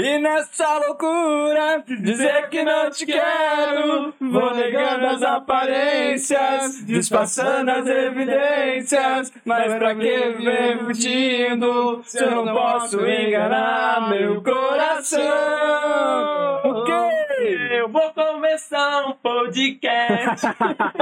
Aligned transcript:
E 0.00 0.16
nessa 0.20 0.78
loucura, 0.78 1.82
dizer 1.84 2.48
que 2.50 2.62
não 2.62 2.88
te 2.88 3.04
quero, 3.04 4.14
vou 4.20 4.54
negando 4.54 5.06
as 5.06 5.22
aparências, 5.24 6.86
disfarçando 6.86 7.68
as 7.68 7.84
evidências. 7.84 9.32
Mas 9.44 9.74
pra 9.74 9.96
que 9.96 10.30
viver 10.36 10.84
mentindo, 10.84 12.00
se 12.04 12.22
eu 12.22 12.44
não 12.44 12.54
posso 12.54 13.04
enganar 13.04 14.08
meu 14.08 14.40
coração? 14.40 15.20
Ok? 16.62 16.94
Eu 17.72 17.88
vou 17.88 18.12
começar 18.12 19.04
um 19.04 19.14
podcast. 19.14 20.46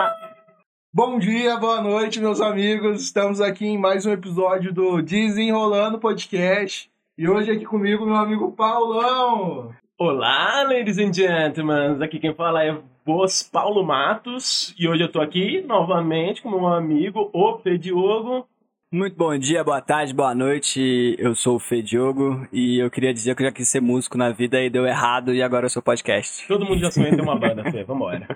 Bom 0.91 1.19
dia, 1.19 1.59
boa 1.59 1.83
noite, 1.83 2.19
meus 2.19 2.41
amigos. 2.41 3.03
Estamos 3.03 3.43
aqui 3.43 3.67
em 3.67 3.77
mais 3.77 4.07
um 4.07 4.13
episódio 4.13 4.73
do 4.73 5.03
Desenrolando 5.03 5.99
Podcast. 5.99 6.91
E 7.19 7.27
hoje 7.27 7.51
aqui 7.51 7.65
comigo 7.65 8.05
meu 8.05 8.15
amigo 8.15 8.53
Paulão. 8.53 9.75
Olá, 9.99 10.63
ladies 10.65 10.99
and 10.99 11.15
gentlemen. 11.15 11.97
Aqui 12.05 12.19
quem 12.19 12.35
fala 12.35 12.63
é 12.63 12.79
Vos 13.07 13.43
Paulo 13.43 13.83
Matos. 13.83 14.75
E 14.79 14.87
hoje 14.87 15.05
eu 15.05 15.11
tô 15.11 15.23
aqui 15.23 15.63
novamente 15.63 16.43
com 16.43 16.51
meu 16.51 16.67
amigo, 16.67 17.31
o 17.33 17.59
Fê 17.61 17.79
Diogo. 17.79 18.47
Muito 18.93 19.17
bom 19.17 19.37
dia, 19.39 19.65
boa 19.65 19.81
tarde, 19.81 20.13
boa 20.13 20.35
noite. 20.35 21.17
Eu 21.19 21.35
sou 21.35 21.57
o 21.57 21.59
Fê 21.59 21.81
Diogo 21.81 22.47
e 22.53 22.83
eu 22.85 22.91
queria 22.91 23.15
dizer 23.15 23.35
que 23.35 23.43
eu 23.43 23.47
já 23.47 23.53
quis 23.53 23.71
ser 23.71 23.81
músico 23.81 24.19
na 24.19 24.31
vida 24.31 24.61
e 24.61 24.69
deu 24.69 24.87
errado 24.87 25.33
e 25.33 25.43
agora 25.43 25.65
eu 25.65 25.71
sou 25.71 25.81
podcast. 25.81 26.47
Todo 26.47 26.67
mundo 26.67 26.81
já 26.81 26.91
sonhou 26.91 27.11
em 27.11 27.17
ter 27.17 27.23
uma 27.23 27.41
banda, 27.41 27.65
Fê. 27.73 27.83
Vambora. 27.83 28.29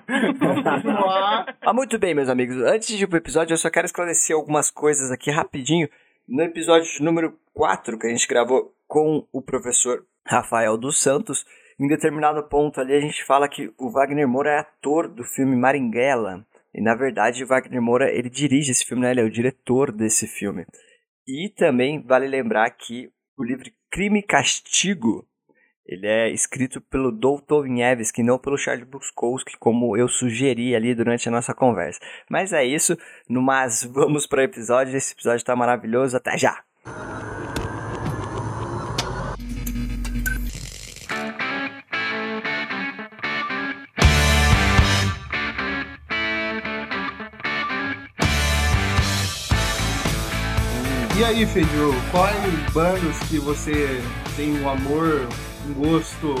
ah, 1.61 1.71
muito 1.71 1.99
bem, 1.99 2.15
meus 2.15 2.29
amigos. 2.29 2.57
Antes 2.57 2.97
de 2.97 3.03
ir 3.03 3.07
pro 3.07 3.19
episódio, 3.19 3.53
eu 3.53 3.57
só 3.59 3.69
quero 3.69 3.85
esclarecer 3.85 4.35
algumas 4.35 4.71
coisas 4.71 5.11
aqui 5.11 5.29
rapidinho. 5.29 5.87
No 6.27 6.41
episódio 6.41 6.89
número 7.03 7.37
4 7.53 7.97
que 7.97 8.07
a 8.07 8.09
gente 8.09 8.27
gravou 8.27 8.73
com 8.87 9.27
o 9.31 9.41
professor 9.41 10.05
Rafael 10.25 10.77
dos 10.77 11.01
Santos, 11.01 11.45
em 11.79 11.87
determinado 11.87 12.43
ponto 12.43 12.79
ali 12.79 12.93
a 12.93 12.99
gente 12.99 13.23
fala 13.23 13.49
que 13.49 13.73
o 13.77 13.91
Wagner 13.91 14.27
Moura 14.27 14.51
é 14.51 14.59
ator 14.59 15.07
do 15.07 15.23
filme 15.23 15.55
Maringuela. 15.55 16.45
E 16.73 16.81
na 16.81 16.95
verdade 16.95 17.43
o 17.43 17.47
Wagner 17.47 17.81
Moura 17.81 18.11
ele 18.11 18.29
dirige 18.29 18.71
esse 18.71 18.85
filme, 18.85 19.03
né? 19.03 19.11
ele 19.11 19.21
é 19.21 19.23
o 19.23 19.31
diretor 19.31 19.91
desse 19.91 20.27
filme. 20.27 20.65
E 21.27 21.49
também 21.49 22.01
vale 22.01 22.27
lembrar 22.27 22.69
que 22.71 23.09
o 23.37 23.43
livro 23.43 23.69
Crime 23.89 24.19
e 24.19 24.23
Castigo 24.23 25.27
ele 25.91 26.07
é 26.07 26.29
escrito 26.29 26.79
pelo 26.79 27.11
Nieves, 27.67 28.13
não 28.19 28.39
pelo 28.39 28.57
Charles 28.57 28.87
Bukowski, 28.87 29.57
como 29.59 29.97
eu 29.97 30.07
sugeri 30.07 30.75
ali 30.75 30.95
durante 30.95 31.27
a 31.27 31.31
nossa 31.31 31.53
conversa. 31.53 31.99
Mas 32.29 32.53
é 32.53 32.63
isso, 32.63 32.97
no 33.27 33.41
mas 33.41 33.83
vamos 33.83 34.25
para 34.25 34.39
o 34.39 34.43
episódio. 34.43 34.95
Esse 34.95 35.13
episódio 35.13 35.37
está 35.37 35.55
maravilhoso. 35.55 36.15
Até 36.15 36.37
já! 36.37 36.63
Aí, 51.31 51.45
Fedio, 51.45 51.91
quais 52.11 52.73
bandas 52.73 53.17
que 53.29 53.39
você 53.39 54.01
tem 54.35 54.61
um 54.61 54.69
amor, 54.69 55.29
um 55.65 55.73
gosto 55.73 56.35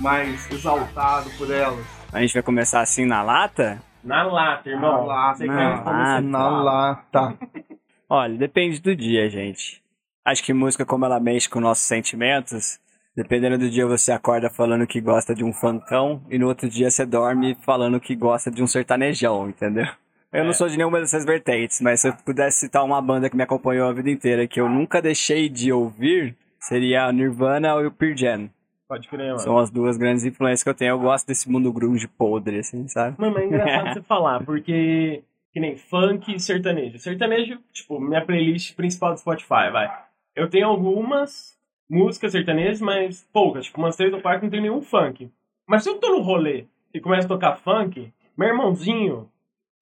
mais 0.00 0.50
exaltado 0.50 1.28
por 1.36 1.50
elas? 1.50 1.84
A 2.10 2.20
gente 2.22 2.32
vai 2.32 2.42
começar 2.42 2.80
assim 2.80 3.04
na 3.04 3.22
lata? 3.22 3.82
Na 4.02 4.22
lata, 4.22 4.70
irmão. 4.70 4.92
Na 4.92 5.04
lata, 5.04 5.44
na 5.44 5.82
lata. 5.82 6.20
Na 6.22 6.48
lata. 6.48 7.38
Olha, 8.08 8.38
depende 8.38 8.80
do 8.80 8.96
dia, 8.96 9.28
gente. 9.28 9.82
Acho 10.24 10.42
que 10.42 10.54
música, 10.54 10.86
como 10.86 11.04
ela 11.04 11.20
mexe 11.20 11.48
com 11.48 11.60
nossos 11.60 11.84
sentimentos, 11.84 12.80
dependendo 13.14 13.58
do 13.58 13.68
dia 13.68 13.86
você 13.86 14.10
acorda 14.10 14.48
falando 14.48 14.86
que 14.86 15.02
gosta 15.02 15.34
de 15.34 15.44
um 15.44 15.52
funkão 15.52 16.22
e 16.30 16.38
no 16.38 16.48
outro 16.48 16.66
dia 16.66 16.90
você 16.90 17.04
dorme 17.04 17.58
falando 17.60 18.00
que 18.00 18.16
gosta 18.16 18.50
de 18.50 18.62
um 18.62 18.66
sertanejão, 18.66 19.50
entendeu? 19.50 19.86
Eu 20.32 20.44
não 20.44 20.50
É. 20.50 20.54
sou 20.54 20.68
de 20.68 20.76
nenhuma 20.76 21.00
dessas 21.00 21.24
vertentes, 21.24 21.80
mas 21.80 22.00
se 22.00 22.08
eu 22.08 22.12
pudesse 22.24 22.60
citar 22.60 22.84
uma 22.84 23.00
banda 23.02 23.28
que 23.28 23.36
me 23.36 23.42
acompanhou 23.42 23.88
a 23.88 23.92
vida 23.92 24.10
inteira 24.10 24.46
que 24.46 24.60
eu 24.60 24.68
nunca 24.68 25.02
deixei 25.02 25.48
de 25.48 25.72
ouvir, 25.72 26.36
seria 26.58 27.06
a 27.06 27.12
Nirvana 27.12 27.74
ou 27.74 27.86
o 27.86 27.90
Pearl 27.90 28.16
Jam. 28.16 28.50
Pode 28.88 29.08
crer, 29.08 29.26
mano. 29.28 29.38
São 29.38 29.58
as 29.58 29.70
duas 29.70 29.96
grandes 29.96 30.24
influências 30.24 30.62
que 30.64 30.68
eu 30.68 30.74
tenho. 30.74 30.90
Eu 30.90 30.98
gosto 30.98 31.26
desse 31.26 31.48
mundo 31.50 31.72
grunge 31.72 32.08
podre, 32.08 32.58
assim, 32.58 32.86
sabe? 32.88 33.16
Mano, 33.20 33.34
mas 33.34 33.42
é 33.44 33.46
engraçado 33.46 33.92
você 33.94 34.02
falar, 34.02 34.44
porque 34.44 35.22
que 35.52 35.60
nem 35.60 35.76
funk 35.76 36.34
e 36.34 36.40
sertanejo. 36.40 36.98
Sertanejo, 36.98 37.58
tipo, 37.72 38.00
minha 38.00 38.24
playlist 38.24 38.74
principal 38.76 39.12
do 39.14 39.20
Spotify, 39.20 39.70
vai. 39.72 39.90
Eu 40.34 40.48
tenho 40.48 40.66
algumas 40.68 41.56
músicas 41.88 42.32
sertanejas, 42.32 42.80
mas 42.80 43.26
poucas, 43.32 43.66
tipo, 43.66 43.78
umas 43.80 43.96
três 43.96 44.12
ou 44.12 44.20
quatro 44.20 44.42
não 44.44 44.50
tem 44.50 44.60
nenhum 44.60 44.80
funk. 44.80 45.28
Mas 45.68 45.82
se 45.84 45.88
eu 45.90 45.98
tô 45.98 46.10
no 46.10 46.22
rolê 46.22 46.66
e 46.94 47.00
começo 47.00 47.26
a 47.26 47.28
tocar 47.28 47.56
funk, 47.56 48.12
meu 48.36 48.48
irmãozinho, 48.48 49.28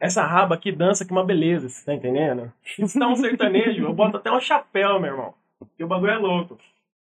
essa 0.00 0.22
raba 0.24 0.54
aqui 0.54 0.70
dança 0.72 1.04
que 1.04 1.12
uma 1.12 1.24
beleza, 1.24 1.68
você 1.68 1.84
tá 1.84 1.94
entendendo? 1.94 2.52
Se 2.86 2.98
tá 2.98 3.08
um 3.08 3.16
sertanejo, 3.16 3.84
eu 3.84 3.92
boto 3.92 4.16
até 4.16 4.30
um 4.30 4.40
chapéu, 4.40 5.00
meu 5.00 5.10
irmão. 5.12 5.34
Porque 5.58 5.82
o 5.84 5.88
bagulho 5.88 6.12
é 6.12 6.18
louco. 6.18 6.56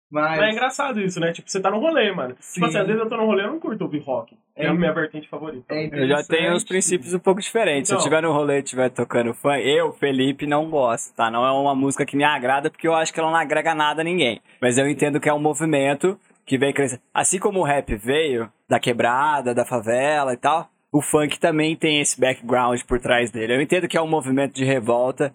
Mas, 0.09 0.37
Mas 0.37 0.49
é 0.49 0.51
engraçado 0.53 1.01
isso, 1.01 1.19
né? 1.19 1.33
Tipo, 1.33 1.51
você 1.51 1.59
tá 1.59 1.69
no 1.69 1.79
rolê, 1.79 2.09
mano. 2.13 2.33
Sim. 2.39 2.53
Tipo 2.53 2.65
assim, 2.67 2.77
às 2.77 2.87
vezes 2.87 3.01
eu 3.01 3.09
tô 3.09 3.17
no 3.17 3.25
rolê, 3.25 3.43
eu 3.43 3.51
não 3.51 3.59
curto 3.59 3.81
ouvir 3.83 3.99
rock. 3.99 4.37
É, 4.55 4.65
É. 4.65 4.69
a 4.69 4.73
minha 4.73 4.93
vertente 4.93 5.27
favorita. 5.27 5.65
é 5.75 5.89
Eu 5.91 6.07
já 6.07 6.23
tenho 6.23 6.53
uns 6.55 6.63
princípios 6.63 7.13
um 7.13 7.19
pouco 7.19 7.41
diferentes. 7.41 7.89
Se 7.89 7.93
eu 7.93 7.97
Então. 7.97 8.05
estiver 8.07 8.21
no 8.23 8.31
rolê 8.31 8.59
e 8.59 8.63
estiver 8.63 8.89
tocando 8.89 9.33
funk, 9.33 9.59
eu, 9.67 9.91
Felipe, 9.91 10.47
não 10.47 10.69
gosto, 10.69 11.13
tá? 11.13 11.29
Não 11.29 11.45
é 11.45 11.51
uma 11.51 11.75
música 11.75 12.05
que 12.05 12.15
me 12.15 12.23
agrada 12.23 12.71
porque 12.71 12.87
eu 12.87 12.95
acho 12.95 13.13
que 13.13 13.19
ela 13.19 13.29
não 13.29 13.37
agrega 13.37 13.75
nada 13.75 13.99
a 14.01 14.03
ninguém. 14.03 14.39
Mas 14.61 14.77
eu 14.77 14.87
entendo 14.89 15.19
que 15.19 15.27
é 15.27 15.33
um 15.33 15.39
movimento 15.39 16.17
que 16.45 16.57
vem 16.57 16.71
crescendo. 16.73 17.01
Assim 17.13 17.37
como 17.37 17.59
o 17.59 17.63
rap 17.63 17.93
veio 17.97 18.49
da 18.69 18.79
quebrada, 18.79 19.53
da 19.53 19.65
favela 19.65 20.31
e 20.33 20.37
tal, 20.37 20.69
o 20.91 21.01
funk 21.01 21.39
também 21.39 21.75
tem 21.75 21.99
esse 21.99 22.19
background 22.19 22.81
por 22.83 22.99
trás 22.99 23.31
dele. 23.31 23.55
Eu 23.55 23.61
entendo 23.61 23.87
que 23.87 23.97
é 23.97 24.01
um 24.01 24.07
movimento 24.07 24.53
de 24.53 24.63
revolta, 24.65 25.33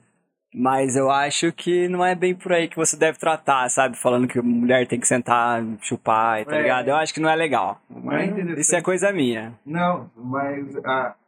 mas 0.55 0.97
eu 0.97 1.11
acho 1.11 1.53
que 1.53 1.89
não 1.89 2.05
é 2.05 2.15
bem 2.15 2.35
por 2.35 2.53
aí 2.53 2.69
que 2.69 2.77
você 2.77 2.97
deve 2.97 3.19
tratar, 3.19 3.69
sabe? 3.71 3.97
Falando 3.97 4.29
que 4.29 4.41
mulher 4.41 4.87
tem 4.87 5.01
que 5.01 5.07
sentar, 5.09 5.63
chupar, 5.81 6.45
tá 6.45 6.57
É. 6.57 6.63
ligado? 6.63 6.89
Eu 6.89 6.97
acho 6.97 7.13
que 7.15 7.21
não 7.21 7.29
é 7.31 7.35
legal. 7.37 7.81
É. 8.11 8.61
Isso 8.61 8.75
é 8.77 8.83
coisa 8.83 9.13
minha. 9.13 9.55
Não, 9.65 10.11
mas 10.17 10.67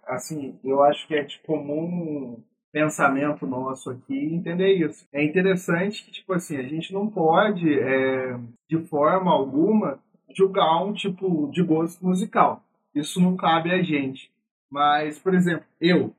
assim, 0.06 0.58
eu 0.62 0.82
acho 0.82 1.06
que 1.06 1.14
é 1.14 1.22
de 1.22 1.38
comum 1.46 2.38
pensamento 2.72 3.46
nosso 3.46 3.88
aqui 3.90 4.34
entender 4.34 4.72
isso. 4.74 5.06
É 5.12 5.24
interessante 5.24 6.04
que, 6.04 6.10
tipo 6.10 6.32
assim, 6.32 6.56
a 6.56 6.62
gente 6.64 6.92
não 6.92 7.06
pode, 7.06 7.72
é, 7.78 8.36
de 8.68 8.78
forma 8.88 9.30
alguma, 9.30 9.98
julgar 10.36 10.82
um 10.84 10.92
tipo 10.92 11.48
de 11.52 11.62
gosto 11.62 12.04
musical. 12.04 12.60
Isso 12.94 13.20
não 13.20 13.36
cabe 13.36 13.72
a 13.72 13.82
gente. 13.82 14.30
Mas, 14.70 15.18
por 15.18 15.34
exemplo, 15.34 15.64
eu, 15.80 16.14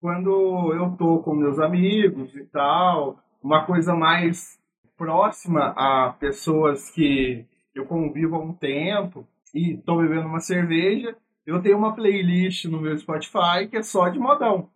quando 0.00 0.72
eu 0.74 0.96
tô 0.96 1.18
com 1.18 1.34
meus 1.34 1.58
amigos 1.58 2.34
e 2.34 2.44
tal, 2.46 3.18
uma 3.42 3.64
coisa 3.64 3.94
mais 3.94 4.60
próxima 4.96 5.74
a 5.76 6.12
pessoas 6.18 6.90
que 6.90 7.44
eu 7.74 7.86
convivo 7.86 8.36
há 8.36 8.38
um 8.38 8.52
tempo 8.52 9.26
e 9.54 9.76
tô 9.76 9.96
bebendo 9.96 10.26
uma 10.26 10.40
cerveja, 10.40 11.16
eu 11.46 11.60
tenho 11.60 11.76
uma 11.76 11.94
playlist 11.94 12.66
no 12.66 12.80
meu 12.80 12.96
Spotify 12.96 13.66
que 13.68 13.76
é 13.76 13.82
só 13.82 14.08
de 14.08 14.18
modão. 14.18 14.68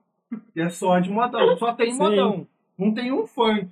Que 0.52 0.60
é 0.60 0.68
só 0.68 0.98
de 0.98 1.10
modão. 1.10 1.56
Só 1.56 1.72
tem 1.72 1.92
Sim. 1.92 1.98
modão. 1.98 2.46
Não 2.76 2.92
tem 2.92 3.12
um 3.12 3.26
funk. 3.26 3.68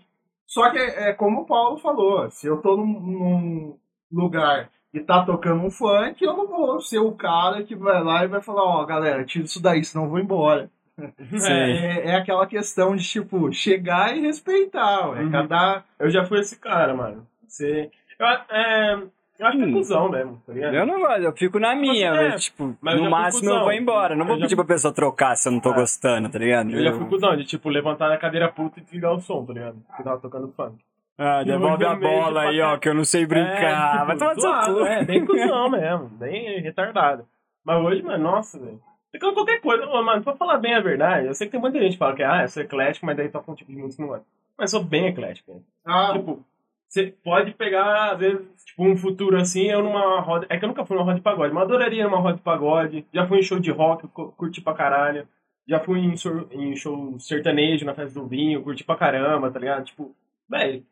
Só 0.46 0.70
que 0.70 0.78
é, 0.78 1.10
é 1.10 1.12
como 1.12 1.40
o 1.40 1.46
Paulo 1.46 1.78
falou, 1.78 2.30
se 2.30 2.46
eu 2.46 2.58
tô 2.58 2.76
num, 2.76 3.00
num 3.00 3.78
lugar 4.12 4.70
e 4.94 5.00
tá 5.00 5.22
tocando 5.24 5.62
um 5.62 5.70
funk, 5.70 6.22
eu 6.24 6.34
não 6.36 6.46
vou 6.46 6.80
ser 6.80 7.00
o 7.00 7.12
cara 7.12 7.62
que 7.64 7.74
vai 7.74 8.02
lá 8.02 8.24
e 8.24 8.28
vai 8.28 8.40
falar, 8.40 8.62
ó, 8.62 8.84
galera, 8.86 9.24
tira 9.24 9.44
isso 9.44 9.60
daí, 9.60 9.84
senão 9.84 10.04
eu 10.04 10.10
vou 10.10 10.18
embora. 10.20 10.70
Sim. 11.36 11.52
É, 11.52 12.10
é 12.10 12.14
aquela 12.14 12.46
questão 12.46 12.94
de, 12.94 13.02
tipo, 13.02 13.52
chegar 13.52 14.16
e 14.16 14.20
respeitar. 14.20 15.08
Uhum. 15.10 15.30
Cada. 15.30 15.82
Eu 15.98 16.08
já 16.08 16.24
fui 16.24 16.38
esse 16.38 16.56
cara, 16.58 16.94
mano. 16.94 17.26
Você. 17.48 17.90
Eu, 18.16 18.26
é, 18.26 18.94
eu 19.40 19.46
acho 19.48 19.58
que 19.58 19.64
é 19.64 19.66
Hum. 19.66 19.72
cuzão 19.72 20.08
mesmo, 20.08 20.40
tá 20.46 20.52
ligado? 20.52 20.74
Eu 20.74 20.86
não 20.86 21.00
gosto, 21.00 21.20
eu 21.22 21.32
fico 21.32 21.58
na 21.58 21.74
minha, 21.74 22.06
é, 22.10 22.28
mas, 22.30 22.44
tipo, 22.44 22.76
mas 22.80 22.94
eu 22.94 22.98
no 23.00 23.04
já 23.06 23.10
máximo 23.10 23.50
eu 23.50 23.60
vou 23.64 23.72
embora. 23.72 24.14
Não 24.14 24.22
Eu 24.22 24.26
vou 24.28 24.36
já 24.36 24.42
pedir 24.42 24.54
fui- 24.54 24.64
pra 24.64 24.74
pessoa 24.76 24.94
trocar 24.94 25.34
se 25.36 25.48
eu 25.48 25.52
não 25.52 25.58
tô 25.58 25.72
É. 25.72 25.74
gostando, 25.74 26.28
tá 26.28 26.38
ligado? 26.38 26.70
Eu 26.70 26.84
já 26.84 26.92
fui 26.92 27.06
cuzão 27.08 27.36
de, 27.36 27.44
tipo, 27.44 27.68
levantar 27.68 28.08
na 28.08 28.16
cadeira 28.16 28.48
puta 28.48 28.78
e 28.78 28.82
desligar 28.84 29.12
o 29.12 29.20
som, 29.20 29.44
tá 29.44 29.52
ligado? 29.52 29.76
Porque 29.88 30.02
tava 30.04 30.20
tocando 30.20 30.52
funk. 30.56 30.76
Ah, 31.16 31.42
devolve 31.44 31.84
a 31.84 31.94
bola 31.94 32.42
aí, 32.42 32.60
ó, 32.60 32.76
que 32.76 32.88
eu 32.88 32.94
não 32.94 33.04
sei 33.04 33.24
brincar. 33.26 33.52
É, 33.52 33.92
tipo, 33.92 34.06
Vai 34.06 34.34
tomar 34.36 34.68
no 34.68 34.74
seu. 34.76 34.86
É, 34.86 35.04
bem 35.04 35.24
cuzão 35.24 35.70
mesmo, 35.70 36.08
bem 36.08 36.60
retardado. 36.60 37.26
Mas 37.64 37.82
hoje, 37.84 38.02
mano, 38.02 38.22
nossa, 38.24 38.58
velho. 38.58 38.80
Qualquer 39.20 39.60
coisa, 39.60 39.86
Ô, 39.86 40.02
mano, 40.02 40.24
pra 40.24 40.34
falar 40.34 40.58
bem 40.58 40.74
a 40.74 40.80
verdade, 40.80 41.28
eu 41.28 41.34
sei 41.34 41.46
que 41.46 41.52
tem 41.52 41.60
muita 41.60 41.78
gente 41.78 41.92
que 41.92 41.98
fala 41.98 42.16
que, 42.16 42.22
ah, 42.24 42.42
eu 42.42 42.48
sou 42.48 42.62
eclético, 42.62 43.06
mas 43.06 43.16
daí 43.16 43.28
toca 43.28 43.50
um 43.50 43.54
tipo 43.54 43.70
de 43.70 43.78
música 43.78 44.02
que 44.02 44.08
não 44.08 44.16
é. 44.16 44.20
Mas 44.58 44.72
eu 44.72 44.80
sou 44.80 44.88
bem 44.88 45.06
eclético, 45.06 45.52
velho. 45.52 45.64
Ah, 45.86 46.12
Tipo, 46.14 46.44
você 46.88 47.14
pode 47.24 47.52
pegar, 47.54 48.12
às 48.12 48.18
vezes, 48.18 48.64
tipo, 48.64 48.84
um 48.84 48.96
futuro 48.96 49.36
assim, 49.36 49.66
eu 49.70 49.82
numa 49.84 50.20
roda. 50.20 50.46
É 50.50 50.58
que 50.58 50.64
eu 50.64 50.68
nunca 50.68 50.84
fui 50.84 50.96
numa 50.96 51.04
roda 51.04 51.16
de 51.16 51.22
pagode, 51.22 51.54
mas 51.54 51.62
eu 51.62 51.68
adoraria 51.68 52.04
numa 52.04 52.18
roda 52.18 52.36
de 52.36 52.42
pagode. 52.42 53.06
Já 53.14 53.24
fui 53.26 53.38
em 53.38 53.42
show 53.42 53.60
de 53.60 53.70
rock, 53.70 54.06
cu- 54.08 54.32
curti 54.32 54.60
pra 54.60 54.74
caralho. 54.74 55.28
Já 55.66 55.78
fui 55.78 56.00
em, 56.00 56.16
sor- 56.16 56.48
em 56.50 56.74
show 56.74 57.16
sertanejo 57.20 57.86
na 57.86 57.94
festa 57.94 58.18
do 58.18 58.26
vinho, 58.26 58.62
curti 58.62 58.82
pra 58.84 58.96
caramba, 58.96 59.48
tá 59.50 59.58
ligado? 59.60 59.84
Tipo, 59.84 60.12
velho, 60.48 60.84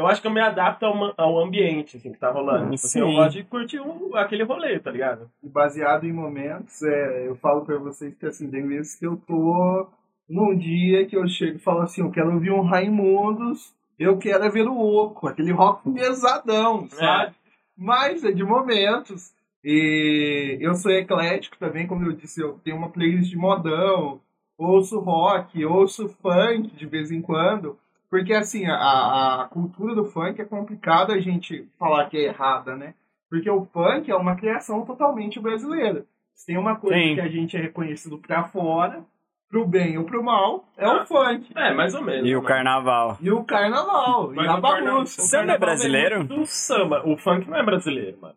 eu 0.00 0.06
acho 0.06 0.20
que 0.20 0.26
eu 0.26 0.32
me 0.32 0.40
adapto 0.40 0.86
ao, 0.86 1.14
ao 1.16 1.38
ambiente, 1.38 1.98
assim, 1.98 2.10
que 2.12 2.18
tá 2.18 2.30
rolando. 2.30 2.70
Tipo 2.70 2.86
assim, 2.86 3.00
eu 3.00 3.08
Sim. 3.08 3.14
gosto 3.14 3.32
de 3.32 3.44
curtir 3.44 3.80
um, 3.80 4.16
aquele 4.16 4.44
rolê, 4.44 4.78
tá 4.78 4.90
ligado? 4.90 5.30
E 5.42 5.48
baseado 5.48 6.04
em 6.04 6.12
momentos, 6.12 6.82
é, 6.82 7.28
eu 7.28 7.36
falo 7.36 7.64
pra 7.64 7.76
vocês 7.76 8.14
que 8.14 8.26
assim, 8.26 8.50
tem 8.50 8.66
vezes 8.66 8.96
que 8.96 9.06
eu 9.06 9.16
tô 9.16 9.86
num 10.28 10.56
dia 10.56 11.04
que 11.06 11.16
eu 11.16 11.28
chego 11.28 11.56
e 11.56 11.60
falo 11.60 11.82
assim, 11.82 12.00
eu 12.00 12.10
quero 12.10 12.32
ouvir 12.32 12.50
um 12.50 12.62
Raimundos, 12.62 13.74
eu 13.98 14.16
quero 14.16 14.42
é 14.44 14.48
ver 14.48 14.66
o 14.66 14.78
Oco, 14.78 15.28
aquele 15.28 15.52
rock 15.52 15.90
pesadão, 15.92 16.88
sabe? 16.88 17.34
Mas 17.76 18.24
é 18.24 18.32
de 18.32 18.42
momentos. 18.42 19.32
E 19.62 20.56
eu 20.58 20.74
sou 20.74 20.90
eclético 20.90 21.58
também, 21.58 21.86
como 21.86 22.06
eu 22.06 22.12
disse, 22.12 22.40
eu 22.40 22.58
tenho 22.64 22.78
uma 22.78 22.88
playlist 22.88 23.28
de 23.28 23.36
modão, 23.36 24.18
ouço 24.56 24.98
rock, 24.98 25.62
ouço 25.66 26.08
funk 26.22 26.74
de 26.74 26.86
vez 26.86 27.10
em 27.10 27.20
quando. 27.20 27.76
Porque 28.10 28.34
assim, 28.34 28.66
a, 28.66 29.42
a 29.42 29.48
cultura 29.48 29.94
do 29.94 30.04
funk 30.04 30.40
é 30.40 30.44
complicado 30.44 31.12
a 31.12 31.20
gente 31.20 31.68
falar 31.78 32.06
que 32.06 32.16
é 32.16 32.24
errada, 32.24 32.74
né? 32.76 32.94
Porque 33.30 33.48
o 33.48 33.64
funk 33.66 34.10
é 34.10 34.16
uma 34.16 34.34
criação 34.34 34.84
totalmente 34.84 35.38
brasileira. 35.38 36.04
Se 36.34 36.46
tem 36.46 36.58
uma 36.58 36.74
coisa 36.76 36.98
Sim. 36.98 37.14
que 37.14 37.20
a 37.20 37.28
gente 37.28 37.56
é 37.56 37.60
reconhecido 37.60 38.18
pra 38.18 38.44
fora, 38.44 39.04
pro 39.48 39.64
bem 39.66 39.96
ou 39.98 40.04
pro 40.04 40.22
mal, 40.24 40.64
é 40.76 40.88
o 40.88 41.00
Ah. 41.02 41.06
funk. 41.06 41.52
É, 41.54 41.72
mais 41.72 41.94
ou 41.94 42.02
menos. 42.02 42.28
E 42.28 42.34
o 42.34 42.42
né? 42.42 42.48
carnaval. 42.48 43.16
E 43.20 43.30
o 43.30 43.44
carnaval, 43.44 44.32
Mas 44.34 44.46
e 44.46 44.48
a 44.48 44.54
o 44.56 44.60
bagunça. 44.60 45.20
o 45.22 45.24
Você 45.24 45.36
não 45.36 45.42
é 45.44 45.46
carnaval 45.46 45.60
brasileiro? 45.68 46.24
Do 46.24 46.46
samba. 46.46 47.02
O 47.06 47.16
funk 47.16 47.48
não 47.48 47.58
é 47.58 47.62
brasileiro, 47.62 48.18
mano. 48.20 48.34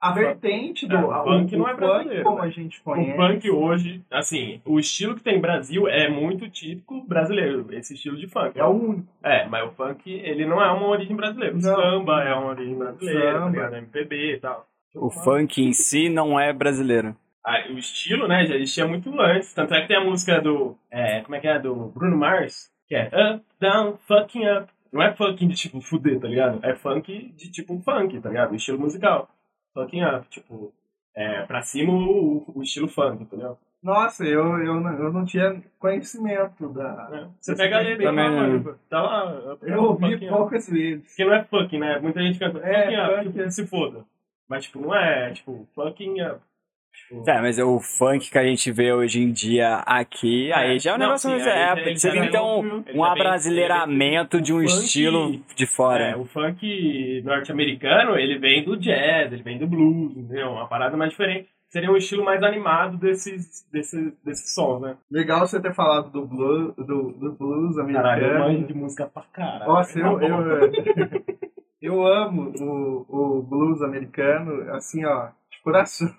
A 0.00 0.12
vertente 0.12 0.86
do 0.88 0.96
É, 0.96 1.04
o 1.04 1.10
a- 1.10 1.22
funk 1.24 1.54
o 1.54 1.58
não 1.58 1.68
é 1.68 1.72
funk, 1.72 1.80
brasileiro, 1.84 2.24
como 2.24 2.38
né? 2.40 2.42
a 2.46 2.48
gente 2.50 2.80
O 2.80 2.82
conhece. 2.84 3.16
funk 3.16 3.50
hoje, 3.50 4.02
assim, 4.10 4.60
o 4.64 4.78
estilo 4.80 5.14
que 5.14 5.22
tem 5.22 5.38
Brasil 5.40 5.86
é 5.88 6.08
muito 6.08 6.48
típico 6.48 7.02
brasileiro, 7.06 7.66
esse 7.70 7.92
estilo 7.94 8.16
de 8.16 8.26
funk. 8.26 8.58
É 8.58 8.64
o 8.64 8.70
único. 8.70 9.06
É, 9.22 9.46
mas 9.46 9.68
o 9.68 9.72
funk, 9.72 10.10
ele 10.10 10.46
não 10.46 10.62
é 10.62 10.70
uma 10.70 10.86
origem 10.88 11.14
brasileira. 11.14 11.54
O 11.54 11.60
Não. 11.60 11.74
samba 11.76 12.22
é 12.24 12.32
uma 12.34 12.46
origem 12.48 12.76
brasileira, 12.78 13.32
tá 13.32 13.38
Samba. 13.40 13.50
ligado? 13.50 13.74
MPB 13.76 14.34
e 14.36 14.40
tal. 14.40 14.66
O 14.94 15.10
funk 15.10 15.62
em 15.62 15.72
si 15.72 16.08
não 16.08 16.40
é 16.40 16.52
brasileiro. 16.52 17.14
Ah, 17.44 17.58
o 17.70 17.78
estilo, 17.78 18.26
né, 18.26 18.44
já 18.46 18.54
existia 18.54 18.86
muito 18.86 19.10
antes. 19.20 19.52
Tanto 19.54 19.74
é 19.74 19.82
que 19.82 19.88
tem 19.88 19.96
a 19.96 20.04
música 20.04 20.40
do. 20.40 20.76
É, 20.90 21.20
como 21.20 21.34
é 21.36 21.40
que 21.40 21.46
é? 21.48 21.58
Do 21.58 21.74
Bruno 21.94 22.16
Mars, 22.16 22.70
que 22.88 22.94
é 22.94 23.08
Up, 23.34 23.44
Down, 23.60 23.96
Fucking 24.08 24.46
Up. 24.48 24.66
Não 24.92 25.02
é 25.02 25.12
funk 25.14 25.46
de 25.46 25.54
tipo 25.54 25.80
fuder, 25.80 26.18
tá 26.18 26.26
ligado? 26.26 26.58
É 26.64 26.74
funk 26.74 27.32
de 27.36 27.50
tipo 27.50 27.78
funk, 27.80 28.18
tá 28.20 28.28
ligado? 28.28 28.52
O 28.52 28.56
estilo 28.56 28.78
musical. 28.80 29.28
Fucking 29.74 30.04
Up, 30.04 30.26
tipo. 30.28 30.72
É, 31.14 31.42
pra 31.42 31.60
cima 31.62 31.92
o, 31.92 32.44
o 32.54 32.62
estilo 32.62 32.88
funk, 32.88 33.22
entendeu? 33.24 33.58
Nossa, 33.82 34.24
eu, 34.24 34.58
eu, 34.58 34.78
não, 34.80 34.92
eu 34.92 35.12
não 35.12 35.24
tinha 35.24 35.60
conhecimento 35.78 36.68
da. 36.68 37.08
É. 37.12 37.26
Você 37.40 37.56
pega 37.56 37.78
a 37.78 37.80
letra 37.80 38.04
Também 38.04 38.30
mano, 38.30 38.78
tá 38.88 39.02
lá. 39.02 39.56
Eu 39.62 39.82
ouvi 39.84 40.12
Fucking 40.12 40.26
Up. 40.28 40.36
poucas 40.36 40.68
vezes. 40.68 41.06
Porque 41.08 41.24
não 41.24 41.34
é 41.34 41.44
funk, 41.44 41.78
né? 41.78 41.98
Muita 41.98 42.20
gente 42.22 42.38
canta 42.38 42.58
É, 42.58 42.82
fucking 42.84 42.96
up, 43.00 43.14
funk. 43.24 43.38
tipo, 43.38 43.50
se 43.50 43.66
foda. 43.66 44.04
Mas, 44.48 44.64
tipo, 44.64 44.80
não 44.80 44.94
é, 44.94 45.32
tipo, 45.32 45.66
fucking 45.74 46.20
up. 46.22 46.34
Tipo, 46.34 46.49
É, 47.26 47.40
mas 47.40 47.58
o 47.58 47.80
funk 47.80 48.30
que 48.30 48.38
a 48.38 48.44
gente 48.44 48.70
vê 48.70 48.92
hoje 48.92 49.20
em 49.20 49.32
dia 49.32 49.78
aqui, 49.86 50.52
aí 50.52 50.78
já 50.78 50.92
é 50.92 50.94
um 50.94 50.98
Não, 50.98 51.06
negócio 51.06 51.28
mais. 51.30 51.44
É, 51.46 51.74
você 51.94 52.08
já 52.08 52.14
vê 52.14 52.20
vem 52.20 52.28
então 52.28 52.60
um 52.60 52.82
vem- 52.82 53.04
abrasileiramento 53.04 54.36
ele 54.36 54.42
de 54.44 54.52
um 54.52 54.58
funk- 54.60 54.84
estilo 54.84 55.30
de 55.54 55.64
É, 55.64 55.66
fora. 55.66 56.18
o 56.18 56.24
funk 56.24 57.22
norte-americano, 57.24 58.16
ele 58.16 58.38
vem 58.38 58.62
do 58.64 58.76
jazz, 58.76 59.32
ele 59.32 59.42
vem 59.42 59.58
do 59.58 59.66
blues, 59.66 60.16
entendeu? 60.16 60.50
Uma 60.50 60.68
parada 60.68 60.96
mais 60.96 61.10
diferente. 61.10 61.48
Seria 61.68 61.90
um 61.90 61.96
estilo 61.96 62.24
mais 62.24 62.42
animado 62.42 62.96
desses, 62.96 63.64
desses, 63.72 64.12
desses 64.24 64.54
sons, 64.54 64.80
né? 64.82 64.96
Legal 65.10 65.46
você 65.46 65.60
ter 65.60 65.72
falado 65.72 66.10
do 66.10 66.26
blues, 66.26 66.74
do, 66.76 67.12
do 67.12 67.32
blues 67.32 67.76
Caralho, 67.76 68.24
eu 68.24 68.28
manjo 68.32 68.44
americano. 68.44 68.66
de 68.66 68.74
música 68.74 69.06
pra 69.06 69.22
caralho. 69.32 69.66
Nossa, 69.72 69.98
eu, 69.98 70.18
Tá 70.18 70.28
bom. 70.28 70.42
eu, 70.42 70.72
eu 71.80 72.06
amo 72.06 72.52
o, 72.58 73.38
o 73.38 73.42
blues 73.42 73.82
americano, 73.82 74.68
assim, 74.74 75.04
ó, 75.04 75.28
coração. 75.62 76.14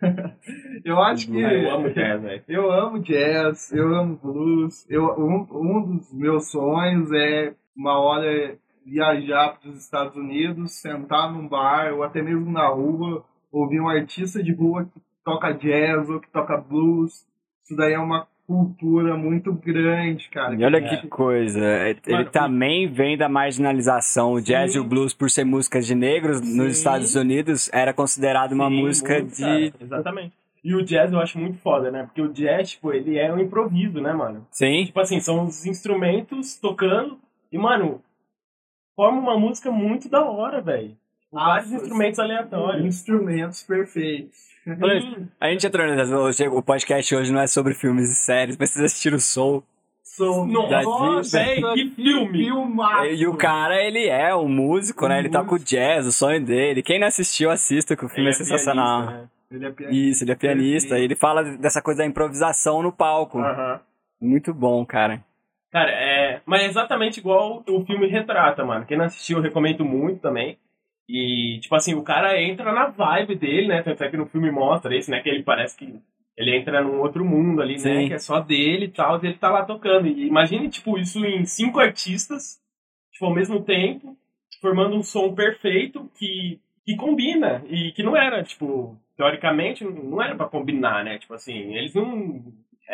Eu 0.84 1.00
acho 1.02 1.30
que. 1.30 1.40
Eu 1.40 1.70
amo 1.70 1.90
jazz, 1.90 2.22
velho. 2.22 2.44
Eu 2.48 2.72
amo 2.72 2.98
jazz, 3.00 3.72
eu 3.72 3.94
amo 3.94 4.16
blues. 4.16 4.84
Eu, 4.90 5.04
um, 5.18 5.46
um 5.50 5.96
dos 5.96 6.12
meus 6.12 6.50
sonhos 6.50 7.10
é 7.12 7.54
uma 7.76 7.98
hora 7.98 8.58
viajar 8.84 9.58
para 9.58 9.70
os 9.70 9.78
Estados 9.78 10.16
Unidos, 10.16 10.72
sentar 10.80 11.32
num 11.32 11.46
bar 11.46 11.94
ou 11.94 12.02
até 12.02 12.20
mesmo 12.20 12.50
na 12.50 12.66
rua, 12.68 13.24
ouvir 13.50 13.80
um 13.80 13.88
artista 13.88 14.42
de 14.42 14.52
rua 14.52 14.84
que 14.84 15.00
toca 15.24 15.52
jazz 15.52 16.08
ou 16.10 16.20
que 16.20 16.30
toca 16.30 16.56
blues. 16.56 17.26
Isso 17.64 17.76
daí 17.76 17.92
é 17.92 17.98
uma 17.98 18.26
cultura 18.52 19.16
muito 19.16 19.50
grande, 19.54 20.28
cara. 20.28 20.54
E 20.54 20.62
olha 20.64 20.76
É. 20.76 20.96
que 20.96 21.06
coisa, 21.08 21.64
ele 21.88 22.00
Mano, 22.08 22.30
também 22.30 22.86
vem 22.86 23.16
da 23.16 23.28
marginalização. 23.28 24.34
O 24.34 24.40
jazz 24.42 24.72
Sim. 24.72 24.78
e 24.78 24.80
o 24.80 24.84
blues, 24.84 25.14
por 25.14 25.30
ser 25.30 25.44
músicas 25.44 25.86
de 25.86 25.94
negros 25.94 26.38
Sim. 26.38 26.56
nos 26.56 26.76
Estados 26.76 27.14
Unidos, 27.14 27.70
era 27.72 27.94
considerado 27.94 28.52
uma 28.52 28.68
Sim, 28.68 28.82
música 28.82 29.14
muito, 29.20 29.34
de. 29.34 29.42
cara, 29.42 29.72
exatamente. 29.80 30.32
E 30.62 30.74
o 30.74 30.84
jazz 30.84 31.10
eu 31.12 31.18
acho 31.18 31.38
muito 31.38 31.58
foda, 31.58 31.90
né? 31.90 32.04
Porque 32.04 32.20
o 32.22 32.28
jazz, 32.32 32.70
tipo, 32.72 32.92
ele 32.92 33.18
é 33.18 33.32
um 33.32 33.38
improviso, 33.40 34.00
né, 34.00 34.12
mano? 34.12 34.46
Sim. 34.50 34.84
Tipo 34.84 35.00
assim, 35.00 35.18
são 35.18 35.44
os 35.44 35.64
instrumentos 35.66 36.56
tocando 36.56 37.18
e, 37.50 37.56
mano, 37.58 38.00
forma 38.94 39.18
uma 39.18 39.38
música 39.38 39.70
muito 39.72 40.08
da 40.08 40.22
hora, 40.24 40.60
velho. 40.60 40.94
Vários 41.32 41.68
foi- 41.70 41.78
instrumentos 41.78 42.18
aleatórios. 42.18 42.84
Instrumentos 42.84 43.62
perfeitos. 43.62 44.52
A 45.40 45.50
gente 45.50 45.66
entrou 45.66 45.86
nessa. 45.86 46.16
hoje- 46.16 46.46
O 46.48 46.62
podcast 46.62 47.14
hoje 47.16 47.32
não 47.32 47.40
é 47.40 47.46
sobre 47.46 47.74
filmes 47.74 48.10
e 48.10 48.14
séries, 48.14 48.56
mas 48.56 48.70
vocês 48.70 48.84
assistiram 48.84 49.16
o 49.16 49.20
Soul. 49.20 49.64
Sou 50.04 50.46
Da 50.68 50.82
Nossa, 50.82 51.38
velho, 51.38 51.72
que 51.72 51.90
filme! 51.90 52.44
Filmaço. 52.44 53.06
E 53.06 53.26
o 53.26 53.34
cara, 53.34 53.82
ele 53.82 54.06
é 54.08 54.34
um 54.36 54.46
músico, 54.46 55.08
né? 55.08 55.18
Ele 55.18 55.30
toca 55.30 55.54
o 55.54 55.58
jazz, 55.58 56.04
o 56.06 56.12
sonho 56.12 56.44
dele. 56.44 56.82
Quem 56.82 57.00
não 57.00 57.06
assistiu, 57.06 57.50
assista, 57.50 57.96
que 57.96 58.04
o 58.04 58.08
filme 58.08 58.24
Ele 58.24 58.30
é 58.30 58.32
sensacional. 58.34 59.06
pianista, 59.06 59.22
né? 59.22 59.28
Ele 59.50 59.66
é 59.66 59.70
pianista. 59.70 59.96
Isso, 60.10 60.24
ele 60.24 60.32
é 60.32 60.34
pianista. 60.34 60.88
Perfeito. 60.90 61.02
E 61.02 61.04
ele 61.04 61.16
fala 61.16 61.42
dessa 61.56 61.80
coisa 61.80 62.02
da 62.02 62.06
improvisação 62.06 62.82
no 62.82 62.92
palco. 62.92 63.38
Aham. 63.38 63.80
Muito 64.20 64.52
bom, 64.52 64.84
cara. 64.84 65.24
Cara, 65.72 65.90
é. 65.90 66.40
Mas 66.44 66.62
é 66.62 66.66
exatamente 66.66 67.18
igual 67.18 67.64
o 67.66 67.84
filme 67.86 68.06
retrata, 68.06 68.62
mano. 68.64 68.84
Quem 68.84 68.98
não 68.98 69.06
assistiu, 69.06 69.38
eu 69.38 69.42
recomendo 69.42 69.82
muito 69.84 70.20
também. 70.20 70.58
E, 71.08 71.58
tipo 71.60 71.74
assim, 71.74 71.94
o 71.94 72.02
cara 72.02 72.40
entra 72.40 72.72
na 72.72 72.86
vibe 72.86 73.34
dele, 73.34 73.68
né? 73.68 73.82
Tanto 73.82 74.02
é 74.02 74.10
que 74.10 74.16
no 74.16 74.26
filme 74.26 74.50
mostra 74.50 74.96
isso, 74.96 75.10
né? 75.10 75.20
Que 75.20 75.28
ele 75.28 75.42
parece 75.42 75.76
que 75.76 76.00
ele 76.36 76.56
entra 76.56 76.82
num 76.82 77.00
outro 77.00 77.24
mundo 77.24 77.60
ali, 77.60 77.74
né? 77.74 77.78
Sim. 77.78 78.08
Que 78.08 78.14
é 78.14 78.18
só 78.18 78.40
dele 78.40 78.86
e 78.86 78.90
tal, 78.90 79.22
e 79.22 79.26
ele 79.26 79.36
tá 79.36 79.50
lá 79.50 79.64
tocando. 79.64 80.06
E 80.06 80.26
imagine, 80.26 80.68
tipo, 80.68 80.98
isso 80.98 81.24
em 81.24 81.44
cinco 81.44 81.80
artistas, 81.80 82.60
tipo, 83.12 83.26
ao 83.26 83.34
mesmo 83.34 83.62
tempo, 83.62 84.16
formando 84.60 84.96
um 84.96 85.02
som 85.02 85.34
perfeito 85.34 86.10
que, 86.18 86.60
que 86.84 86.96
combina. 86.96 87.62
E 87.68 87.92
que 87.92 88.02
não 88.02 88.16
era, 88.16 88.42
tipo, 88.42 88.96
teoricamente, 89.16 89.84
não 89.84 90.22
era 90.22 90.34
pra 90.34 90.48
combinar, 90.48 91.04
né? 91.04 91.18
Tipo 91.18 91.34
assim, 91.34 91.74
eles 91.74 91.94
não. 91.94 92.42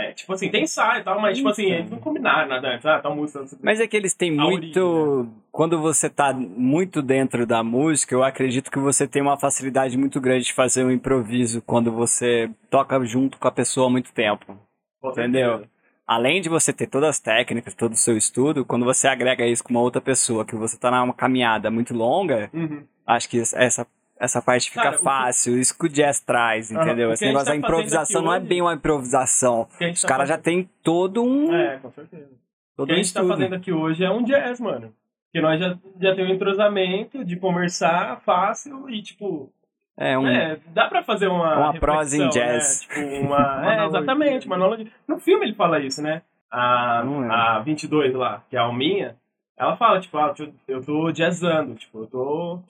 É, 0.00 0.12
tipo 0.12 0.32
assim, 0.32 0.48
tem 0.48 0.62
ensaio 0.62 1.00
e 1.00 1.04
tal, 1.04 1.20
mas, 1.20 1.36
tipo 1.36 1.48
assim, 1.48 1.72
eles 1.72 1.90
não 1.90 1.98
combinaram 1.98 2.48
nada 2.48 2.68
antes. 2.68 2.86
Ah, 2.86 3.00
tal 3.00 3.16
música. 3.16 3.44
quê. 3.44 3.56
Mas 3.60 3.80
é 3.80 3.86
que 3.88 3.96
eles 3.96 4.14
têm 4.14 4.30
muito. 4.30 4.80
origem, 4.80 5.34
Quando 5.50 5.80
você 5.80 6.08
tá 6.08 6.32
muito 6.32 7.02
dentro 7.02 7.44
da 7.44 7.64
música, 7.64 8.14
eu 8.14 8.22
acredito 8.22 8.70
que 8.70 8.78
você 8.78 9.08
tem 9.08 9.20
uma 9.20 9.36
facilidade 9.36 9.98
muito 9.98 10.20
grande 10.20 10.44
de 10.44 10.52
fazer 10.54 10.84
um 10.84 10.90
improviso 10.92 11.60
quando 11.62 11.90
você 11.90 12.48
toca 12.70 13.04
junto 13.04 13.38
com 13.38 13.48
a 13.48 13.50
pessoa 13.50 13.88
há 13.88 13.90
muito 13.90 14.12
tempo. 14.12 14.56
Com 15.00 15.10
Entendeu? 15.10 15.50
certeza. 15.50 15.70
Além 16.06 16.40
de 16.40 16.48
você 16.48 16.72
ter 16.72 16.86
todas 16.86 17.08
as 17.10 17.18
técnicas, 17.20 17.74
todo 17.74 17.92
o 17.92 17.96
seu 17.96 18.16
estudo, 18.16 18.64
quando 18.64 18.84
você 18.84 19.08
agrega 19.08 19.44
isso 19.46 19.64
com 19.64 19.70
uma 19.70 19.82
outra 19.82 20.00
pessoa, 20.00 20.44
que 20.44 20.54
você 20.54 20.78
tá 20.78 20.92
numa 20.92 21.12
caminhada 21.12 21.72
muito 21.72 21.92
longa, 21.92 22.48
Uhum. 22.54 22.84
acho 23.04 23.28
que 23.28 23.40
essa, 23.40 23.84
essa 24.20 24.40
parte 24.42 24.70
fica 24.70 24.82
Cara, 24.82 24.96
o 24.96 24.98
que- 24.98 25.04
fácil. 25.04 25.58
Isso 25.58 25.76
que 25.78 25.87
o 25.87 25.88
jazz 25.88 26.20
traz, 26.20 26.70
entendeu? 26.70 27.10
o 27.10 27.12
Esse 27.12 27.20
que 27.20 27.25
a 27.26 27.28
negócio 27.28 27.46
tá 27.46 27.52
da 27.52 27.56
improvisação 27.56 28.22
não 28.22 28.32
é 28.32 28.38
aqui 28.38 28.46
bem 28.46 28.60
uma 28.62 28.75
improvisação. 28.75 29.62
O 29.62 29.66
que 29.78 29.84
a 29.84 29.90
Os 29.90 30.02
tá 30.02 30.08
caras 30.08 30.28
já 30.28 30.34
fazendo- 30.37 30.44
têm 30.44 30.70
todo 30.82 31.22
um, 31.25 31.54
É, 31.54 31.78
com 31.78 31.90
certeza. 31.90 32.25
O 32.26 32.76
todo 32.76 32.87
que 32.87 32.92
a 32.92 32.94
um 32.94 32.96
gente 32.98 33.12
tá 33.14 33.20
estudo. 33.20 33.28
fazendo 33.37 33.54
aqui 33.54 33.72
hoje 33.72 34.04
é 34.04 34.10
um 34.10 34.22
jazz, 34.22 34.60
mano. 34.60 34.92
Porque 35.30 35.40
nós 35.46 35.60
já, 35.60 35.76
já 36.00 36.14
temos 36.14 36.30
um 36.30 36.34
entrosamento 36.34 37.25
de 37.25 37.37
conversar 37.37 38.20
fácil 38.25 38.88
e, 38.88 39.02
tipo, 39.02 39.52
É 39.96 40.16
um. 40.18 40.26
é, 40.26 40.58
dá 40.68 40.87
pra 40.88 41.02
fazer 41.02 41.28
uma. 41.28 41.56
Uma 41.70 41.75
prosa 41.75 42.16
em 42.16 42.20
reflexão, 42.25 42.42
jazz. 42.42 42.87
Né? 42.88 42.94
Tipo, 43.04 43.26
uma. 43.26 43.37
Uma 43.60 43.75
é, 43.75 43.87
exatamente, 43.87 44.46
uma 44.46 44.56
analogia. 44.56 44.87
No 45.06 45.18
filme 45.18 45.44
ele 45.46 45.54
fala 45.54 45.80
isso, 45.80 46.00
né? 46.02 46.22
A, 46.50 47.02
Não 47.04 47.25
é. 47.25 47.28
a 47.34 47.58
22 47.58 48.14
lá, 48.14 48.42
que 48.48 48.56
é 48.56 48.58
a 48.58 48.62
Alminha, 48.62 49.16
ela 49.54 49.76
fala, 49.76 50.00
tipo, 50.00 50.16
ah, 50.16 50.32
eu 50.66 50.82
tô 50.82 51.10
jazzando, 51.12 51.75
tipo, 51.75 51.98
eu 52.02 52.06
tô. 52.06 52.60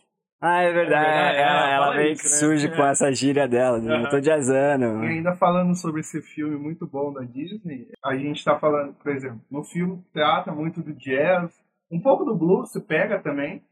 Ah, 0.41 0.63
é 0.63 0.73
verdade. 0.73 1.07
É 1.07 1.13
verdade, 1.13 1.39
ela, 1.39 1.71
ela 1.71 1.87
ela 1.87 1.97
meio 1.97 2.13
isso, 2.13 2.23
que 2.23 2.29
né? 2.29 2.35
surge 2.37 2.67
É. 2.69 2.77
com 2.77 2.85
essa 2.85 3.13
gíria 3.13 3.49
dela. 3.49 3.79
né? 3.79 4.05
Eu 4.05 4.09
tô 4.09 4.21
jazzando. 4.21 5.05
E 5.05 5.09
ainda 5.09 5.35
falando 5.35 5.75
sobre 5.75 6.01
esse 6.01 6.23
filme 6.23 6.57
muito 6.57 6.87
bom 6.87 7.13
da 7.13 7.23
Disney, 7.23 7.89
a 8.05 8.15
gente 8.17 8.45
tá 8.45 8.57
falando, 8.59 8.95
por 8.95 9.11
exemplo, 9.11 9.41
no 9.51 9.65
filme 9.65 10.01
trata 10.13 10.53
muito 10.53 10.81
do 10.81 10.93
jazz, 10.95 11.51
um 11.91 12.01
pouco 12.01 12.25
do 12.25 12.37
blues 12.37 12.71
se 12.71 12.81
pega 12.81 13.19
também, 13.19 13.63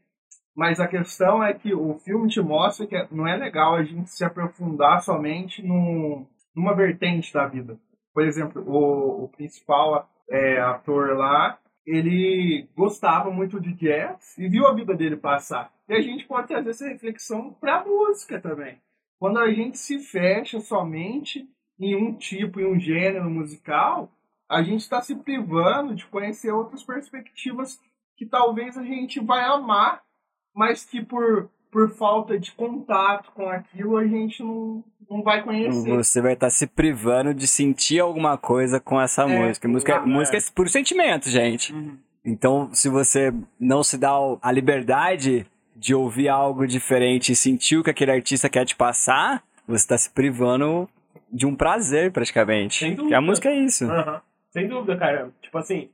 mas 0.55 0.79
a 0.79 0.87
questão 0.87 1.43
é 1.43 1.53
que 1.53 1.73
o 1.73 1.99
filme 1.99 2.27
te 2.27 2.41
mostra 2.41 2.85
que 2.87 3.07
não 3.11 3.27
é 3.27 3.37
legal 3.37 3.75
a 3.75 3.83
gente 3.83 4.09
se 4.09 4.25
aprofundar 4.25 5.01
somente 5.01 5.61
num, 5.65 6.25
numa 6.55 6.75
vertente 6.75 7.31
da 7.33 7.45
vida. 7.47 7.77
Por 8.13 8.25
exemplo, 8.25 8.63
o, 8.67 9.25
o 9.25 9.29
principal 9.29 10.09
é, 10.29 10.59
ator 10.59 11.15
lá, 11.15 11.57
ele 11.87 12.67
gostava 12.75 13.31
muito 13.31 13.61
de 13.61 13.73
jazz 13.73 14.37
e 14.37 14.49
viu 14.49 14.67
a 14.67 14.73
vida 14.73 14.93
dele 14.93 15.15
passar. 15.15 15.71
E 15.87 15.93
a 15.93 16.01
gente 16.01 16.27
pode 16.27 16.49
trazer 16.49 16.71
essa 16.71 16.87
reflexão 16.89 17.53
para 17.53 17.77
a 17.77 17.85
música 17.85 18.41
também. 18.41 18.81
Quando 19.17 19.39
a 19.39 19.49
gente 19.49 19.77
se 19.77 19.97
fecha 19.97 20.59
somente 20.59 21.49
em 21.79 21.95
um 21.95 22.13
tipo, 22.13 22.59
em 22.59 22.65
um 22.65 22.77
gênero 22.77 23.29
musical, 23.29 24.11
a 24.49 24.61
gente 24.61 24.81
está 24.81 25.01
se 25.01 25.15
privando 25.15 25.95
de 25.95 26.05
conhecer 26.07 26.51
outras 26.51 26.83
perspectivas 26.83 27.79
que 28.17 28.25
talvez 28.25 28.77
a 28.77 28.83
gente 28.83 29.21
vai 29.21 29.45
amar, 29.45 30.03
mas 30.53 30.83
que 30.83 31.01
por, 31.01 31.49
por 31.71 31.89
falta 31.95 32.39
de 32.39 32.51
contato 32.51 33.31
com 33.33 33.49
aquilo 33.49 33.97
a 33.97 34.05
gente 34.05 34.41
não, 34.41 34.83
não 35.09 35.21
vai 35.21 35.43
conhecer. 35.43 35.95
Você 35.95 36.21
vai 36.21 36.33
estar 36.33 36.47
tá 36.47 36.51
se 36.51 36.67
privando 36.67 37.33
de 37.33 37.47
sentir 37.47 37.99
alguma 37.99 38.37
coisa 38.37 38.79
com 38.79 38.99
essa 38.99 39.23
é, 39.23 39.25
música. 39.25 39.67
Música, 39.67 39.93
é, 39.93 39.99
música 39.99 40.37
é 40.37 40.41
por 40.53 40.69
sentimento, 40.69 41.29
gente. 41.29 41.73
Uhum. 41.73 41.97
Então, 42.23 42.69
se 42.73 42.89
você 42.89 43.33
não 43.59 43.83
se 43.83 43.97
dá 43.97 44.11
a 44.41 44.51
liberdade 44.51 45.45
de 45.75 45.93
ouvir 45.93 46.27
algo 46.27 46.67
diferente 46.67 47.31
e 47.31 47.35
sentir 47.35 47.77
o 47.77 47.83
que 47.83 47.89
aquele 47.89 48.11
artista 48.11 48.49
quer 48.49 48.65
te 48.65 48.75
passar, 48.75 49.43
você 49.67 49.83
está 49.83 49.97
se 49.97 50.09
privando 50.09 50.89
de 51.31 51.45
um 51.45 51.55
prazer, 51.55 52.11
praticamente. 52.11 52.79
Sem 52.79 52.89
dúvida. 52.89 53.03
Porque 53.03 53.15
a 53.15 53.21
música 53.21 53.49
é 53.49 53.59
isso. 53.59 53.85
Uhum. 53.85 54.19
Sem 54.51 54.67
dúvida, 54.67 54.97
cara. 54.97 55.29
Tipo 55.41 55.57
assim, 55.57 55.89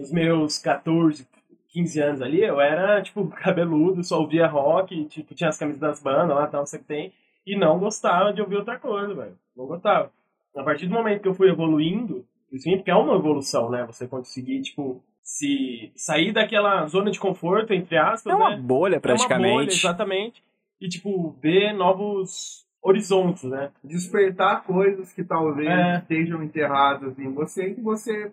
os 0.00 0.10
meus 0.10 0.58
14, 0.58 1.26
15 1.68 2.00
anos 2.00 2.22
ali, 2.22 2.42
eu 2.42 2.60
era, 2.60 3.02
tipo, 3.02 3.26
cabeludo, 3.42 4.02
só 4.02 4.20
ouvia 4.20 4.46
rock, 4.46 5.04
tipo, 5.06 5.34
tinha 5.34 5.48
as 5.48 5.58
camisas 5.58 5.80
das 5.80 6.02
bandas 6.02 6.36
lá, 6.36 6.46
tal, 6.46 6.66
você 6.66 6.78
tem, 6.78 7.12
e 7.46 7.56
não 7.56 7.78
gostava 7.78 8.32
de 8.32 8.40
ouvir 8.40 8.56
outra 8.56 8.78
coisa, 8.78 9.14
velho. 9.14 9.38
Não 9.56 9.66
gostava. 9.66 10.10
A 10.56 10.62
partir 10.62 10.86
do 10.86 10.94
momento 10.94 11.22
que 11.22 11.28
eu 11.28 11.34
fui 11.34 11.48
evoluindo, 11.48 12.24
isso 12.52 12.68
porque 12.70 12.90
é 12.90 12.94
uma 12.94 13.14
evolução, 13.14 13.70
né? 13.70 13.84
Você 13.86 14.06
conseguir, 14.06 14.60
tipo, 14.62 15.02
se 15.22 15.92
sair 15.94 16.32
daquela 16.32 16.86
zona 16.86 17.10
de 17.10 17.20
conforto, 17.20 17.72
entre 17.72 17.96
aspas, 17.96 18.32
É 18.32 18.36
uma 18.36 18.50
né? 18.50 18.56
bolha, 18.56 19.00
praticamente. 19.00 19.44
É 19.44 19.52
uma 19.52 19.58
bolha, 19.58 19.68
exatamente. 19.68 20.42
E, 20.80 20.88
tipo, 20.88 21.36
ver 21.40 21.72
novos 21.72 22.66
horizontes, 22.82 23.44
né? 23.44 23.70
Despertar 23.84 24.64
coisas 24.64 25.12
que 25.12 25.22
talvez 25.22 25.68
é. 25.68 25.98
estejam 25.98 26.42
enterradas 26.42 27.18
em 27.18 27.32
você 27.32 27.68
e 27.68 27.74
que 27.74 27.80
você 27.80 28.32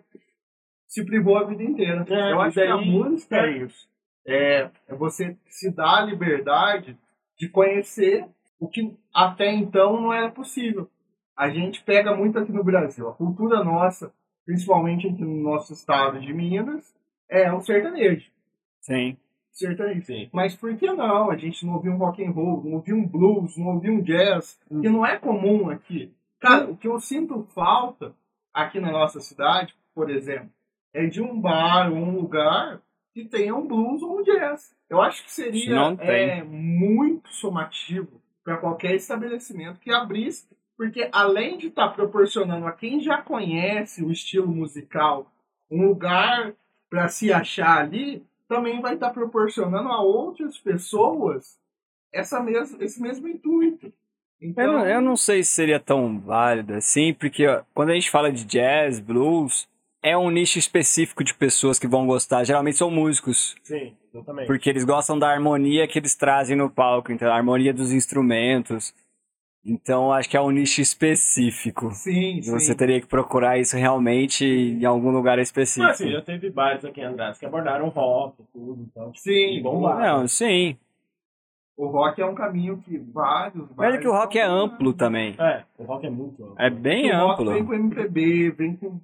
se 1.00 1.04
privou 1.04 1.36
a 1.36 1.44
vida 1.44 1.62
inteira. 1.62 2.04
É, 2.08 2.32
Eu 2.32 2.40
acho 2.40 2.56
daí, 2.56 2.66
que 2.66 2.72
a 2.72 2.76
música 2.76 3.36
é, 3.36 3.40
é 3.40 3.58
isso. 3.58 3.88
É, 4.26 4.70
é 4.88 4.94
você 4.94 5.36
se 5.48 5.70
dar 5.70 5.98
a 5.98 6.04
liberdade 6.04 6.96
de 7.38 7.48
conhecer 7.48 8.26
o 8.58 8.68
que 8.68 8.96
até 9.14 9.52
então 9.52 10.00
não 10.00 10.12
era 10.12 10.30
possível. 10.30 10.88
A 11.36 11.50
gente 11.50 11.82
pega 11.82 12.16
muito 12.16 12.38
aqui 12.38 12.50
no 12.50 12.64
Brasil. 12.64 13.08
A 13.08 13.14
cultura 13.14 13.62
nossa 13.62 14.12
principalmente 14.46 15.08
aqui 15.08 15.22
no 15.22 15.42
nosso 15.42 15.72
estado 15.72 16.20
de 16.20 16.32
Minas, 16.32 16.94
é 17.28 17.52
o 17.52 17.60
sertanejo. 17.60 18.30
Sim. 18.80 19.16
Sertanejo. 19.50 20.06
Sim. 20.06 20.30
Mas 20.32 20.54
por 20.54 20.74
que 20.76 20.86
não? 20.92 21.30
A 21.30 21.36
gente 21.36 21.66
não 21.66 21.74
ouviu 21.74 21.92
um 21.92 21.98
rock 21.98 22.24
and 22.24 22.30
roll, 22.30 22.62
não 22.62 22.74
ouviu 22.74 22.96
um 22.96 23.06
blues, 23.06 23.56
não 23.58 23.74
ouviu 23.74 23.92
um 23.92 24.00
jazz, 24.00 24.58
hum. 24.70 24.80
que 24.80 24.88
não 24.88 25.04
é 25.04 25.18
comum 25.18 25.68
aqui. 25.68 26.14
Cara, 26.38 26.70
o 26.70 26.76
que 26.76 26.86
eu 26.86 27.00
sinto 27.00 27.42
falta 27.54 28.14
aqui 28.54 28.78
na 28.78 28.92
nossa 28.92 29.20
cidade, 29.20 29.74
por 29.92 30.08
exemplo, 30.08 30.50
é 30.96 31.06
de 31.06 31.22
um 31.22 31.40
bar 31.40 31.92
ou 31.92 31.98
um 31.98 32.16
lugar 32.16 32.80
que 33.12 33.24
tenha 33.24 33.54
um 33.54 33.66
blues 33.66 34.02
ou 34.02 34.20
um 34.20 34.22
jazz. 34.22 34.74
Eu 34.88 35.00
acho 35.00 35.24
que 35.24 35.32
seria 35.32 35.96
é, 36.00 36.42
muito 36.42 37.32
somativo 37.32 38.20
para 38.44 38.56
qualquer 38.56 38.94
estabelecimento 38.94 39.80
que 39.80 39.90
abrisse 39.90 40.46
porque 40.76 41.08
além 41.10 41.56
de 41.56 41.68
estar 41.68 41.88
tá 41.88 41.94
proporcionando 41.94 42.66
a 42.66 42.72
quem 42.72 43.00
já 43.00 43.22
conhece 43.22 44.04
o 44.04 44.12
estilo 44.12 44.48
musical 44.48 45.32
um 45.70 45.86
lugar 45.88 46.54
para 46.88 47.08
se 47.08 47.32
achar 47.32 47.78
ali, 47.78 48.24
também 48.46 48.80
vai 48.80 48.94
estar 48.94 49.08
tá 49.08 49.14
proporcionando 49.14 49.88
a 49.88 50.00
outras 50.00 50.58
pessoas 50.58 51.58
essa 52.12 52.40
mesma, 52.40 52.82
esse 52.84 53.02
mesmo 53.02 53.26
intuito. 53.26 53.92
Então... 54.40 54.64
Eu, 54.64 54.72
não, 54.72 54.86
eu 54.86 55.00
não 55.00 55.16
sei 55.16 55.42
se 55.42 55.52
seria 55.52 55.80
tão 55.80 56.20
válido 56.20 56.74
assim, 56.74 57.12
porque 57.12 57.46
ó, 57.46 57.64
quando 57.74 57.90
a 57.90 57.94
gente 57.94 58.10
fala 58.10 58.30
de 58.30 58.44
jazz, 58.44 59.00
blues, 59.00 59.68
é 60.06 60.16
um 60.16 60.30
nicho 60.30 60.56
específico 60.56 61.24
de 61.24 61.34
pessoas 61.34 61.80
que 61.80 61.88
vão 61.88 62.06
gostar. 62.06 62.44
Geralmente 62.44 62.76
são 62.76 62.88
músicos. 62.88 63.56
Sim, 63.64 63.92
exatamente. 64.14 64.46
Porque 64.46 64.70
eles 64.70 64.84
gostam 64.84 65.18
da 65.18 65.28
harmonia 65.28 65.88
que 65.88 65.98
eles 65.98 66.14
trazem 66.14 66.56
no 66.56 66.70
palco, 66.70 67.10
então 67.10 67.28
a 67.28 67.34
harmonia 67.34 67.74
dos 67.74 67.92
instrumentos. 67.92 68.94
Então 69.64 70.12
acho 70.12 70.30
que 70.30 70.36
é 70.36 70.40
um 70.40 70.52
nicho 70.52 70.80
específico. 70.80 71.90
Sim, 71.90 72.40
sim. 72.40 72.52
Você 72.52 72.72
teria 72.72 73.00
que 73.00 73.06
procurar 73.08 73.58
isso 73.58 73.76
realmente 73.76 74.44
em 74.46 74.84
algum 74.84 75.10
lugar 75.10 75.40
específico. 75.40 75.88
Mas 75.88 75.98
sim, 75.98 76.12
já 76.12 76.22
teve 76.22 76.50
bares 76.50 76.84
aqui 76.84 77.00
em 77.00 77.04
Andrade 77.04 77.36
que 77.36 77.44
abordaram 77.44 77.88
rock 77.88 78.40
e 78.40 78.44
tudo. 78.52 78.86
Então, 78.88 79.10
tipo, 79.10 79.24
sim, 79.24 79.60
bom 79.60 79.80
Não, 79.80 80.28
sim. 80.28 80.76
O 81.76 81.88
rock 81.88 82.22
é 82.22 82.24
um 82.24 82.34
caminho 82.34 82.78
que 82.78 82.96
vários. 82.96 83.68
Mas 83.76 83.96
é 83.96 83.98
que 83.98 84.06
o 84.06 84.12
rock 84.12 84.38
é 84.38 84.44
amplo 84.44 84.92
também. 84.92 85.34
É, 85.36 85.64
o 85.76 85.82
rock 85.82 86.06
é 86.06 86.10
muito 86.10 86.44
amplo. 86.44 86.56
É 86.60 86.70
bem 86.70 87.10
o 87.10 87.16
amplo. 87.16 87.44
O 87.44 87.48
rock 87.48 87.54
vem 87.54 87.66
com 87.66 87.74
MPB, 87.74 88.50
vem 88.52 88.76
com. 88.76 89.00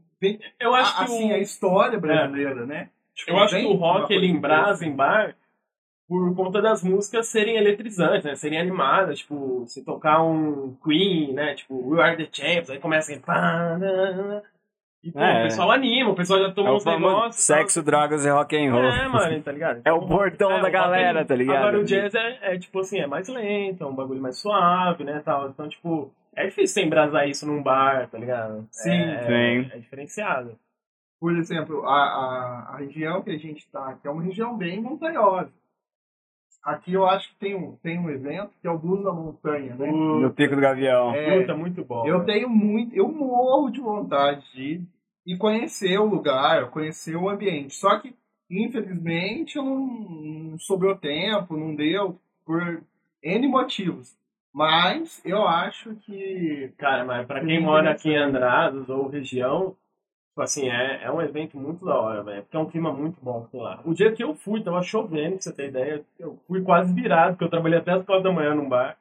Eu 0.59 0.75
acho 0.75 0.95
a, 0.95 0.99
que 0.99 1.05
assim, 1.05 1.33
o... 1.33 1.35
a 1.35 1.39
história 1.39 1.99
brasileira, 1.99 2.63
é. 2.63 2.67
né? 2.67 2.89
Tipo, 3.15 3.33
eu 3.33 3.39
acho 3.39 3.57
que 3.57 3.67
o 3.67 3.75
rock 3.75 4.13
ele 4.13 4.27
embrasa 4.27 4.87
em 4.87 4.95
bar 4.95 5.37
por 6.09 6.35
conta 6.35 6.61
das 6.61 6.83
músicas 6.83 7.29
serem 7.29 7.57
eletrizantes, 7.57 8.25
né? 8.25 8.35
Serem 8.35 8.59
animadas, 8.59 9.21
tipo, 9.21 9.65
se 9.67 9.85
tocar 9.85 10.23
um 10.23 10.77
Queen, 10.85 11.33
né? 11.33 11.55
Tipo, 11.55 11.91
We 11.91 12.03
Are 12.03 12.17
The 12.17 12.29
Champs, 12.31 12.71
aí 12.71 12.79
começa 12.79 13.13
a... 13.27 14.43
E, 15.03 15.11
pô, 15.11 15.19
é, 15.19 15.41
o 15.41 15.43
pessoal 15.45 15.71
anima, 15.73 16.11
o 16.11 16.15
pessoal 16.15 16.39
já 16.39 16.53
toma 16.53 16.69
é 16.69 16.73
uns 16.75 16.85
negócios. 16.85 17.45
Sexo, 17.45 17.83
drogas 17.83 18.25
e 18.25 18.31
rock 18.31 18.57
and 18.57 18.73
roll. 18.73 18.85
É, 18.85 19.09
mano, 19.09 19.43
tá 19.43 19.51
ligado? 19.51 19.81
é 19.85 19.93
o 19.93 20.01
bordão 20.01 20.53
é, 20.53 20.63
da 20.63 20.71
galera, 20.71 21.25
tá 21.25 21.35
ligado? 21.35 21.57
Agora 21.57 21.81
o 21.81 21.85
jazz 21.85 22.15
é, 22.15 22.55
é, 22.55 22.59
tipo 22.59 22.79
assim, 22.79 23.01
é 23.01 23.07
mais 23.07 23.27
lento, 23.27 23.83
é 23.83 23.87
um 23.87 23.95
bagulho 23.95 24.21
mais 24.21 24.39
suave, 24.39 25.03
né, 25.03 25.21
tal. 25.25 25.49
Então, 25.49 25.69
tipo, 25.69 26.13
é 26.35 26.47
difícil 26.47 26.75
você 26.75 26.83
embrasar 26.83 27.27
isso 27.27 27.47
num 27.47 27.63
bar, 27.63 28.09
tá 28.09 28.19
ligado? 28.19 28.67
Sim, 28.71 28.91
é, 28.91 29.23
sim. 29.27 29.71
É 29.73 29.79
diferenciado. 29.79 30.59
Por 31.21 31.37
exemplo, 31.37 31.87
a, 31.87 31.95
a, 31.95 32.75
a 32.75 32.77
região 32.79 33.23
que 33.23 33.31
a 33.31 33.39
gente 33.39 33.71
tá 33.71 33.91
aqui 33.91 34.09
é 34.09 34.11
uma 34.11 34.23
região 34.23 34.57
bem 34.57 34.81
montanhosa. 34.81 35.53
Aqui 36.65 36.93
eu 36.93 37.07
acho 37.07 37.29
que 37.31 37.39
tem 37.39 37.55
um, 37.57 37.77
tem 37.77 37.99
um 37.99 38.09
evento 38.09 38.53
que 38.61 38.69
é 38.69 38.71
o 38.71 38.79
Blues 38.79 39.03
da 39.03 39.13
Montanha, 39.13 39.75
né? 39.75 39.91
No 39.91 40.33
Pico 40.33 40.55
do 40.55 40.61
Gavião. 40.61 41.13
É, 41.13 41.41
Puta, 41.41 41.57
muito 41.57 41.85
bom. 41.85 42.07
Eu 42.07 42.25
tenho 42.25 42.49
muito, 42.49 42.95
eu 42.95 43.09
morro 43.09 43.71
de 43.71 43.81
vontade 43.81 44.45
de 44.53 44.63
ir 44.63 44.89
e 45.27 45.37
conhecer 45.37 45.99
o 45.99 46.07
lugar, 46.07 46.71
conhecer 46.71 47.17
o 47.17 47.29
ambiente. 47.29 47.75
Só 47.75 47.99
que, 47.99 48.15
infelizmente, 48.49 49.57
não, 49.57 49.87
não 49.87 50.59
sobrou 50.59 50.97
tempo, 50.97 51.57
não 51.57 51.75
deu, 51.75 52.17
por 52.45 52.83
N 53.23 53.49
motivos. 53.49 54.17
Mas 54.53 55.21
eu 55.25 55.47
acho 55.47 55.95
que. 55.97 56.73
Cara, 56.77 57.05
mas 57.05 57.27
pra 57.27 57.45
quem 57.45 57.61
mora 57.61 57.91
aqui 57.91 58.11
em 58.11 58.17
Andrados 58.17 58.89
ou 58.89 59.09
região, 59.09 59.77
Tipo 60.33 60.41
assim, 60.41 60.71
é, 60.71 61.05
é 61.05 61.13
um 61.13 61.21
evento 61.21 61.59
muito 61.59 61.85
da 61.85 61.95
hora, 61.95 62.23
velho. 62.23 62.43
Porque 62.43 62.57
é 62.57 62.61
um 62.61 62.69
clima 62.69 62.91
muito 62.91 63.21
bom 63.23 63.45
que 63.45 63.53
tem 63.53 63.61
lá. 63.61 63.81
O 63.85 63.93
dia 63.93 64.11
que 64.13 64.25
eu 64.25 64.35
fui, 64.35 64.63
tava 64.63 64.83
chovendo, 64.83 65.35
pra 65.35 65.43
você 65.43 65.53
ter 65.53 65.69
ideia. 65.69 66.03
Eu 66.19 66.39
fui 66.49 66.63
quase 66.63 66.91
virado, 66.91 67.33
porque 67.33 67.45
eu 67.45 67.51
trabalhei 67.51 67.79
até 67.79 67.93
as 67.93 68.05
quatro 68.05 68.25
da 68.25 68.33
manhã 68.33 68.55
num 68.55 68.67
bar. 68.67 68.97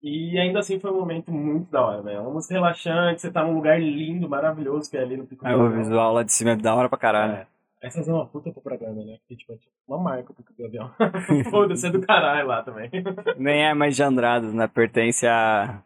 E 0.00 0.38
ainda 0.38 0.60
assim 0.60 0.78
foi 0.78 0.92
um 0.92 1.00
momento 1.00 1.32
muito 1.32 1.68
da 1.72 1.84
hora, 1.84 2.02
velho. 2.02 2.18
É 2.18 2.20
uma 2.20 2.30
música 2.30 2.54
relaxante, 2.54 3.20
você 3.20 3.32
tá 3.32 3.42
num 3.42 3.54
lugar 3.54 3.80
lindo, 3.80 4.28
maravilhoso, 4.28 4.88
que 4.88 4.96
é 4.96 5.02
ali 5.02 5.16
no 5.16 5.26
Pico 5.26 5.44
É, 5.44 5.56
o 5.56 5.70
visual 5.70 6.12
lá 6.14 6.22
de 6.22 6.32
cima 6.32 6.52
é 6.52 6.56
da 6.56 6.72
hora 6.72 6.88
pra 6.88 6.96
caralho. 6.96 7.32
É. 7.32 7.46
Essa 7.86 8.00
é 8.00 8.12
uma 8.12 8.26
puta 8.26 8.50
propaganda, 8.50 9.04
né? 9.04 9.18
Porque, 9.20 9.36
tipo, 9.36 9.52
é 9.52 9.56
tipo 9.56 9.72
uma 9.86 9.96
marca 9.96 10.34
pro 10.34 10.42
Pico 10.42 10.58
do 10.58 10.66
Avião. 10.66 10.90
Foda-se, 11.50 11.86
é 11.86 11.90
do 11.90 12.00
caralho 12.00 12.48
lá 12.48 12.60
também. 12.60 12.90
Nem 13.38 13.64
é 13.64 13.74
mais 13.74 13.94
de 13.94 14.02
Andrados, 14.02 14.52
né? 14.52 14.66
Pertence 14.66 15.24
a 15.24 15.84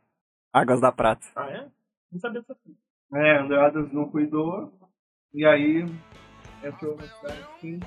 Águas 0.51 0.81
da 0.81 0.91
Prata. 0.91 1.27
Ah, 1.37 1.51
é? 1.51 1.69
Não 2.11 2.19
sabia 2.19 2.41
dessa 2.41 2.55
coisa. 2.55 2.79
É, 3.13 3.39
Andradas 3.39 3.93
não 3.93 4.09
cuidou, 4.09 4.73
e 5.35 5.45
aí 5.45 5.85
entrou 6.65 6.95
uma 6.95 7.03
cidade 7.03 7.47
que 7.61 7.79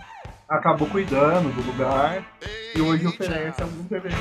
acabou 0.48 0.88
cuidando 0.90 1.52
do 1.56 1.72
lugar 1.72 2.24
e 2.76 2.82
hoje 2.82 3.08
oferece 3.08 3.64
alguns 3.64 3.92
eventos 3.92 4.20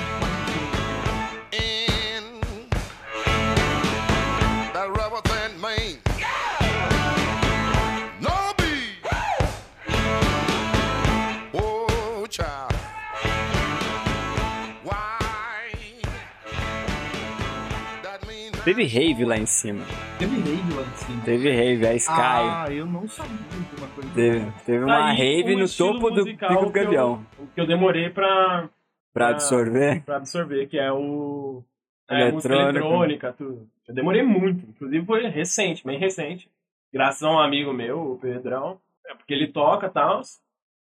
Teve 18.65 18.85
rave 18.85 19.25
lá 19.25 19.37
em 19.37 19.47
cima. 19.47 19.85
Teve 20.19 20.37
rave 20.37 20.75
lá 20.75 20.83
em 20.83 20.95
cima. 20.97 21.25
Teve 21.25 21.51
rave, 21.51 21.87
a 21.87 21.95
Sky. 21.95 22.13
Ah, 22.15 22.67
eu 22.71 22.87
não 22.87 23.09
sabia 23.09 23.37
de 23.37 23.81
uma 23.81 23.89
coisa 23.89 24.11
Teve, 24.15 24.53
teve 24.65 24.85
uma 24.85 25.11
Aí, 25.11 25.17
rave 25.17 25.57
um 25.57 25.59
no 25.59 25.69
topo 25.69 26.11
do 26.11 26.25
Pico 26.25 26.47
do 26.47 26.71
Gavião. 26.71 27.27
O 27.39 27.47
que 27.49 27.61
eu 27.61 27.67
demorei 27.67 28.09
pra, 28.11 28.69
Pra 29.13 29.31
absorver. 29.31 30.03
pra 30.05 30.17
absorver, 30.17 30.67
que 30.69 30.79
é 30.79 30.93
o. 30.93 31.65
É, 32.09 32.29
a 32.29 32.33
música 32.33 32.55
Eletrônica. 32.55 32.79
eletrônica, 32.79 33.33
tudo. 33.33 33.69
Eu 33.89 33.95
demorei 33.95 34.23
muito. 34.23 34.65
Inclusive 34.71 35.05
foi 35.07 35.27
recente, 35.27 35.85
bem 35.85 35.99
recente. 35.99 36.49
Graças 36.93 37.23
a 37.25 37.31
um 37.31 37.39
amigo 37.41 37.73
meu, 37.73 38.13
o 38.13 38.19
Pedrão. 38.19 38.79
É 39.07 39.15
porque 39.15 39.35
ele 39.35 39.49
toca 39.49 39.87
e 39.89 39.91
tal. 39.91 40.21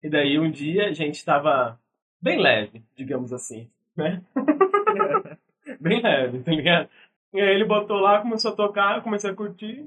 E 0.03 0.09
daí 0.11 0.37
um 0.39 0.51
dia 0.51 0.87
a 0.89 0.93
gente 0.93 1.25
tava 1.25 1.79
bem 2.21 2.41
leve, 2.41 2.83
digamos 2.97 3.33
assim, 3.33 3.69
né? 3.97 4.21
bem 5.81 6.01
leve, 6.03 6.41
tá 6.41 6.51
ligado? 6.53 6.89
E 7.33 7.41
aí 7.41 7.55
ele 7.55 7.65
botou 7.65 7.99
lá, 7.99 8.21
começou 8.21 8.53
a 8.53 8.57
tocar, 8.57 8.97
eu 8.97 9.03
comecei 9.03 9.31
a 9.31 9.35
curtir. 9.35 9.87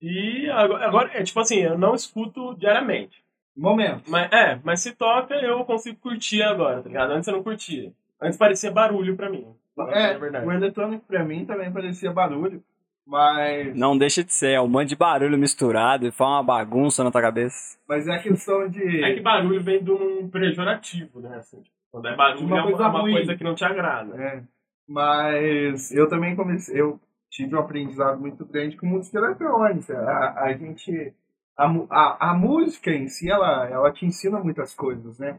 E 0.00 0.48
agora, 0.50 0.86
agora, 0.86 1.10
é 1.14 1.22
tipo 1.22 1.40
assim, 1.40 1.56
eu 1.60 1.76
não 1.78 1.94
escuto 1.94 2.54
diariamente. 2.56 3.22
Momento. 3.56 4.08
Mas, 4.08 4.30
é, 4.32 4.60
mas 4.62 4.80
se 4.80 4.92
toca, 4.92 5.34
eu 5.34 5.64
consigo 5.64 5.98
curtir 5.98 6.42
agora, 6.42 6.80
tá 6.82 6.88
ligado? 6.88 7.10
Antes 7.12 7.26
eu 7.28 7.34
não 7.34 7.42
curtia. 7.42 7.92
Antes 8.20 8.38
parecia 8.38 8.70
barulho 8.70 9.16
pra 9.16 9.28
mim. 9.28 9.46
É, 9.90 10.10
é 10.12 10.18
verdade. 10.18 10.46
o 10.46 10.52
eletrônico 10.52 11.04
pra 11.06 11.24
mim 11.24 11.44
também 11.44 11.72
parecia 11.72 12.12
barulho, 12.12 12.62
mas, 13.06 13.74
Não 13.76 13.96
deixa 13.96 14.22
de 14.22 14.32
ser, 14.32 14.50
é 14.50 14.60
um 14.60 14.68
monte 14.68 14.90
de 14.90 14.96
barulho 14.96 15.38
misturado 15.38 16.06
e 16.06 16.10
faz 16.10 16.30
uma 16.30 16.42
bagunça 16.42 17.02
na 17.02 17.10
tua 17.10 17.22
cabeça. 17.22 17.78
mas 17.88 18.06
é 18.06 18.18
questão 18.18 18.68
de. 18.68 19.02
É 19.02 19.14
que 19.14 19.20
barulho 19.20 19.62
vem 19.62 19.82
de 19.82 19.90
um 19.90 20.28
pejorativo, 20.28 21.20
né? 21.20 21.36
Assim, 21.38 21.62
tipo, 21.62 21.74
quando 21.90 22.06
é 22.08 22.14
barulho, 22.14 22.44
Uma 22.46 22.58
é 22.58 22.60
uma, 22.60 22.70
coisa 22.70 22.88
uma 22.88 23.00
ruim. 23.00 23.12
coisa 23.14 23.36
que 23.36 23.44
não 23.44 23.54
te 23.54 23.64
agrada. 23.64 24.14
É, 24.22 24.42
mas 24.88 25.92
eu 25.92 26.08
também 26.08 26.34
comecei, 26.34 26.80
eu 26.80 26.98
tive 27.30 27.54
um 27.54 27.58
aprendizado 27.58 28.18
muito 28.18 28.44
grande 28.46 28.76
com 28.76 28.86
música 28.86 29.18
eletrônica. 29.18 29.96
A, 29.98 30.44
a 30.44 30.52
gente, 30.56 31.14
a, 31.56 31.66
a, 31.90 32.30
a 32.30 32.34
música 32.34 32.90
em 32.90 33.06
si, 33.08 33.30
ela, 33.30 33.68
ela 33.68 33.92
te 33.92 34.06
ensina 34.06 34.40
muitas 34.40 34.74
coisas, 34.74 35.18
né? 35.18 35.38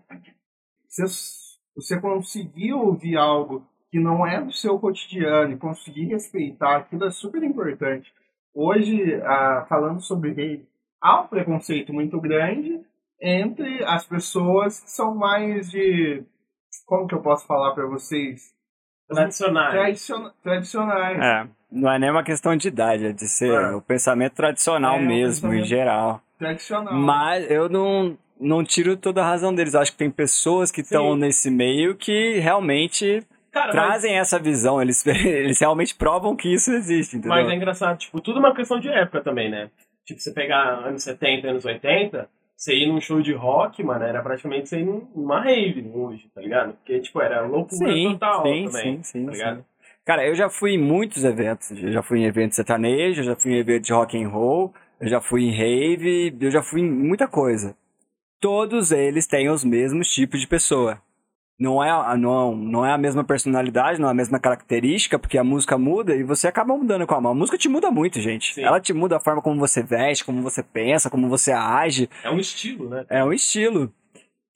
Você, 0.87 1.03
você 1.75 1.99
conseguir 1.99 2.73
ouvir 2.73 3.17
algo 3.17 3.65
que 3.91 3.99
não 3.99 4.25
é 4.25 4.39
do 4.39 4.53
seu 4.53 4.77
cotidiano 4.79 5.53
e 5.53 5.57
conseguir 5.57 6.05
respeitar 6.05 6.77
aquilo 6.77 7.05
é 7.05 7.11
super 7.11 7.41
importante. 7.41 8.13
Hoje, 8.53 9.15
ah, 9.23 9.65
falando 9.67 10.01
sobre 10.01 10.29
rave, 10.29 10.67
há 11.01 11.21
um 11.21 11.27
preconceito 11.27 11.91
muito 11.91 12.19
grande 12.21 12.81
entre 13.21 13.83
as 13.83 14.05
pessoas 14.05 14.79
que 14.79 14.91
são 14.91 15.15
mais 15.15 15.71
de. 15.71 16.23
Como 16.85 17.07
que 17.07 17.15
eu 17.15 17.21
posso 17.21 17.47
falar 17.47 17.73
para 17.73 17.87
vocês? 17.87 18.53
Tradicionais. 19.09 19.71
Tradiciona- 19.71 20.33
tradicionais. 20.43 21.19
É, 21.19 21.47
não 21.71 21.91
é 21.91 21.99
nem 21.99 22.11
uma 22.11 22.23
questão 22.23 22.55
de 22.55 22.67
idade, 22.67 23.07
é 23.07 23.11
de 23.11 23.27
ser 23.27 23.51
É. 23.53 23.71
o 23.75 23.81
pensamento 23.81 24.33
tradicional 24.33 24.95
É, 24.95 25.01
mesmo, 25.01 25.47
em 25.47 25.51
pensamento- 25.59 25.67
geral. 25.67 26.21
Tradicional. 26.37 26.93
Mas 26.93 27.49
eu 27.51 27.67
não, 27.67 28.17
não 28.39 28.63
tiro 28.63 28.95
toda 28.95 29.21
a 29.21 29.25
razão 29.25 29.53
deles. 29.53 29.73
Eu 29.73 29.81
acho 29.81 29.91
que 29.91 29.97
tem 29.97 30.09
pessoas 30.11 30.71
que 30.71 30.81
estão 30.81 31.15
nesse 31.15 31.49
meio 31.51 31.95
que 31.95 32.39
realmente 32.39 33.21
Cara, 33.51 33.67
mas, 33.67 33.75
trazem 33.75 34.17
essa 34.17 34.39
visão. 34.39 34.81
Eles, 34.81 35.05
eles 35.07 35.59
realmente 35.59 35.95
provam 35.95 36.35
que 36.35 36.53
isso 36.53 36.71
existe, 36.71 37.17
entendeu? 37.17 37.35
mas 37.35 37.49
é 37.49 37.55
engraçado, 37.55 37.97
tipo, 37.97 38.21
tudo 38.21 38.37
é 38.37 38.39
uma 38.39 38.55
questão 38.55 38.79
de 38.79 38.87
época 38.89 39.21
também, 39.21 39.49
né? 39.49 39.69
Tipo, 40.05 40.19
você 40.21 40.31
pegar 40.31 40.85
anos 40.87 41.03
70, 41.03 41.49
anos 41.49 41.65
80, 41.65 42.27
você 42.59 42.75
ir 42.75 42.87
num 42.87 42.99
show 42.99 43.21
de 43.21 43.31
rock, 43.33 43.81
mano, 43.81 44.03
era 44.03 44.21
praticamente 44.21 44.67
você 44.67 44.81
ir 44.81 44.85
numa 44.85 45.39
rave 45.39 45.89
hoje, 45.93 46.29
tá 46.35 46.41
ligado? 46.41 46.73
Porque, 46.73 46.99
tipo, 46.99 47.21
era 47.21 47.41
loucura 47.47 47.93
Sim, 47.93 48.11
total 48.11 48.43
sim, 48.43 48.65
também, 48.65 49.01
sim, 49.01 49.03
sim, 49.03 49.25
tá 49.25 49.31
ligado? 49.31 49.57
sim. 49.59 49.65
Cara, 50.03 50.27
eu 50.27 50.35
já 50.35 50.49
fui 50.49 50.71
em 50.73 50.77
muitos 50.77 51.23
eventos. 51.23 51.71
Eu 51.71 51.91
já 51.93 52.03
fui 52.03 52.19
em 52.19 52.25
eventos 52.25 52.57
sertanejo, 52.57 53.21
eu 53.21 53.25
já 53.25 53.35
fui 53.35 53.53
em 53.53 53.59
eventos 53.59 53.87
de 53.87 53.93
rock 53.93 54.21
and 54.21 54.27
roll, 54.27 54.73
eu 54.99 55.07
já 55.07 55.21
fui 55.21 55.43
em 55.43 55.51
rave, 55.51 56.35
eu 56.41 56.51
já 56.51 56.61
fui 56.61 56.81
em 56.81 56.91
muita 56.91 57.29
coisa. 57.29 57.77
Todos 58.41 58.91
eles 58.91 59.25
têm 59.25 59.49
os 59.49 59.63
mesmos 59.63 60.09
tipos 60.09 60.41
de 60.41 60.47
pessoa. 60.47 61.01
Não 61.59 61.83
é, 61.83 61.89
a- 61.91 62.15
não, 62.15 62.55
não 62.55 62.85
é 62.85 62.93
a 62.93 62.97
mesma 62.97 63.23
personalidade, 63.23 63.99
não 63.99 64.07
é 64.07 64.11
a 64.11 64.15
mesma 64.15 64.39
característica, 64.39 65.19
porque 65.19 65.37
a 65.37 65.43
música 65.43 65.77
muda 65.77 66.15
e 66.15 66.23
você 66.23 66.47
acaba 66.47 66.75
mudando 66.77 67.05
com 67.05 67.15
a 67.15 67.19
mão. 67.21 67.33
A 67.33 67.35
música 67.35 67.57
te 67.57 67.67
muda 67.67 67.91
muito, 67.91 68.21
gente. 68.21 68.53
Sim. 68.53 68.63
Ela 68.63 68.79
te 68.79 68.93
muda 68.93 69.17
a 69.17 69.19
forma 69.19 69.41
como 69.41 69.59
você 69.59 69.83
veste, 69.83 70.23
como 70.23 70.41
você 70.41 70.63
pensa, 70.63 71.09
como 71.09 71.27
você 71.27 71.51
age. 71.51 72.09
É 72.23 72.31
um 72.31 72.39
estilo, 72.39 72.89
né? 72.89 73.05
É 73.09 73.23
um 73.25 73.33
estilo. 73.33 73.91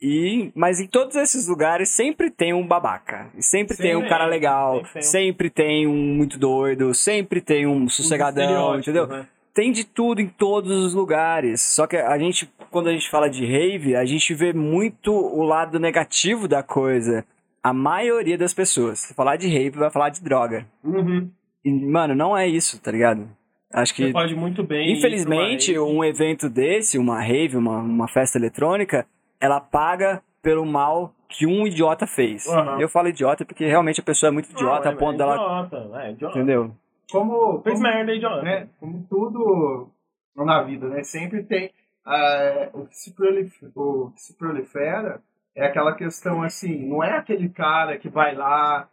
E, 0.01 0.51
mas 0.55 0.79
em 0.81 0.87
todos 0.87 1.15
esses 1.15 1.47
lugares 1.47 1.89
sempre 1.89 2.29
tem 2.29 2.53
um 2.53 2.65
babaca. 2.65 3.27
E 3.37 3.43
sempre 3.43 3.75
tem 3.77 3.95
um 3.95 4.07
cara 4.07 4.25
legal. 4.25 4.75
sempre 4.77 4.91
tem. 4.93 5.01
Sempre 5.01 5.49
tem 5.49 5.87
um 5.87 6.15
muito 6.15 6.37
doido. 6.39 6.93
Sempre 6.93 7.41
tem 7.41 7.65
um 7.67 7.85
Os 7.85 7.95
sossegadão, 7.95 8.43
estereótipos, 8.43 8.87
entendeu? 8.87 9.07
né? 9.07 9.27
Tem 9.53 9.71
de 9.71 9.83
tudo 9.83 10.19
em 10.19 10.27
todos 10.27 10.71
os 10.71 10.93
lugares. 10.93 11.61
Só 11.61 11.85
que 11.85 11.95
a 11.95 12.17
gente, 12.17 12.51
quando 12.71 12.87
a 12.87 12.91
gente 12.91 13.09
fala 13.09 13.29
de 13.29 13.45
rave, 13.45 13.95
a 13.95 14.03
gente 14.03 14.33
vê 14.33 14.51
muito 14.51 15.11
o 15.13 15.43
lado 15.43 15.79
negativo 15.79 16.47
da 16.47 16.63
coisa. 16.63 17.23
A 17.61 17.71
maioria 17.71 18.37
das 18.37 18.53
pessoas, 18.53 18.99
se 18.99 19.13
falar 19.13 19.37
de 19.37 19.47
rave, 19.47 19.77
vai 19.77 19.91
falar 19.91 20.09
de 20.09 20.21
droga. 20.21 20.65
Uhum. 20.83 21.29
E, 21.63 21.71
mano, 21.71 22.15
não 22.15 22.35
é 22.35 22.47
isso, 22.47 22.81
tá 22.81 22.91
ligado? 22.91 23.29
Acho 23.71 23.93
que 23.95 24.05
Você 24.05 24.11
pode 24.11 24.35
muito 24.35 24.63
bem. 24.63 24.91
Infelizmente, 24.91 25.77
um 25.79 26.03
evento 26.03 26.49
desse, 26.49 26.97
uma 26.97 27.21
rave, 27.21 27.57
uma, 27.57 27.79
uma 27.79 28.07
festa 28.07 28.37
eletrônica, 28.37 29.05
ela 29.39 29.59
paga 29.59 30.21
pelo 30.41 30.65
mal 30.65 31.13
que 31.27 31.47
um 31.47 31.65
idiota 31.65 32.05
fez. 32.05 32.47
Aham. 32.47 32.79
Eu 32.79 32.87
falo 32.87 33.07
idiota 33.07 33.43
porque 33.43 33.65
realmente 33.65 33.99
a 33.99 34.03
pessoa 34.03 34.27
é 34.29 34.31
muito 34.31 34.51
idiota 34.51 34.89
Não, 34.89 34.95
a 34.95 34.99
ponto 34.99 35.15
é 35.15 35.17
dela. 35.17 35.35
Idiota, 35.35 35.99
é 36.01 36.11
idiota. 36.11 36.37
Entendeu? 36.37 36.75
Como, 37.11 37.61
Fez 37.61 37.75
como, 37.79 37.87
merda, 37.89 38.11
é 38.11 38.15
idiota. 38.15 38.41
né, 38.41 38.69
como 38.79 39.05
tudo 39.09 39.89
na 40.35 40.61
vida, 40.63 40.87
né? 40.89 41.03
Sempre 41.03 41.43
tem 41.43 41.71
ah, 42.05 42.69
o, 42.73 42.85
que 42.87 42.95
se 42.97 43.13
prolif- 43.13 43.71
o 43.75 44.11
que 44.11 44.21
se 44.21 44.35
prolifera 44.37 45.21
é 45.55 45.65
aquela 45.65 45.93
questão 45.95 46.41
assim, 46.41 46.87
não 46.87 47.03
é 47.03 47.15
aquele 47.17 47.47
cara 47.49 47.97
que 47.97 48.09
vai 48.09 48.33
lá, 48.35 48.89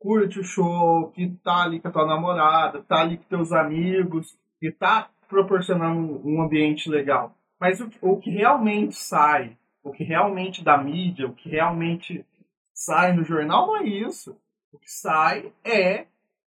curte 0.00 0.40
o 0.40 0.44
show, 0.44 1.10
que 1.12 1.28
tá 1.44 1.62
ali 1.62 1.78
com 1.80 1.88
a 1.88 1.92
tua 1.92 2.06
namorada, 2.06 2.82
tá 2.82 3.00
ali 3.00 3.16
com 3.16 3.24
teus 3.24 3.52
amigos, 3.52 4.36
e 4.60 4.70
tá 4.72 5.08
proporcionando 5.28 6.20
um 6.28 6.42
ambiente 6.42 6.90
legal. 6.90 7.36
Mas 7.60 7.80
o, 7.80 7.88
que- 7.88 7.98
o 8.02 8.16
que 8.18 8.30
realmente 8.30 8.96
sai, 8.96 9.56
o 9.84 9.92
que 9.92 10.02
realmente 10.02 10.64
dá 10.64 10.76
mídia, 10.76 11.26
o 11.28 11.32
que 11.32 11.48
realmente 11.48 12.26
sai 12.74 13.12
no 13.12 13.22
jornal 13.24 13.68
não 13.68 13.76
é 13.76 13.84
isso. 13.84 14.36
O 14.72 14.78
que 14.78 14.90
sai 14.90 15.52
é 15.64 16.06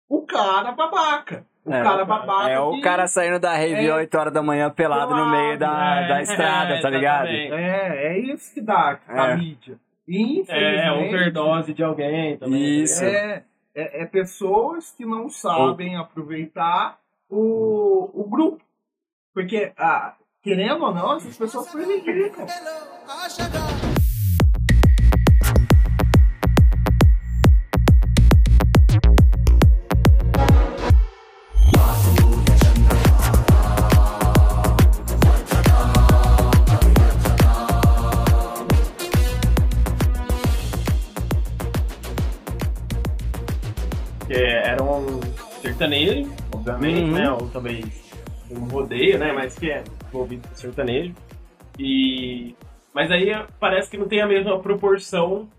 o 0.10 0.22
cara 0.26 0.72
babaca. 0.72 1.46
O 1.66 1.74
É, 1.74 1.82
cara 1.82 2.06
babaca. 2.06 2.50
É 2.50 2.60
o 2.60 2.72
que- 2.74 2.82
cara 2.82 3.08
saindo 3.08 3.40
da 3.40 3.56
rave 3.56 3.88
É. 3.88 3.94
8 3.96 4.16
horas 4.18 4.32
da 4.34 4.44
manhã 4.44 4.70
pelado 4.70 5.16
no 5.16 5.26
meio 5.32 5.58
da, 5.58 6.02
É, 6.02 6.08
da 6.08 6.22
estrada, 6.22 6.76
é, 6.76 6.82
tá 6.82 6.90
ligado? 6.90 7.28
É, 7.28 8.08
é 8.14 8.20
isso 8.20 8.54
que 8.54 8.62
dá 8.62 9.00
a 9.08 9.32
É. 9.32 9.36
mídia. 9.36 9.80
É, 10.08 10.14
infelizmente, 10.14 11.08
overdose 11.10 11.74
de 11.74 11.84
alguém 11.84 12.38
também. 12.38 12.84
Isso. 12.84 13.00
tá 13.02 13.08
ligado? 13.08 13.24
É, 13.26 13.44
é, 13.74 14.04
é 14.04 14.06
pessoas 14.06 14.92
que 14.92 15.04
não 15.06 15.28
sabem 15.28 15.98
aproveitar 15.98 16.98
o, 17.28 18.12
o 18.14 18.30
grupo. 18.30 18.64
Porque, 19.34 19.74
ah, 19.76 20.14
querendo 20.44 20.86
ou 20.86 20.94
não, 20.94 21.18
essas 21.18 21.36
pessoas 21.36 21.68
prejudicam. 21.72 22.46
Que 22.46 23.65
sertanejo, 45.90 46.32
obviamente, 46.54 47.02
Uhum. 47.02 47.12
né? 47.12 47.32
Ou 47.32 47.50
também 47.50 47.84
um 48.52 48.66
rodeio, 48.66 49.18
né? 49.20 49.32
Mas 49.34 49.58
que 49.58 49.70
é 49.72 49.84
envolvido 50.10 50.48
com 50.48 50.56
sertanejo. 50.56 51.14
E... 51.80 52.56
Mas 52.94 53.12
aí 53.12 53.32
parece 53.60 53.90
que 53.92 53.98
não 53.98 54.08
tem 54.08 54.22
a 54.22 54.28
mesma 54.28 54.58
proporção, 54.60 55.50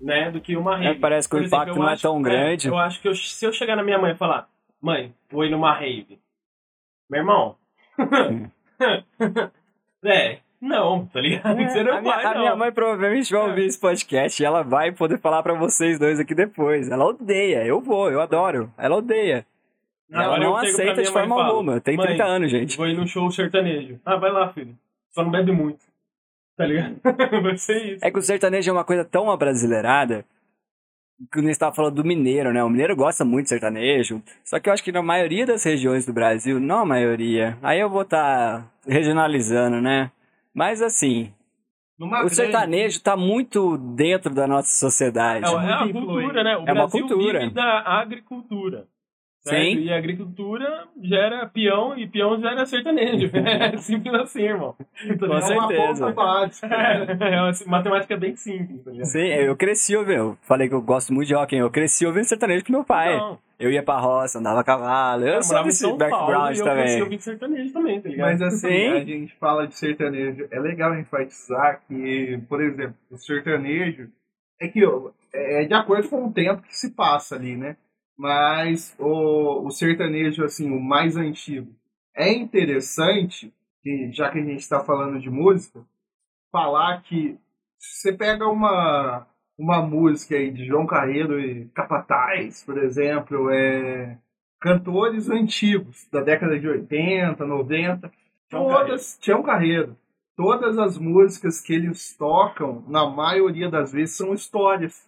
né? 0.00 0.30
Do 0.30 0.40
que 0.40 0.56
uma 0.56 0.76
rave. 0.76 0.96
É, 0.96 1.00
parece 1.00 1.28
que 1.28 1.34
o 1.34 1.38
Por 1.38 1.44
exemplo, 1.44 1.64
impacto 1.64 1.78
não 1.78 1.88
é 1.88 1.92
acho- 1.92 2.02
tão 2.02 2.22
grande. 2.22 2.68
eu 2.68 2.76
acho 2.78 3.00
que 3.02 3.08
eu- 3.08 3.14
se 3.14 3.44
eu 3.44 3.52
chegar 3.52 3.76
na 3.76 3.82
minha 3.82 3.98
mãe 3.98 4.12
e 4.12 4.16
falar, 4.16 4.48
mãe, 4.80 5.12
vou 5.30 5.44
ir 5.44 5.50
numa 5.50 5.74
rave. 5.74 6.18
Meu 7.10 7.20
irmão. 7.20 7.56
é, 10.04 10.38
não, 10.60 11.06
tá 11.06 11.20
ligado? 11.20 11.56
Você 11.60 11.82
não 11.82 11.96
a, 11.96 12.00
minha, 12.00 12.14
vai, 12.14 12.24
a 12.24 12.34
não. 12.34 12.40
minha 12.40 12.54
mãe 12.56 12.70
provavelmente 12.70 13.32
vai 13.32 13.48
ouvir 13.48 13.66
esse 13.66 13.80
podcast 13.80 14.40
e 14.40 14.46
ela 14.46 14.62
vai 14.62 14.92
poder 14.92 15.18
falar 15.18 15.42
pra 15.42 15.54
vocês 15.54 15.98
dois 15.98 16.20
aqui 16.20 16.34
depois. 16.34 16.88
Ela 16.88 17.04
odeia, 17.06 17.64
eu 17.64 17.80
vou, 17.80 18.08
eu 18.10 18.20
adoro. 18.20 18.72
Ela 18.78 18.96
odeia. 18.96 19.44
Não 20.10 20.52
pra 20.54 20.68
aceita 20.68 21.02
de 21.02 21.10
forma 21.10 21.42
alguma. 21.44 21.80
Tem 21.80 21.96
"Mãe, 21.96 22.06
30 22.08 22.24
anos, 22.24 22.50
gente. 22.50 22.76
Vou 22.76 22.86
ir 22.88 22.94
num 22.96 23.06
show 23.06 23.30
sertanejo. 23.30 24.00
Ah, 24.04 24.16
vai 24.16 24.30
lá, 24.32 24.52
filho. 24.52 24.76
Só 25.10 25.22
não 25.22 25.30
bebe 25.30 25.52
muito. 25.52 25.78
Tá 26.58 26.66
ligado? 26.66 26.96
vai 27.40 27.56
ser 27.56 27.94
isso. 27.94 28.04
É 28.04 28.10
que 28.10 28.18
o 28.18 28.22
sertanejo 28.22 28.68
é 28.68 28.72
uma 28.72 28.82
coisa 28.82 29.04
tão 29.04 29.30
abrasileirada 29.30 30.24
que 31.32 31.40
nem 31.40 31.50
estava 31.50 31.72
falando 31.72 31.94
do 31.94 32.04
mineiro, 32.04 32.52
né? 32.52 32.64
O 32.64 32.68
mineiro 32.68 32.96
gosta 32.96 33.24
muito 33.24 33.44
de 33.44 33.50
sertanejo. 33.50 34.20
Só 34.44 34.58
que 34.58 34.68
eu 34.68 34.72
acho 34.72 34.82
que 34.82 34.90
na 34.90 35.00
maioria 35.00 35.46
das 35.46 35.62
regiões 35.62 36.04
do 36.04 36.12
Brasil, 36.12 36.58
não 36.58 36.80
a 36.80 36.84
maioria. 36.84 37.56
Aí 37.62 37.78
eu 37.78 37.88
vou 37.88 38.02
estar 38.02 38.68
regionalizando, 38.84 39.80
né? 39.80 40.10
Mas 40.52 40.82
assim, 40.82 41.32
Numa 41.96 42.24
o 42.24 42.28
sertanejo 42.28 43.00
tá 43.02 43.16
muito 43.16 43.76
dentro 43.78 44.34
da 44.34 44.46
nossa 44.48 44.68
sociedade. 44.68 45.44
É, 45.46 45.48
é 45.48 45.72
a 45.72 45.84
muito 45.84 45.92
cultura, 46.06 46.42
né? 46.42 46.56
O 46.56 46.60
É 46.60 46.72
uma 46.72 46.74
Brasil 46.74 47.06
cultura. 47.06 47.38
vive 47.40 47.54
da 47.54 47.82
agricultura. 48.00 48.86
Certo? 49.40 49.62
Sim. 49.62 49.80
E 49.80 49.92
a 49.92 49.96
agricultura 49.96 50.84
gera 51.02 51.46
peão 51.46 51.96
e 51.96 52.06
peão 52.06 52.40
gera 52.40 52.66
sertanejo. 52.66 53.30
É 53.38 53.76
simples 53.78 54.14
assim, 54.14 54.42
irmão. 54.42 54.74
Tá 55.18 55.26
Com 55.26 55.34
é 55.34 55.40
certeza. 55.40 56.14
É, 56.62 57.34
é 57.34 57.42
uma 57.42 57.52
matemática 57.66 58.16
bem 58.16 58.36
simples, 58.36 58.82
tá? 58.84 58.92
Sim, 59.04 59.26
eu 59.26 59.56
cresci 59.56 59.96
ouvindo. 59.96 60.18
Eu 60.18 60.38
falei 60.42 60.68
que 60.68 60.74
eu 60.74 60.82
gosto 60.82 61.12
muito 61.12 61.28
de 61.28 61.34
rock, 61.34 61.54
hein? 61.54 61.62
eu 61.62 61.70
cresci 61.70 62.06
ouvindo 62.06 62.24
sertanejo 62.24 62.64
com 62.64 62.72
meu 62.72 62.84
pai. 62.84 63.16
Não, 63.16 63.38
Eu 63.58 63.70
ia 63.70 63.82
pra 63.82 63.98
roça, 63.98 64.38
andava 64.38 64.60
a 64.60 64.64
cavalo. 64.64 65.24
Eu, 65.24 65.34
eu 65.34 65.42
sou 65.42 65.48
morava 65.48 65.66
em 65.66 65.70
desse 65.70 65.80
São 65.80 65.98
Paulo 65.98 66.10
background 66.10 66.56
e 66.56 66.58
eu 66.58 66.64
cresci 66.64 66.86
também. 66.86 67.02
ouvindo 67.02 67.20
sertanejo 67.20 67.72
também, 67.72 68.00
tá 68.00 68.08
ligado? 68.08 68.26
Mas 68.28 68.42
assim, 68.42 68.68
Sim. 68.68 68.88
a 68.88 69.04
gente 69.04 69.34
fala 69.36 69.66
de 69.66 69.76
sertanejo. 69.76 70.48
É 70.50 70.60
legal 70.60 70.98
enfatizar 70.98 71.80
que, 71.86 72.40
por 72.48 72.62
exemplo, 72.62 72.94
o 73.10 73.16
sertanejo 73.16 74.08
é 74.60 74.68
que 74.68 74.80
é 75.32 75.64
de 75.64 75.74
acordo 75.74 76.08
com 76.08 76.26
o 76.26 76.32
tempo 76.32 76.62
que 76.62 76.76
se 76.76 76.90
passa 76.90 77.36
ali, 77.36 77.56
né? 77.56 77.76
Mas 78.18 78.96
o, 78.98 79.66
o 79.66 79.70
sertanejo, 79.70 80.44
assim, 80.44 80.70
o 80.70 80.80
mais 80.80 81.16
antigo, 81.16 81.72
é 82.14 82.32
interessante, 82.32 83.54
que, 83.80 84.10
já 84.12 84.28
que 84.30 84.38
a 84.38 84.44
gente 84.44 84.58
está 84.58 84.80
falando 84.80 85.20
de 85.20 85.30
música, 85.30 85.84
falar 86.50 87.00
que 87.02 87.38
se 87.78 88.00
você 88.00 88.12
pega 88.12 88.48
uma, 88.48 89.24
uma 89.56 89.80
música 89.80 90.34
aí 90.34 90.50
de 90.50 90.66
João 90.66 90.84
Carreiro 90.84 91.38
e 91.38 91.68
Capataz, 91.68 92.64
por 92.64 92.76
exemplo, 92.78 93.50
é 93.50 94.18
cantores 94.60 95.30
antigos, 95.30 96.08
da 96.10 96.20
década 96.20 96.58
de 96.58 96.66
80, 96.68 97.46
90, 97.46 98.10
Tião 98.48 98.66
todas, 98.66 99.18
Tião 99.18 99.42
Carreiro, 99.44 99.96
todas 100.36 100.76
as 100.78 100.98
músicas 100.98 101.60
que 101.60 101.72
eles 101.72 102.16
tocam, 102.16 102.84
na 102.88 103.08
maioria 103.08 103.70
das 103.70 103.92
vezes, 103.92 104.16
são 104.16 104.34
histórias. 104.34 105.07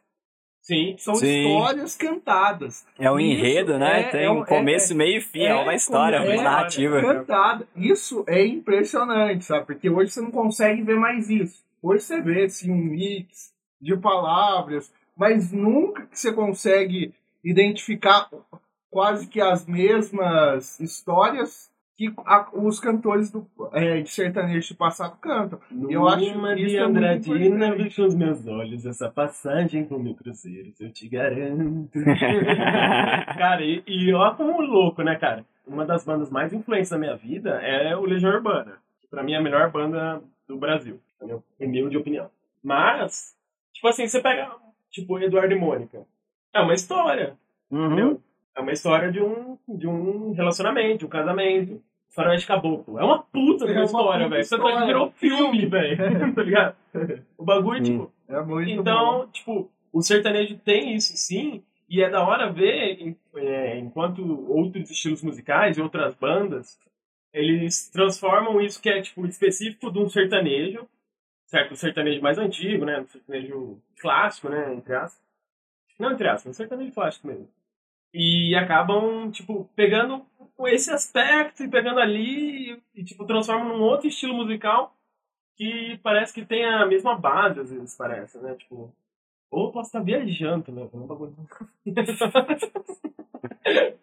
Sim. 0.71 0.95
São 0.99 1.15
Sim. 1.17 1.49
histórias 1.49 1.97
cantadas. 1.97 2.87
É 2.97 3.11
um 3.11 3.19
Isso 3.19 3.33
enredo, 3.41 3.77
né? 3.79 4.03
é- 4.03 4.05
Tem 4.05 4.25
é 4.27 4.31
um 4.31 4.45
começo, 4.45 4.93
é- 4.93 4.97
meio 4.97 5.19
e 5.19 5.21
fim, 5.21 5.43
é, 5.43 5.55
uma 5.55 5.75
história, 5.75 6.17
é- 6.19 6.21
uma 6.21 6.33
é- 6.33 6.43
narrativa. 6.43 7.01
Cantada. 7.01 7.67
Isso 7.75 8.25
é 8.29 8.47
impressionante, 8.47 9.45
sabe? 9.45 9.67
Porque 9.67 9.91
hoje 9.91 10.13
você 10.13 10.21
não 10.21 10.31
consegue 10.31 10.83
ver 10.83 10.97
mais 10.97 11.29
isso. 11.29 11.65
Hoje 11.83 12.05
você 12.05 12.21
vê 12.21 12.45
assim, 12.45 12.71
um 12.71 12.77
mix 12.77 13.53
de 13.81 13.97
palavras, 13.97 14.93
mas 15.17 15.51
nunca 15.51 16.07
que 16.07 16.19
você 16.19 16.33
consegue 16.33 17.13
identificar 17.43 18.29
quase 18.91 19.27
que 19.27 19.41
as 19.41 19.67
mesmas 19.67 20.79
histórias 20.79 21.70
que 22.01 22.11
a- 22.25 22.49
os 22.55 22.81
cantores 22.81 23.31
do, 23.31 23.47
é, 23.75 24.01
de 24.01 24.09
sertanejo 24.09 24.73
do 24.73 24.77
passado 24.79 25.19
cantam. 25.21 25.61
Eu 25.87 26.09
acho 26.09 26.33
Numa 26.33 26.55
isso 26.55 26.67
de 26.69 26.77
é 26.79 26.87
muito 26.87 26.99
Andradina, 26.99 27.75
vi 27.77 27.95
com 27.95 28.03
os 28.07 28.15
meus 28.15 28.47
olhos 28.47 28.87
essa 28.87 29.11
passagem 29.11 29.85
com 29.85 29.99
mil 29.99 30.15
cruzeiros, 30.15 30.81
eu 30.81 30.91
te 30.91 31.07
garanto. 31.07 31.93
cara, 33.37 33.63
e, 33.63 33.83
e 33.87 34.15
ó 34.15 34.33
como 34.35 34.63
louco, 34.63 35.03
né, 35.03 35.17
cara? 35.17 35.45
Uma 35.67 35.85
das 35.85 36.03
bandas 36.03 36.31
mais 36.31 36.55
influentes 36.55 36.89
da 36.91 36.97
minha 36.97 37.15
vida 37.17 37.51
é 37.63 37.95
o 37.95 38.07
Legião 38.07 38.33
Urbana. 38.33 38.79
que 39.03 39.07
Pra 39.09 39.23
mim 39.23 39.35
é 39.35 39.37
a 39.37 39.43
melhor 39.43 39.71
banda 39.71 40.23
do 40.49 40.57
Brasil, 40.57 40.99
na 41.21 41.27
minha 41.27 41.43
humilde 41.61 41.99
opinião. 41.99 42.31
Mas, 42.65 43.37
tipo 43.75 43.87
assim, 43.89 44.07
você 44.09 44.23
pega, 44.23 44.51
tipo, 44.91 45.19
Eduardo 45.19 45.53
e 45.55 45.59
Mônica. 45.59 46.01
É 46.55 46.61
uma 46.63 46.73
história, 46.73 47.35
Uhum. 47.71 47.87
entendeu? 47.87 48.21
É 48.57 48.61
uma 48.63 48.73
história 48.73 49.13
de 49.13 49.21
um, 49.23 49.57
de 49.69 49.87
um 49.87 50.33
relacionamento, 50.33 50.99
de 51.01 51.05
um 51.05 51.09
casamento. 51.09 51.81
Faroeste 52.11 52.47
Caboclo. 52.47 52.99
É 52.99 53.05
uma 53.05 53.23
puta 53.23 53.65
É 53.67 53.73
uma 53.73 53.85
história, 53.85 54.29
velho. 54.29 54.45
Você 54.45 54.59
tá 54.59 54.85
virou 54.85 55.11
filme, 55.13 55.67
velho. 55.67 55.97
tá 56.35 56.43
ligado? 56.43 56.77
O 57.39 57.45
bagulho, 57.45 57.81
Hum. 57.81 57.85
tipo. 57.85 58.13
É 58.29 58.41
muito 58.43 58.75
bom. 58.75 58.81
Então, 58.81 59.29
tipo, 59.33 59.71
o 59.93 60.03
sertanejo 60.03 60.57
tem 60.59 60.95
isso 60.95 61.17
sim. 61.17 61.63
E 61.89 62.03
é 62.03 62.09
da 62.09 62.25
hora 62.25 62.53
ver, 62.53 63.17
é, 63.37 63.79
enquanto 63.79 64.23
outros 64.49 64.89
estilos 64.91 65.23
musicais 65.23 65.77
e 65.77 65.83
outras 65.83 66.15
bandas, 66.15 66.79
eles 67.33 67.89
transformam 67.91 68.61
isso 68.61 68.81
que 68.81 68.89
é, 68.89 69.03
tipo, 69.03 69.27
específico 69.27 69.91
de 69.91 69.99
um 69.99 70.09
sertanejo, 70.09 70.87
certo? 71.47 71.73
O 71.73 71.77
sertanejo 71.77 72.23
mais 72.23 72.39
antigo, 72.39 72.85
né? 72.85 73.01
O 73.01 73.07
sertanejo 73.09 73.79
clássico, 74.01 74.49
né? 74.49 74.75
Entre 74.75 74.95
aspas. 74.95 75.21
Não 75.99 76.13
entre 76.13 76.29
aspas, 76.29 76.51
um 76.51 76.55
sertanejo 76.55 76.93
clássico 76.93 77.27
mesmo. 77.27 77.49
E 78.13 78.55
acabam, 78.57 79.31
tipo, 79.31 79.71
pegando 79.77 80.27
esse 80.67 80.91
aspecto 80.91 81.63
e 81.63 81.69
pegando 81.69 82.01
ali 82.01 82.73
e, 82.73 82.83
e, 83.01 83.05
tipo, 83.05 83.25
transformam 83.25 83.69
num 83.69 83.83
outro 83.83 84.09
estilo 84.09 84.35
musical 84.35 84.95
que 85.57 85.99
parece 86.03 86.33
que 86.33 86.45
tem 86.45 86.65
a 86.65 86.87
mesma 86.87 87.17
base, 87.17 87.61
às 87.61 87.71
vezes, 87.71 87.97
parece, 87.97 88.39
né? 88.39 88.55
Tipo, 88.55 88.93
ou 89.51 89.73
posso 89.73 89.89
estar 89.89 90.01
viajando 90.01 90.65
também, 90.65 90.89
é 90.93 90.97
um 90.97 91.07
bagulho. 91.07 91.35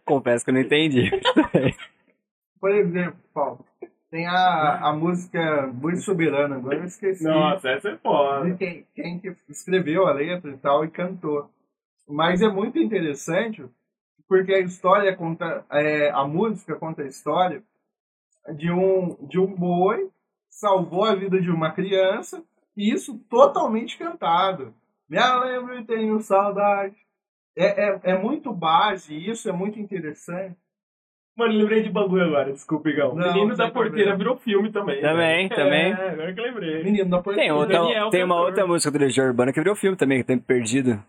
Confesso 0.06 0.46
que 0.46 0.52
eu 0.52 0.54
não 0.54 0.62
entendi. 0.62 1.10
Por 2.60 2.72
exemplo, 2.72 3.20
Paulo, 3.34 3.66
tem 4.10 4.26
a, 4.28 4.90
a 4.90 4.94
música 4.94 5.68
Muito 5.68 6.02
Soberana, 6.02 6.56
agora 6.56 6.78
eu 6.78 6.86
esqueci. 6.86 7.24
Nossa, 7.24 7.70
essa 7.70 7.90
é 7.90 7.98
foda. 7.98 8.56
quem, 8.56 8.86
quem 8.96 9.20
que 9.20 9.36
escreveu 9.50 10.08
a 10.08 10.14
letra 10.14 10.52
e 10.52 10.58
tal 10.58 10.84
e 10.84 10.90
cantou. 10.90 11.50
Mas 12.08 12.42
é 12.42 12.48
muito 12.48 12.80
interessante 12.80 13.66
porque 14.28 14.54
a 14.54 14.60
história 14.60 15.16
conta, 15.16 15.66
é, 15.72 16.10
a 16.10 16.26
música 16.26 16.76
conta 16.76 17.02
a 17.04 17.08
história 17.08 17.64
de 18.56 18.72
um, 18.72 19.16
de 19.28 19.40
um 19.40 19.48
boi 19.48 20.10
salvou 20.50 21.06
a 21.06 21.16
vida 21.16 21.40
de 21.40 21.50
uma 21.52 21.72
criança 21.72 22.44
e 22.76 22.92
isso 22.94 23.18
totalmente 23.30 23.98
cantado. 23.98 24.74
Me 25.10 25.18
lembro 25.18 25.80
e 25.80 25.86
tenho 25.86 26.20
saudade. 26.20 26.96
É, 27.56 27.90
é, 27.90 28.00
é 28.04 28.18
muito 28.18 28.54
base 28.54 29.14
e 29.16 29.30
isso 29.30 29.50
é 29.50 29.52
muito 29.52 29.80
interessante. 29.80 30.56
Mano, 31.36 31.54
lembrei 31.54 31.84
de 31.84 31.90
bagulho 31.92 32.24
agora, 32.24 32.52
desculpa, 32.52 32.90
Igão. 32.90 33.14
Não, 33.14 33.32
Menino 33.32 33.56
da 33.56 33.70
Porteira 33.70 34.16
problema. 34.16 34.18
virou 34.18 34.38
filme 34.38 34.72
também. 34.72 35.02
Também, 35.02 35.48
velho. 35.48 35.50
também. 35.50 35.92
É, 35.92 36.10
agora 36.10 36.34
que 36.34 36.40
eu 36.40 36.44
lembrei. 36.44 36.84
Menino 36.84 37.10
da 37.10 37.18
Tem, 37.18 37.24
Porteira. 37.24 37.56
outra, 37.56 37.78
Daniel 37.80 38.10
tem 38.10 38.24
uma 38.24 38.36
cantor. 38.36 38.48
outra 38.48 38.68
música 38.68 38.92
do 38.92 38.98
Legião 38.98 39.28
Urbana 39.28 39.54
que 39.54 39.60
virou 39.60 39.76
filme 39.76 39.96
também, 39.96 40.18
que 40.18 40.24
Tempo 40.24 40.44
Perdido. 40.46 41.00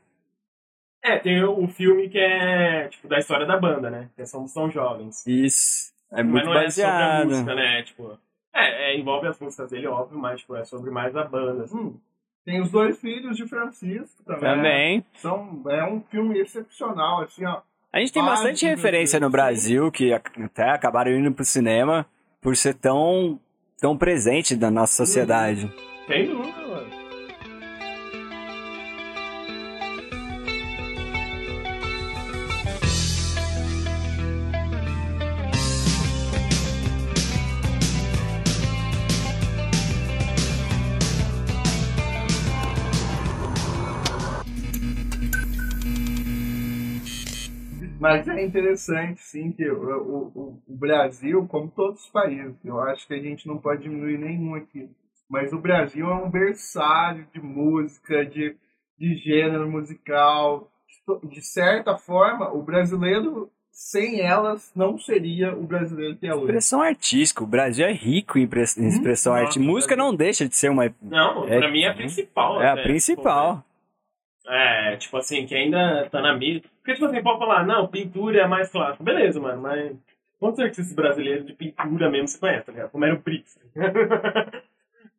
É, 1.02 1.18
tem 1.18 1.42
o, 1.44 1.66
filme 1.68 2.08
que 2.08 2.18
é, 2.18 2.88
tipo, 2.88 3.08
da 3.08 3.18
história 3.18 3.46
da 3.46 3.56
banda, 3.56 3.88
né? 3.88 4.08
Que 4.16 4.22
é 4.22 4.26
Somos 4.26 4.52
Tão 4.52 4.70
Jovens. 4.70 5.26
Isso. 5.26 5.92
É 6.10 6.22
mas 6.22 6.26
muito 6.26 6.46
não 6.46 6.58
é 6.58 6.70
sobre 6.70 6.90
a 6.90 6.92
baseado. 6.92 7.28
música, 7.28 7.54
né? 7.54 7.82
Tipo, 7.82 8.18
é, 8.54 8.90
é, 8.92 8.98
envolve 8.98 9.28
as 9.28 9.38
músicas 9.38 9.70
dele, 9.70 9.86
óbvio, 9.86 10.18
mas, 10.18 10.40
tipo, 10.40 10.56
é 10.56 10.64
sobre 10.64 10.90
mais 10.90 11.16
a 11.16 11.24
banda, 11.24 11.64
assim. 11.64 11.78
Hum, 11.78 11.96
tem 12.44 12.60
os 12.60 12.70
dois 12.70 12.98
filhos 12.98 13.36
de 13.36 13.46
Francisco 13.46 14.22
também. 14.24 14.40
Também. 14.40 15.06
São, 15.14 15.62
é 15.68 15.84
um 15.84 16.00
filme 16.00 16.38
excepcional, 16.38 17.22
assim, 17.22 17.44
ó. 17.44 17.60
A 17.92 18.00
gente 18.00 18.12
tem 18.12 18.22
bastante 18.22 18.66
referência 18.66 19.18
no 19.18 19.26
sim. 19.26 19.32
Brasil 19.32 19.90
que 19.90 20.12
até 20.12 20.70
acabaram 20.70 21.10
indo 21.10 21.32
pro 21.32 21.44
cinema 21.44 22.06
por 22.40 22.56
ser 22.56 22.74
tão, 22.74 23.40
tão 23.80 23.96
presente 23.96 24.56
na 24.56 24.70
nossa 24.70 24.94
sociedade. 24.94 25.72
Sem 26.06 26.26
dúvida, 26.26 26.57
Mas 48.08 48.28
é 48.28 48.44
interessante, 48.44 49.20
sim, 49.20 49.52
que 49.52 49.68
o, 49.68 50.32
o, 50.34 50.62
o 50.66 50.76
Brasil, 50.76 51.46
como 51.46 51.70
todos 51.70 52.04
os 52.04 52.10
países, 52.10 52.54
eu 52.64 52.80
acho 52.80 53.06
que 53.06 53.14
a 53.14 53.20
gente 53.20 53.46
não 53.46 53.58
pode 53.58 53.82
diminuir 53.82 54.18
nenhum 54.18 54.54
aqui. 54.54 54.88
Mas 55.28 55.52
o 55.52 55.58
Brasil 55.58 56.08
é 56.08 56.14
um 56.14 56.30
berçário 56.30 57.26
de 57.32 57.40
música, 57.40 58.24
de, 58.24 58.56
de 58.98 59.14
gênero 59.16 59.70
musical. 59.70 60.70
De 61.24 61.42
certa 61.42 61.98
forma, 61.98 62.50
o 62.50 62.62
brasileiro, 62.62 63.50
sem 63.70 64.20
elas, 64.20 64.72
não 64.74 64.98
seria 64.98 65.54
o 65.54 65.64
brasileiro 65.64 66.16
que 66.16 66.26
é 66.26 66.34
hoje. 66.34 66.44
Expressão 66.44 66.80
artística. 66.80 67.44
O 67.44 67.46
Brasil 67.46 67.86
é 67.86 67.92
rico 67.92 68.38
em 68.38 68.44
em 68.44 68.88
expressão 68.88 69.32
Nossa, 69.32 69.44
artística. 69.44 69.70
Música 69.70 69.96
não 69.96 70.14
deixa 70.14 70.48
de 70.48 70.56
ser 70.56 70.70
uma. 70.70 70.94
Não, 71.02 71.46
É, 71.46 71.58
pra 71.58 71.70
mim 71.70 71.82
é 71.82 71.88
a 71.88 71.94
principal. 71.94 72.62
É 72.62 72.70
a 72.70 72.82
principal. 72.82 73.64
É, 74.48 74.96
tipo 74.96 75.16
assim, 75.18 75.44
que 75.46 75.54
ainda 75.54 76.08
tá 76.10 76.20
na 76.22 76.34
mídia. 76.34 76.62
Porque, 76.78 76.94
tipo 76.94 77.04
assim, 77.06 77.22
pode 77.22 77.38
falar, 77.38 77.66
não, 77.66 77.86
pintura 77.86 78.40
é 78.40 78.46
mais 78.46 78.70
clássico. 78.70 79.04
Beleza, 79.04 79.38
mano, 79.38 79.60
mas 79.60 79.94
quantos 80.40 80.58
artistas 80.60 80.94
brasileiros 80.94 81.46
de 81.46 81.52
pintura 81.52 82.10
mesmo 82.10 82.28
você 82.28 82.38
conhece, 82.38 82.64
tá 82.66 82.72
ligado? 82.72 82.90
Como 82.90 83.04
era 83.04 83.14
o 83.14 83.18
Brix. 83.18 83.58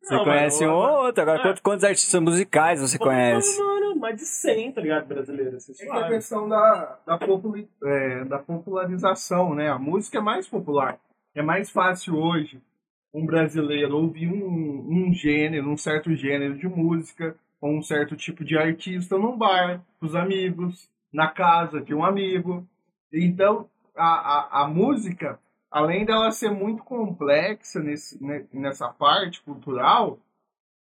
Você 0.02 0.18
conhece 0.24 0.66
um 0.66 0.72
ou 0.72 1.04
outro. 1.04 1.20
Agora, 1.22 1.38
É. 1.38 1.42
quantos, 1.42 1.60
quantos 1.60 1.84
artistas 1.84 2.20
musicais 2.22 2.80
você 2.80 2.98
conhece? 2.98 3.58
Mano, 3.62 3.96
mais 3.96 4.16
de 4.16 4.24
100, 4.24 4.72
tá 4.72 4.80
ligado? 4.80 5.06
Brasileiro, 5.06 5.56
assim, 5.56 5.72
É 5.78 5.86
que 5.86 5.92
a 5.92 6.08
questão 6.08 6.48
da, 6.48 6.98
da, 7.06 7.18
populi- 7.18 7.68
é, 7.84 8.24
da 8.24 8.38
popularização, 8.38 9.54
né? 9.54 9.68
A 9.70 9.78
música 9.78 10.16
é 10.16 10.20
mais 10.22 10.48
popular. 10.48 10.98
É 11.34 11.42
mais 11.42 11.68
fácil 11.70 12.16
hoje 12.16 12.62
um 13.12 13.26
brasileiro 13.26 13.94
ouvir 13.94 14.28
um, 14.28 14.86
um 15.08 15.12
gênero, 15.12 15.68
um 15.68 15.76
certo 15.76 16.14
gênero 16.14 16.56
de 16.56 16.66
música, 16.66 17.36
ou 17.60 17.70
um 17.70 17.82
certo 17.82 18.16
tipo 18.16 18.44
de 18.44 18.56
artista 18.56 19.18
num 19.18 19.36
bar, 19.36 19.82
com 19.98 20.06
os 20.06 20.14
amigos, 20.14 20.88
na 21.12 21.28
casa 21.28 21.80
de 21.80 21.94
um 21.94 22.04
amigo. 22.04 22.66
Então, 23.12 23.68
a, 23.96 24.04
a, 24.04 24.62
a 24.62 24.68
música, 24.68 25.38
além 25.70 26.04
dela 26.04 26.30
ser 26.30 26.50
muito 26.50 26.82
complexa 26.82 27.80
nesse, 27.80 28.18
nessa 28.52 28.88
parte 28.88 29.42
cultural, 29.42 30.18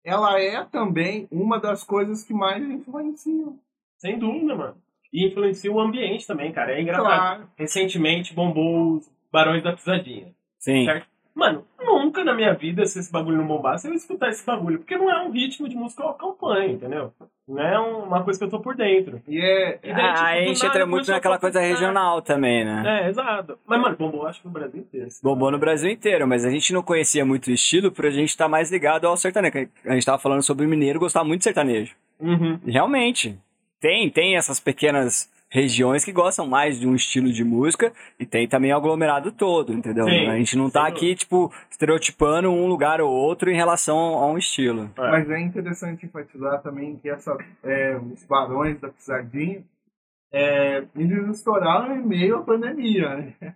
ela 0.05 0.39
é 0.41 0.63
também 0.65 1.29
uma 1.31 1.59
das 1.59 1.85
coisas 1.85 2.25
que 2.25 2.35
mais 2.35 2.63
influenciam. 2.63 3.59
Sem 3.99 4.19
dúvida, 4.19 4.55
mano. 4.55 4.77
E 5.13 5.29
influencia 5.29 5.73
o 5.73 5.81
ambiente 5.81 6.27
também, 6.27 6.53
cara. 6.53 6.73
É 6.73 6.83
engraçado. 6.83 7.07
Claro. 7.07 7.51
Recentemente 7.57 8.35
bombou 8.35 8.97
os 8.97 9.11
Barões 9.33 9.63
da 9.63 9.73
Pisadinha. 9.73 10.35
Sim. 10.59 10.85
Certo? 10.85 11.07
Mano, 11.35 11.65
nunca 11.81 12.23
na 12.25 12.33
minha 12.33 12.55
vida, 12.55 12.87
se 12.87 12.99
esse 13.01 13.11
bagulho 13.11 13.37
não 13.39 13.47
bombasse, 13.47 13.87
eu 13.89 13.93
ia 13.93 13.97
escutar 13.97 14.29
esse 14.29 14.47
bagulho. 14.47 14.79
Porque 14.79 14.97
não 14.97 15.11
é 15.11 15.21
um 15.27 15.33
ritmo 15.33 15.69
de 15.69 15.75
música 15.75 16.03
que 16.03 16.07
eu 16.09 16.11
acompanho, 16.13 16.73
entendeu? 16.73 17.13
Não 17.47 17.61
é 17.63 17.79
um- 17.81 18.05
uma 18.05 18.23
coisa 18.23 18.39
que 18.39 18.45
eu 18.45 18.49
tô 18.51 18.61
por 18.61 18.77
dentro. 18.77 19.21
E 19.29 19.39
é, 19.41 19.79
E 19.83 19.93
daí, 19.93 19.95
tipo, 19.95 20.01
Ah, 20.01 20.25
aí 20.27 20.39
a 20.39 20.41
do 20.43 20.47
gente 20.49 20.63
nada 20.63 20.75
entra 20.75 20.87
muito 20.87 21.11
naquela 21.11 21.39
coisa 21.39 21.61
regional 21.61 22.23
também, 22.23 22.65
né? 22.65 23.03
É, 23.05 23.09
exato. 23.11 23.59
Mas, 23.67 23.81
mano, 23.81 23.97
bombou 23.97 24.27
acho 24.27 24.41
que 24.41 24.47
no 24.47 24.53
Brasil 24.53 24.81
inteiro. 24.81 25.09
Bombou 25.23 25.51
no 25.51 25.59
Brasil 25.59 25.91
inteiro, 25.91 26.27
mas 26.27 26.45
a 26.45 26.51
gente 26.51 26.73
não 26.73 26.83
conhecia 26.83 27.25
muito 27.25 27.49
o 27.49 27.53
estilo 27.53 27.91
por 27.91 28.07
a 28.07 28.11
gente 28.11 28.29
estar 28.31 28.49
mais 28.49 28.71
ligado 28.71 29.07
ao 29.07 29.17
sertanejo. 29.17 29.69
A 29.85 29.93
gente 29.95 30.07
tava 30.07 30.19
falando 30.19 30.43
sobre 30.43 30.65
o 30.65 30.69
mineiro 30.69 31.01
gostar 31.01 31.25
muito 31.25 31.41
de 31.41 31.45
sertanejo. 31.45 31.95
Uhum. 32.21 32.61
Realmente, 32.65 33.37
tem, 33.81 34.09
tem 34.09 34.37
essas 34.37 34.61
pequenas 34.61 35.29
regiões 35.55 36.05
que 36.05 36.11
gostam 36.11 36.49
mais 36.49 36.81
de 36.81 36.89
um 36.89 36.97
estilo 36.97 37.33
de 37.33 37.45
música 37.45 37.93
e 38.19 38.27
tem 38.27 38.49
também 38.49 38.73
o 38.73 38.77
aglomerado 38.77 39.31
todo, 39.31 39.73
entendeu? 39.73 40.05
Sim, 40.05 40.27
a 40.27 40.37
gente 40.37 40.59
não 40.59 40.69
tá 40.69 40.85
aqui, 40.85 41.15
tipo, 41.15 41.53
estereotipando 41.71 42.51
um 42.51 42.67
lugar 42.67 43.01
ou 43.01 43.09
outro 43.09 43.49
em 43.49 43.55
relação 43.55 43.97
a 43.97 44.27
um 44.27 44.37
estilo. 44.37 44.91
É. 44.97 45.11
Mas 45.13 45.31
é 45.31 45.39
interessante 45.41 46.07
enfatizar 46.07 46.61
também 46.61 46.97
que 46.97 47.09
essa, 47.09 47.39
é, 47.63 47.97
os 47.97 48.25
barões 48.25 48.81
da 48.81 48.89
pisadinha, 48.89 49.63
é, 50.33 50.85
eles 50.97 51.37
estouraram 51.37 51.95
em 51.95 52.05
meio 52.05 52.39
à 52.39 52.43
pandemia, 52.43 53.15
né? 53.15 53.35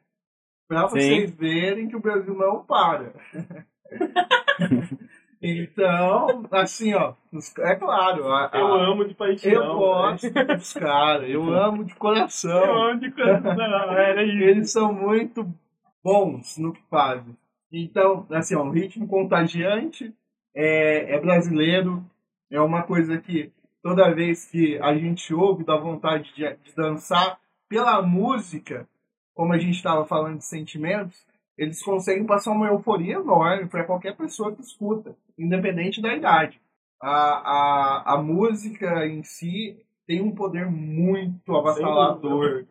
Pra 0.68 0.86
Sim. 0.86 0.94
vocês 0.94 1.30
verem 1.32 1.88
que 1.88 1.96
o 1.96 2.00
Brasil 2.00 2.34
não 2.34 2.62
para. 2.62 3.10
então, 5.42 6.44
assim, 6.50 6.94
ó, 6.94 7.14
é 7.60 7.74
claro, 7.76 8.28
a- 8.32 8.50
a- 8.52 8.58
Eu 8.58 8.74
amo 8.74 9.04
de 9.06 9.14
paixão. 9.14 9.50
eu 9.52 9.60
velho. 9.62 9.74
gosto 9.78 10.30
dos 10.32 10.72
caras, 10.72 11.30
eu 11.30 11.42
amo 11.54 11.84
de 11.84 11.92
Eu 11.92 11.96
coração. 11.98 12.82
amo 12.82 13.00
de 13.00 13.10
coração. 13.12 13.92
Era 13.92 14.22
isso. 14.24 14.42
Eles 14.42 14.72
são 14.72 14.92
muito 14.92 15.46
bons 16.02 16.58
no 16.58 16.72
que 16.72 16.82
fazem. 16.90 17.36
Então, 17.72 18.26
assim, 18.30 18.54
ó, 18.56 18.62
um 18.62 18.70
ritmo 18.70 19.06
contagiante, 19.06 20.12
é, 20.54 21.14
é 21.14 21.20
brasileiro, 21.20 22.02
é 22.50 22.60
uma 22.60 22.82
coisa 22.82 23.18
que 23.18 23.52
toda 23.82 24.12
vez 24.14 24.44
que 24.50 24.78
a 24.78 24.94
gente 24.94 25.32
ouve 25.34 25.64
dá 25.64 25.76
vontade 25.76 26.32
de, 26.34 26.42
de 26.64 26.74
dançar 26.74 27.38
pela 27.68 28.00
música, 28.02 28.88
como 29.34 29.52
a 29.52 29.58
gente 29.58 29.76
estava 29.76 30.04
falando 30.06 30.38
de 30.38 30.46
sentimentos, 30.46 31.16
eles 31.56 31.82
conseguem 31.82 32.24
passar 32.24 32.52
uma 32.52 32.68
euforia 32.68 33.16
enorme 33.16 33.66
para 33.68 33.84
qualquer 33.84 34.16
pessoa 34.16 34.52
que 34.54 34.62
escuta, 34.62 35.14
independente 35.38 36.02
da 36.02 36.14
idade. 36.14 36.60
A, 37.00 37.10
a, 37.10 38.14
a 38.14 38.22
música 38.22 39.06
em 39.06 39.22
si 39.22 39.76
tem 40.06 40.20
um 40.20 40.34
poder 40.34 40.66
muito 40.66 41.54
avassalador 41.56 42.64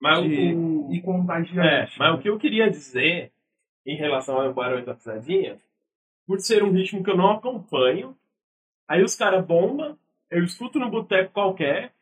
Mas 0.00 0.22
de- 0.22 0.54
o, 0.54 0.88
e 0.92 0.98
É, 0.98 1.00
contagiante. 1.00 1.98
mas 1.98 2.14
o 2.14 2.18
que 2.18 2.28
eu 2.28 2.38
queria 2.38 2.70
dizer 2.70 3.32
em 3.86 3.96
relação 3.96 4.40
ao 4.40 4.52
Barões 4.52 4.84
da 4.84 4.94
Pisadinha, 4.94 5.58
por 6.26 6.38
ser 6.40 6.62
um 6.62 6.70
ritmo 6.70 7.02
que 7.02 7.10
eu 7.10 7.16
não 7.16 7.30
acompanho, 7.32 8.14
aí 8.88 9.02
os 9.02 9.16
caras 9.16 9.44
bombam, 9.44 9.96
eu 10.30 10.44
escuto 10.44 10.78
no 10.78 10.90
boteco 10.90 11.32
qualquer, 11.32 11.92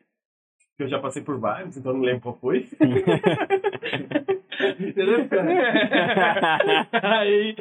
que 0.77 0.83
eu 0.83 0.87
já 0.87 0.99
passei 0.99 1.23
por 1.23 1.39
vários, 1.39 1.75
então 1.77 1.93
não 1.93 2.01
lembro 2.01 2.21
qual 2.21 2.37
foi. 2.37 2.67
Interessante. 4.79 5.51
aí, 7.03 7.55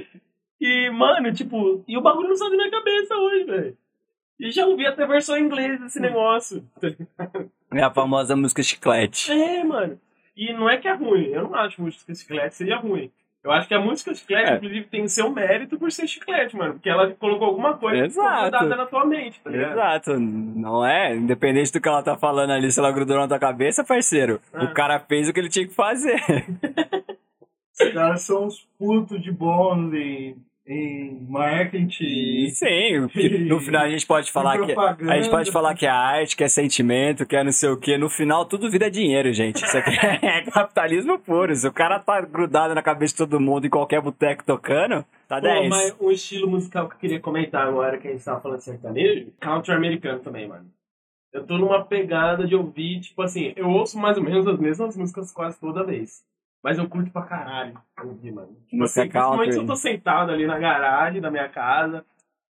e, 0.60 0.90
mano, 0.90 1.32
tipo, 1.32 1.82
e 1.88 1.96
o 1.96 2.02
bagulho 2.02 2.28
não 2.28 2.36
sai 2.36 2.50
da 2.50 2.56
minha 2.56 2.70
cabeça 2.70 3.14
hoje, 3.16 3.44
velho. 3.44 3.76
E 4.38 4.50
já 4.50 4.66
ouvi 4.66 4.86
até 4.86 5.06
versão 5.06 5.36
em 5.36 5.42
inglês 5.44 5.78
desse 5.80 6.00
negócio. 6.00 6.64
É 7.74 7.82
a 7.82 7.90
famosa 7.90 8.34
música 8.34 8.62
chiclete. 8.62 9.30
É, 9.30 9.62
mano. 9.64 9.98
E 10.36 10.52
não 10.52 10.68
é 10.68 10.78
que 10.78 10.88
é 10.88 10.92
ruim. 10.94 11.26
Eu 11.26 11.42
não 11.42 11.54
acho 11.54 11.76
que 11.76 11.82
música 11.82 12.14
chiclete 12.14 12.54
seja 12.56 12.76
ruim. 12.76 13.10
Eu 13.42 13.50
acho 13.52 13.68
que 13.68 13.74
a 13.74 13.80
música 13.80 14.14
chiclete, 14.14 14.50
É. 14.50 14.56
inclusive, 14.56 14.86
tem 14.86 15.08
seu 15.08 15.30
mérito 15.30 15.78
por 15.78 15.90
ser 15.90 16.06
chiclete, 16.06 16.56
mano. 16.56 16.74
Porque 16.74 16.88
ela 16.90 17.10
colocou 17.14 17.48
alguma 17.48 17.76
coisa 17.76 18.02
grudada 18.22 18.76
na 18.76 18.86
tua 18.86 19.04
mente, 19.06 19.40
tá 19.40 19.50
ligado? 19.50 19.72
Exato, 19.72 20.18
não 20.18 20.84
é? 20.86 21.14
Independente 21.16 21.72
do 21.72 21.80
que 21.80 21.88
ela 21.88 22.02
tá 22.02 22.16
falando 22.18 22.50
ali, 22.50 22.70
se 22.70 22.78
ela 22.78 22.92
grudou 22.92 23.16
na 23.18 23.28
tua 23.28 23.38
cabeça, 23.38 23.84
parceiro. 23.84 24.40
Ah. 24.52 24.64
O 24.64 24.74
cara 24.74 24.98
fez 25.00 25.28
o 25.28 25.32
que 25.32 25.40
ele 25.40 25.48
tinha 25.48 25.66
que 25.66 25.74
fazer. 25.74 26.20
Os 27.80 27.92
caras 27.92 28.20
são 28.22 28.46
os 28.46 28.60
putos 28.78 29.22
de 29.22 29.32
bons 29.32 29.90
em, 30.70 31.26
marketing. 31.28 32.48
Sim, 32.50 33.00
porque 33.02 33.38
no 33.38 33.58
final 33.60 33.82
a 33.82 33.90
gente 33.90 34.06
pode 34.06 34.30
falar 34.30 34.58
que. 34.64 34.72
A 34.72 35.16
gente 35.16 35.30
pode 35.30 35.50
falar 35.50 35.74
que 35.74 35.86
é 35.86 35.90
arte, 35.90 36.36
que 36.36 36.44
é 36.44 36.48
sentimento, 36.48 37.26
que 37.26 37.34
é 37.34 37.42
não 37.42 37.52
sei 37.52 37.70
o 37.70 37.76
quê. 37.76 37.98
No 37.98 38.08
final, 38.08 38.44
tudo 38.44 38.70
vira 38.70 38.90
dinheiro, 38.90 39.32
gente. 39.32 39.64
Isso 39.64 39.76
aqui 39.76 39.90
é 40.24 40.42
capitalismo 40.42 41.18
puro. 41.18 41.54
Se 41.54 41.66
o 41.66 41.72
cara 41.72 41.98
tá 41.98 42.20
grudado 42.20 42.74
na 42.74 42.82
cabeça 42.82 43.14
de 43.14 43.18
todo 43.18 43.40
mundo 43.40 43.66
em 43.66 43.70
qualquer 43.70 44.00
boteco 44.00 44.44
tocando, 44.44 45.04
tá 45.28 45.36
Pô, 45.36 45.42
10. 45.42 45.68
mas 45.68 45.96
um 46.00 46.10
estilo 46.10 46.48
musical 46.48 46.88
que 46.88 46.94
eu 46.94 46.98
queria 47.00 47.20
comentar 47.20 47.66
agora 47.66 47.98
que 47.98 48.06
a 48.06 48.12
gente 48.12 48.24
tava 48.24 48.40
falando 48.40 48.58
de 48.58 48.64
sertanejo, 48.64 49.32
country 49.40 49.74
americano 49.74 50.20
também, 50.20 50.46
mano. 50.46 50.66
Eu 51.32 51.46
tô 51.46 51.58
numa 51.58 51.84
pegada 51.84 52.46
de 52.46 52.56
ouvir, 52.56 53.00
tipo 53.00 53.22
assim, 53.22 53.52
eu 53.56 53.68
ouço 53.68 53.98
mais 53.98 54.16
ou 54.16 54.22
menos 54.22 54.46
as 54.46 54.58
mesmas 54.58 54.96
músicas 54.96 55.32
quase 55.32 55.60
toda 55.60 55.84
vez. 55.84 56.24
Mas 56.62 56.78
eu 56.78 56.88
curto 56.88 57.10
pra 57.10 57.22
caralho 57.22 57.74
ouvir, 58.04 58.32
mano. 58.32 58.48
Tipo 58.68 58.76
Música 58.76 59.00
assim, 59.02 59.10
principalmente 59.10 59.38
country. 59.38 59.52
se 59.52 59.58
eu 59.58 59.66
tô 59.66 59.76
sentado 59.76 60.30
ali 60.32 60.46
na 60.46 60.58
garagem 60.58 61.20
da 61.20 61.30
minha 61.30 61.48
casa, 61.48 62.04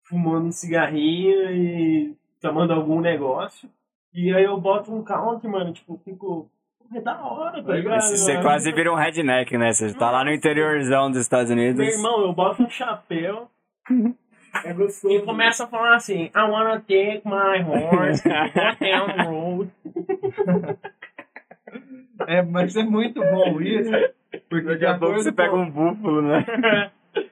fumando 0.04 0.48
um 0.48 0.52
cigarrinho 0.52 1.52
e 1.52 2.16
tomando 2.42 2.74
algum 2.74 3.00
negócio. 3.00 3.70
E 4.14 4.34
aí 4.34 4.44
eu 4.44 4.60
boto 4.60 4.94
um 4.94 5.04
country, 5.04 5.48
mano, 5.48 5.72
tipo, 5.74 6.00
fico. 6.04 6.50
É 6.92 7.00
da 7.00 7.24
hora, 7.24 7.64
tá 7.64 7.74
ligado? 7.74 8.02
Você 8.02 8.18
você 8.18 8.32
mano? 8.34 8.46
quase 8.46 8.72
vira 8.72 8.92
um 8.92 8.96
redneck, 8.96 9.56
né? 9.56 9.72
Você 9.72 9.94
tá 9.94 10.10
lá 10.10 10.24
no 10.24 10.32
interiorzão 10.34 11.12
dos 11.12 11.22
Estados 11.22 11.52
Unidos. 11.52 11.78
Meu 11.78 11.88
irmão, 11.88 12.22
eu 12.22 12.34
boto 12.34 12.64
um 12.64 12.70
chapéu 12.70 13.48
É 14.66 14.74
gostoso. 14.74 15.14
e 15.14 15.22
começa 15.22 15.66
a 15.66 15.68
falar 15.68 15.96
assim: 15.96 16.32
I 16.36 16.40
wanna 16.50 16.80
take 16.80 17.22
my 17.26 17.62
horse 17.62 18.24
down 18.80 19.08
the 19.16 19.24
road. 19.24 19.72
É, 22.28 22.42
mas 22.42 22.76
é 22.76 22.84
muito 22.84 23.20
bom 23.22 23.62
isso. 23.62 23.90
Porque 24.50 24.66
Daqui 24.68 24.80
de 24.80 24.86
a 24.86 24.92
pouco 24.92 25.06
acordo 25.06 25.24
você 25.24 25.32
pega 25.32 25.50
com- 25.52 25.62
um 25.64 25.70
búfalo, 25.72 26.22
né? 26.22 26.46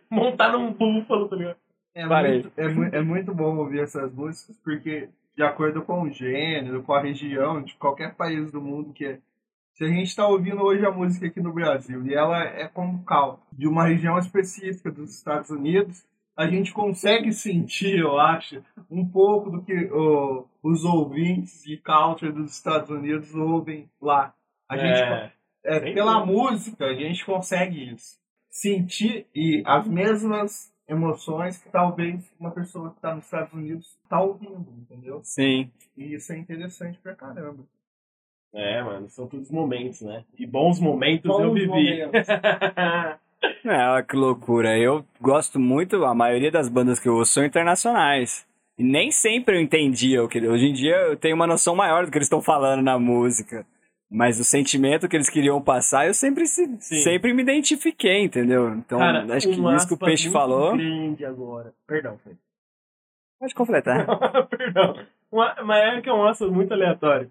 Montar 0.10 0.52
num 0.54 0.72
búfalo, 0.74 1.28
tá 1.28 1.36
ligado? 1.36 1.58
É 1.94 2.06
muito, 2.34 2.52
é, 2.58 2.68
mu- 2.68 2.84
é 2.96 3.02
muito 3.02 3.34
bom 3.34 3.58
ouvir 3.58 3.82
essas 3.82 4.14
músicas, 4.14 4.56
porque 4.64 5.10
de 5.36 5.44
acordo 5.44 5.82
com 5.82 6.02
o 6.04 6.10
gênero, 6.12 6.82
com 6.84 6.94
a 6.94 7.02
região, 7.02 7.62
de 7.62 7.76
qualquer 7.76 8.16
país 8.16 8.52
do 8.52 8.62
mundo 8.62 8.94
que 8.94 9.06
é. 9.06 9.20
Se 9.74 9.84
a 9.84 9.88
gente 9.88 10.08
está 10.08 10.28
ouvindo 10.28 10.62
hoje 10.64 10.84
a 10.86 10.92
música 10.92 11.28
aqui 11.28 11.40
no 11.40 11.54
Brasil 11.54 12.04
e 12.08 12.14
ela 12.14 12.44
é 12.44 12.68
como 12.68 13.04
cal 13.04 13.40
de 13.52 13.68
uma 13.68 13.86
região 13.88 14.18
específica 14.18 14.90
dos 14.92 15.14
Estados 15.16 15.52
Unidos, 15.52 16.04
a 16.36 16.48
gente 16.48 16.74
consegue 16.74 17.32
sentir, 17.32 18.00
eu 18.00 18.20
acho, 18.20 18.64
um 18.90 19.08
pouco 19.08 19.52
do 19.52 19.62
que 19.62 19.88
ó, 19.92 20.44
os 20.64 20.84
ouvintes 20.84 21.64
de 21.64 21.78
country 21.78 22.32
dos 22.32 22.56
Estados 22.56 22.90
Unidos 22.90 23.34
ouvem 23.36 23.88
lá. 24.02 24.34
A 24.70 24.78
gente 24.78 25.00
É, 25.00 25.32
é, 25.64 25.80
pela 25.94 26.26
música, 26.26 26.86
a 26.86 26.94
gente 26.94 27.26
consegue 27.26 27.92
isso. 27.94 28.18
Sentir 28.50 29.26
e 29.36 29.62
as 29.66 29.88
mesmas 29.88 30.72
emoções 30.88 31.58
que 31.58 31.70
talvez 31.70 32.24
uma 32.40 32.52
pessoa 32.52 32.90
que 32.92 32.96
está 32.98 33.14
nos 33.14 33.26
Estados 33.26 33.54
Unidos 33.54 33.98
está 34.04 34.22
ouvindo, 34.22 34.66
entendeu? 34.80 35.20
Sim. 35.24 35.70
E 35.98 36.14
isso 36.16 36.32
é 36.32 36.38
interessante 36.38 36.98
pra 37.00 37.14
caramba. 37.14 37.64
é, 38.54 38.82
mano, 38.82 39.10
são 39.10 39.28
todos 39.28 39.52
momentos, 39.52 40.02
né? 40.02 40.24
E 40.38 40.46
bons 40.46 40.80
momentos 40.80 41.26
eu 41.30 41.50
Bons 41.50 41.54
vivi. 41.54 41.68
momentos. 41.68 42.28
É, 43.64 43.88
olha 43.90 44.04
que 44.04 44.16
loucura. 44.16 44.76
Eu 44.80 45.06
gosto 45.22 45.60
muito, 45.60 46.04
a 46.06 46.16
maioria 46.16 46.50
das 46.50 46.68
bandas 46.68 47.00
que 47.00 47.08
eu 47.08 47.14
ouço 47.16 47.34
são 47.34 47.46
internacionais. 47.46 48.48
E 48.78 48.84
nem 48.84 49.12
sempre 49.12 49.56
eu 49.58 49.62
entendia 49.62 50.24
o 50.24 50.28
que. 50.28 50.40
Hoje 50.40 50.66
em 50.68 50.74
dia 50.74 50.96
eu 50.96 51.16
tenho 51.18 51.36
uma 51.36 51.46
noção 51.46 51.76
maior 51.76 52.04
do 52.06 52.12
que 52.12 52.18
eles 52.18 52.26
estão 52.26 52.42
falando 52.42 52.82
na 52.82 52.98
música. 52.98 53.64
Mas 54.10 54.40
o 54.40 54.44
sentimento 54.44 55.08
que 55.10 55.16
eles 55.18 55.30
queriam 55.30 55.62
passar, 55.62 56.08
eu 56.08 56.14
sempre, 56.14 56.46
se- 56.48 56.78
sempre 56.80 57.34
me 57.34 57.42
identifiquei, 57.44 58.22
entendeu? 58.24 58.70
Então, 58.74 59.00
Cara, 59.00 59.26
acho 59.36 59.48
que 59.50 59.60
isso 59.76 59.88
que 59.88 59.94
o 59.94 59.98
Peixe 59.98 60.30
falou. 60.30 60.78
grande 60.78 61.26
agora. 61.26 61.74
Perdão, 61.86 62.18
Fê. 62.24 62.32
Pode 63.40 63.54
completar. 63.54 64.06
Perdão. 64.50 64.96
Uma, 65.32 65.56
mas 65.66 65.98
é 65.98 66.02
que 66.02 66.10
é 66.10 66.14
um 66.14 66.26
assunto 66.26 66.54
muito 66.54 66.74
aleatório. 66.74 67.30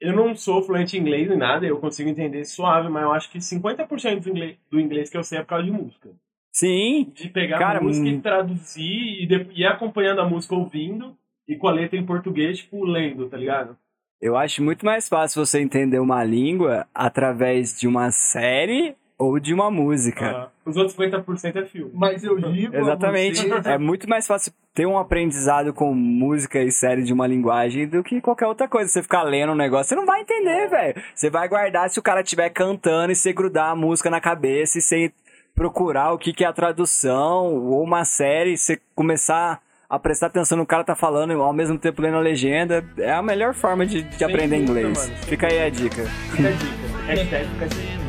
Eu 0.00 0.14
não 0.14 0.34
sou 0.36 0.62
fluente 0.62 0.96
em 0.96 1.00
inglês 1.00 1.28
nem 1.28 1.38
nada, 1.38 1.64
eu 1.64 1.78
consigo 1.78 2.10
entender 2.10 2.44
suave, 2.44 2.88
mas 2.88 3.02
eu 3.04 3.12
acho 3.12 3.30
que 3.30 3.38
50% 3.38 4.20
do 4.24 4.28
inglês, 4.30 4.58
do 4.70 4.80
inglês 4.80 5.08
que 5.08 5.16
eu 5.16 5.22
sei 5.24 5.38
é 5.38 5.42
por 5.42 5.48
causa 5.50 5.64
de 5.64 5.70
música. 5.70 6.10
Sim, 6.52 7.12
De 7.14 7.28
pegar 7.28 7.58
Cara, 7.58 7.78
a 7.78 7.82
música 7.82 8.06
hum. 8.06 8.10
e 8.10 8.20
traduzir 8.20 9.22
e 9.22 9.26
de- 9.26 9.46
e 9.54 9.60
ir 9.62 9.66
acompanhando 9.66 10.20
a 10.20 10.28
música 10.28 10.54
ouvindo 10.54 11.16
e 11.48 11.54
com 11.56 11.68
a 11.68 11.72
letra 11.72 11.96
em 11.98 12.04
português, 12.04 12.58
tipo, 12.58 12.84
lendo, 12.84 13.28
tá 13.28 13.36
ligado? 13.36 13.78
Eu 14.20 14.36
acho 14.36 14.62
muito 14.62 14.84
mais 14.84 15.08
fácil 15.08 15.44
você 15.44 15.60
entender 15.60 15.98
uma 15.98 16.24
língua 16.24 16.86
através 16.94 17.78
de 17.78 17.86
uma 17.86 18.10
série 18.10 18.94
ou 19.18 19.38
de 19.38 19.52
uma 19.54 19.70
música. 19.70 20.26
Ah, 20.30 20.48
os 20.64 20.76
outros 20.76 20.96
50% 20.96 21.56
é 21.56 21.64
filme. 21.64 21.90
Mas 21.94 22.22
eu 22.24 22.38
digo. 22.38 22.74
a 22.76 22.80
Exatamente. 22.80 23.46
você- 23.48 23.68
É 23.70 23.78
muito 23.78 24.08
mais 24.08 24.26
fácil 24.26 24.52
ter 24.74 24.86
um 24.86 24.98
aprendizado 24.98 25.72
com 25.72 25.94
música 25.94 26.62
e 26.62 26.70
série 26.70 27.02
de 27.02 27.12
uma 27.12 27.26
linguagem 27.26 27.86
do 27.86 28.02
que 28.02 28.20
qualquer 28.20 28.46
outra 28.46 28.68
coisa. 28.68 28.90
Você 28.90 29.02
ficar 29.02 29.22
lendo 29.22 29.52
um 29.52 29.56
negócio, 29.56 29.88
você 29.90 29.94
não 29.94 30.04
vai 30.06 30.20
entender, 30.20 30.68
velho. 30.68 30.94
Você 31.14 31.30
vai 31.30 31.48
guardar 31.48 31.88
se 31.88 31.98
o 31.98 32.02
cara 32.02 32.20
estiver 32.20 32.50
cantando 32.50 33.12
e 33.12 33.16
você 33.16 33.32
grudar 33.32 33.70
a 33.70 33.76
música 33.76 34.10
na 34.10 34.20
cabeça 34.20 34.78
e 34.78 34.82
você 34.82 35.12
procurar 35.54 36.12
o 36.12 36.18
que, 36.18 36.34
que 36.34 36.44
é 36.44 36.46
a 36.46 36.52
tradução 36.52 37.54
ou 37.54 37.82
uma 37.82 38.04
série, 38.04 38.52
e 38.52 38.58
você 38.58 38.78
começar 38.94 39.62
a 39.88 39.98
prestar 39.98 40.26
atenção 40.26 40.58
no 40.58 40.66
cara 40.66 40.84
tá 40.84 40.94
falando 40.96 41.32
e 41.32 41.36
ao 41.36 41.52
mesmo 41.52 41.78
tempo 41.78 42.02
lendo 42.02 42.16
a 42.16 42.20
legenda. 42.20 42.84
É 42.98 43.12
a 43.12 43.22
melhor 43.22 43.54
forma 43.54 43.86
de, 43.86 44.02
de 44.02 44.24
aprender 44.24 44.60
dúvida, 44.60 44.80
inglês. 44.80 45.08
mano. 45.08 45.22
Fica 45.22 45.46
aí 45.46 45.62
a 45.62 45.70
dica. 45.70 46.04
Fica 46.04 46.48
a 46.48 46.52
dica. 46.52 46.86
Hashtag 47.06 47.48
fica 47.48 47.64
a 47.64 47.68
dica. 47.68 48.06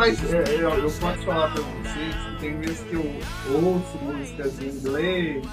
Mas 0.00 0.32
é, 0.32 0.54
eu, 0.54 0.70
eu 0.70 0.90
posso 0.98 1.22
falar 1.26 1.52
pra 1.52 1.60
vocês 1.60 2.40
tem 2.40 2.58
vezes 2.58 2.82
que 2.84 2.94
eu 2.94 3.04
ouço 3.54 3.98
músicas 3.98 4.58
em 4.58 4.68
inglês, 4.68 5.46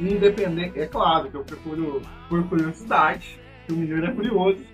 independente. 0.00 0.80
É 0.80 0.86
claro 0.86 1.30
que 1.30 1.36
eu 1.36 1.44
procuro 1.44 2.00
por 2.26 2.48
curiosidade, 2.48 3.38
que 3.66 3.74
o 3.74 3.76
menino 3.76 4.06
é 4.06 4.14
curioso. 4.14 4.64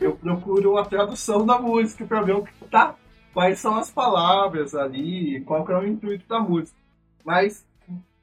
Eu 0.00 0.16
procuro 0.16 0.76
a 0.76 0.84
tradução 0.84 1.46
da 1.46 1.56
música 1.56 2.04
pra 2.04 2.20
ver 2.20 2.34
o 2.34 2.42
que 2.42 2.52
tá, 2.68 2.96
quais 3.32 3.60
são 3.60 3.76
as 3.76 3.92
palavras 3.92 4.74
ali, 4.74 5.40
qual 5.42 5.64
que 5.64 5.70
é 5.70 5.78
o 5.78 5.86
intuito 5.86 6.26
da 6.26 6.40
música. 6.40 6.76
Mas 7.24 7.64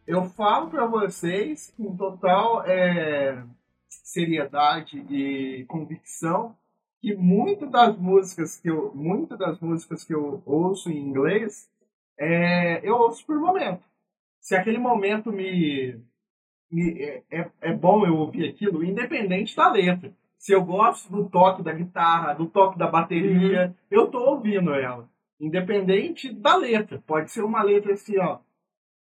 eu 0.05 0.25
falo 0.31 0.69
pra 0.69 0.85
vocês 0.85 1.73
com 1.77 1.95
total 1.95 2.65
é, 2.65 3.41
seriedade 3.87 4.97
e 5.09 5.63
convicção 5.69 6.57
que 7.01 7.15
muitas 7.15 7.69
das 7.71 7.97
músicas 7.97 8.57
que 8.59 8.69
eu 8.69 8.93
muitas 8.93 9.37
das 9.37 9.59
músicas 9.59 10.03
que 10.03 10.13
eu 10.13 10.41
ouço 10.45 10.89
em 10.91 10.97
inglês 10.99 11.69
é, 12.17 12.87
eu 12.87 12.95
ouço 12.95 13.25
por 13.25 13.39
momento. 13.39 13.83
Se 14.39 14.55
aquele 14.55 14.77
momento 14.77 15.31
me, 15.31 15.99
me- 16.71 17.01
é, 17.01 17.23
é, 17.31 17.51
é 17.61 17.73
bom 17.73 18.05
eu 18.05 18.15
ouvir 18.17 18.49
aquilo 18.49 18.83
independente 18.83 19.55
da 19.55 19.71
letra. 19.71 20.13
Se 20.37 20.53
eu 20.53 20.63
gosto 20.65 21.11
do 21.11 21.29
toque 21.29 21.63
da 21.63 21.73
guitarra 21.73 22.33
do 22.33 22.47
toque 22.47 22.77
da 22.77 22.87
bateria 22.87 23.75
eu 23.89 24.07
tô 24.09 24.19
ouvindo 24.31 24.73
ela. 24.73 25.09
Independente 25.39 26.31
da 26.33 26.55
letra. 26.55 27.01
Pode 27.07 27.31
ser 27.31 27.43
uma 27.43 27.63
letra 27.63 27.93
assim 27.93 28.17
ó. 28.19 28.39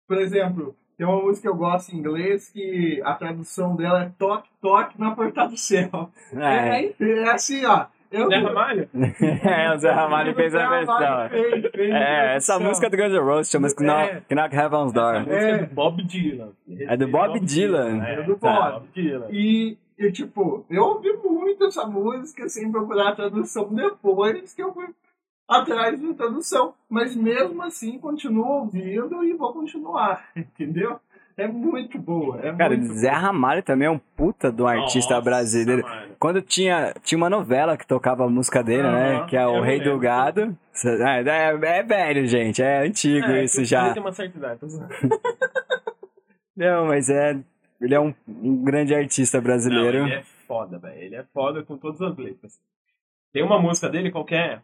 Por 0.07 0.17
exemplo 0.17 0.75
tem 0.99 1.07
uma 1.07 1.21
música 1.21 1.41
que 1.43 1.47
eu 1.47 1.55
gosto 1.55 1.95
em 1.95 1.97
inglês 1.99 2.49
que 2.49 3.01
a 3.05 3.13
tradução 3.13 3.73
dela 3.75 4.03
é 4.03 4.11
toque 4.19 4.49
toque 4.61 4.99
na 4.99 5.11
porta 5.11 5.47
do 5.47 5.55
céu 5.57 6.09
É, 6.35 6.85
é, 6.85 6.93
é 6.99 7.29
assim, 7.31 7.65
ó. 7.65 7.85
Eu, 8.11 8.27
Zé 8.27 8.37
Ramalho? 8.37 8.89
é 9.45 9.73
o 9.73 9.77
Zé 9.77 9.91
Ramalho 9.91 10.33
fez 10.35 10.55
a 10.55 10.67
versão. 10.67 11.29
Fez, 11.29 11.71
fez 11.71 11.89
É, 11.93 12.35
essa 12.35 12.53
versão. 12.53 12.59
música 12.61 12.89
do 12.89 12.97
Guns 12.97 13.13
N' 13.13 13.19
Roses 13.19 13.51
chama-se 13.51 13.75
É. 13.81 13.85
Knock, 13.85 14.35
Knock 14.35 14.55
Heaven's 14.55 14.91
Door. 14.93 15.19
música 15.19 15.35
é 15.35 15.57
do 15.59 15.73
Bob 15.75 16.03
Dylan. 16.03 16.51
É 16.87 16.97
do 16.97 17.07
Bob 17.07 17.39
Dylan. 17.39 18.03
É, 18.03 18.13
É 18.15 18.23
do 18.23 18.35
tá, 18.35 18.71
Bob. 18.71 18.87
Dylan. 18.95 19.27
E, 19.29 19.77
e, 19.97 20.11
tipo, 20.11 20.65
eu 20.69 20.83
ouvi 20.83 21.13
muito 21.23 21.65
essa 21.65 21.85
música 21.85 22.49
sem 22.49 22.71
procurar 22.71 23.09
a 23.09 23.15
tradução 23.15 23.69
depois 23.71 24.53
que 24.55 24.63
eu 24.63 24.73
fui 24.73 24.87
atrás 25.49 25.99
da 25.99 26.13
tradução. 26.13 26.73
Mas 26.87 27.15
mesmo 27.15 27.61
assim, 27.63 27.97
continuo 27.99 28.45
ouvindo 28.61 29.23
e 29.23 29.33
vou 29.33 29.51
continuar, 29.51 30.29
entendeu? 30.37 30.99
É 31.35 31.47
muito 31.47 31.97
boa. 31.97 32.37
É 32.45 32.53
Cara, 32.53 32.75
muito 32.75 32.93
Zé 32.93 33.11
Ramalho 33.11 33.63
também 33.63 33.87
é 33.87 33.91
um 33.91 33.97
puta 33.97 34.51
de 34.51 34.61
um 34.61 34.67
artista 34.67 35.13
Nossa, 35.13 35.23
brasileiro. 35.23 35.83
mano. 35.83 36.11
Quando 36.19 36.41
tinha, 36.41 36.93
tinha 37.01 37.17
uma 37.17 37.29
novela 37.29 37.77
que 37.77 37.87
tocava 37.87 38.25
a 38.25 38.29
música 38.29 38.61
dele, 38.61 38.83
né? 38.83 39.25
Que 39.25 39.37
é 39.37 39.47
O 39.47 39.61
Rei 39.61 39.79
do. 39.79 39.97
Gado. 39.97 40.57
É, 40.85 41.21
é, 41.21 41.77
é 41.79 41.83
velho, 41.83 42.27
gente. 42.27 42.61
É 42.61 42.85
antigo 42.85 43.25
É, 43.27 43.45
isso 43.45 43.63
já. 43.63 43.85
ele 43.85 43.93
tem 43.93 44.03
uma 44.03 44.11
certa 44.11 44.37
idade, 44.37 44.59
zoando. 44.67 44.89
Não, 46.55 46.87
mas 46.87 47.09
é. 47.09 47.39
Ele 47.79 47.95
é 47.95 47.99
um, 48.01 48.13
um 48.27 48.61
grande 48.61 48.93
artista 48.93 49.39
brasileiro. 49.39 49.99
Não, 49.99 50.07
ele 50.07 50.15
é 50.15 50.23
foda, 50.45 50.77
velho. 50.77 51.01
Ele 51.01 51.15
é 51.15 51.23
foda 51.33 51.63
com 51.63 51.77
todas 51.77 52.01
as 52.01 52.17
letras. 52.17 52.59
Tem 53.31 53.41
uma 53.43 53.57
música 53.61 53.87
dele 53.87 54.11
qualquer. 54.11 54.61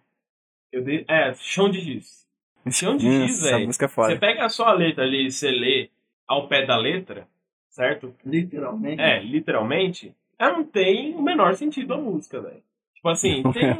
Eu 0.71 0.83
dei, 0.83 1.05
é, 1.07 1.33
Chão 1.35 1.69
de 1.69 1.79
Giz. 1.79 2.25
Chão 2.71 2.97
de 2.97 3.09
Giz, 3.09 3.37
Essa 3.37 3.51
velho. 3.51 3.65
música 3.67 3.85
é 3.85 3.87
Você 3.87 4.15
pega 4.15 4.49
só 4.49 4.65
a 4.65 4.73
letra 4.73 5.03
ali 5.03 5.27
e 5.27 5.31
você 5.31 5.51
lê 5.51 5.89
ao 6.27 6.47
pé 6.47 6.65
da 6.65 6.75
letra, 6.77 7.27
certo? 7.69 8.15
Literalmente. 8.25 9.01
É, 9.01 9.21
literalmente, 9.21 10.15
ela 10.37 10.53
não 10.53 10.63
tem 10.63 11.15
o 11.15 11.21
menor 11.21 11.55
sentido 11.55 11.93
a 11.93 11.97
música, 11.97 12.41
velho. 12.41 12.63
Tipo 12.95 13.09
assim, 13.09 13.43
tem. 13.51 13.75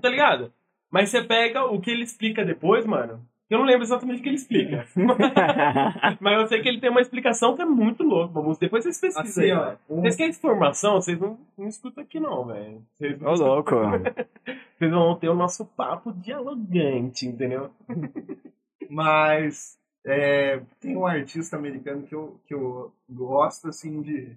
tá 0.00 0.08
ligado? 0.08 0.52
Mas 0.90 1.08
você 1.08 1.22
pega 1.22 1.64
o 1.64 1.80
que 1.80 1.90
ele 1.90 2.02
explica 2.04 2.44
depois, 2.44 2.84
mano. 2.84 3.26
Eu 3.50 3.58
não 3.58 3.66
lembro 3.66 3.82
exatamente 3.82 4.20
o 4.20 4.22
que 4.22 4.28
ele 4.30 4.36
explica. 4.36 4.86
Mas 6.20 6.40
eu 6.40 6.46
sei 6.46 6.62
que 6.62 6.68
ele 6.68 6.80
tem 6.80 6.90
uma 6.90 7.00
explicação 7.02 7.54
que 7.54 7.62
é 7.62 7.64
muito 7.66 8.02
louca. 8.02 8.32
Vamos, 8.32 8.58
depois 8.58 8.82
vocês 8.84 8.98
pesquisam. 9.00 9.22
Assim, 9.22 9.42
aí, 9.44 9.52
ó. 9.52 9.64
velho. 9.66 9.78
um- 9.90 10.00
Vocês 10.00 10.16
querem 10.16 10.30
informação, 10.30 10.94
vocês 10.94 11.20
não, 11.20 11.38
não 11.56 11.68
escutam 11.68 12.02
aqui 12.02 12.18
não, 12.18 12.46
velho. 12.46 12.82
Ô, 13.22 13.34
louco. 13.34 13.74
Vocês 14.78 14.90
vão 14.90 15.14
ter 15.16 15.28
o 15.28 15.34
nosso 15.34 15.64
papo 15.64 16.12
dialogante, 16.12 17.26
entendeu? 17.26 17.70
Mas 18.90 19.78
é, 20.04 20.60
tem 20.80 20.96
um 20.96 21.06
artista 21.06 21.56
americano 21.56 22.02
que 22.02 22.14
eu, 22.14 22.40
que 22.46 22.54
eu 22.54 22.92
gosto, 23.08 23.68
assim, 23.68 24.02
de. 24.02 24.36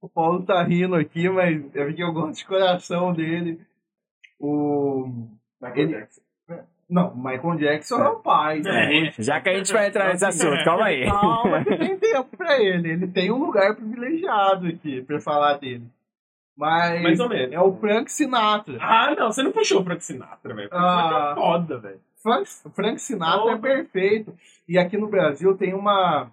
o 0.00 0.08
Paulo 0.08 0.42
tá 0.44 0.62
rindo 0.64 0.94
aqui, 0.94 1.28
mas 1.28 1.62
é 1.76 1.84
porque 1.84 2.02
eu 2.02 2.12
gosto 2.12 2.38
de 2.38 2.46
coração 2.46 3.12
dele. 3.12 3.60
O. 4.38 5.06
Ele- 5.74 6.06
Não, 6.90 7.14
Michael 7.14 7.56
Jackson 7.56 8.02
é 8.02 8.08
o 8.08 8.16
pai. 8.16 8.60
da 8.62 8.74
É. 8.74 9.00
música. 9.00 9.22
Já 9.22 9.40
que 9.40 9.48
a 9.48 9.54
gente 9.56 9.72
vai 9.72 9.86
entrar 9.88 10.08
nesse 10.08 10.24
assunto, 10.24 10.64
calma 10.64 10.86
aí. 10.86 11.04
Calma, 11.06 11.64
que 11.64 11.76
tem 11.76 11.96
tempo 11.98 12.36
pra 12.36 12.60
ele. 12.60 12.90
Ele 12.90 13.06
tem 13.06 13.30
um 13.30 13.38
lugar 13.38 13.76
privilegiado 13.76 14.66
aqui 14.66 15.00
pra 15.02 15.20
falar 15.20 15.54
dele. 15.58 15.84
Mas. 16.56 17.02
Mais 17.02 17.20
ou 17.20 17.28
menos. 17.28 17.52
É 17.54 17.60
o 17.60 17.72
Frank 17.76 18.10
Sinatra. 18.10 18.76
Ah, 18.80 19.14
não, 19.16 19.30
você 19.32 19.42
não 19.42 19.52
puxou 19.52 19.80
o 19.80 19.84
Frank 19.84 20.04
Sinatra, 20.04 20.54
velho. 20.54 20.68
Frank 20.68 20.84
Ah. 20.84 21.02
Sinatra 21.08 21.30
é 21.30 21.34
foda, 21.34 21.78
velho. 21.78 22.00
Frank, 22.22 22.48
Frank 22.74 22.98
Sinatra 23.00 23.44
Oh. 23.44 23.50
é 23.50 23.58
perfeito. 23.58 24.34
E 24.68 24.78
aqui 24.78 24.96
no 24.98 25.06
Brasil 25.08 25.56
tem 25.56 25.72
uma 25.74 26.28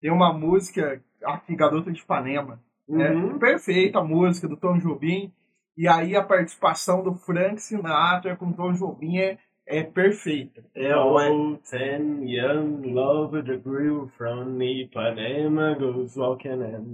tem 0.00 0.10
uma 0.10 0.32
música 0.32 1.00
aqui, 1.24 1.54
Garota 1.54 1.92
de 1.92 2.00
Ipanema. 2.00 2.58
Uhum. 2.88 3.36
É 3.36 3.38
perfeita 3.38 4.00
a 4.00 4.04
música 4.04 4.48
do 4.48 4.56
Tom 4.56 4.78
Jobim. 4.78 5.32
E 5.76 5.86
aí 5.86 6.16
a 6.16 6.22
participação 6.24 7.02
do 7.04 7.14
Frank 7.14 7.60
Sinatra 7.62 8.34
com 8.36 8.46
o 8.46 8.52
Tom 8.52 8.72
Jobim 8.72 9.18
é, 9.18 9.38
é 9.66 9.82
perfeita. 9.82 10.62
É, 10.74 10.96
Oh, 10.96 11.18
é, 11.20 11.28
ten 11.70 12.24
young 12.28 12.82
lover 12.92 13.44
the 13.44 13.56
grew 13.56 14.10
from 14.16 14.58
Ipanema 14.60 15.74
goes 15.78 16.16
walking 16.16 16.62
and 16.62 16.84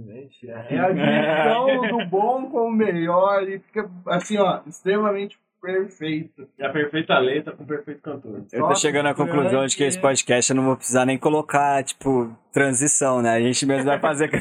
é 0.69 0.79
a 0.79 0.93
junção 0.93 1.87
do 1.87 2.05
bom 2.05 2.49
com 2.49 2.67
o 2.67 2.71
melhor 2.71 3.43
e 3.43 3.59
fica 3.59 3.89
assim, 4.07 4.37
ó, 4.37 4.61
extremamente 4.67 5.37
perfeito. 5.61 6.47
É 6.57 6.65
a 6.65 6.69
perfeita 6.69 7.19
letra 7.19 7.53
com 7.53 7.63
o 7.63 7.67
perfeito 7.67 8.01
cantor. 8.01 8.45
Eu 8.51 8.67
tô 8.67 8.75
chegando 8.75 9.07
à 9.07 9.13
conclusão 9.13 9.65
de 9.65 9.75
que 9.75 9.83
esse 9.83 9.99
podcast 9.99 10.49
eu 10.49 10.55
não 10.55 10.63
vou 10.65 10.77
precisar 10.77 11.05
nem 11.05 11.17
colocar, 11.17 11.83
tipo, 11.83 12.33
transição, 12.53 13.21
né? 13.21 13.31
A 13.31 13.41
gente 13.41 13.65
mesmo 13.65 13.85
vai 13.85 13.99
fazer 13.99 14.29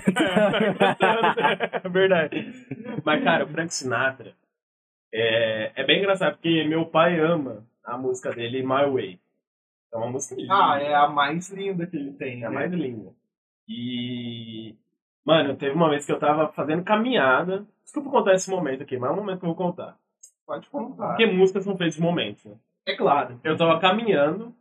é 1.83 1.89
verdade. 1.89 2.53
Mas, 3.05 3.25
cara, 3.25 3.45
o 3.45 3.49
Frank 3.49 3.75
Sinatra 3.75 4.33
é, 5.13 5.73
é 5.75 5.85
bem 5.85 5.99
engraçado, 5.99 6.35
porque 6.35 6.65
meu 6.65 6.87
pai 6.87 7.19
ama 7.19 7.67
a 7.89 7.99
música 7.99 8.31
dele, 8.33 8.63
My 8.63 8.91
Way. 8.91 9.19
É 9.93 9.97
uma 9.97 10.11
música 10.11 10.35
linda. 10.35 10.55
Ah, 10.55 10.79
é 10.81 10.95
a 10.95 11.09
mais 11.09 11.51
linda 11.51 11.87
que 11.87 11.97
ele 11.97 12.13
tem. 12.13 12.43
É 12.43 12.47
a 12.47 12.51
né? 12.51 12.55
mais 12.55 12.73
linda. 12.73 13.13
E. 13.67 14.77
Mano, 15.25 15.57
teve 15.57 15.75
uma 15.75 15.91
vez 15.91 16.05
que 16.07 16.13
eu 16.13 16.19
tava 16.19 16.49
fazendo 16.53 16.85
caminhada. 16.85 17.67
Desculpa 17.83 18.11
contar 18.11 18.35
esse 18.35 18.51
momento 18.51 18.83
aqui, 18.83 18.99
mas 18.99 19.11
é 19.11 19.13
um 19.13 19.17
momento 19.17 19.41
que 19.41 19.45
eu 19.45 19.55
vou 19.55 19.57
contar. 19.57 19.97
Pode 20.47 20.69
contar. 20.69 21.09
Porque 21.09 21.27
músicas 21.27 21.65
são 21.65 21.77
feitas 21.77 21.97
de 21.97 22.03
momentos, 22.03 22.45
né? 22.45 22.55
É 22.87 22.97
claro. 22.97 23.39
Eu 23.45 23.57
tava 23.57 23.79
caminhando, 23.81 24.55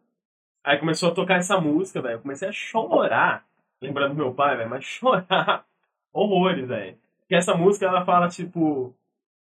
aí 0.64 0.78
começou 0.78 1.12
a 1.12 1.16
tocar 1.16 1.36
essa 1.36 1.60
música, 1.60 2.02
velho. 2.02 2.16
Eu 2.16 2.22
comecei 2.22 2.48
a 2.48 2.52
chorar. 2.52 3.46
Lembrando 3.82 4.16
do 4.16 4.16
meu 4.16 4.34
pai, 4.34 4.58
velho, 4.58 4.70
mas 4.70 4.84
chorar 4.86 5.66
horrores, 6.12 6.68
velho. 6.68 6.98
Porque 7.20 7.36
essa 7.36 7.56
música, 7.56 7.86
ela 7.86 8.06
fala, 8.06 8.28
tipo. 8.28 8.94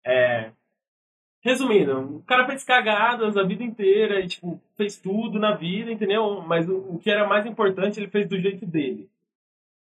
É. 0.04 0.50
Resumindo, 1.44 2.16
o 2.16 2.22
cara 2.22 2.46
fez 2.46 2.64
cagadas 2.64 3.36
a 3.36 3.42
vida 3.42 3.62
inteira 3.62 4.18
e, 4.18 4.26
tipo, 4.26 4.58
fez 4.78 4.96
tudo 4.96 5.38
na 5.38 5.54
vida, 5.54 5.92
entendeu? 5.92 6.40
Mas 6.40 6.66
o, 6.66 6.78
o 6.94 6.98
que 6.98 7.10
era 7.10 7.28
mais 7.28 7.44
importante, 7.44 8.00
ele 8.00 8.08
fez 8.08 8.26
do 8.26 8.40
jeito 8.40 8.64
dele. 8.64 9.10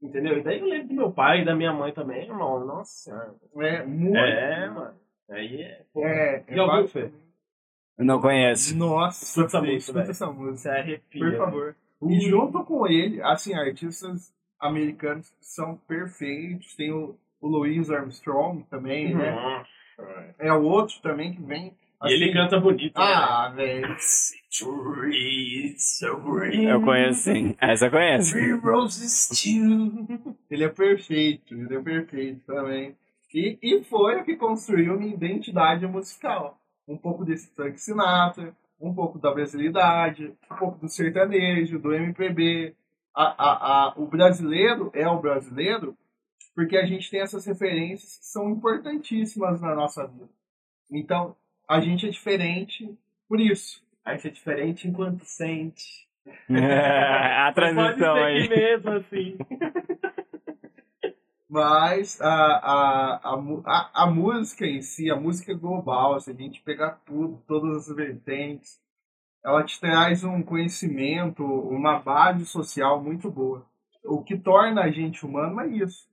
Entendeu? 0.03 0.39
E 0.39 0.43
daí 0.43 0.59
eu 0.59 0.67
lembro 0.67 0.89
do 0.89 0.95
meu 0.95 1.13
pai 1.13 1.43
e 1.43 1.45
da 1.45 1.55
minha 1.55 1.71
mãe 1.71 1.93
também, 1.93 2.25
irmão. 2.25 2.65
Nossa 2.65 2.91
senhora. 2.91 3.35
É, 3.59 3.85
muito. 3.85 4.17
É, 4.17 4.71
mano. 4.71 4.95
Aí 5.29 5.61
é. 5.61 5.83
pô. 5.93 6.03
É, 6.03 6.43
é 6.49 6.63
ouviu, 6.63 6.83
bastante. 6.83 7.11
Fê? 7.11 7.13
Eu 7.99 8.05
não 8.07 8.21
conheço. 8.23 8.75
Nossa, 8.79 9.23
Escuta 9.23 9.47
essa 9.47 9.61
música, 9.61 9.77
escuta 9.77 10.11
essa 10.11 10.27
música. 10.33 10.57
Você 10.57 10.69
arrepia. 10.71 11.21
Por 11.21 11.37
favor. 11.37 11.77
E 12.09 12.21
junto 12.21 12.65
com 12.65 12.87
ele, 12.87 13.21
assim, 13.21 13.55
artistas 13.55 14.33
americanos 14.59 15.31
são 15.43 15.77
perfeitos. 15.77 16.75
Tem 16.75 16.91
o, 16.91 17.15
o 17.39 17.47
Louis 17.47 17.91
Armstrong 17.91 18.63
também, 18.71 19.15
né? 19.15 19.37
É 20.39 20.53
o 20.53 20.63
outro 20.63 21.01
também 21.03 21.33
que 21.33 21.43
vem. 21.43 21.75
E 22.05 22.13
ele 22.13 22.25
assim, 22.25 22.33
canta 22.33 22.59
bonito. 22.59 22.99
né? 22.99 23.05
Ah, 23.05 23.53
velho. 23.55 23.97
Eu 26.65 26.81
conheço 26.81 27.21
sim. 27.25 27.55
Essa 27.61 27.87
eu 27.87 27.91
conheço. 27.91 28.33
Three 28.33 28.53
roses 28.53 29.29
too. 29.29 30.37
Ele 30.51 30.65
é 30.65 30.69
perfeito, 30.69 31.55
ele 31.55 31.75
é 31.77 31.81
perfeito 31.81 32.41
também. 32.47 32.97
E, 33.35 33.59
e 33.63 33.85
foi 33.85 34.17
o 34.21 34.25
que 34.25 34.37
construiu 34.37 34.99
minha 34.99 35.15
identidade 35.15 35.87
musical. 35.87 36.59
Um 36.89 36.97
pouco 36.97 37.25
desse 37.25 37.55
Frank 37.55 37.79
Sinatra, 37.79 38.57
um 38.81 38.95
pouco 38.95 39.19
da 39.19 39.31
brasilidade, 39.33 40.33
um 40.51 40.57
pouco 40.57 40.79
do 40.79 40.89
sertanejo, 40.89 41.79
do 41.79 41.93
MPB. 41.95 42.75
A, 43.15 43.25
a, 43.25 43.89
a, 43.89 43.95
o 43.97 44.07
brasileiro 44.07 44.91
é 44.95 45.07
o 45.07 45.21
brasileiro 45.21 45.97
porque 46.55 46.77
a 46.77 46.87
gente 46.87 47.11
tem 47.11 47.21
essas 47.21 47.45
referências 47.45 48.19
que 48.19 48.27
são 48.27 48.51
importantíssimas 48.51 49.61
na 49.61 49.75
nossa 49.75 50.07
vida. 50.07 50.29
Então, 50.91 51.37
a 51.69 51.81
gente 51.81 52.07
é 52.07 52.11
diferente 52.11 52.93
por 53.29 53.41
isso. 53.41 53.83
Aí 54.05 54.19
você 54.19 54.29
é 54.29 54.33
diferente 54.33 54.89
enquanto 54.89 55.25
sente. 55.25 56.09
a 56.51 57.53
Pode 57.55 57.55
transição 57.55 58.15
aí. 58.15 58.49
mesmo, 58.49 58.91
assim. 58.91 59.39
Mas 61.49 62.21
a, 62.21 62.29
a, 62.29 63.21
a, 63.25 63.35
a, 63.67 64.03
a 64.05 64.07
música 64.07 64.65
em 64.65 64.83
si, 64.83 65.11
a 65.11 65.17
música 65.17 65.53
global, 65.53 66.21
se 66.21 66.31
a 66.31 66.35
gente 66.35 66.63
pegar 66.63 67.01
tudo, 67.05 67.43
todas 67.47 67.89
as 67.89 67.97
vertentes, 67.97 68.81
ela 69.45 69.65
te 69.65 69.81
traz 69.81 70.23
um 70.23 70.43
conhecimento, 70.43 71.45
uma 71.45 71.99
base 71.99 72.47
social 72.47 73.03
muito 73.03 73.29
boa. 73.31 73.67
O 74.05 74.23
que 74.23 74.39
torna 74.39 74.83
a 74.83 74.91
gente 74.91 75.27
humano 75.27 75.61
é 75.61 75.67
isso. 75.69 76.09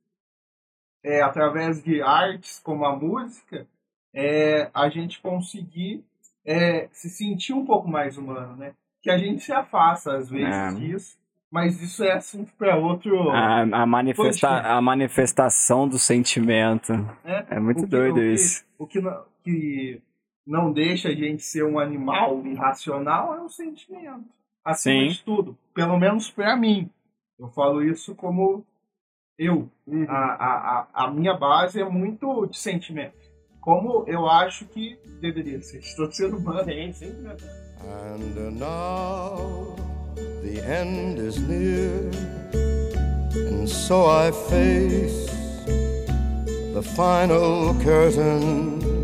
É 1.09 1.21
através 1.21 1.81
de 1.83 2.01
artes 2.01 2.59
como 2.59 2.83
a 2.85 2.95
música, 2.95 3.65
é 4.13 4.69
a 4.73 4.89
gente 4.89 5.21
conseguir 5.21 6.03
é, 6.45 6.87
se 6.91 7.09
sentir 7.09 7.53
um 7.53 7.65
pouco 7.65 7.87
mais 7.89 8.17
humano, 8.17 8.55
né? 8.55 8.73
Que 9.01 9.09
a 9.09 9.17
gente 9.17 9.43
se 9.43 9.51
afasta 9.51 10.15
às 10.17 10.29
vezes 10.29 10.53
É. 10.55 10.71
disso, 10.73 11.17
mas 11.51 11.81
isso 11.81 12.03
é 12.03 12.13
assunto 12.13 12.51
para 12.57 12.75
outro. 12.77 13.29
A, 13.29 13.61
a, 13.61 13.85
manifesta 13.85 14.47
a 14.49 14.81
manifestação 14.81 15.87
do 15.87 15.99
sentimento. 15.99 16.93
né? 17.23 17.45
É 17.49 17.59
muito 17.59 17.79
O 17.79 17.83
que- 17.83 17.89
doido 17.89 18.17
o 18.17 18.21
que- 18.21 18.33
isso. 18.33 18.65
O 18.77 18.87
que, 18.87 19.01
não, 19.01 19.23
que 19.43 20.01
não 20.45 20.71
deixa 20.71 21.09
a 21.09 21.13
gente 21.13 21.43
ser 21.43 21.63
um 21.63 21.77
animal 21.79 22.45
irracional 22.45 23.35
é 23.35 23.41
o 23.41 23.49
sentimento. 23.49 24.25
Acima 24.63 25.01
Sim. 25.03 25.07
de 25.09 25.23
tudo. 25.23 25.57
Pelo 25.73 25.97
menos 25.97 26.29
pra 26.31 26.55
mim. 26.57 26.89
Eu 27.39 27.49
falo 27.49 27.83
isso 27.83 28.15
como 28.15 28.65
eu. 29.37 29.69
A, 30.07 30.13
a, 30.13 30.87
a, 30.93 31.05
a 31.05 31.11
minha 31.11 31.33
base 31.33 31.79
é 31.79 31.85
muito 31.85 32.45
de 32.47 32.57
sentimento. 32.57 33.15
Como 33.61 34.03
eu 34.07 34.27
acho 34.27 34.65
que 34.65 34.97
deveria 35.19 35.61
ser. 35.61 35.79
Estou 35.79 36.11
sendo 36.11 36.37
humano. 36.37 36.65
Sim, 36.65 36.93
sempre. 36.93 37.21
né? 37.21 37.35
And 37.79 38.57
now 38.57 39.75
the 40.41 40.59
end 40.59 41.19
is 41.19 41.37
near, 41.39 42.09
and 43.35 43.67
so 43.67 44.07
I 44.07 44.31
face 44.31 45.27
the 46.73 46.81
final 46.81 47.75
curtain. 47.75 48.96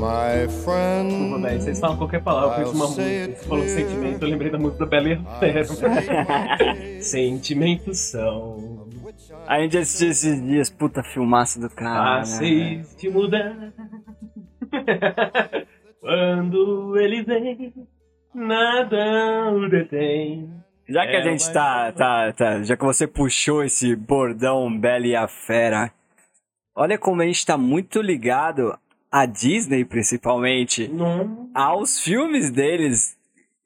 My 0.00 0.46
Desculpa, 0.46 1.38
velho. 1.38 1.40
friend, 1.42 1.62
Vocês 1.62 1.78
falam 1.80 1.96
qualquer 1.98 2.22
palavra, 2.22 2.62
eu 2.62 2.66
fiz 2.66 2.74
uma 2.74 2.86
música. 2.86 3.02
Você 3.02 3.48
falou 3.48 3.64
sentimento, 3.68 4.22
eu 4.24 4.28
lembrei 4.30 4.50
da 4.50 4.58
música 4.58 4.84
da 4.84 4.90
Bela 4.90 5.08
e 5.08 5.12
a 5.12 5.38
Fera. 5.38 5.64
Sentimentos 7.02 7.98
são 7.98 8.88
A 9.46 9.60
gente 9.60 9.76
assistiu 9.78 10.10
esses 10.10 10.42
dias, 10.42 10.70
puta 10.70 11.02
filmaço 11.02 11.60
do 11.60 11.68
cara. 11.68 12.20
né? 12.20 12.20
fáceis 12.20 12.96
de 12.96 13.10
mudar. 13.10 13.72
Quando 16.00 16.96
ele 16.98 17.22
vem, 17.22 17.72
nada 18.34 19.52
o 19.52 19.68
detém. 19.68 20.50
Já 20.88 21.02
que 21.06 21.14
a 21.16 21.20
É, 21.20 21.22
gente 21.22 21.52
tá, 21.52 21.92
tá, 21.92 22.32
tá. 22.32 22.62
Já 22.62 22.76
que 22.76 22.84
você 22.84 23.06
puxou 23.06 23.62
esse 23.62 23.94
bordão 23.94 24.76
Bela 24.78 25.06
e 25.06 25.14
a 25.14 25.28
Fera, 25.28 25.92
olha 26.74 26.96
como 26.98 27.20
a 27.22 27.26
gente 27.26 27.44
tá 27.44 27.58
muito 27.58 28.00
ligado 28.00 28.76
à 29.10 29.26
Disney, 29.26 29.84
principalmente, 29.84 30.88
Não. 30.88 31.50
aos 31.54 32.00
filmes 32.00 32.50
deles. 32.50 33.16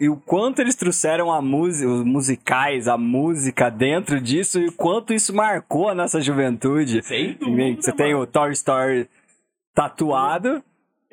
E 0.01 0.09
o 0.09 0.17
quanto 0.17 0.61
eles 0.61 0.75
trouxeram 0.75 1.33
a 1.33 1.41
música, 1.41 1.89
os 1.89 2.05
musicais, 2.05 2.89
a 2.89 2.99
música 2.99 3.71
dentro 3.71 4.21
disso 4.21 4.59
e 4.59 4.67
o 4.67 4.73
quanto 4.73 5.13
isso 5.15 5.35
marcou 5.35 5.89
a 5.89 5.95
nossa 5.95 6.21
juventude. 6.21 7.01
Sem 7.03 7.35
dúvida. 7.35 7.81
Você 7.81 7.93
tem 7.93 8.13
o 8.13 8.19
mano. 8.19 8.27
Toy 8.27 8.51
Story 8.53 9.09
tatuado, 9.73 10.63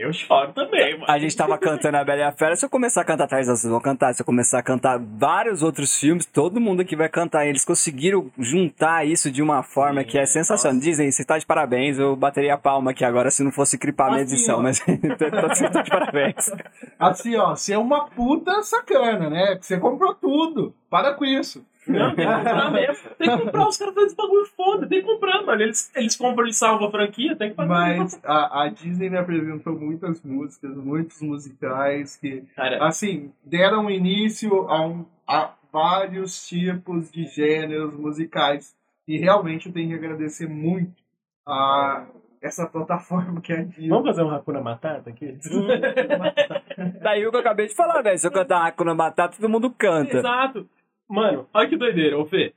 Eu 0.02 0.12
choro 0.14 0.52
também, 0.54 0.94
mano. 0.94 1.06
a 1.08 1.20
gente 1.20 1.36
tava 1.36 1.58
cantando 1.58 1.98
a 1.98 2.04
Bela 2.04 2.20
e 2.20 2.24
a 2.24 2.32
Fera. 2.32 2.56
Se 2.56 2.66
eu 2.66 2.70
começar 2.70 3.02
a 3.02 3.06
cantar 3.06 3.26
atrás 3.26 3.48
vocês 3.48 3.70
vão 3.72 3.80
cantar. 3.80 4.14
Se 4.14 4.22
eu 4.22 4.26
começar 4.26 4.60
a 4.60 4.64
cantar 4.64 5.00
vários 5.00 5.62
outros 5.62 5.98
filmes, 6.00 6.26
todo 6.26 6.60
mundo 6.60 6.82
aqui 6.82 6.96
vai 6.96 7.08
cantar. 7.10 7.46
Eles 7.46 7.64
conseguiram 7.64 8.32
juntar 8.38 9.06
isso 9.06 9.32
de 9.32 9.42
uma 9.42 9.62
forma 9.64 10.04
que 10.04 10.18
é 10.18 10.26
sensacional. 10.26 10.80
Dizem, 10.80 11.12
você 11.12 11.24
tá 11.24 11.38
de 11.38 11.46
parabéns. 11.46 12.00
Eu 12.00 12.16
bateria 12.16 12.54
a 12.54 12.58
palma 12.58 12.92
aqui 12.92 13.06
agora 13.06 13.30
se 13.32 13.44
não 13.44 13.52
fosse 13.52 13.78
cripar 13.78 14.08
a 14.08 14.12
minha 14.12 14.24
Assim, 14.24 14.34
edição, 14.36 14.60
ó. 14.60 14.62
mas 14.64 14.80
você 14.86 15.70
tá 15.70 15.82
de 15.82 15.90
parabéns. 15.90 16.52
Assim, 17.00 17.36
ó, 17.36 17.56
você 17.56 17.74
é 17.74 17.78
uma 17.78 18.06
puta 18.08 18.62
sacana, 18.64 19.30
né? 19.30 19.56
Que 19.58 19.66
você 19.66 19.78
comprou 19.80 20.14
tudo. 20.16 20.74
Para 20.90 21.14
com 21.14 21.24
isso. 21.26 21.64
Não, 21.92 22.16
tem 22.16 22.26
que 22.26 22.34
comprar 22.34 22.72
mesmo. 22.72 23.10
Tem 23.18 23.30
que 23.30 23.44
comprar, 23.44 23.68
os 23.70 23.78
caras 23.78 23.94
fazem 23.94 24.08
esse 24.08 24.16
bagulho 24.16 24.46
foda. 24.46 24.88
Tem 24.88 25.02
que 25.02 25.08
comprar, 25.08 25.44
mano. 25.44 25.62
Eles, 25.62 25.92
eles 25.96 26.16
compram 26.16 26.48
e 26.48 26.54
salvam 26.54 26.88
a 26.88 26.92
franquia, 26.92 27.36
tem 27.36 27.50
que 27.50 27.56
fazer. 27.56 27.70
Mas 27.70 28.20
a, 28.24 28.64
a 28.64 28.70
Disney 28.70 29.10
me 29.10 29.18
apresentou 29.18 29.78
muitas 29.78 30.22
músicas, 30.22 30.76
muitos 30.76 31.22
musicais 31.22 32.18
que, 32.18 32.44
Cara, 32.56 32.86
assim, 32.86 33.32
deram 33.44 33.90
início 33.90 34.68
a, 34.70 34.86
um, 34.86 35.06
a 35.28 35.54
vários 35.72 36.48
tipos 36.48 37.12
de 37.12 37.26
gêneros 37.26 37.94
musicais. 37.94 38.76
E 39.08 39.18
realmente 39.18 39.68
eu 39.68 39.74
tenho 39.74 39.90
que 39.90 39.96
agradecer 39.96 40.48
muito 40.48 41.02
a 41.46 42.06
essa 42.42 42.66
plataforma 42.66 43.40
que 43.40 43.54
é 43.54 43.60
a 43.60 43.64
Disney. 43.64 43.90
vamos 43.90 44.08
fazer 44.08 44.24
um 44.24 44.32
Hakuna 44.32 44.62
Matata 44.62 45.10
aqui? 45.12 45.38
Daí 47.02 47.26
o 47.26 47.30
que 47.30 47.38
eu 47.38 47.42
acabei 47.42 47.68
de 47.68 47.76
falar, 47.76 48.02
velho. 48.02 48.18
Se 48.18 48.28
eu 48.28 48.32
cantar 48.32 48.66
Hakuna 48.66 48.96
Matata, 48.96 49.38
todo 49.38 49.50
mundo 49.50 49.70
canta. 49.70 50.18
Exato. 50.18 50.68
Mano, 51.12 51.48
olha 51.54 51.68
que 51.68 51.76
doideira, 51.78 52.18
ô 52.18 52.26
Fê. 52.26 52.54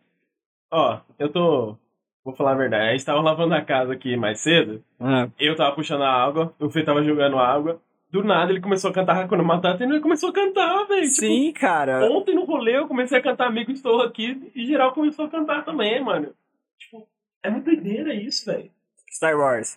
Ó, 0.71 1.01
eu 1.19 1.29
tô. 1.29 1.77
Vou 2.25 2.35
falar 2.35 2.53
a 2.53 2.57
verdade. 2.57 2.89
A 2.89 2.93
gente 2.93 3.05
tava 3.05 3.21
lavando 3.21 3.55
a 3.55 3.61
casa 3.61 3.93
aqui 3.93 4.17
mais 4.17 4.41
cedo. 4.41 4.83
Ah, 4.99 5.29
Eu 5.39 5.57
tava 5.57 5.75
puxando 5.75 6.03
a 6.03 6.11
água, 6.11 6.55
o 6.59 6.71
Fê 6.71 6.83
tava 6.83 7.03
jogando 7.03 7.39
água. 7.39 7.81
Do 8.11 8.23
nada 8.23 8.53
ele 8.53 8.61
começou 8.61 8.91
a 8.91 8.95
cantar 8.95 9.19
Hakuna 9.25 9.43
Matata 9.43 9.83
e 9.83 9.87
ele 9.89 9.99
começou 10.01 10.31
a 10.31 10.33
cantar, 10.33 10.85
velho. 10.87 11.05
Sim, 11.07 11.53
cara. 11.53 12.01
Tipo, 12.01 12.15
ontem 12.15 12.35
no 12.37 12.45
rolê 12.45 12.79
eu 12.79 12.87
comecei 12.87 13.19
a 13.19 13.23
cantar 13.23 13.49
Amigo 13.49 13.73
Estou 13.73 14.01
Aqui 14.03 14.53
e 14.55 14.65
geral 14.65 14.93
começou 14.93 15.25
a 15.25 15.29
cantar 15.29 15.65
também, 15.65 16.01
mano. 16.03 16.33
Tipo, 16.79 17.09
é 17.43 17.51
muito 17.51 17.65
doideira 17.65 18.15
isso, 18.15 18.47
velho. 18.47 18.71
Star 19.11 19.37
Wars. 19.37 19.77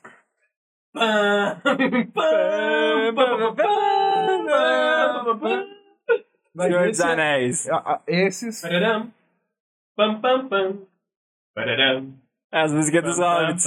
Pam, 0.94 1.60
pam, 1.64 1.78
pam, 2.14 3.14
pam, 3.16 3.56
pam, 3.56 4.46
pam, 5.26 5.40
pam. 5.40 5.77
Mas 6.58 6.68
Senhor 6.68 6.88
dos 6.88 6.99
esse 6.99 7.08
é- 7.08 7.12
Anéis. 7.14 7.70
a- 7.70 7.76
a- 7.93 8.01
esses 8.08 8.62
Pararam. 8.62 9.12
Pam, 9.95 10.20
pam, 10.20 10.47
pam. 10.47 10.78
Pararam. 11.55 12.14
As 12.51 12.72
músicas 12.74 13.03
dos 13.03 13.18
Hobbits. 13.20 13.66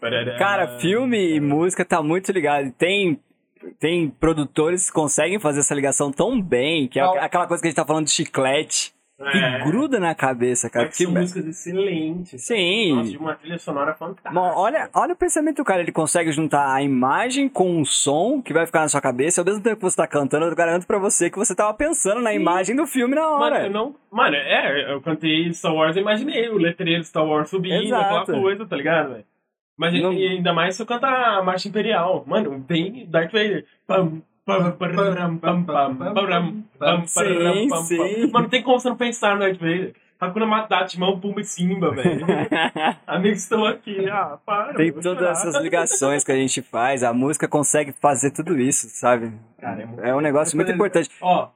Pararam. 0.00 0.38
Cara, 0.38 0.78
filme 0.78 1.34
e 1.36 1.40
música 1.40 1.84
tá 1.84 2.02
muito 2.02 2.32
ligado. 2.32 2.70
Tem, 2.72 3.20
tem 3.78 4.08
produtores 4.08 4.86
que 4.88 4.94
conseguem 4.94 5.38
fazer 5.38 5.60
essa 5.60 5.74
ligação 5.74 6.10
tão 6.10 6.40
bem, 6.40 6.88
que 6.88 6.98
é 6.98 7.02
Qual- 7.04 7.18
aquela 7.18 7.46
coisa 7.46 7.62
que 7.62 7.66
a 7.66 7.70
gente 7.70 7.76
tá 7.76 7.84
falando 7.86 8.06
de 8.06 8.12
chiclete, 8.12 8.93
que 9.16 9.38
É. 9.38 9.60
gruda 9.64 10.00
na 10.00 10.12
cabeça, 10.14 10.68
cara. 10.68 10.90
São 10.90 11.06
Que- 11.06 11.12
músicas 11.20 11.46
excelentes. 11.46 12.42
Sim. 12.44 12.96
Nossa, 12.96 13.10
de 13.10 13.16
uma 13.16 13.34
trilha 13.34 13.58
sonora 13.58 13.94
fantástica. 13.94 14.30
Bom, 14.32 14.52
olha, 14.56 14.90
olha 14.92 15.12
o 15.12 15.16
pensamento 15.16 15.58
do 15.58 15.64
cara, 15.64 15.80
ele 15.82 15.92
consegue 15.92 16.32
juntar 16.32 16.74
a 16.74 16.82
imagem 16.82 17.48
com 17.48 17.80
o 17.80 17.86
som 17.86 18.42
que 18.42 18.52
vai 18.52 18.66
ficar 18.66 18.80
na 18.80 18.88
sua 18.88 19.00
cabeça, 19.00 19.40
ao 19.40 19.44
mesmo 19.44 19.62
tempo 19.62 19.76
que 19.76 19.82
você 19.82 19.96
tá 19.96 20.06
cantando, 20.06 20.46
eu 20.46 20.56
garanto 20.56 20.86
pra 20.86 20.98
você 20.98 21.30
que 21.30 21.38
você 21.38 21.54
tava 21.54 21.72
pensando 21.74 22.20
na 22.20 22.30
Sim. 22.30 22.36
imagem 22.36 22.74
do 22.76 22.86
filme 22.86 23.14
na 23.14 23.22
Mano, 23.22 23.34
hora. 23.44 23.66
eu 23.66 23.70
não. 23.70 23.94
Mano, 24.10 24.34
é, 24.36 24.92
eu 24.92 25.00
cantei 25.00 25.52
Star 25.54 25.72
Wars 25.74 25.96
e 25.96 26.00
imaginei 26.00 26.48
o 26.48 26.58
letreiro 26.58 27.04
Star 27.04 27.24
Wars 27.24 27.48
subindo, 27.50 27.84
Exato. 27.84 28.30
aquela 28.30 28.40
coisa, 28.42 28.66
tá 28.66 28.76
ligado, 28.76 29.10
velho? 29.12 29.24
Mas 29.76 29.92
Não- 30.00 30.12
e 30.12 30.26
ainda 30.26 30.52
mais 30.52 30.76
se 30.76 30.82
eu 30.82 30.86
cantar 30.86 31.38
a 31.38 31.42
Marcha 31.42 31.66
Imperial. 31.68 32.24
Mano, 32.26 32.64
vem 32.68 33.06
Darth 33.10 33.32
Vader. 33.32 33.64
Pam, 33.86 34.22
Sim, 37.06 37.68
sim. 37.84 38.26
Mano, 38.30 38.42
não 38.42 38.48
tem 38.48 38.62
como 38.62 38.78
você 38.78 38.88
não 38.88 38.96
pensar 38.96 39.34
no 39.34 39.40
Darth 39.40 39.58
Vader. 39.58 39.94
Hakuna 40.20 40.46
Matata, 40.46 40.86
Timão, 40.86 41.18
Pumba 41.20 41.40
e 41.40 41.44
Simba, 41.44 41.90
velho. 41.90 42.24
Amigos 43.06 43.40
estão 43.42 43.64
aqui. 43.64 44.08
Ah, 44.08 44.38
para. 44.44 44.74
Tem 44.74 44.90
vou 44.90 45.02
todas 45.02 45.18
chorar. 45.18 45.32
essas 45.32 45.62
ligações 45.62 46.24
que 46.24 46.32
a 46.32 46.36
gente 46.36 46.62
faz, 46.62 47.02
a 47.02 47.12
música 47.12 47.46
consegue 47.48 47.92
fazer 47.92 48.30
tudo 48.30 48.58
isso, 48.58 48.88
sabe? 48.88 49.32
Cara, 49.58 49.82
é 49.82 49.86
muito... 49.86 50.00
É 50.04 50.14
um 50.14 50.20
negócio 50.20 50.56
muito 50.56 50.70
importante. 50.70 51.10
Ó, 51.20 51.48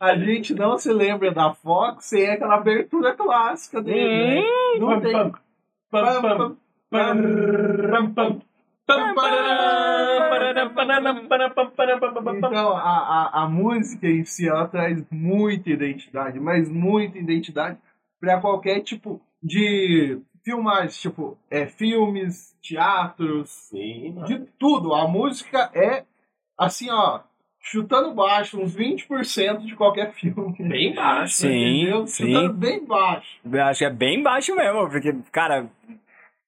A 0.00 0.16
gente 0.16 0.54
não 0.54 0.76
se 0.78 0.92
lembra 0.92 1.30
da 1.30 1.54
Fox 1.54 2.06
sem 2.06 2.28
aquela 2.28 2.56
abertura 2.56 3.14
clássica 3.14 3.80
dele. 3.80 4.40
né? 4.40 4.42
Não 4.78 5.00
tem. 5.00 5.12
pam, 5.12 5.32
pam, 5.90 6.22
pam, 6.22 6.38
pam, 6.40 6.56
pam, 6.90 8.12
pam. 8.12 8.12
Pam, 8.14 8.40
Então, 12.48 12.76
a, 12.76 12.80
a, 12.80 13.42
a 13.42 13.48
música 13.48 14.06
em 14.06 14.24
si, 14.24 14.48
ela 14.48 14.68
traz 14.68 15.02
muita 15.10 15.70
identidade, 15.70 16.38
mas 16.38 16.68
muita 16.68 17.18
identidade 17.18 17.78
para 18.20 18.40
qualquer 18.40 18.80
tipo 18.80 19.20
de 19.42 20.20
filmagem, 20.44 21.00
tipo, 21.00 21.38
é, 21.50 21.66
filmes, 21.66 22.54
teatros, 22.62 23.50
Sim, 23.70 24.16
de 24.26 24.40
tudo. 24.58 24.94
A 24.94 25.08
música 25.08 25.70
é, 25.74 26.04
assim, 26.58 26.90
ó, 26.90 27.20
chutando 27.60 28.12
baixo, 28.12 28.60
uns 28.60 28.76
20% 28.76 29.64
de 29.64 29.74
qualquer 29.74 30.12
filme. 30.12 30.54
Bem 30.58 30.94
baixo. 30.94 31.36
Sim, 31.36 31.80
entendeu? 31.80 32.06
sim. 32.06 32.26
Chutando 32.26 32.52
bem 32.52 32.84
baixo. 32.84 33.40
Eu 33.50 33.62
acho 33.64 33.78
que 33.78 33.84
é 33.86 33.90
bem 33.90 34.22
baixo 34.22 34.54
mesmo, 34.54 34.88
porque, 34.90 35.14
cara, 35.32 35.70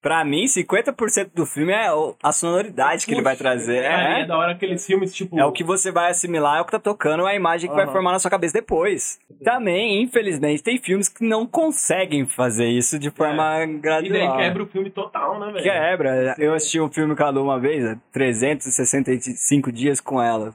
pra 0.03 0.25
mim, 0.25 0.45
50% 0.45 1.31
do 1.35 1.45
filme 1.45 1.73
é 1.73 1.89
a 2.23 2.33
sonoridade 2.33 3.05
que 3.07 3.13
ele 3.13 3.23
vai 3.23 3.37
trazer. 3.37 3.83
É 3.85 4.21
É, 4.23 4.25
da 4.27 4.37
hora 4.39 4.53
aqueles 4.53 4.85
filmes, 4.87 5.15
tipo... 5.15 5.39
é 5.39 5.45
o 5.45 5.53
que 5.53 5.65
você 5.65 5.91
vai 5.91 6.11
assimilar, 6.11 6.59
é 6.59 6.61
o 6.61 6.65
que 6.65 6.71
tá 6.73 6.79
tocando, 6.79 7.27
é 7.27 7.33
a 7.33 7.35
imagem 7.35 7.69
que 7.69 7.75
vai 7.75 7.85
Aham. 7.85 7.93
formar 7.93 8.13
na 8.13 8.19
sua 8.19 8.31
cabeça 8.31 8.55
depois. 8.55 9.19
Também, 9.43 10.03
infelizmente, 10.03 10.63
tem 10.63 10.79
filmes 10.79 11.09
que 11.09 11.25
não 11.27 11.47
conseguem 11.47 12.25
fazer 12.27 12.67
isso 12.69 12.99
de 12.99 13.11
forma 13.11 13.63
E 13.65 13.67
daí 13.67 13.79
gradual. 13.81 14.37
quebra 14.39 14.63
o 14.63 14.67
filme 14.67 14.91
total, 14.91 15.41
né, 15.41 15.53
velho? 15.53 15.63
Quebra. 15.65 16.35
Eu 16.39 16.55
assisti 16.55 16.81
um 16.81 16.89
filme 16.89 17.15
com 17.17 17.25
a 17.25 17.31
Lu 17.31 17.43
uma 17.43 17.59
vez, 17.59 17.85
é 17.85 17.97
365 18.13 19.73
dias 19.73 20.01
com 20.01 20.21
ela. 20.23 20.55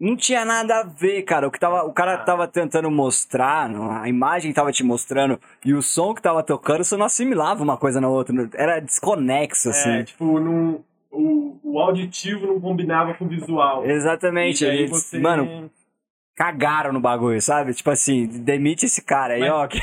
Não 0.00 0.16
tinha 0.16 0.44
nada 0.46 0.80
a 0.80 0.82
ver, 0.82 1.22
cara. 1.22 1.46
O 1.46 1.50
que 1.50 1.60
tava, 1.60 1.84
o 1.84 1.92
cara 1.92 2.14
Ah. 2.14 2.18
tava 2.18 2.48
tentando 2.48 2.90
mostrar, 2.90 3.70
a 4.02 4.08
imagem 4.08 4.52
tava 4.52 4.72
te 4.72 4.82
mostrando 4.82 5.38
e 5.64 5.74
o 5.74 5.82
som 5.82 6.14
que 6.14 6.22
tava 6.22 6.42
tocando, 6.42 6.82
você 6.82 6.96
não 6.96 7.04
assimilava 7.04 7.62
uma 7.62 7.76
coisa 7.76 8.00
na 8.00 8.08
outra. 8.08 8.34
Era 8.54 8.80
desconexo, 8.80 9.68
assim. 9.68 9.90
É, 9.90 10.02
tipo, 10.04 10.40
não, 10.40 10.82
o, 11.10 11.58
o 11.62 11.78
auditivo 11.78 12.46
não 12.46 12.58
combinava 12.58 13.12
com 13.12 13.26
o 13.26 13.28
visual. 13.28 13.84
Exatamente. 13.84 14.64
Eles, 14.64 14.90
você- 14.90 15.18
Mano, 15.18 15.70
cagaram 16.34 16.92
no 16.94 17.00
bagulho, 17.00 17.40
sabe? 17.42 17.74
Tipo 17.74 17.90
assim, 17.90 18.26
demite 18.26 18.86
esse 18.86 19.04
cara 19.04 19.34
aí, 19.34 19.40
Mas- 19.40 19.50
ó, 19.50 19.66
que 19.68 19.78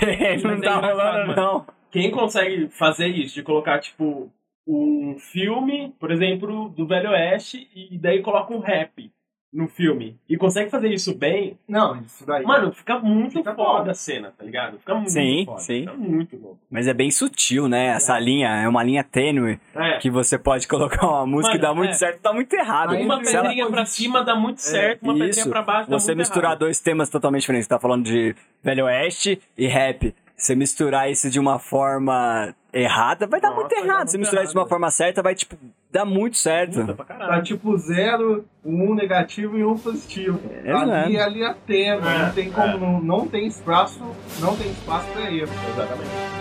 não 0.48 0.60
tá 0.60 0.76
rolando, 0.78 1.28
mano. 1.28 1.36
não. 1.36 1.66
Quem 1.92 2.10
consegue 2.12 2.68
fazer 2.70 3.08
isso, 3.08 3.36
de 3.36 3.44
colocar, 3.44 3.80
tipo, 3.80 4.32
um 4.68 5.16
filme, 5.20 5.94
por 6.00 6.12
exemplo, 6.12 6.70
do 6.70 6.86
Velho 6.88 7.12
Oeste, 7.12 7.70
e 7.76 7.98
daí 7.98 8.22
coloca 8.22 8.54
um 8.54 8.60
rap 8.60 9.12
no 9.54 9.68
filme, 9.68 10.20
e 10.30 10.36
consegue 10.38 10.70
fazer 10.70 10.90
isso 10.90 11.16
bem, 11.16 11.58
Não, 11.68 11.96
isso 12.02 12.26
daí. 12.28 12.44
mano, 12.44 12.72
fica 12.74 13.00
muito 13.00 13.34
Fica 13.34 13.56
foda 13.56 13.86
bom. 13.86 13.90
a 13.90 13.94
cena, 13.94 14.34
tá 14.38 14.44
ligado? 14.44 14.78
Fica 14.78 14.94
muito 14.94 15.10
Sim, 15.12 15.44
foda. 15.46 15.60
sim. 15.62 15.80
Fica 15.82 15.94
muito 15.94 16.38
bom. 16.38 16.58
Mas 16.70 16.86
é 16.86 16.94
bem 16.94 17.10
sutil, 17.10 17.68
né? 17.68 17.88
Essa 17.88 18.20
linha 18.20 18.50
é 18.50 18.68
uma 18.68 18.84
linha 18.84 19.04
tênue 19.04 19.58
É, 19.74 19.98
que 20.00 20.12
você 20.12 20.38
pode 20.38 20.68
colocar 20.68 21.08
uma 21.08 21.26
música 21.26 21.56
e 21.56 21.60
Mano, 21.62 21.70
dá 21.70 21.74
muito 21.74 21.92
é. 21.92 21.94
certo, 21.94 22.22
dá 22.22 22.34
muito 22.34 22.54
errado. 22.54 22.92
Aí 22.94 23.04
uma 23.06 23.24
Se 23.24 23.34
ela- 23.36 23.44
pedrinha 23.48 23.68
pra 23.70 23.86
cima 23.86 24.24
dá 24.24 24.36
muito 24.36 24.62
certo, 24.62 25.02
uma 25.04 25.14
pedrinha 25.14 25.30
Isso. 25.32 25.50
pra 25.50 25.62
baixo 25.62 25.90
dá 25.90 25.98
Você 25.98 26.08
muito 26.12 26.20
misturar 26.20 26.52
errado. 26.52 26.60
dois 26.60 26.80
temas 26.82 27.10
totalmente 27.10 27.42
diferentes. 27.42 27.66
Você 27.66 27.70
tá 27.70 27.80
falando 27.80 28.04
de 28.06 28.36
Velho 28.62 28.86
Oeste 28.86 29.42
e 29.58 29.66
rap. 29.66 30.14
Você 30.36 30.56
misturar 30.56 31.10
isso 31.10 31.32
de 31.32 31.40
uma 31.40 31.58
forma 31.58 32.54
errada, 32.72 33.26
vai 33.26 33.42
dar 33.42 33.48
Nossa, 33.50 33.62
muito 33.62 33.72
vai 33.74 33.80
dar 33.82 33.86
errado. 33.88 33.98
muito 34.00 34.12
Se 34.12 34.18
misturar 34.20 34.44
isso 34.44 34.54
de 34.54 34.58
uma 34.58 34.62
errado. 34.62 34.70
forma 34.70 34.92
certa, 34.92 35.24
vai, 35.24 35.34
tipo, 35.34 35.56
dar 35.92 36.06
muito 36.06 36.38
certo. 36.38 36.80
Puta 36.82 36.94
pra 36.94 37.06
Tá 37.06 37.42
tipo 37.42 37.78
zero, 37.78 38.46
um 38.64 38.94
negativo 38.94 39.58
e 39.58 39.64
um 39.64 39.78
positivo. 39.78 40.40
É, 40.64 40.72
ali, 40.72 41.14
né? 41.14 41.22
ali 41.22 41.44
é 41.44 41.54
tênue, 41.66 42.08
É, 42.08 42.18
não 42.20 42.34
tem 42.34 42.52
como, 42.52 42.76
é. 42.76 42.78
não, 42.80 43.02
não 43.02 43.28
tem 43.28 43.48
espaço, 43.48 44.04
não 44.40 44.56
tem 44.56 44.70
espaço 44.72 45.08
pra 45.12 45.32
erro. 45.32 45.52
Exatamente. 45.74 46.38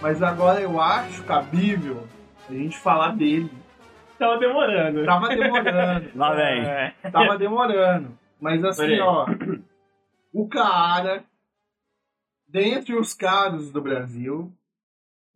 Mas 0.00 0.22
agora 0.22 0.60
eu 0.60 0.80
acho 0.80 1.24
cabível 1.24 2.04
a 2.48 2.52
gente 2.52 2.78
falar 2.78 3.16
dele. 3.16 3.50
Tava 4.18 4.38
demorando. 4.38 5.04
Tava 5.04 5.28
demorando. 5.28 6.08
Lá 6.14 6.34
vem. 6.34 6.64
É. 6.64 6.92
Tava 7.12 7.36
demorando. 7.38 8.08
Mas 8.40 8.64
assim, 8.64 8.98
ó. 9.00 9.26
O 10.32 10.48
cara, 10.48 11.24
dentre 12.46 12.94
os 12.94 13.14
caras 13.14 13.70
do 13.72 13.80
Brasil, 13.80 14.52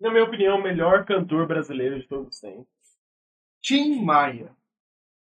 Na 0.00 0.10
minha 0.10 0.24
opinião, 0.24 0.58
o 0.58 0.62
melhor 0.62 1.04
cantor 1.04 1.46
brasileiro 1.46 2.00
de 2.00 2.08
todos 2.08 2.34
os 2.34 2.40
tempos. 2.40 2.66
Tim 3.60 4.04
Maia. 4.04 4.50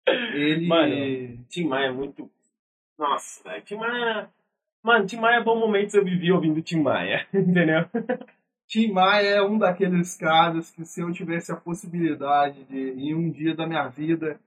Ele. 0.07 0.68
Mano. 0.68 1.45
Tim 1.47 1.66
Maia 1.68 1.88
é 1.88 1.91
muito. 1.91 2.30
Nossa, 2.97 3.43
velho. 3.43 3.64
Tim 3.64 3.76
Maia. 3.76 4.30
Mano, 4.84 5.05
Tim 5.05 5.18
Maia 5.18 5.38
é 5.38 5.43
bom 5.43 5.59
momentos 5.59 5.93
eu 5.93 6.03
vivi 6.03 6.32
ouvindo 6.32 6.61
Tim 6.61 6.82
Maia, 6.82 7.28
entendeu? 7.34 7.88
Tim 8.68 8.91
Maia 8.91 9.28
é 9.36 9.41
um 9.43 9.57
daqueles 9.59 10.18
caras 10.18 10.72
que 10.72 10.84
se 10.86 11.01
eu 11.01 11.14
tivesse 11.14 11.51
a 11.51 11.55
possibilidade 11.55 12.64
de, 12.66 12.89
em 12.93 13.14
um 13.14 13.30
dia 13.30 13.55
da 13.55 13.68
minha 13.68 13.88
vida, 13.88 14.39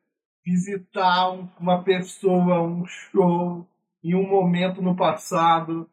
visitar 0.44 1.30
um- 1.30 1.48
uma 1.60 1.82
pessoa, 1.84 2.60
um 2.62 2.84
show, 2.84 3.64
em 4.02 4.14
um 4.14 4.26
momento 4.26 4.80
no 4.82 4.94
passado, 4.96 5.88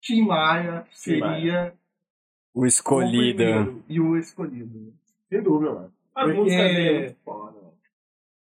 Tim 0.00 0.22
Maia 0.26 0.86
Tim 0.92 1.18
Maia. 1.20 1.38
seria 1.40 1.74
O 2.54 2.60
o 2.62 2.66
escolhido. 2.66 3.36
primeiro 3.36 3.84
e 3.88 4.00
o 4.00 4.16
escolhido. 4.16 4.92
Sem 5.28 5.42
dúvida, 5.42 5.72
mano. 5.74 5.92
As 6.14 6.24
Porque- 6.26 6.40
músicas 6.40 6.64
dele 6.66 6.88
é 6.88 7.00
velho. 7.00 7.16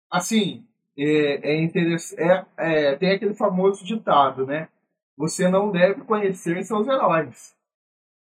Assim, 0.09 0.65
é, 0.97 1.51
é 1.51 1.61
interessante. 1.61 2.21
É, 2.21 2.45
é, 2.57 2.95
tem 2.97 3.11
aquele 3.11 3.33
famoso 3.33 3.85
ditado, 3.85 4.45
né? 4.45 4.67
Você 5.17 5.47
não 5.49 5.71
deve 5.71 6.01
conhecer 6.01 6.63
seus 6.65 6.87
heróis. 6.87 7.55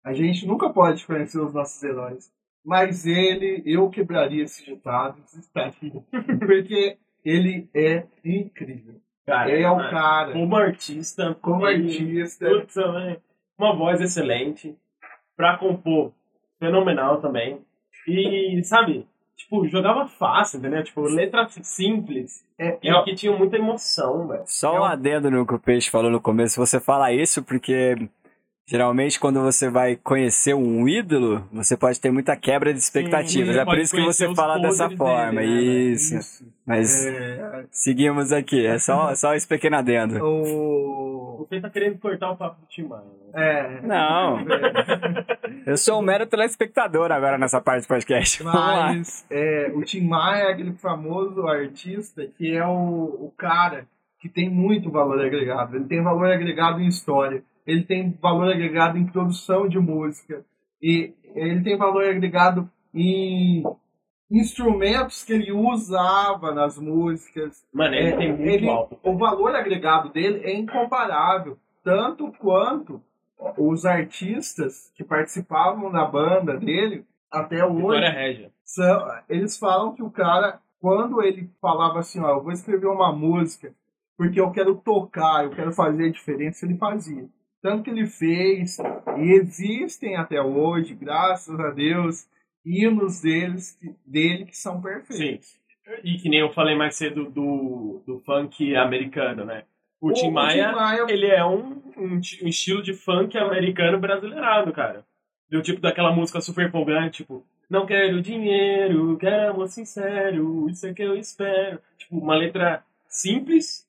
A 0.02 0.12
gente 0.12 0.46
nunca 0.46 0.70
pode 0.70 1.06
conhecer 1.06 1.38
os 1.40 1.52
nossos 1.52 1.80
heróis. 1.82 2.32
Mas 2.64 3.06
ele, 3.06 3.62
eu 3.64 3.88
quebraria 3.90 4.42
esse 4.44 4.64
ditado, 4.64 5.22
estaria. 5.38 6.02
Porque 6.40 6.98
ele 7.24 7.68
é 7.74 8.06
incrível. 8.24 9.00
Cara, 9.28 9.50
Ele 9.50 9.62
é 9.62 9.70
o 9.70 9.76
mano, 9.76 9.90
cara, 9.90 10.32
Como 10.32 10.56
artista. 10.56 11.36
como 11.42 11.64
artista. 11.66 12.48
Putz. 12.48 12.76
Uma 13.58 13.74
voz 13.76 14.00
excelente. 14.00 14.74
Pra 15.36 15.56
compor, 15.58 16.12
fenomenal 16.58 17.20
também. 17.20 17.60
E, 18.06 18.62
sabe, 18.64 19.06
tipo, 19.36 19.66
jogava 19.68 20.06
fácil, 20.06 20.58
entendeu? 20.58 20.82
Tipo, 20.82 21.02
letras 21.02 21.58
simples. 21.62 22.42
É, 22.58 22.78
E 22.82 22.88
é, 22.90 23.02
que 23.02 23.14
tinham 23.14 23.36
muita 23.38 23.56
emoção, 23.56 24.26
velho. 24.26 24.42
Só 24.46 24.74
É 24.74 24.78
um 24.78 24.82
um- 24.82 24.84
adendo 24.84 25.30
no 25.30 25.46
que 25.46 25.54
o 25.54 25.58
Peixe 25.58 25.90
falou 25.90 26.10
no 26.10 26.20
começo. 26.20 26.58
Você 26.58 26.80
fala 26.80 27.12
isso 27.12 27.42
porque 27.44 27.94
geralmente 28.68 29.18
quando 29.18 29.40
você 29.40 29.70
vai 29.70 29.96
conhecer 29.96 30.54
um 30.54 30.86
ídolo, 30.86 31.42
você 31.50 31.74
pode 31.74 31.98
ter 31.98 32.12
muita 32.12 32.36
quebra 32.36 32.72
de 32.72 32.78
expectativas. 32.78 33.54
você 33.54 33.60
é 33.60 33.64
por 33.64 33.78
isso 33.78 33.96
que 33.96 34.04
você 34.04 34.34
fala 34.34 34.58
dessa 34.58 34.90
forma. 34.90 35.40
dele, 35.40 35.86
né, 35.86 35.92
isso. 35.92 36.16
isso. 36.18 36.44
Mas 36.66 37.06
É, 37.06 37.64
seguimos 37.70 38.30
aqui. 38.30 38.66
É 38.66 38.78
só, 38.78 39.14
só 39.16 39.34
esse 39.34 39.48
pequeno 39.48 39.76
adendo. 39.76 40.22
o, 40.22 41.46
Você 41.48 41.62
tá 41.62 41.70
querendo 41.70 41.98
cortar 41.98 42.30
o 42.30 42.36
papo 42.36 42.60
do 42.60 42.66
Tim 42.66 42.82
Maia, 42.82 43.04
né? 43.04 43.42
é, 43.42 43.80
Não. 43.80 44.44
Eu 45.64 45.78
sou 45.78 45.98
um 45.98 46.02
mero 46.02 46.26
telespectador 46.26 47.10
agora 47.10 47.38
nessa 47.38 47.62
parte 47.62 47.84
do 47.84 47.88
podcast. 47.88 48.44
Mas 48.44 49.24
é, 49.30 49.72
o 49.74 49.82
Tim 49.82 50.06
Maia 50.06 50.42
é 50.42 50.52
aquele 50.52 50.74
famoso 50.74 51.46
artista 51.46 52.26
que 52.36 52.54
é 52.54 52.66
o, 52.66 53.28
o 53.28 53.32
cara 53.34 53.86
que 54.20 54.28
tem 54.28 54.50
muito 54.50 54.90
valor 54.90 55.24
agregado. 55.24 55.76
Ele 55.76 55.86
tem 55.86 56.02
valor 56.02 56.30
agregado 56.30 56.80
em 56.80 56.86
história, 56.88 57.42
ele 57.68 57.84
tem 57.84 58.10
valor 58.20 58.50
agregado 58.50 58.96
em 58.98 59.06
produção 59.06 59.68
de 59.68 59.78
música, 59.78 60.44
e 60.82 61.12
ele 61.34 61.62
tem 61.62 61.76
valor 61.76 62.04
agregado 62.04 62.68
em 62.94 63.62
instrumentos 64.30 65.22
que 65.24 65.32
ele 65.32 65.52
usava 65.52 66.52
nas 66.54 66.78
músicas. 66.78 67.64
Mano, 67.72 67.94
ele 67.94 68.08
É, 68.08 68.16
tem 68.16 68.32
muito 68.32 68.48
ele- 68.50 68.68
alto. 68.68 68.98
O 69.02 69.16
valor 69.16 69.54
agregado 69.54 70.10
dele 70.10 70.40
é 70.44 70.54
incomparável, 70.56 71.58
tanto 71.82 72.32
quanto 72.38 73.00
os 73.56 73.86
artistas 73.86 74.90
que 74.94 75.04
participavam 75.04 75.90
da 75.90 76.04
banda 76.04 76.56
dele 76.58 77.04
até 77.30 77.64
hoje 77.64 78.50
são, 78.64 79.06
eles 79.28 79.56
falam 79.58 79.94
que 79.94 80.02
o 80.02 80.10
cara, 80.10 80.60
quando 80.80 81.22
ele 81.22 81.48
falava 81.60 82.00
assim, 82.00 82.20
ó, 82.20 82.30
eu 82.30 82.42
vou 82.42 82.52
escrever 82.52 82.86
uma 82.88 83.12
música 83.12 83.72
porque 84.16 84.40
eu 84.40 84.50
quero 84.50 84.74
tocar, 84.74 85.44
eu 85.44 85.50
quero 85.50 85.72
fazer 85.72 86.06
a 86.06 86.10
diferença, 86.12 86.66
ele 86.66 86.76
fazia. 86.76 87.26
Tanto 87.60 87.82
que 87.82 87.90
ele 87.90 88.06
fez, 88.06 88.78
e 89.18 89.32
existem 89.32 90.16
até 90.16 90.40
hoje, 90.40 90.94
graças 90.94 91.58
a 91.58 91.70
Deus, 91.70 92.28
hinos 92.64 93.22
deles, 93.22 93.78
dele 94.06 94.44
que 94.44 94.56
são 94.56 94.80
perfeitos. 94.80 95.48
Sim. 95.48 95.58
E 96.04 96.18
que 96.18 96.28
nem 96.28 96.40
eu 96.40 96.52
falei 96.52 96.76
mais 96.76 96.96
cedo 96.96 97.24
do, 97.30 98.02
do 98.06 98.20
funk 98.20 98.76
americano, 98.76 99.44
né? 99.44 99.64
O, 100.00 100.12
Tim 100.12 100.26
Tim 100.26 100.30
Maia, 100.30 100.72
Maia 100.72 101.06
ele 101.08 101.26
é 101.26 101.44
um, 101.44 101.82
um, 101.96 102.20
um 102.42 102.48
estilo 102.48 102.82
de 102.82 102.94
funk 102.94 103.36
americano 103.36 103.98
brasileirado, 103.98 104.72
cara. 104.72 105.04
Do 105.50 105.62
tipo 105.62 105.80
daquela 105.80 106.12
música 106.12 106.40
super 106.40 106.68
empolgante, 106.68 107.22
tipo, 107.22 107.44
não 107.68 107.86
quero 107.86 108.22
dinheiro, 108.22 109.16
quero 109.18 109.50
amor 109.50 109.68
sincero, 109.68 110.68
isso 110.68 110.86
é 110.86 110.94
que 110.94 111.02
eu 111.02 111.16
espero. 111.16 111.80
Tipo, 111.96 112.18
uma 112.18 112.36
letra 112.36 112.84
simples, 113.08 113.86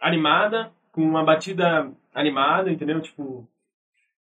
animada, 0.00 0.72
com 0.90 1.02
uma 1.02 1.22
batida 1.22 1.90
animada, 2.14 2.70
entendeu? 2.70 3.00
Tipo. 3.00 3.46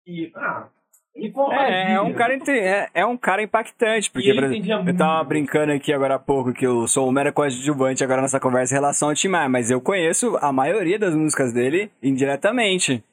E. 0.06 0.32
Ah. 0.36 0.68
E 1.16 1.32
com 1.32 1.52
É, 1.52 1.94
é 1.94 2.02
um 2.02 2.14
cara 2.14 2.34
entre, 2.36 2.58
é, 2.60 2.88
é 2.94 3.06
um 3.06 3.18
cara 3.18 3.42
impactante, 3.42 4.10
porque 4.12 4.30
ele 4.30 4.46
entendia 4.46 4.76
eu 4.86 4.96
tava 4.96 5.22
brincando 5.24 5.74
aqui 5.74 5.92
agora 5.92 6.16
há 6.16 6.20
pouco 6.20 6.54
que 6.54 6.66
eu 6.66 6.88
sou 6.88 7.10
um 7.10 7.12
mero 7.12 7.34
coadjuvante 7.34 8.04
agora 8.04 8.22
nessa 8.22 8.40
conversa 8.40 8.74
em 8.74 8.78
relação 8.78 9.10
ao 9.10 9.16
Tim 9.16 9.28
Maia, 9.28 9.50
mas 9.50 9.70
eu 9.72 9.82
conheço 9.82 10.38
a 10.40 10.54
maioria 10.54 10.98
das 11.00 11.16
músicas 11.16 11.52
dele 11.52 11.92
indiretamente. 12.02 13.04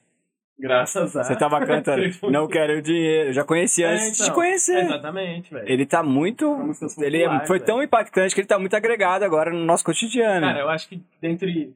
Graças 0.59 1.17
a. 1.17 1.23
Você 1.23 1.35
tava 1.35 1.63
cantando, 1.65 2.03
não 2.31 2.47
quero 2.47 2.81
dinheiro, 2.81 3.29
eu 3.29 3.33
já 3.33 3.43
conhecia 3.43 3.87
É, 3.87 3.93
antes 3.95 4.17
de 4.17 4.23
então, 4.23 4.35
conhecer. 4.35 4.79
Exatamente, 4.85 5.53
velho. 5.53 5.69
Ele 5.69 5.85
tá 5.85 6.01
muito. 6.01 6.55
Ele 6.99 7.23
é- 7.23 7.45
foi 7.45 7.57
velho. 7.57 7.65
tão 7.65 7.83
impactante 7.83 8.33
que 8.33 8.41
ele 8.41 8.47
tá 8.47 8.57
muito 8.57 8.75
agregado 8.75 9.25
agora 9.25 9.51
no 9.51 9.65
nosso 9.65 9.83
cotidiano. 9.83 10.47
Cara, 10.47 10.59
eu 10.59 10.69
acho 10.69 10.87
que 10.87 11.01
dentre. 11.21 11.73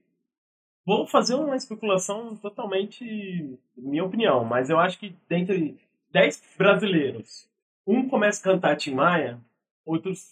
Vou 0.86 1.05
fazer 1.05 1.36
uma 1.36 1.55
especulação 1.55 2.36
totalmente. 2.36 3.57
minha 3.77 4.03
opinião, 4.03 4.43
mas 4.43 4.69
eu 4.69 4.79
acho 4.79 4.99
que 4.99 5.15
dentre 5.29 5.77
10 6.11 6.43
brasileiros, 6.57 7.47
um 7.86 8.07
começa 8.07 8.41
a 8.41 8.53
cantar 8.53 8.75
Tim 8.75 8.95
Maia, 8.95 9.39
outros 9.86 10.29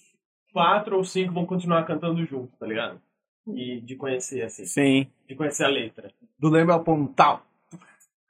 quatro 0.52 0.98
ou 0.98 1.04
cinco 1.04 1.34
vão 1.34 1.46
continuar 1.46 1.86
cantando 1.86 2.26
junto, 2.26 2.56
tá 2.58 2.66
ligado? 2.66 3.00
E 3.48 3.80
de 3.82 3.96
conhecer, 3.96 4.44
assim, 4.44 4.66
Sim. 4.66 5.08
de 5.28 5.36
conhecer 5.36 5.66
a 5.66 5.70
letra. 5.70 6.12
Do 6.38 6.50
Lembra 6.50 6.80
Pontal. 6.80 7.46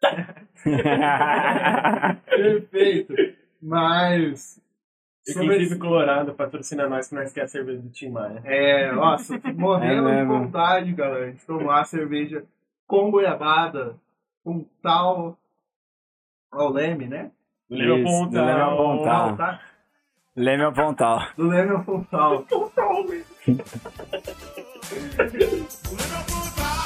Perfeito. 2.26 3.14
Mas. 3.62 4.62
E 5.30 5.34
esse- 5.56 5.70
vive 5.70 5.80
Colorado 5.80 6.34
patrocina 6.34 6.88
nós 6.90 7.08
que 7.10 7.16
nós 7.16 7.32
quer 7.34 7.44
a 7.44 7.48
cerveja 7.48 7.82
do 7.82 7.90
Tim 7.90 8.10
Maia. 8.10 8.42
É, 8.46 8.92
nossa, 8.92 9.40
morrendo 9.56 10.10
É 10.10 10.22
de 10.22 10.28
vontade, 10.28 10.92
galera, 10.94 11.32
de 11.32 11.40
tomar 11.46 11.86
cerveja 11.86 12.44
com 12.88 13.10
goiabada, 13.12 13.96
com 14.44 14.66
tal. 14.82 15.38
Ó, 16.54 16.68
o 16.68 16.72
Leme, 16.74 17.08
né? 17.08 17.32
Do 17.70 17.76
Lema 17.76 17.96
Isso, 17.98 18.04
Pontal. 18.06 18.32
do 18.32 18.46
Lema 18.46 18.78
Pontal. 18.78 19.28
Tal, 19.28 19.38
tá? 19.38 19.62
Leme 20.36 20.64
ao 20.64 20.74
Pontal. 20.74 21.20
Do 21.38 21.48
Leme 21.48 21.72
ao 21.72 21.84
Pontal. 21.84 22.46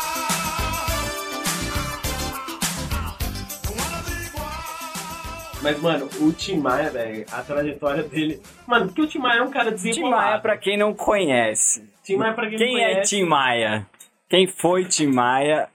Mas, 5.64 5.80
mano, 5.82 6.10
o 6.20 6.34
Tim 6.34 6.58
Maia, 6.58 6.90
velho, 6.92 7.26
a 7.32 7.42
trajetória 7.42 8.04
dele. 8.04 8.42
Mano, 8.68 8.88
porque 8.88 9.02
o 9.02 9.08
Tim 9.08 9.20
Maia 9.20 9.40
é 9.40 9.44
um 9.44 9.50
cara 9.50 9.72
Tim 9.72 9.76
desenrolado. 9.90 10.22
Maia, 10.26 10.40
pra 10.40 10.58
quem 10.58 10.78
não 10.78 10.94
conhece. 10.94 11.90
Tim 12.04 12.18
Maia, 12.18 12.34
pra 12.34 12.50
quem, 12.50 12.58
Quem 12.58 12.74
não 12.74 12.80
é 12.82 12.92
conhece. 12.92 13.16
Tim 13.16 13.24
Maia? 13.24 13.88
Quem 14.30 14.46
foi 14.48 14.86
Tim 14.86 15.08
Maia? 15.08 15.70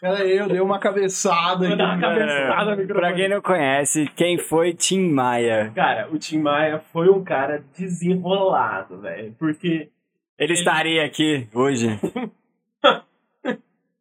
Pera 0.00 0.18
aí, 0.18 0.36
eu 0.36 0.48
dei 0.48 0.60
uma 0.60 0.78
cabeçada 0.80 1.66
Vou 1.66 1.76
dar 1.76 1.84
uma 1.84 1.92
aqui. 1.94 2.02
cabeçada 2.02 2.70
no 2.72 2.76
microfone. 2.76 3.06
Pra 3.06 3.12
quem 3.14 3.28
não 3.28 3.40
conhece, 3.40 4.10
quem 4.16 4.36
foi 4.38 4.74
Tim 4.74 5.08
Maia? 5.10 5.72
Cara, 5.74 6.08
o 6.10 6.18
Tim 6.18 6.38
Maia 6.38 6.80
foi 6.92 7.08
um 7.08 7.22
cara 7.24 7.64
desenrolado, 7.78 8.98
velho. 9.00 9.34
Porque 9.38 9.88
Ele 10.38 10.52
estaria 10.52 11.04
aqui 11.06 11.48
hoje. 11.54 11.86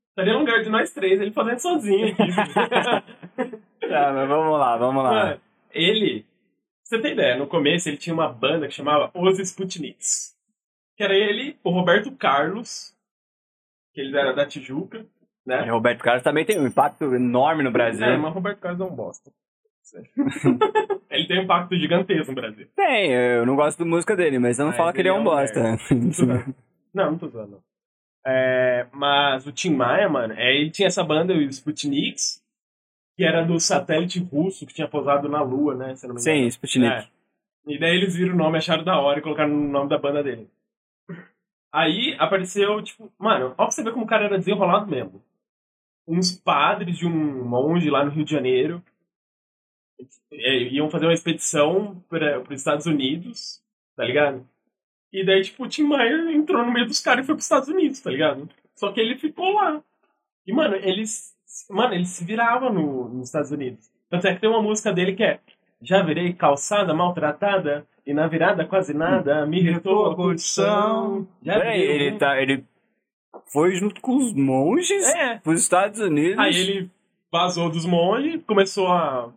estaria 0.09 0.33
no 0.33 0.39
lugar 0.39 0.61
de 0.63 0.69
nós 0.69 0.89
três, 0.91 1.21
ele 1.21 1.31
fazendo 1.31 1.59
sozinho 1.59 2.07
aqui. 2.07 3.61
Tá, 3.91 4.13
mas 4.13 4.27
vamos 4.27 4.59
lá, 4.59 4.77
vamos 4.77 5.03
lá. 5.03 5.11
Mano, 5.11 5.41
ele. 5.71 6.25
Você 6.83 6.99
tem 6.99 7.13
ideia, 7.13 7.37
no 7.37 7.47
começo 7.47 7.87
ele 7.87 7.97
tinha 7.97 8.13
uma 8.13 8.27
banda 8.27 8.67
que 8.67 8.73
chamava 8.73 9.11
Os 9.13 9.39
Sputniks. 9.39 10.35
Que 10.97 11.03
era 11.03 11.15
ele, 11.15 11.57
o 11.63 11.71
Roberto 11.71 12.11
Carlos, 12.11 12.93
que 13.93 14.01
eles 14.01 14.13
eram 14.13 14.35
da 14.35 14.45
Tijuca, 14.45 15.05
né? 15.45 15.69
Roberto 15.69 16.03
Carlos 16.03 16.23
também 16.23 16.45
tem 16.45 16.59
um 16.59 16.67
impacto 16.67 17.15
enorme 17.15 17.63
no 17.63 17.71
Brasil. 17.71 18.05
É, 18.05 18.17
mas 18.17 18.33
Roberto 18.33 18.59
Carlos 18.59 18.81
é 18.81 18.83
um 18.83 18.95
bosta. 18.95 19.31
ele 21.09 21.27
tem 21.27 21.39
um 21.39 21.43
impacto 21.43 21.75
gigantesco 21.75 22.31
no 22.31 22.35
Brasil. 22.35 22.67
Tem, 22.75 23.11
eu 23.11 23.45
não 23.45 23.55
gosto 23.55 23.79
da 23.79 23.85
música 23.85 24.15
dele, 24.15 24.39
mas 24.39 24.57
não 24.57 24.67
Mas 24.67 24.77
fala 24.77 24.93
que 24.93 24.99
ele 24.99 25.09
é 25.09 25.11
ele 25.11 25.19
um 25.19 25.21
é 25.21 25.21
um 25.21 25.35
bosta. 25.35 25.61
Não, 26.93 27.11
não 27.11 27.17
tô 27.17 27.29
zoando. 27.29 27.63
É, 28.27 28.85
mas 28.91 29.47
o 29.47 29.51
Tim 29.53 29.73
Maia, 29.73 30.09
mano, 30.09 30.33
é, 30.33 30.53
ele 30.53 30.69
tinha 30.69 30.89
essa 30.89 31.01
banda, 31.05 31.33
os 31.33 31.55
Sputniks, 31.55 32.40
que 33.15 33.23
era 33.23 33.43
do 33.43 33.59
satélite 33.59 34.19
russo 34.19 34.65
que 34.65 34.73
tinha 34.73 34.87
pousado 34.87 35.27
na 35.27 35.41
Lua, 35.41 35.75
né? 35.75 35.95
Se 35.95 36.07
não 36.07 36.15
me 36.15 36.21
engano. 36.21 36.41
Sim, 36.41 36.47
Sputnik. 36.47 36.93
É. 36.93 37.07
E 37.67 37.79
daí 37.79 37.95
eles 37.95 38.15
viram 38.15 38.33
o 38.33 38.37
nome, 38.37 38.57
acharam 38.57 38.83
da 38.83 38.99
hora 38.99 39.19
e 39.19 39.21
colocaram 39.21 39.49
no 39.49 39.67
nome 39.67 39.89
da 39.89 39.97
banda 39.97 40.23
dele. 40.23 40.49
Aí 41.71 42.15
apareceu, 42.19 42.81
tipo, 42.81 43.11
mano, 43.17 43.53
ó 43.57 43.65
pra 43.65 43.71
você 43.71 43.83
ver 43.83 43.93
como 43.93 44.05
o 44.05 44.07
cara 44.07 44.25
era 44.25 44.37
desenrolado 44.37 44.87
mesmo. 44.87 45.23
Uns 46.07 46.31
padres 46.31 46.97
de 46.97 47.05
um 47.05 47.45
monge 47.45 47.89
lá 47.89 48.03
no 48.03 48.11
Rio 48.11 48.25
de 48.25 48.31
Janeiro 48.31 48.83
é, 50.31 50.63
iam 50.63 50.89
fazer 50.89 51.05
uma 51.05 51.13
expedição 51.13 52.03
para 52.09 52.41
os 52.41 52.59
Estados 52.59 52.85
Unidos, 52.85 53.61
tá 53.95 54.03
ligado? 54.03 54.47
E 55.13 55.25
daí, 55.25 55.43
tipo, 55.43 55.63
o 55.63 55.67
Tim 55.67 55.83
Maia 55.83 56.31
entrou 56.31 56.65
no 56.65 56.71
meio 56.71 56.87
dos 56.87 56.99
caras 56.99 57.23
e 57.23 57.27
foi 57.27 57.35
pros 57.35 57.45
Estados 57.45 57.67
Unidos, 57.67 57.99
tá 57.99 58.09
ligado? 58.09 58.49
Só 58.75 58.91
que 58.91 58.99
ele 58.99 59.17
ficou 59.17 59.53
lá. 59.53 59.83
E, 60.47 60.53
mano, 60.53 60.75
eles. 60.75 61.35
Mano, 61.69 61.93
ele 61.93 62.05
se 62.05 62.23
virava 62.23 62.69
no, 62.69 63.09
nos 63.09 63.27
Estados 63.27 63.51
Unidos. 63.51 63.89
Tanto 64.09 64.27
é 64.27 64.33
que 64.33 64.41
tem 64.41 64.49
uma 64.49 64.61
música 64.61 64.91
dele 64.91 65.13
que 65.13 65.23
é 65.23 65.39
Já 65.81 66.01
virei 66.03 66.33
calçada 66.33 66.93
maltratada 66.93 67.85
e 68.05 68.13
na 68.13 68.27
virada 68.27 68.65
quase 68.65 68.93
nada 68.93 69.45
me 69.45 69.61
retou 69.61 70.11
a 70.11 70.15
condição. 70.15 71.27
Já 71.43 71.53
Peraí, 71.53 71.79
virei 71.81 72.07
ele, 72.07 72.17
tá, 72.17 72.41
ele 72.41 72.63
foi 73.51 73.75
junto 73.75 74.01
com 74.01 74.17
os 74.17 74.33
monges 74.33 75.03
É. 75.15 75.37
pros 75.37 75.61
Estados 75.61 75.99
Unidos. 75.99 76.37
Aí 76.39 76.55
ele 76.55 76.89
vazou 77.31 77.69
dos 77.69 77.85
monges, 77.85 78.41
começou 78.45 78.87
a. 78.87 79.31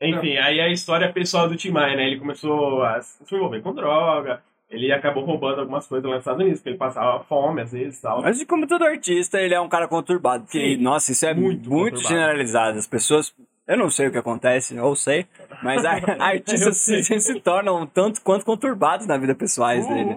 Enfim, 0.00 0.36
aí 0.36 0.60
a 0.60 0.68
história 0.68 1.12
pessoal 1.12 1.48
do 1.48 1.54
Tim 1.56 1.70
Maia, 1.70 1.96
né? 1.96 2.06
Ele 2.08 2.18
começou 2.18 2.82
a 2.82 3.00
se 3.00 3.34
envolver 3.34 3.60
com 3.62 3.72
droga, 3.72 4.42
ele 4.72 4.90
acabou 4.92 5.24
roubando 5.24 5.60
algumas 5.60 5.86
coisas 5.86 6.04
lá 6.08 6.16
nos 6.16 6.22
Estados 6.22 6.40
Unidos, 6.40 6.58
porque 6.60 6.70
ele 6.70 6.78
passava 6.78 7.22
fome 7.24 7.60
às 7.62 7.70
vezes 7.72 7.98
e 7.98 8.02
tal. 8.02 8.22
Mas 8.22 8.42
como 8.44 8.66
todo 8.66 8.84
artista, 8.84 9.40
ele 9.40 9.54
é 9.54 9.60
um 9.60 9.68
cara 9.68 9.86
conturbado. 9.86 10.44
Porque, 10.44 10.76
Sim. 10.76 10.82
nossa, 10.82 11.12
isso 11.12 11.24
é 11.26 11.34
Muito 11.34 11.70
muito, 11.70 11.98
generalizado. 12.00 12.78
As 12.78 12.86
pessoas. 12.86 13.34
Eu 13.64 13.76
não 13.76 13.88
sei 13.90 14.08
o 14.08 14.10
que 14.10 14.18
acontece, 14.18 14.76
ou 14.80 14.96
sei, 14.96 15.24
mas 15.62 15.84
a- 15.84 15.92
artistas 16.18 16.78
sei. 16.78 17.02
se, 17.04 17.20
se 17.20 17.40
tornam 17.40 17.86
tanto 17.86 18.20
quanto 18.22 18.44
conturbados 18.44 19.06
na 19.06 19.16
vida 19.16 19.34
pessoais 19.36 19.86
Uhum. 19.86 19.94
dele. 19.94 20.16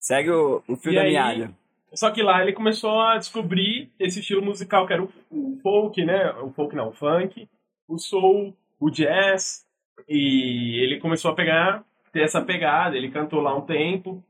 Segue 0.00 0.30
o, 0.30 0.62
o 0.68 0.76
fio 0.76 0.92
E 0.92 0.94
da 0.96 1.00
aí- 1.02 1.12
meada. 1.12 1.50
Só 1.94 2.10
que 2.10 2.22
lá 2.22 2.42
ele 2.42 2.52
começou 2.52 3.00
a 3.00 3.16
descobrir 3.18 3.88
esse 4.00 4.18
estilo 4.18 4.42
musical 4.42 4.84
que 4.86 4.92
era 4.92 5.02
o, 5.02 5.08
o 5.30 5.58
folk, 5.62 6.04
né? 6.04 6.32
O 6.42 6.50
folk 6.50 6.74
não, 6.74 6.88
o 6.88 6.92
funk, 6.92 7.48
o 7.88 7.96
soul, 7.98 8.52
o 8.80 8.90
jazz. 8.90 9.64
E 10.08 10.82
ele 10.82 10.98
começou 10.98 11.30
a 11.30 11.34
pegar, 11.36 11.84
ter 12.14 12.22
essa 12.22 12.40
pegada. 12.40 12.96
Ele 12.96 13.10
cantou 13.10 13.40
lá 13.40 13.54
um 13.54 13.60
tempo. 13.60 14.24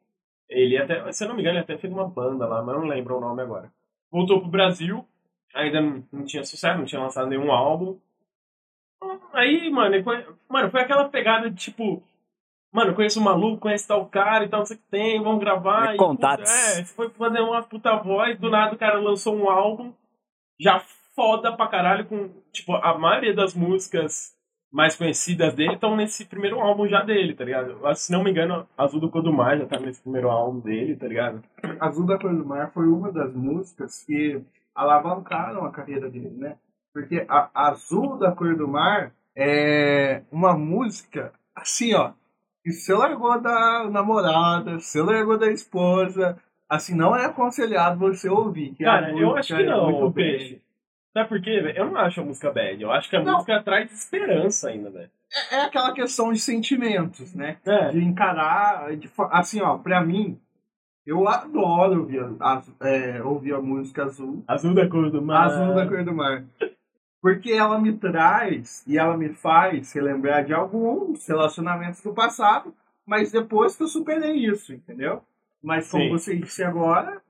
Ele 0.49 0.77
até, 0.77 1.13
se 1.13 1.23
eu 1.23 1.29
não 1.29 1.37
me 1.37 1.43
engano, 1.43 1.59
ele 1.59 1.65
até 1.65 1.77
fez 1.77 1.93
uma 1.93 2.09
banda 2.09 2.47
lá, 2.47 2.63
mas 2.63 2.75
eu 2.75 2.81
não 2.81 2.89
lembro 2.89 3.17
o 3.17 3.21
nome 3.21 3.43
agora. 3.43 3.71
Voltou 4.11 4.41
pro 4.41 4.49
Brasil, 4.49 5.07
ainda 5.55 5.81
não, 5.81 6.25
tinha 6.25 6.45
sucesso, 6.45 6.79
não 6.79 6.85
tinha 6.85 7.01
lançado 7.01 7.29
nenhum 7.29 7.53
álbum. 7.53 7.99
Aí, 9.33 9.71
mano, 9.71 10.03
foi, 10.03 10.27
mano, 10.49 10.71
foi 10.71 10.81
aquela 10.81 11.09
pegada 11.09 11.51
de 11.51 11.57
tipo, 11.57 12.03
mano, 12.73 12.95
conheço 12.95 13.21
um 13.21 13.25
maluco, 13.25 13.61
conheço 13.61 13.89
tal 13.89 14.07
cara 14.07 14.45
e 14.45 14.49
tal, 14.49 14.61
não 14.61 14.67
sei 14.67 14.77
o 14.77 14.81
que 14.81 14.87
tem, 14.91 15.23
vamos 15.23 15.41
gravar. 15.41 15.91
É 15.91 15.95
e, 15.95 15.97
contatos. 15.97 16.51
puta, 16.51 16.81
É, 16.81 16.85
foi 16.85 17.11
fazer 17.11 17.41
uma 17.41 17.63
puta 17.63 17.97
voz, 17.97 18.39
do 18.39 18.51
nada 18.51 18.75
o 18.75 18.79
cara 18.79 18.99
lançou 18.99 19.35
um 19.37 19.51
álbum 19.51 19.93
já 20.59 20.79
foda 21.15 21.57
pra 21.57 21.69
caralho, 21.69 22.07
com, 22.07 22.31
tipo, 22.53 22.75
a 22.75 22.97
maioria 22.97 23.35
das 23.35 23.55
músicas 23.55 24.35
mais 24.75 24.97
conhecidas 24.97 25.55
dele 25.55 25.75
estão 25.75 25.95
nesse 25.95 26.25
primeiro 26.25 26.59
álbum 26.59 26.89
já 26.89 27.01
dele, 27.05 27.33
tá 27.33 27.45
ligado? 27.45 27.79
Se 27.95 28.11
não 28.11 28.25
me 28.25 28.33
engano, 28.33 28.67
Azul 28.77 28.99
do 28.99 29.09
Cor 29.09 29.23
do 29.23 29.33
Mar 29.33 29.57
já 29.57 29.67
tá 29.67 29.79
nesse 29.79 30.03
primeiro 30.03 30.29
álbum 30.29 30.59
dele, 30.59 30.97
tá 30.97 31.07
ligado? 31.07 31.45
Azul 31.79 32.05
da 32.05 32.19
Cor 32.19 32.35
do 32.35 32.45
Mar 32.45 32.73
foi 32.73 32.89
uma 32.89 33.13
das 33.13 33.33
músicas 33.33 34.03
que 34.05 34.43
alavancaram 34.75 35.65
a 35.65 35.71
carreira 35.71 36.11
dele, 36.11 36.35
né? 36.37 36.57
Porque 36.93 37.25
a 37.29 37.51
Azul 37.55 38.19
da 38.19 38.33
Cor 38.33 38.57
do 38.57 38.67
Mar 38.67 39.13
é 39.37 40.23
uma 40.33 40.59
música 40.59 41.33
assim, 41.55 41.95
ó. 41.95 42.11
Que 42.65 42.73
você 42.73 42.93
largou 42.95 43.41
da 43.41 43.89
namorada, 43.89 44.81
você 44.81 45.01
largou 45.01 45.39
da 45.39 45.53
esposa, 45.53 46.37
assim, 46.69 46.97
não 46.97 47.15
é 47.15 47.27
aconselhado 47.27 48.01
você 48.01 48.29
ouvir. 48.29 48.75
que 48.75 48.85
a 48.85 49.01
Cara, 49.01 49.13
eu 49.17 49.37
acho 49.37 49.55
que 49.55 49.63
é 49.63 49.67
não. 49.67 50.11
Peixe. 50.11 50.64
Sabe 51.15 51.29
por 51.29 51.41
quê? 51.41 51.73
Eu 51.77 51.87
não 51.91 51.97
acho 52.01 52.21
a 52.21 52.25
música 52.25 52.51
bad. 52.51 52.83
Eu 52.83 52.91
acho 52.91 53.09
que 53.09 53.15
a 53.17 53.23
Não. 53.23 53.35
música 53.35 53.63
traz 53.63 53.91
esperança 53.93 54.69
ainda, 54.69 54.91
velho. 54.91 55.11
é 55.53 55.61
aquela 55.63 55.93
questão 55.95 56.33
de 56.33 56.41
sentimentos, 56.41 57.33
né? 57.35 57.57
É. 57.65 57.91
De 57.91 58.03
encarar, 58.03 58.95
de 58.97 59.09
assim, 59.31 59.61
ó, 59.63 59.79
pra 59.79 60.01
mim, 60.05 60.41
eu 61.07 61.29
adoro 61.29 62.01
ouvir 62.01 62.21
a, 62.41 62.63
é, 62.81 63.23
ouvir 63.23 63.55
a 63.55 63.61
música 63.63 64.05
azul, 64.05 64.43
Azul 64.49 64.75
da 64.75 64.89
cor 64.89 65.09
do 65.11 65.23
mar. 65.23 65.47
azul 65.47 65.75
da 65.75 65.87
cor 65.87 66.05
do 66.05 66.13
mar. 66.15 66.45
Porque 67.23 67.53
ela 67.53 67.79
me 67.81 67.93
traz 67.97 68.85
e 68.87 68.99
ela 68.99 69.17
me 69.17 69.29
faz 69.31 69.93
relembrar 69.93 70.45
de 70.45 70.53
alguns 70.53 71.27
relacionamentos 71.27 72.01
do 72.03 72.13
passado, 72.13 72.75
mas 73.07 73.31
depois 73.33 73.77
que 73.77 73.85
eu 73.85 73.89
superei 73.89 74.33
isso, 74.47 74.73
entendeu? 74.75 75.23
Mas 75.63 75.91
como 75.91 76.05
Sim. 76.05 76.11
você 76.11 76.37
disse 76.37 76.63
agora, 76.65 77.23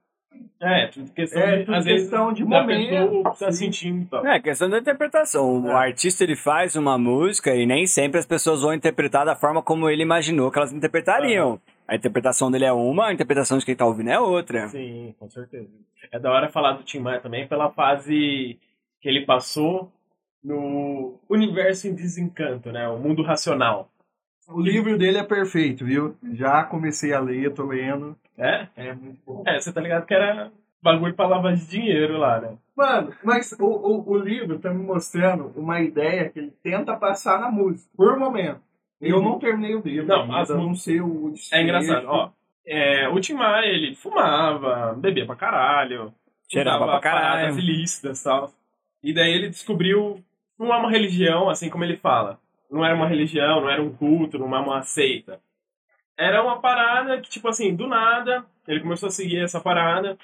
É, 0.60 0.86
tudo 0.86 1.10
questão 1.12 1.42
é 1.42 1.56
de, 1.58 1.64
tudo 1.64 1.74
às 1.74 1.84
vezes, 1.84 2.02
questão 2.08 2.32
de 2.32 2.42
da 2.44 2.48
momento. 2.62 3.22
tá 3.38 3.52
sentindo 3.52 4.06
tal. 4.08 4.26
É, 4.26 4.40
questão 4.40 4.70
da 4.70 4.78
interpretação. 4.78 5.62
O 5.64 5.68
É. 5.70 5.74
artista 5.74 6.24
ele 6.24 6.36
faz 6.36 6.74
uma 6.76 6.96
música 6.96 7.54
e 7.54 7.66
nem 7.66 7.86
sempre 7.86 8.18
as 8.18 8.26
pessoas 8.26 8.62
vão 8.62 8.72
interpretar 8.72 9.26
da 9.26 9.36
forma 9.36 9.62
como 9.62 9.90
ele 9.90 10.02
imaginou 10.02 10.50
que 10.50 10.58
elas 10.58 10.72
interpretariam. 10.72 11.60
A 11.86 11.96
interpretação 11.96 12.50
dele 12.50 12.64
é 12.64 12.72
uma, 12.72 13.08
a 13.08 13.12
interpretação 13.12 13.58
de 13.58 13.66
quem 13.66 13.76
tá 13.76 13.84
ouvindo 13.84 14.08
é 14.10 14.18
outra. 14.18 14.68
Sim, 14.68 15.14
com 15.18 15.28
certeza. 15.28 15.68
É 16.10 16.18
da 16.18 16.30
hora 16.30 16.48
falar 16.48 16.72
do 16.72 16.82
Tim 16.82 17.00
Maia 17.00 17.20
também 17.20 17.46
pela 17.46 17.70
fase 17.70 18.58
que 19.02 19.08
ele 19.08 19.26
passou 19.26 19.92
no 20.42 21.18
universo 21.28 21.88
em 21.88 21.94
desencanto, 21.94 22.70
né? 22.72 22.88
O 22.88 22.98
mundo 22.98 23.22
racional. 23.22 23.90
O 24.48 24.60
livro 24.60 24.96
dele 24.98 25.18
é 25.18 25.22
perfeito, 25.22 25.84
viu? 25.84 26.16
Já 26.32 26.62
comecei 26.64 27.12
a 27.12 27.20
ler, 27.20 27.52
tô 27.52 27.64
lendo. 27.66 28.16
É? 28.36 28.66
É 28.76 28.92
muito 28.94 29.20
bom. 29.26 29.42
É, 29.46 29.60
você 29.60 29.72
tá 29.72 29.80
ligado 29.80 30.06
que 30.06 30.14
era 30.14 30.50
bagulho 30.82 31.14
pra 31.14 31.26
lavar 31.26 31.54
de 31.54 31.66
dinheiro 31.66 32.18
lá, 32.18 32.40
né? 32.40 32.56
Mano, 32.76 33.12
mas 33.22 33.52
o, 33.52 33.64
o, 33.64 34.10
o 34.10 34.18
livro 34.18 34.58
tá 34.58 34.70
me 34.70 34.82
mostrando 34.84 35.52
uma 35.56 35.80
ideia 35.80 36.28
que 36.28 36.38
ele 36.38 36.52
tenta 36.62 36.96
passar 36.96 37.40
na 37.40 37.50
música, 37.50 37.88
por 37.96 38.18
momento. 38.18 38.60
Eu 39.00 39.18
Uhum. 39.18 39.24
não 39.24 39.38
terminei 39.38 39.74
o 39.74 39.80
livro, 39.82 40.06
Não, 40.08 40.22
ainda, 40.22 40.40
as 40.40 40.50
eu 40.50 40.56
não 40.56 40.74
sei 40.74 41.00
o 41.00 41.30
desfecho. 41.30 41.54
É 41.54 41.62
engraçado, 41.62 42.06
ó. 42.08 42.30
É, 42.66 43.08
o 43.08 43.20
Tim 43.20 43.34
Maia, 43.34 43.66
ele 43.66 43.94
fumava, 43.94 44.94
bebia 44.94 45.26
pra 45.26 45.36
caralho, 45.36 46.12
Cheirava 46.50 46.86
pra 46.86 47.00
caralho. 47.00 47.24
paradas 47.26 47.56
ilícitas 47.58 48.20
e 48.20 48.24
tal. 48.24 48.50
E 49.02 49.12
daí 49.12 49.32
ele 49.32 49.48
descobriu, 49.48 50.22
não 50.58 50.72
é 50.72 50.76
uma 50.78 50.90
religião, 50.90 51.48
assim 51.50 51.68
como 51.70 51.84
ele 51.84 51.96
fala. 51.96 52.38
Não 52.70 52.84
era 52.84 52.94
uma 52.94 53.06
religião, 53.08 53.60
não 53.60 53.68
era 53.70 53.82
um 53.82 53.90
culto, 53.92 54.38
não 54.38 54.54
é 54.54 54.58
uma 54.60 54.82
seita. 54.82 55.40
Era 56.16 56.42
uma 56.42 56.60
parada 56.60 57.20
que, 57.20 57.28
tipo 57.28 57.48
assim, 57.48 57.74
do 57.74 57.86
nada, 57.88 58.44
ele 58.68 58.80
começou 58.80 59.08
a 59.08 59.10
seguir 59.10 59.42
essa 59.42 59.60
parada. 59.60 60.16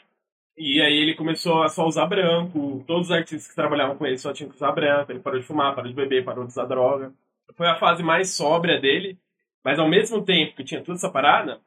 E 0.56 0.80
aí 0.80 0.94
ele 0.94 1.14
começou 1.14 1.62
a 1.62 1.68
só 1.68 1.86
usar 1.86 2.06
branco. 2.06 2.84
Todos 2.86 3.06
os 3.08 3.12
artistas 3.12 3.48
que 3.48 3.54
trabalhavam 3.54 3.96
com 3.96 4.06
ele 4.06 4.18
só 4.18 4.32
tinham 4.32 4.50
que 4.50 4.56
usar 4.56 4.72
branco. 4.72 5.10
Ele 5.10 5.20
parou 5.20 5.40
de 5.40 5.46
fumar, 5.46 5.74
parou 5.74 5.90
de 5.90 5.96
beber, 5.96 6.24
parou 6.24 6.44
de 6.44 6.50
usar 6.50 6.66
droga. 6.66 7.12
Foi 7.56 7.66
a 7.66 7.78
fase 7.78 8.02
mais 8.02 8.34
sóbria 8.34 8.80
dele. 8.80 9.18
Mas 9.64 9.78
ao 9.78 9.88
mesmo 9.88 10.24
tempo 10.24 10.56
que 10.56 10.64
tinha 10.64 10.82
toda 10.82 10.96
essa 10.96 11.10
parada, 11.10 11.60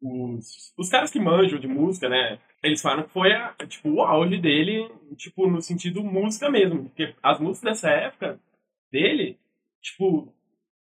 os, 0.00 0.72
os 0.76 0.88
caras 0.88 1.10
que 1.10 1.20
manjam 1.20 1.58
de 1.58 1.68
música, 1.68 2.08
né? 2.08 2.38
Eles 2.62 2.82
falam 2.82 3.04
que 3.04 3.10
foi 3.10 3.32
a, 3.32 3.54
tipo, 3.66 3.90
o 3.90 4.02
auge 4.02 4.38
dele, 4.38 4.90
tipo, 5.16 5.48
no 5.48 5.60
sentido 5.62 6.02
música 6.02 6.50
mesmo. 6.50 6.84
Porque 6.84 7.14
as 7.22 7.38
músicas 7.40 7.72
dessa 7.72 7.90
época 7.90 8.40
dele, 8.90 9.38
tipo, 9.80 10.32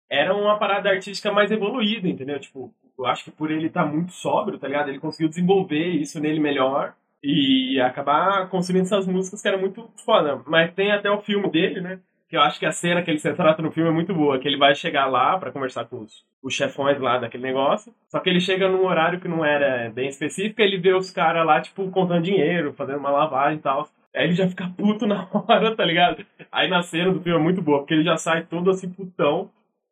eram 0.09 0.41
uma 0.41 0.57
parada 0.57 0.89
artística 0.89 1.31
mais 1.31 1.51
evoluída, 1.51 2.07
entendeu? 2.07 2.39
Tipo, 2.39 2.73
eu 2.97 3.05
acho 3.05 3.23
que 3.23 3.31
por 3.31 3.51
ele 3.51 3.67
estar 3.67 3.85
muito 3.85 4.11
sóbrio, 4.11 4.57
tá 4.57 4.67
ligado? 4.67 4.89
Ele 4.89 4.99
conseguiu 4.99 5.29
desenvolver 5.29 5.87
isso 5.87 6.19
nele 6.19 6.39
melhor 6.39 6.93
e 7.23 7.79
acabar 7.81 8.49
construindo 8.49 8.85
essas 8.85 9.07
músicas 9.07 9.41
que 9.41 9.47
eram 9.47 9.59
muito 9.59 9.89
foda. 10.05 10.41
Mas 10.45 10.73
tem 10.73 10.91
até 10.91 11.09
o 11.09 11.21
filme 11.21 11.49
dele, 11.49 11.81
né? 11.81 11.99
Que 12.29 12.37
eu 12.37 12.41
acho 12.41 12.59
que 12.59 12.65
a 12.65 12.71
cena 12.71 13.01
que 13.01 13.09
ele 13.09 13.19
se 13.19 13.27
retrata 13.27 13.61
no 13.61 13.71
filme 13.71 13.89
é 13.89 13.93
muito 13.93 14.13
boa, 14.13 14.37
que 14.39 14.47
ele 14.47 14.57
vai 14.57 14.75
chegar 14.75 15.07
lá 15.07 15.37
pra 15.37 15.51
conversar 15.51 15.85
com 15.85 16.01
os, 16.01 16.23
os 16.43 16.53
chefões 16.53 16.99
lá 16.99 17.17
daquele 17.17 17.43
negócio. 17.43 17.93
Só 18.07 18.19
que 18.19 18.29
ele 18.29 18.39
chega 18.39 18.69
num 18.69 18.85
horário 18.85 19.19
que 19.19 19.27
não 19.27 19.43
era 19.43 19.89
bem 19.89 20.07
específico, 20.09 20.61
ele 20.61 20.77
vê 20.77 20.93
os 20.93 21.09
caras 21.09 21.45
lá, 21.45 21.59
tipo, 21.59 21.89
contando 21.89 22.23
dinheiro, 22.23 22.73
fazendo 22.73 22.99
uma 22.99 23.09
lavagem 23.09 23.57
e 23.57 23.61
tal. 23.61 23.89
Aí 24.15 24.25
ele 24.25 24.33
já 24.33 24.47
fica 24.47 24.69
puto 24.77 25.07
na 25.07 25.27
hora, 25.33 25.75
tá 25.75 25.83
ligado? 25.83 26.25
Aí 26.51 26.67
na 26.67 26.83
cena 26.83 27.11
do 27.11 27.21
filme 27.21 27.39
é 27.39 27.41
muito 27.41 27.61
boa, 27.61 27.79
porque 27.79 27.95
ele 27.95 28.03
já 28.03 28.17
sai 28.17 28.43
todo 28.43 28.69
assim 28.69 28.89
putão. 28.89 29.49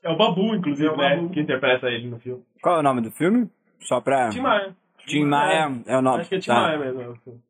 É 0.07 0.11
o 0.11 0.15
Babu, 0.15 0.55
inclusive, 0.55 0.87
É 0.87 0.91
o 0.91 0.95
né? 0.95 1.15
Babu. 1.17 1.29
Que 1.29 1.41
interpreta 1.41 1.87
ele 1.87 2.07
no 2.07 2.17
filme. 2.19 2.41
Qual 2.61 2.77
é 2.77 2.79
o 2.79 2.83
nome 2.83 3.01
do 3.01 3.11
filme? 3.11 3.49
Só 3.81 3.99
pra. 3.99 4.29
Tim 4.29 4.39
Maia. 4.39 4.75
Tim 5.05 5.25
Maia 5.25 5.71
é 5.85 5.97
o 5.97 6.01
nome. 6.01 6.21
Acho 6.21 6.29
que 6.29 6.35
é 6.35 6.39
Tim 6.39 6.47
Tá. 6.47 6.61
Maia 6.61 6.77
mesmo. 6.79 7.01
é 7.01 7.09
o 7.09 7.15
filme. 7.15 7.41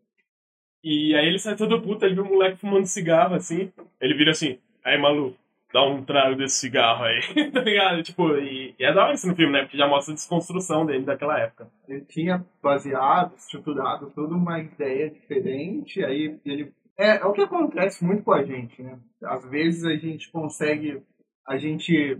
E 0.83 1.15
aí 1.15 1.27
ele 1.27 1.37
sai 1.37 1.55
todo 1.55 1.81
puto, 1.81 2.05
ele 2.05 2.15
vê 2.15 2.21
um 2.21 2.29
moleque 2.29 2.57
fumando 2.57 2.85
cigarro 2.85 3.35
assim. 3.35 3.71
Ele 3.99 4.13
vira 4.15 4.31
assim, 4.31 4.57
aí 4.85 4.97
maluco, 4.97 5.37
dá 5.73 5.83
um 5.83 6.03
trago 6.03 6.35
desse 6.35 6.55
cigarro 6.55 7.03
aí, 7.03 7.19
tá 7.51 7.61
ligado? 7.61 8.01
Tipo, 8.03 8.35
e, 8.37 8.73
e 8.79 8.85
é 8.85 8.93
da 8.93 9.03
hora 9.03 9.13
isso 9.13 9.27
no 9.27 9.35
filme, 9.35 9.51
né? 9.51 9.63
Porque 9.63 9.77
já 9.77 9.87
mostra 9.87 10.13
a 10.13 10.15
desconstrução 10.15 10.85
dele 10.85 11.03
daquela 11.03 11.37
época. 11.39 11.67
Ele 11.87 12.01
tinha 12.01 12.45
baseado, 12.63 13.35
estruturado 13.35 14.11
toda 14.15 14.33
uma 14.33 14.59
ideia 14.59 15.09
diferente, 15.09 16.03
aí 16.03 16.39
ele... 16.45 16.71
É, 16.97 17.17
é 17.17 17.25
o 17.25 17.33
que 17.33 17.41
acontece 17.41 18.03
muito 18.03 18.23
com 18.23 18.31
a 18.33 18.43
gente, 18.43 18.81
né? 18.81 18.97
Às 19.23 19.45
vezes 19.49 19.83
a 19.83 19.95
gente 19.95 20.31
consegue... 20.31 21.01
A 21.45 21.57
gente 21.57 22.17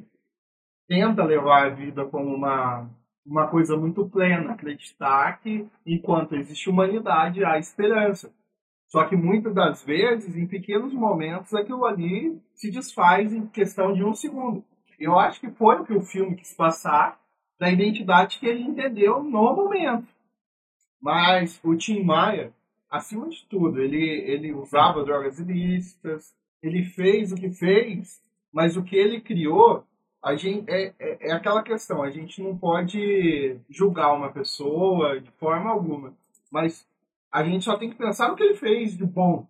tenta 0.88 1.24
levar 1.24 1.68
a 1.68 1.70
vida 1.70 2.06
como 2.06 2.34
uma, 2.34 2.90
uma 3.26 3.48
coisa 3.48 3.76
muito 3.76 4.08
plena, 4.10 4.54
acreditar 4.54 5.40
que 5.42 5.68
enquanto 5.86 6.36
existe 6.36 6.70
humanidade, 6.70 7.44
há 7.44 7.60
esperança. 7.60 8.32
Só 8.88 9.04
que 9.04 9.18
muitas 9.18 9.54
das 9.54 9.84
vezes, 9.84 10.36
em 10.36 10.48
pequenos 10.48 10.94
momentos, 10.94 11.54
aquilo 11.54 11.86
ali 11.86 12.42
se 12.54 12.72
desfaz 12.72 13.34
em 13.34 13.46
questão 13.48 13.94
de 13.94 14.04
um 14.04 14.14
segundo. 14.14 14.64
Eu 14.98 15.20
acho 15.20 15.42
que 15.42 15.52
foi 15.52 15.76
o 15.76 15.86
que 15.86 15.94
o 15.94 16.02
filme 16.02 16.36
quis 16.36 16.54
passar 16.54 17.20
da 17.60 17.70
identidade 17.70 18.40
que 18.40 18.46
ele 18.46 18.64
entendeu 18.64 19.22
no 19.22 19.56
momento. 19.56 20.08
Mas 21.02 21.60
o 21.64 21.76
Tim 21.76 22.04
Maia, 22.04 22.54
acima 22.90 23.28
de 23.30 23.46
tudo, 23.48 23.82
ele, 23.82 24.04
ele 24.04 24.54
usava 24.54 25.04
drogas 25.04 25.38
ilícitas, 25.40 26.34
ele 26.62 26.84
fez 26.84 27.32
o 27.32 27.36
que 27.36 27.50
fez, 27.50 28.22
mas 28.52 28.78
o 28.78 28.84
que 28.84 28.96
ele 28.96 29.20
criou, 29.20 29.84
a 30.28 30.36
gente, 30.36 30.69
é, 30.69 30.93
é, 30.99 31.30
é 31.30 31.32
aquela 31.32 31.63
questão, 31.63 32.03
a 32.03 32.09
gente 32.11 32.41
não 32.41 32.57
pode 32.57 33.57
julgar 33.69 34.13
uma 34.13 34.32
pessoa 34.32 35.19
de 35.19 35.32
forma 35.39 35.69
alguma, 35.69 36.13
mas 36.51 36.86
a 37.32 37.43
gente 37.43 37.63
só 37.65 37.78
tem 37.78 37.89
que 37.89 37.95
pensar 37.95 38.30
no 38.30 38.36
que 38.36 38.43
ele 38.43 38.55
fez 38.55 38.97
de 38.97 39.05
bom. 39.05 39.45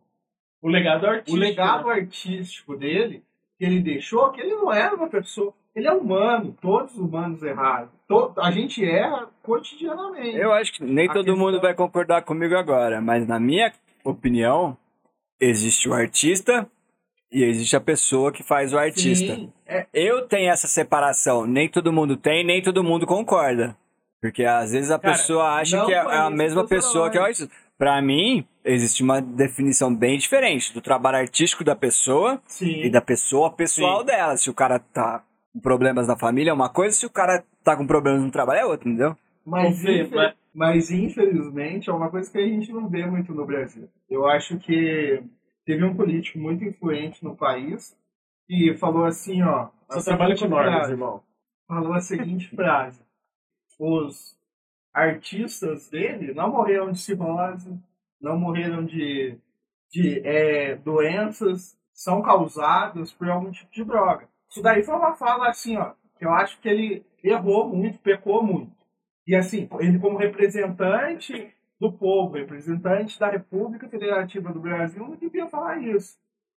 O 0.62 0.68
legado 0.70 1.06
artístico. 1.06 1.38
O 1.38 1.40
legado 1.40 1.88
né? 1.88 1.94
artístico 1.94 2.76
dele, 2.76 3.24
que 3.58 3.66
ele 3.66 3.80
deixou, 3.80 4.32
que 4.32 4.42
ele 4.42 4.56
não 4.56 4.72
era 4.72 4.96
uma 4.96 5.08
pessoa. 5.08 5.54
Ele 5.76 5.88
é 5.88 5.94
humano, 5.94 6.58
todos 6.60 6.94
os 6.94 7.00
humanos 7.00 7.44
erraram. 7.44 7.90
To- 8.08 8.34
a 8.38 8.50
gente 8.50 8.84
erra 8.84 9.30
cotidianamente. 9.44 10.36
Eu 10.38 10.52
acho 10.52 10.74
que 10.74 10.84
nem 10.84 11.08
A 11.08 11.14
todo 11.14 11.26
questão- 11.26 11.38
mundo 11.46 11.62
vai 11.62 11.76
concordar 11.76 12.24
comigo 12.24 12.56
agora, 12.56 13.00
mas 13.00 13.28
na 13.28 13.40
minha 13.40 13.72
opinião, 14.04 14.76
existe 15.40 15.88
o 15.88 15.94
artista 15.94 16.68
e 17.32 17.44
existe 17.44 17.76
a 17.76 17.82
pessoa 17.82 18.32
que 18.32 18.44
faz 18.44 18.74
o 18.74 18.78
artista. 18.78 19.36
Sim, 19.36 19.52
é, 19.66 19.86
Eu 19.94 20.28
tenho 20.28 20.50
essa 20.52 20.68
separação. 20.68 21.46
Nem 21.46 21.68
todo 21.70 21.92
mundo 21.94 22.16
tem, 22.18 22.44
nem 22.46 22.62
todo 22.62 22.84
mundo 22.84 23.06
concorda. 23.06 23.76
Porque 24.22 24.44
às 24.44 24.72
vezes 24.72 24.90
a 24.92 24.98
Cara, 24.98 25.14
pessoa 25.14 25.46
acha 25.56 25.86
que 25.86 25.94
é 25.94 26.00
a 26.00 26.30
mesma 26.30 26.66
pessoa 26.66 27.10
que 27.10 27.18
é 27.18 27.22
o 27.22 27.24
artista. 27.26 27.50
Pra 27.78 28.02
mim, 28.02 28.44
existe 28.66 29.04
uma 29.04 29.22
definição 29.22 29.94
bem 29.94 30.18
diferente 30.18 30.74
do 30.74 30.82
trabalho 30.82 31.18
artístico 31.18 31.64
da 31.64 31.76
pessoa 31.76 32.42
sim. 32.48 32.82
e 32.84 32.90
da 32.90 33.02
pessoa 33.02 33.52
pessoal 33.52 34.00
Sim. 34.00 34.06
dela. 34.08 34.36
Se 34.38 34.50
o 34.50 34.54
cara 34.54 34.80
tá 34.80 35.24
com 35.54 35.60
problemas 35.60 36.08
na 36.08 36.18
família 36.18 36.50
é 36.50 36.54
uma 36.54 36.70
coisa, 36.70 36.96
se 36.96 37.06
o 37.06 37.10
cara 37.10 37.44
tá 37.64 37.76
com 37.78 37.86
problemas 37.86 38.24
no 38.24 38.32
trabalho 38.32 38.60
é 38.62 38.66
outra, 38.66 38.90
entendeu? 38.90 39.16
Mas, 39.46 39.80
Vê, 39.84 40.02
infe- 40.02 40.16
mas- 40.16 40.34
mas, 40.54 40.90
infelizmente 40.92 41.88
é 41.90 41.94
uma 41.94 42.10
coisa 42.10 42.32
que 42.32 42.38
a 42.40 42.46
gente 42.48 42.72
não 42.74 42.90
vê 42.90 43.06
muito 43.06 43.32
no 43.34 43.46
Brasil. 43.46 43.88
Eu 44.10 44.26
acho 44.28 44.58
que 44.58 45.22
teve 45.68 45.84
um 45.84 45.94
político 45.94 46.40
muito 46.40 46.64
influente 46.64 47.22
no 47.22 47.36
país 47.36 47.94
que 48.48 48.74
falou 48.78 49.04
assim, 49.04 49.44
ó. 49.44 49.68
Só 49.90 50.02
trabalha 50.02 50.38
com 50.38 50.48
normas, 50.48 50.90
irmão. 50.90 51.22
falou 51.68 51.94
a 51.94 52.00
seguinte 52.00 52.48
frase: 52.48 53.02
Os 53.78 54.40
artistas 54.94 55.90
dele 55.90 56.34
não 56.34 56.50
morreram 56.50 56.92
de 56.92 57.00
cirrose, 57.00 57.78
não 58.20 58.40
morreram 58.40 58.86
de, 58.86 59.38
de 59.92 60.22
é, 60.26 60.76
doenças, 60.78 61.78
são 61.94 62.22
causadas 62.22 63.12
por 63.12 63.30
algum 63.30 63.52
tipo 63.52 63.72
de 63.72 63.84
droga. 63.84 64.30
Isso 64.50 64.62
daí 64.62 64.82
foi 64.84 64.96
uma 64.96 65.16
fala 65.16 65.50
assim, 65.50 65.76
ó, 65.76 65.94
que 66.18 66.26
eu 66.26 66.32
acho 66.32 66.60
que 66.62 66.70
ele 66.70 67.06
errou 67.22 67.68
muito, 67.68 68.00
pecou 68.00 68.42
muito. 68.42 68.72
E 69.28 69.36
assim, 69.36 69.68
ele 69.82 70.00
como 70.00 70.18
representante 70.18 71.54
do 71.80 71.92
povo, 71.92 72.36
representante 72.36 73.20
da 73.20 73.30
República 73.30 73.88
Federativa 73.88 74.52
do 74.52 74.60
Brasil, 74.60 75.08
não 75.08 75.16
devia 75.16 75.48
falar 75.48 75.78
isso. 75.78 76.18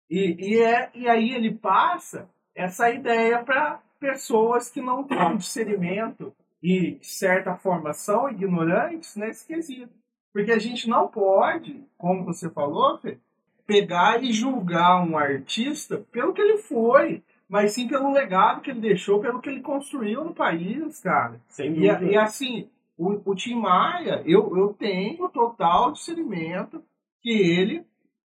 E, 0.08 0.36
e, 0.38 0.62
é, 0.62 0.90
e 0.94 1.08
aí 1.08 1.32
ele 1.34 1.52
passa 1.54 2.28
essa 2.54 2.88
ideia 2.90 3.42
para 3.42 3.80
pessoas 4.00 4.70
que 4.70 4.80
não 4.80 5.02
têm 5.04 5.36
discernimento 5.36 6.32
e, 6.62 6.92
de 6.92 7.06
certa 7.06 7.54
forma, 7.56 7.92
são 7.92 8.28
ignorantes 8.30 9.16
nesse 9.16 9.46
quesito. 9.46 9.92
Porque 10.32 10.52
a 10.52 10.58
gente 10.58 10.88
não 10.88 11.08
pode, 11.08 11.82
como 11.96 12.24
você 12.24 12.48
falou, 12.50 12.98
Fê, 12.98 13.18
pegar 13.66 14.22
e 14.22 14.32
julgar 14.32 15.02
um 15.02 15.18
artista 15.18 15.98
pelo 16.12 16.32
que 16.32 16.40
ele 16.40 16.58
foi. 16.58 17.22
mas 17.48 17.72
sim 17.72 17.88
pelo 17.88 18.12
legado 18.12 18.60
que 18.60 18.70
ele 18.70 18.80
deixou, 18.80 19.20
pelo 19.20 19.40
que 19.40 19.48
ele 19.48 19.60
construiu 19.62 20.22
no 20.22 20.34
país, 20.34 21.00
cara. 21.00 21.40
Sem 21.48 21.70
E, 21.70 21.74
dúvida. 21.88 22.04
e 22.04 22.16
assim, 22.16 22.68
o, 22.98 23.30
o 23.30 23.34
Tim 23.36 23.54
Maia, 23.54 24.22
eu, 24.26 24.56
eu 24.56 24.74
tenho 24.74 25.28
total 25.28 25.92
discernimento 25.92 26.82
que 27.22 27.30
ele 27.30 27.84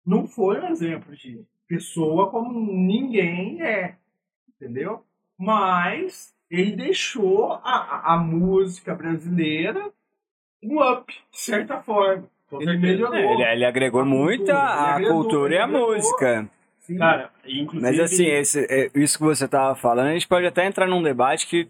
não 0.05 0.25
foi 0.25 0.59
um 0.59 0.69
exemplo 0.69 1.13
de 1.15 1.43
pessoa 1.67 2.31
como 2.31 2.57
ninguém 2.59 3.61
é, 3.61 3.95
entendeu? 4.49 5.03
Mas 5.37 6.33
ele 6.49 6.71
deixou 6.71 7.53
a, 7.63 8.13
a, 8.13 8.17
música 8.17 8.95
brasileira 8.95 9.91
um 10.63 10.81
up, 10.81 11.13
de 11.31 11.39
certa 11.39 11.81
forma. 11.81 12.23
Ele 12.53 12.77
melhorou. 12.77 13.15
É, 13.15 13.33
ele, 13.33 13.43
ele 13.43 13.65
agregou 13.65 14.05
muito 14.05 14.45
cultura, 14.45 14.59
a, 14.59 14.93
agregou, 14.93 15.21
cultura 15.21 15.55
e 15.55 15.57
a 15.57 15.63
agregou. 15.63 15.87
música. 15.87 16.49
Sim. 16.79 16.97
Cara, 16.97 17.31
inclusive... 17.45 17.81
Mas 17.81 17.99
assim, 17.99 18.25
esse, 18.27 18.65
é, 18.69 18.89
isso 18.95 19.17
que 19.17 19.23
você 19.23 19.47
tava 19.47 19.75
falando, 19.75 20.07
a 20.07 20.13
gente 20.13 20.27
pode 20.27 20.45
até 20.45 20.65
entrar 20.65 20.87
num 20.87 21.01
debate 21.01 21.47
que 21.47 21.67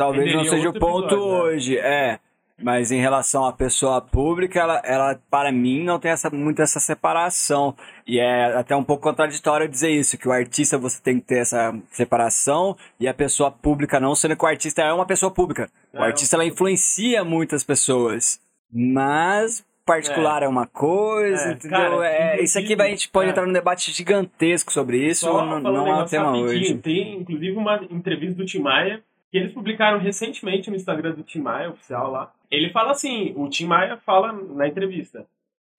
talvez 0.00 0.34
não 0.34 0.44
seja 0.44 0.70
o 0.70 0.72
ponto 0.72 1.06
episódio, 1.06 1.32
né? 1.32 1.42
hoje. 1.42 1.78
É. 1.78 2.18
Mas 2.62 2.92
em 2.92 3.00
relação 3.00 3.46
à 3.46 3.52
pessoa 3.52 4.02
pública, 4.02 4.60
ela, 4.60 4.82
ela 4.84 5.20
para 5.30 5.50
mim, 5.50 5.82
não 5.82 5.98
tem 5.98 6.10
essa, 6.10 6.28
muito 6.28 6.60
essa 6.60 6.78
separação. 6.78 7.74
E 8.06 8.18
é 8.18 8.54
até 8.54 8.76
um 8.76 8.84
pouco 8.84 9.02
contraditório 9.02 9.66
dizer 9.66 9.90
isso, 9.90 10.18
que 10.18 10.28
o 10.28 10.32
artista 10.32 10.76
você 10.76 11.00
tem 11.02 11.18
que 11.18 11.26
ter 11.26 11.38
essa 11.38 11.74
separação 11.90 12.76
e 12.98 13.08
a 13.08 13.14
pessoa 13.14 13.50
pública 13.50 13.98
não, 13.98 14.14
sendo 14.14 14.36
que 14.36 14.44
o 14.44 14.48
artista 14.48 14.82
é 14.82 14.92
uma 14.92 15.06
pessoa 15.06 15.30
pública. 15.30 15.70
O 15.94 15.98
É, 15.98 16.06
artista, 16.06 16.36
ela 16.36 16.44
influencia 16.44 17.24
muitas 17.24 17.64
pessoas. 17.64 18.38
Mas 18.70 19.64
particular 19.86 20.42
é, 20.42 20.48
uma 20.48 20.66
coisa, 20.66 21.48
É, 21.48 21.52
entendeu? 21.52 21.78
cara, 21.78 22.06
é, 22.06 22.42
isso 22.42 22.58
aqui 22.58 22.74
a 22.80 22.86
gente 22.86 23.08
pode 23.08 23.28
é. 23.28 23.30
entrar 23.30 23.46
num 23.46 23.52
debate 23.52 23.90
gigantesco 23.90 24.72
sobre 24.72 24.98
isso, 24.98 25.26
não, 25.26 25.60
não 25.60 25.86
é 25.88 26.02
o 26.02 26.06
tema 26.06 26.36
hoje. 26.36 26.74
Tem, 26.76 27.16
inclusive, 27.20 27.56
uma 27.56 27.80
entrevista 27.90 28.36
do 28.36 28.44
Tim 28.44 28.60
Maia, 28.60 29.02
que 29.30 29.38
eles 29.38 29.52
publicaram 29.52 29.98
recentemente 29.98 30.70
no 30.70 30.76
Instagram 30.76 31.12
do 31.12 31.22
Tim 31.22 31.40
Maia, 31.40 31.70
oficial 31.70 32.10
lá. 32.10 32.32
Ele 32.50 32.70
fala 32.70 32.90
assim, 32.92 33.32
o 33.36 33.48
Tim 33.48 33.66
Maia 33.66 33.96
fala 33.98 34.32
na 34.32 34.66
entrevista, 34.66 35.24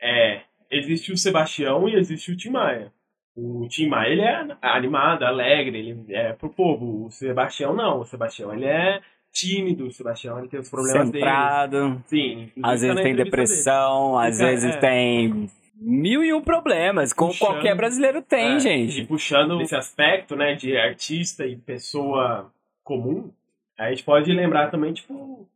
é, 0.02 0.42
existe 0.70 1.12
o 1.12 1.18
Sebastião 1.18 1.88
e 1.90 1.96
existe 1.96 2.32
o 2.32 2.38
Tim 2.38 2.50
Maia. 2.52 2.92
O 3.36 3.68
Tim 3.70 3.88
Maia, 3.88 4.10
ele 4.12 4.22
é 4.22 4.46
animado, 4.62 5.24
alegre, 5.24 5.78
ele 5.80 6.06
é 6.14 6.34
pro 6.34 6.50
povo. 6.50 7.06
O 7.06 7.12
Sebastião, 7.12 7.74
não. 7.74 8.00
O 8.02 8.06
Sebastião, 8.06 8.54
ele 8.54 8.66
é 8.66 9.00
tímido. 9.32 9.88
O 9.88 9.92
Sebastião, 9.92 10.38
ele 10.40 10.50
tem 10.50 10.60
os 10.60 10.70
problemas 10.70 11.10
dele. 11.10 11.24
Centrado, 11.24 12.02
Sim. 12.08 12.52
inclusive 12.58 12.62
às 12.64 12.82
vezes 12.82 13.02
tem 13.04 13.16
depressão, 13.16 14.18
às 14.18 14.36
Fica- 14.36 14.50
vezes 14.50 14.76
é. 14.76 14.80
tem 14.80 15.50
mil 15.76 16.22
e 16.24 16.34
um 16.34 16.42
problemas, 16.42 17.14
como 17.14 17.32
Puxando. 17.32 17.48
qualquer 17.48 17.76
brasileiro 17.76 18.22
tem, 18.22 18.56
É, 18.56 18.60
gente. 18.60 19.02
E 19.02 19.06
puxando 19.06 19.62
esse 19.62 19.76
aspecto, 19.76 20.36
né, 20.36 20.54
de 20.56 20.76
artista 20.78 21.46
e 21.46 21.56
pessoa 21.56 22.52
comum, 22.84 23.32
a 23.88 23.90
gente 23.92 24.04
pode 24.04 24.32
lembrar 24.32 24.70
também, 24.70 24.94
tipo, 24.94 25.48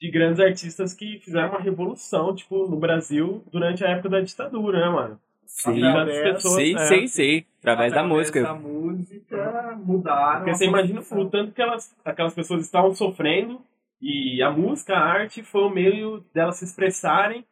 de 0.00 0.10
grandes 0.10 0.40
artistas 0.40 0.94
que 0.94 1.18
fizeram 1.20 1.50
uma 1.50 1.60
revolução, 1.60 2.34
tipo, 2.34 2.66
no 2.66 2.76
Brasil 2.76 3.44
durante 3.52 3.84
a 3.84 3.90
época 3.90 4.08
da 4.08 4.20
ditadura, 4.20 4.80
né, 4.80 4.88
mano? 4.88 5.20
Sim, 5.46 5.82
pessoas, 6.22 6.54
sim, 6.54 6.74
é. 6.76 6.86
sim, 6.86 7.06
sim. 7.08 7.44
Através 7.58 7.92
da 7.92 8.02
música. 8.02 8.42
Da 8.42 8.54
música 8.54 9.76
mudaram. 9.84 10.38
Porque 10.38 10.54
você 10.54 10.66
imagina 10.66 11.00
o 11.00 11.28
tanto 11.28 11.52
que 11.52 11.60
elas, 11.60 11.94
aquelas 12.04 12.32
pessoas 12.32 12.62
estavam 12.62 12.94
sofrendo 12.94 13.60
e 14.00 14.40
a 14.42 14.50
música, 14.50 14.94
a 14.94 15.04
arte 15.04 15.42
foi 15.42 15.62
o 15.62 15.68
meio 15.70 16.24
delas 16.32 16.56
se 16.56 16.64
expressarem. 16.64 17.44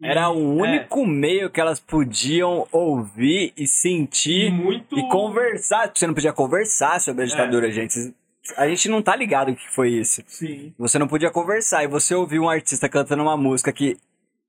E- 0.00 0.06
Era 0.06 0.30
o 0.30 0.64
é, 0.64 0.68
único 0.68 1.04
meio 1.06 1.50
que 1.50 1.60
elas 1.60 1.80
podiam 1.80 2.68
ouvir 2.70 3.52
e 3.56 3.64
e 3.64 3.66
sentir 3.66 4.52
muito 4.52 4.98
e 4.98 5.08
conversar. 5.08 5.90
Você 5.92 6.06
não 6.06 6.14
podia 6.14 6.32
conversar 6.32 7.00
sobre 7.00 7.24
a 7.24 7.26
ditadura, 7.26 7.70
gente. 7.70 8.14
A 8.56 8.66
gente 8.68 8.88
não 8.88 9.02
tá 9.02 9.14
ligado 9.14 9.50
o 9.50 9.54
que 9.54 9.70
foi 9.70 9.90
isso. 9.90 10.22
Sim. 10.26 10.72
Você 10.78 10.98
não 10.98 11.06
podia 11.06 11.30
conversar. 11.30 11.84
E 11.84 11.88
você 11.88 12.14
ouviu 12.14 12.42
um 12.44 12.48
artista 12.48 12.88
cantando 12.88 13.22
uma 13.22 13.36
música 13.36 13.72
que, 13.72 13.96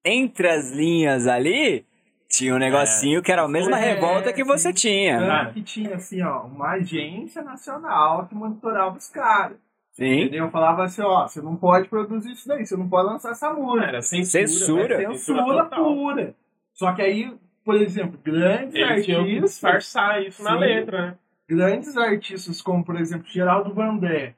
entre 0.03 0.47
as 0.49 0.71
linhas 0.71 1.27
ali, 1.27 1.85
tinha 2.29 2.55
um 2.55 2.57
negocinho 2.57 3.21
que 3.21 3.31
era 3.31 3.43
a 3.43 3.47
mesma 3.47 3.77
É, 3.79 3.93
revolta 3.93 4.31
que 4.31 4.43
você 4.43 4.69
sim. 4.69 4.73
tinha. 4.73 5.19
Tanto 5.19 5.53
que 5.53 5.61
tinha, 5.61 5.95
assim, 5.95 6.21
ó, 6.21 6.43
uma 6.43 6.71
agência 6.71 7.41
nacional 7.41 8.25
que 8.27 8.33
monitorava 8.33 8.97
os 8.97 9.09
caras. 9.09 9.57
Sim. 9.91 10.21
Entendeu? 10.21 10.49
Falava 10.49 10.85
assim, 10.85 11.01
ó, 11.01 11.27
você 11.27 11.41
não 11.41 11.57
pode 11.57 11.89
produzir 11.89 12.31
isso 12.31 12.47
daí, 12.47 12.65
você 12.65 12.77
não 12.77 12.87
pode 12.87 13.09
lançar 13.09 13.31
essa 13.31 13.53
música. 13.53 13.87
Era 13.87 14.01
censura. 14.01 14.47
Censura. 14.47 14.97
né? 14.97 15.07
Censura 15.17 15.63
total. 15.63 15.83
pura. 15.83 16.35
Só 16.73 16.93
que 16.93 17.01
aí, 17.01 17.33
por 17.65 17.75
exemplo, 17.75 18.17
grandes 18.23 18.73
Eles 18.73 18.89
artistas, 18.89 19.41
disfarçar 19.51 20.23
isso 20.25 20.41
na 20.41 20.53
Sim. 20.53 20.59
letra, 20.59 21.07
né? 21.07 21.17
Grandes 21.51 21.97
artistas 21.97 22.61
como, 22.61 22.81
por 22.83 22.95
exemplo, 22.95 23.27
Geraldo 23.27 23.73
Vandré, 23.73 24.35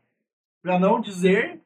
pra 0.63 0.79
não 0.79 0.99
dizer 0.99 1.59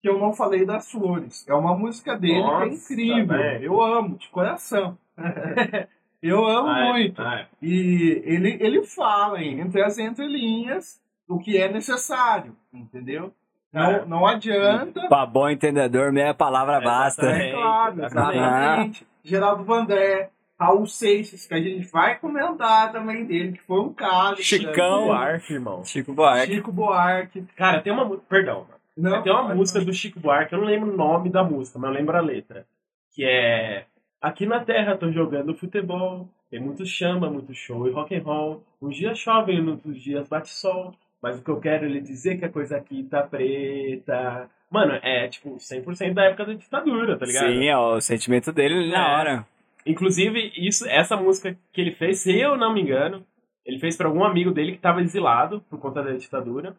que 0.00 0.08
eu 0.08 0.18
não 0.18 0.32
falei 0.32 0.64
das 0.64 0.90
flores. 0.90 1.46
É 1.46 1.52
uma 1.52 1.76
música 1.76 2.16
dele 2.16 2.42
que 2.42 2.48
é 2.48 2.66
Nossa, 2.66 2.92
incrível. 2.92 3.26
velho. 3.26 3.64
Eu 3.64 3.82
amo, 3.82 4.16
de 4.16 4.28
coração. 4.30 4.96
eu 6.22 6.46
amo 6.46 6.70
é, 6.70 6.92
muito. 6.92 7.20
é. 7.20 7.46
E 7.60 8.22
ele, 8.24 8.56
ele 8.60 8.82
fala 8.82 9.42
hein, 9.42 9.60
entre 9.60 9.82
as 9.82 9.98
entrelinhas 9.98 10.98
o 11.28 11.38
que 11.38 11.58
é 11.58 11.70
necessário, 11.70 12.56
entendeu? 12.72 13.30
É. 13.72 13.78
Não, 13.78 14.06
não 14.06 14.26
adianta. 14.26 15.06
Pra 15.08 15.26
bom 15.26 15.50
entendedor, 15.50 16.12
meia 16.12 16.32
palavra 16.32 16.80
basta. 16.80 17.26
Exatamente. 17.26 17.48
É 17.48 17.52
claro, 17.52 18.04
exatamente. 18.04 18.38
exatamente. 18.38 19.06
Geraldo 19.22 19.64
Vandré, 19.64 20.30
Raul 20.58 20.86
Seixas, 20.86 21.46
que 21.46 21.54
a 21.54 21.60
gente 21.60 21.86
vai 21.90 22.16
comentar 22.18 22.92
também 22.92 23.24
dele, 23.24 23.52
que 23.52 23.62
foi 23.62 23.80
um 23.80 23.92
caso. 23.92 24.42
Chicão. 24.42 25.06
Buarque, 25.06 25.52
irmão. 25.54 25.84
Chico 25.84 26.12
Buarque. 26.12 26.54
Chico 26.54 26.72
Buarque. 26.72 27.44
Cara, 27.56 27.80
tem 27.80 27.92
uma. 27.92 28.16
Perdão. 28.18 28.66
Não, 28.96 29.22
tem 29.22 29.32
uma 29.32 29.54
música 29.54 29.80
do 29.84 29.92
Chico 29.92 30.20
Buarque, 30.20 30.52
eu 30.52 30.60
não 30.60 30.66
lembro 30.66 30.92
o 30.92 30.96
nome 30.96 31.28
da 31.28 31.42
música, 31.42 31.78
mas 31.78 31.90
eu 31.90 31.96
lembro 31.96 32.16
a 32.16 32.20
letra. 32.20 32.64
Que 33.12 33.24
é. 33.24 33.86
Aqui 34.22 34.46
na 34.46 34.60
terra 34.60 34.96
tô 34.96 35.10
jogando 35.10 35.54
futebol. 35.56 36.28
Tem 36.50 36.60
muito 36.60 36.86
chama, 36.86 37.28
muito 37.28 37.52
show 37.52 37.88
e 37.88 37.90
rock 37.90 38.14
and 38.14 38.22
roll. 38.22 38.62
Uns 38.80 38.96
dias 38.96 39.18
chove, 39.18 39.60
outros 39.60 40.00
dias 40.00 40.28
bate 40.28 40.50
sol. 40.50 40.94
Mas 41.20 41.38
o 41.38 41.42
que 41.42 41.50
eu 41.50 41.58
quero 41.58 41.84
é 41.86 41.88
lhe 41.88 42.00
dizer 42.00 42.38
que 42.38 42.44
a 42.44 42.48
coisa 42.48 42.76
aqui 42.76 43.02
tá 43.02 43.22
preta. 43.22 44.48
Mano, 44.70 44.92
é 45.02 45.26
tipo 45.28 45.56
100% 45.56 46.14
da 46.14 46.24
época 46.24 46.44
da 46.46 46.52
ditadura, 46.54 47.16
tá 47.18 47.26
ligado? 47.26 47.46
Sim, 47.48 47.66
é 47.66 47.76
o 47.76 48.00
sentimento 48.00 48.52
dele 48.52 48.90
na 48.90 48.98
É. 48.98 49.16
hora. 49.18 49.46
Inclusive, 49.86 50.52
isso, 50.56 50.86
essa 50.88 51.16
música 51.16 51.56
que 51.72 51.80
ele 51.80 51.92
fez, 51.92 52.20
se 52.20 52.38
eu 52.38 52.56
não 52.56 52.72
me 52.72 52.80
engano, 52.80 53.26
ele 53.64 53.78
fez 53.78 53.96
pra 53.96 54.08
algum 54.08 54.24
amigo 54.24 54.50
dele 54.50 54.72
que 54.72 54.78
tava 54.78 55.02
exilado 55.02 55.60
por 55.68 55.78
conta 55.78 56.02
da 56.02 56.12
ditadura. 56.12 56.76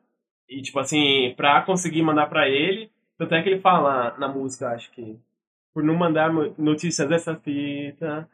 E, 0.50 0.62
tipo 0.62 0.80
assim, 0.80 1.34
pra 1.36 1.62
conseguir 1.62 2.04
mandar 2.04 2.28
pra 2.28 2.48
ele, 2.48 2.92
tanto 3.18 3.34
é 3.34 3.42
que 3.42 3.50
ele 3.50 3.62
fala 3.62 4.16
na 4.18 4.28
música, 4.28 4.70
acho 4.70 4.92
que, 4.92 5.20
por 5.74 5.84
não 5.84 5.96
mandar 5.96 6.32
notícias 6.58 7.08
dessa 7.08 7.36
fita. 7.36 8.30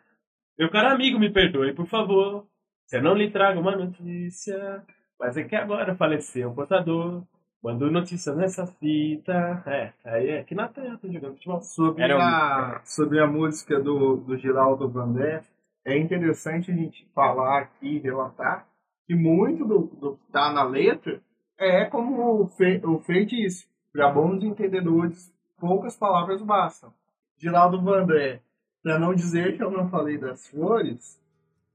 Meu 0.58 0.70
caro 0.70 0.94
amigo, 0.94 1.20
me 1.20 1.32
perdoe, 1.32 1.74
por 1.74 1.88
favor. 1.88 2.48
Se 2.86 2.98
eu 2.98 3.04
não 3.04 3.14
lhe 3.14 3.32
trago 3.32 3.60
uma 3.60 3.76
notícia, 3.76 4.84
mas 5.20 5.38
é 5.38 5.44
que 5.44 5.56
agora 5.56 5.96
faleceu 5.96 6.50
um 6.50 6.56
portador. 6.56 7.24
Mandou 7.64 7.92
notícias 7.92 8.36
nessa 8.36 8.66
fita. 8.66 9.64
É, 9.68 9.94
aí 10.04 10.30
é 10.30 10.40
aqui 10.40 10.56
na 10.56 10.68
terra, 10.68 10.98
tô 10.98 11.08
jogando 11.12 11.34
futebol. 11.36 11.62
Sobre, 11.62 12.04
Era 12.04 12.18
um- 12.18 12.22
a, 12.22 12.82
sobre 12.84 13.20
a 13.20 13.28
música 13.28 13.80
do, 13.80 14.18
do 14.18 14.36
Geraldo 14.38 14.90
Vandré, 14.90 15.44
é 15.86 15.98
interessante 15.98 16.72
a 16.72 16.76
gente 16.76 17.08
falar 17.14 17.60
aqui, 17.60 18.00
relatar, 18.00 18.68
que 19.06 19.14
muito 19.16 19.66
do, 19.66 19.80
do 20.00 20.16
que 20.18 20.24
está 20.28 20.52
na 20.52 20.64
letra 20.64 21.22
é 21.58 21.86
como 21.86 22.42
o 22.42 22.48
Fê, 22.48 22.82
o 22.84 23.00
Fê 23.00 23.26
disse, 23.26 23.68
para 23.94 24.10
bons 24.12 24.44
entendedores, 24.44 25.32
poucas 25.60 25.96
palavras 25.96 26.42
bastam. 26.42 26.92
Geraldo 27.38 27.82
Vandré, 27.82 28.42
para 28.82 28.98
não 28.98 29.14
dizer 29.14 29.56
que 29.56 29.64
eu 29.64 29.70
não 29.70 29.88
falei 29.90 30.18
das 30.18 30.48
flores, 30.48 31.22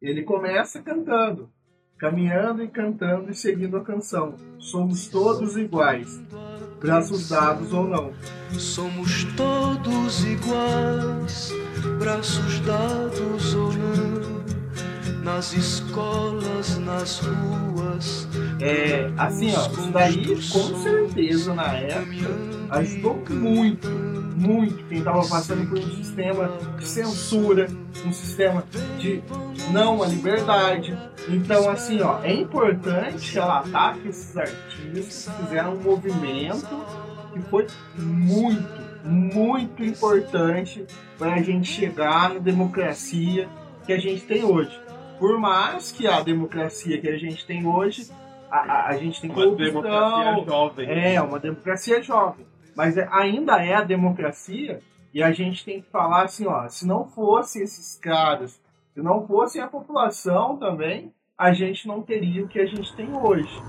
ele 0.02 0.24
começa 0.24 0.82
cantando, 0.82 1.48
caminhando 1.98 2.62
e 2.62 2.68
cantando 2.68 3.30
e 3.30 3.34
seguindo 3.34 3.76
a 3.76 3.80
canção. 3.84 4.34
Somos 4.58 5.06
todos 5.06 5.56
iguais, 5.56 6.20
braços 6.80 7.28
dados 7.28 7.72
ou 7.72 7.86
não. 7.86 8.12
Somos 8.52 9.24
todos 9.36 10.24
iguais, 10.24 11.52
braços 11.98 12.60
dados 12.60 13.54
ou 13.54 13.72
não, 13.72 15.24
nas 15.24 15.52
escolas, 15.52 16.78
nas 16.78 17.20
ruas. 17.20 18.28
É, 18.60 19.10
assim, 19.16 19.52
ó, 19.54 19.66
isso 19.70 19.90
daí 19.92 20.26
com 20.26 20.82
certeza 20.82 21.54
na 21.54 21.74
época 21.74 22.56
ajudou 22.70 23.22
muito, 23.30 23.88
muito 24.36 24.84
quem 24.88 25.02
tava 25.02 25.26
passando 25.26 25.68
por 25.68 25.78
um 25.78 25.90
sistema 25.96 26.58
de 26.78 26.86
censura, 26.86 27.68
um 28.04 28.12
sistema 28.12 28.64
de 28.98 29.22
não 29.70 30.02
à 30.02 30.06
liberdade. 30.06 30.96
Então, 31.28 31.68
assim, 31.68 32.00
ó, 32.02 32.20
é 32.22 32.32
importante 32.32 33.34
relatar 33.34 33.98
que 33.98 34.08
esses 34.08 34.36
artistas 34.36 35.34
fizeram 35.36 35.74
um 35.74 35.82
movimento 35.82 36.66
que 37.32 37.40
foi 37.42 37.66
muito, 37.98 38.80
muito 39.04 39.84
importante 39.84 40.86
para 41.18 41.34
a 41.34 41.42
gente 41.42 41.68
chegar 41.68 42.34
na 42.34 42.38
democracia 42.38 43.48
que 43.84 43.92
a 43.92 43.98
gente 43.98 44.24
tem 44.24 44.44
hoje. 44.44 44.80
Por 45.18 45.38
mais 45.38 45.90
que 45.90 46.06
a 46.06 46.20
democracia 46.20 47.00
que 47.00 47.08
a 47.08 47.18
gente 47.18 47.44
tem 47.46 47.66
hoje 47.66 48.10
a, 48.50 48.88
a, 48.88 48.96
gente 48.96 49.20
tem 49.20 49.30
Uma 49.30 49.56
democracia 49.56 50.44
jovem. 50.44 50.88
É, 50.88 51.20
uma 51.20 51.38
democracia 51.38 52.02
jovem. 52.02 52.46
Mas 52.74 52.96
é- 52.96 53.08
ainda 53.10 53.64
é 53.64 53.74
a 53.74 53.82
democracia 53.82 54.80
e 55.12 55.22
a 55.22 55.32
gente 55.32 55.64
tem 55.64 55.80
que 55.80 55.90
falar 55.90 56.24
assim, 56.24 56.46
ó, 56.46 56.68
se 56.68 56.86
não 56.86 57.06
fossem 57.06 57.62
esses 57.62 57.98
caras, 57.98 58.60
se 58.94 59.02
não 59.02 59.26
fosse 59.26 59.58
a 59.60 59.66
população 59.66 60.56
também, 60.58 61.12
a 61.38 61.52
gente 61.52 61.86
não 61.86 62.02
teria 62.02 62.44
o 62.44 62.48
que 62.48 62.58
a 62.58 62.66
gente 62.66 62.94
tem 62.96 63.12
hoje. 63.14 63.60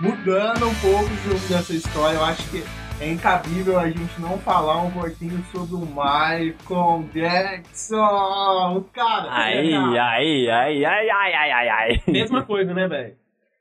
Mudando 0.00 0.68
um 0.68 0.74
pouco 0.76 1.08
de- 1.08 1.48
dessa 1.48 1.72
história, 1.72 2.16
eu 2.16 2.24
acho 2.24 2.48
que 2.50 2.62
é 3.00 3.10
incabível 3.10 3.78
a 3.78 3.86
gente 3.88 4.20
não 4.20 4.38
falar 4.38 4.82
um 4.82 4.90
pouquinho 4.90 5.42
sobre 5.52 5.76
o 5.76 5.80
Michael 5.86 7.04
Jackson. 7.12 8.76
O 8.76 8.84
cara. 8.92 9.28
Aí, 9.30 9.74
aí, 9.74 10.50
aí, 10.50 10.84
ai, 10.84 11.10
ai, 11.10 11.32
ai, 11.34 11.50
ai, 11.52 11.68
ai. 11.68 12.02
Mesma 12.08 12.42
coisa, 12.42 12.74
né, 12.74 12.88
velho? 12.88 13.14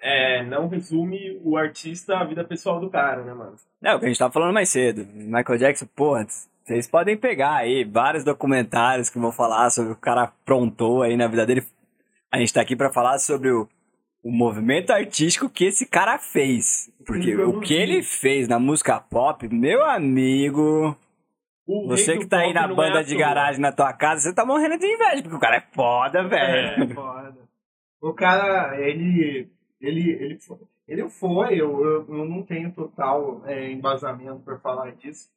É, 0.06 0.44
não 0.44 0.68
resume 0.68 1.40
o 1.46 1.56
artista 1.56 2.18
a 2.18 2.26
vida 2.26 2.44
pessoal 2.44 2.78
do 2.78 2.90
cara, 2.90 3.24
né, 3.24 3.34
mano? 3.34 3.56
Não, 3.82 3.96
o 3.96 4.00
que 4.00 4.06
a 4.06 4.08
gente 4.10 4.18
tava 4.20 4.34
falando 4.34 4.54
mais 4.54 4.68
cedo. 4.68 5.08
Michael 5.14 5.58
Jackson, 5.58 5.86
porra, 5.96 6.28
vocês 6.62 6.90
podem 6.90 7.16
pegar 7.16 7.56
aí 7.56 7.86
vários 7.86 8.26
documentários 8.26 9.10
que 9.10 9.18
vão 9.18 9.32
falar 9.32 9.70
sobre 9.70 9.94
o 9.94 9.96
que 9.96 10.00
o 10.00 10.04
cara 10.04 10.24
aprontou 10.24 11.04
aí 11.04 11.16
na 11.16 11.28
vida 11.28 11.46
dele. 11.46 11.64
A 12.30 12.38
gente 12.38 12.54
tá 12.54 12.60
aqui 12.60 12.76
pra 12.76 12.92
falar 12.92 13.18
sobre 13.20 13.50
o, 13.50 13.66
o 14.22 14.30
movimento 14.30 14.92
artístico 14.92 15.50
que 15.50 15.64
esse 15.66 15.86
cara 15.86 16.20
fez. 16.20 16.92
Porque 17.06 17.34
o 17.38 17.62
que 17.62 17.74
ele 17.74 18.04
fez 18.04 18.50
na 18.50 18.60
música 18.60 19.00
pop, 19.00 19.48
meu 19.48 19.86
amigo, 19.86 20.98
O 21.66 21.88
você 21.88 22.18
que 22.18 22.26
tá 22.26 22.40
aí 22.40 22.54
na 22.54 22.68
não 22.68 22.76
banda 22.76 23.00
é 23.00 23.04
de 23.04 23.16
garagem 23.16 23.62
na 23.62 23.72
tua 23.72 23.94
casa, 23.94 24.22
você 24.22 24.34
tá 24.34 24.46
morrendo 24.46 24.78
de 24.78 24.86
inveja, 24.86 25.22
porque 25.22 25.36
o 25.38 25.40
cara 25.40 25.58
é 25.58 25.64
foda, 25.74 26.28
velho. 26.28 26.84
É, 26.84 26.88
foda. 26.94 27.38
O 28.02 28.14
cara, 28.14 28.78
ele. 28.82 29.50
Ele, 29.84 30.12
ele, 30.12 30.40
foi, 30.40 30.58
ele 30.88 31.10
foi 31.10 31.54
eu, 31.60 31.84
eu, 31.86 32.06
eu 32.08 32.26
não 32.26 32.42
tenho 32.42 32.72
total 32.72 33.42
é, 33.46 33.70
embasamento 33.70 34.40
pra 34.40 34.58
falar 34.58 34.92
disso, 34.94 35.30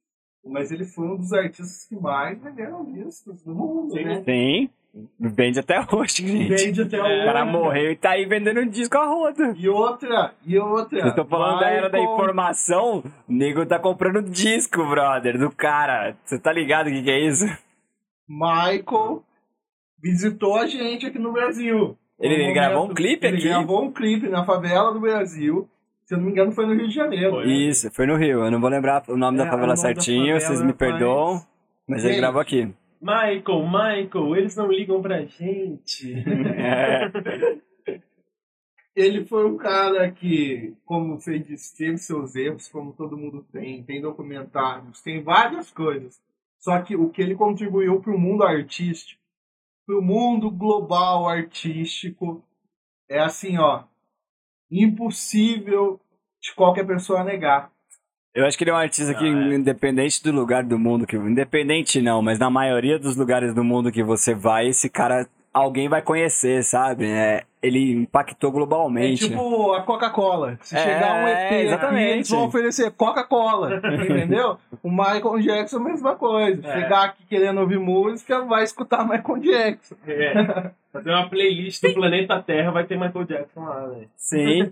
mas 0.44 0.70
ele 0.70 0.84
foi 0.84 1.08
um 1.08 1.16
dos 1.16 1.32
artistas 1.32 1.84
que 1.88 1.96
mais 1.96 2.40
venderam 2.40 2.84
discos 2.92 3.42
do 3.42 3.52
mundo, 3.52 3.92
Sim. 3.92 4.04
né? 4.04 4.22
Sim, 4.24 4.70
vende 5.18 5.58
até 5.58 5.80
hoje, 5.92 6.24
gente. 6.26 6.48
Vende 6.48 6.82
até 6.82 6.96
É, 6.96 7.22
O 7.22 7.24
cara 7.26 7.42
hoje. 7.42 7.52
morreu 7.52 7.90
e 7.90 7.96
tá 7.96 8.10
aí 8.10 8.24
vendendo 8.24 8.64
disco 8.66 8.96
a 8.96 9.04
roda. 9.04 9.52
E 9.58 9.68
outra, 9.68 10.32
e 10.46 10.56
outra. 10.56 11.00
Eu 11.08 11.14
tô 11.16 11.24
falando 11.24 11.58
da 11.58 11.68
era 11.68 11.90
da 11.90 11.98
informação, 11.98 13.02
o 13.28 13.32
nego 13.32 13.66
tá 13.66 13.80
comprando 13.80 14.22
disco, 14.30 14.86
brother, 14.86 15.36
do 15.40 15.50
cara. 15.50 16.16
Você 16.24 16.38
tá 16.38 16.52
ligado 16.52 16.86
o 16.86 16.90
que, 16.90 17.02
que 17.02 17.10
é 17.10 17.26
isso? 17.26 17.44
Michael 18.28 19.24
visitou 20.00 20.56
a 20.56 20.66
gente 20.68 21.04
aqui 21.06 21.18
no 21.18 21.32
Brasil. 21.32 21.98
Ele- 22.18 22.34
ele 22.34 22.52
gravou 22.52 22.86
um 22.90 22.94
clipe 22.94 23.26
ele 23.26 23.36
aqui? 23.36 23.48
gravou 23.48 23.84
um 23.84 23.92
clipe 23.92 24.28
na 24.28 24.44
favela 24.44 24.92
do 24.92 25.00
Brasil. 25.00 25.68
Se 26.04 26.14
eu 26.14 26.18
não 26.18 26.24
me 26.26 26.30
engano, 26.32 26.52
foi 26.52 26.64
no 26.66 26.74
Rio 26.74 26.88
de 26.88 26.94
Janeiro. 26.94 27.30
Foi. 27.32 27.46
Isso, 27.52 27.90
foi 27.90 28.06
no 28.06 28.16
Rio. 28.16 28.44
Eu 28.44 28.50
não 28.50 28.60
vou 28.60 28.70
lembrar 28.70 29.02
o 29.08 29.16
nome 29.16 29.36
É, 29.36 29.42
da 29.42 29.44
o 29.44 29.50
favela 29.50 29.66
nome 29.66 29.76
da 29.76 29.82
certinho, 29.82 30.20
favela, 30.34 30.40
vocês 30.40 30.60
me 30.60 30.66
mas- 30.68 30.76
perdoam. 30.76 31.40
Mas 31.88 32.02
ele 32.04 32.12
Gente. 32.14 32.20
gravou 32.22 32.40
aqui. 32.40 32.72
Michael, 33.00 33.66
Michael, 33.66 34.36
eles 34.36 34.56
não 34.56 34.70
ligam 34.72 35.00
pra 35.02 35.22
gente. 35.24 36.14
É. 36.56 37.10
Ele 38.94 39.26
foi 39.26 39.44
um 39.46 39.58
cara 39.58 40.10
que, 40.10 40.72
como 40.86 41.18
disse, 41.18 41.76
teve 41.76 41.98
seus 41.98 42.34
erros, 42.34 42.66
como 42.68 42.94
todo 42.94 43.16
mundo 43.16 43.44
tem. 43.52 43.82
Tem 43.82 44.00
documentários, 44.00 45.02
tem 45.02 45.22
várias 45.22 45.70
coisas. 45.70 46.18
Só 46.58 46.80
que 46.80 46.96
o 46.96 47.10
que 47.10 47.20
ele 47.20 47.34
contribuiu 47.34 48.00
para 48.00 48.14
o 48.14 48.18
mundo 48.18 48.42
artístico, 48.42 49.20
para 49.86 49.96
o 49.96 50.02
mundo 50.02 50.50
global 50.50 51.28
artístico, 51.28 52.44
é 53.08 53.20
assim, 53.20 53.56
ó, 53.56 53.84
impossível 54.70 56.00
de 56.42 56.52
qualquer 56.54 56.84
pessoa 56.86 57.22
negar. 57.22 57.70
Eu 58.34 58.44
acho 58.44 58.58
que 58.58 58.64
ele 58.64 58.70
é 58.70 58.74
um 58.74 58.76
artista 58.76 59.14
que, 59.14 59.24
Ah, 59.24 59.52
é. 59.52 59.54
independente 59.54 60.22
do 60.22 60.30
lugar 60.30 60.62
do 60.62 60.78
mundo 60.78 61.06
que. 61.06 61.16
Independente 61.16 62.02
não, 62.02 62.20
mas 62.20 62.38
na 62.38 62.50
maioria 62.50 62.98
dos 62.98 63.16
lugares 63.16 63.54
do 63.54 63.64
mundo 63.64 63.90
que 63.90 64.02
você 64.02 64.34
vai, 64.34 64.66
esse 64.68 64.90
cara. 64.90 65.26
Alguém 65.58 65.88
vai 65.88 66.02
conhecer, 66.02 66.62
sabe? 66.62 67.06
É, 67.06 67.44
ele 67.62 67.90
impactou 67.92 68.50
É 68.50 68.52
globalmente. 68.52 69.26
tipo 69.26 69.72
a 69.72 69.80
Coca-Cola. 69.80 70.58
Se 70.60 70.76
É, 70.76 70.82
chegar 70.82 71.14
um 71.24 71.28
EP, 71.28 71.46
aqui, 71.46 71.54
exatamente. 71.54 72.12
eles 72.12 72.28
vão 72.28 72.44
oferecer 72.44 72.90
Coca-Cola, 72.90 73.80
entendeu? 74.04 74.58
O 74.82 74.90
Michael 74.90 75.38
Jackson, 75.40 75.78
a 75.78 75.80
mesma 75.80 76.14
coisa. 76.14 76.60
É. 76.68 76.72
Chegar 76.82 77.04
aqui 77.06 77.24
querendo 77.26 77.58
ouvir 77.58 77.78
música, 77.78 78.44
vai 78.44 78.64
escutar 78.64 79.08
Michael 79.08 79.38
Jackson. 79.38 79.94
É. 80.06 80.70
Fazer 80.92 81.08
uma 81.10 81.26
playlist 81.30 81.82
do 81.82 81.94
planeta 81.94 82.42
Terra 82.42 82.70
vai 82.70 82.84
ter 82.84 82.98
Michael 83.00 83.24
Jackson 83.24 83.60
lá, 83.64 83.86
velho. 83.86 84.10
Sim. 84.14 84.70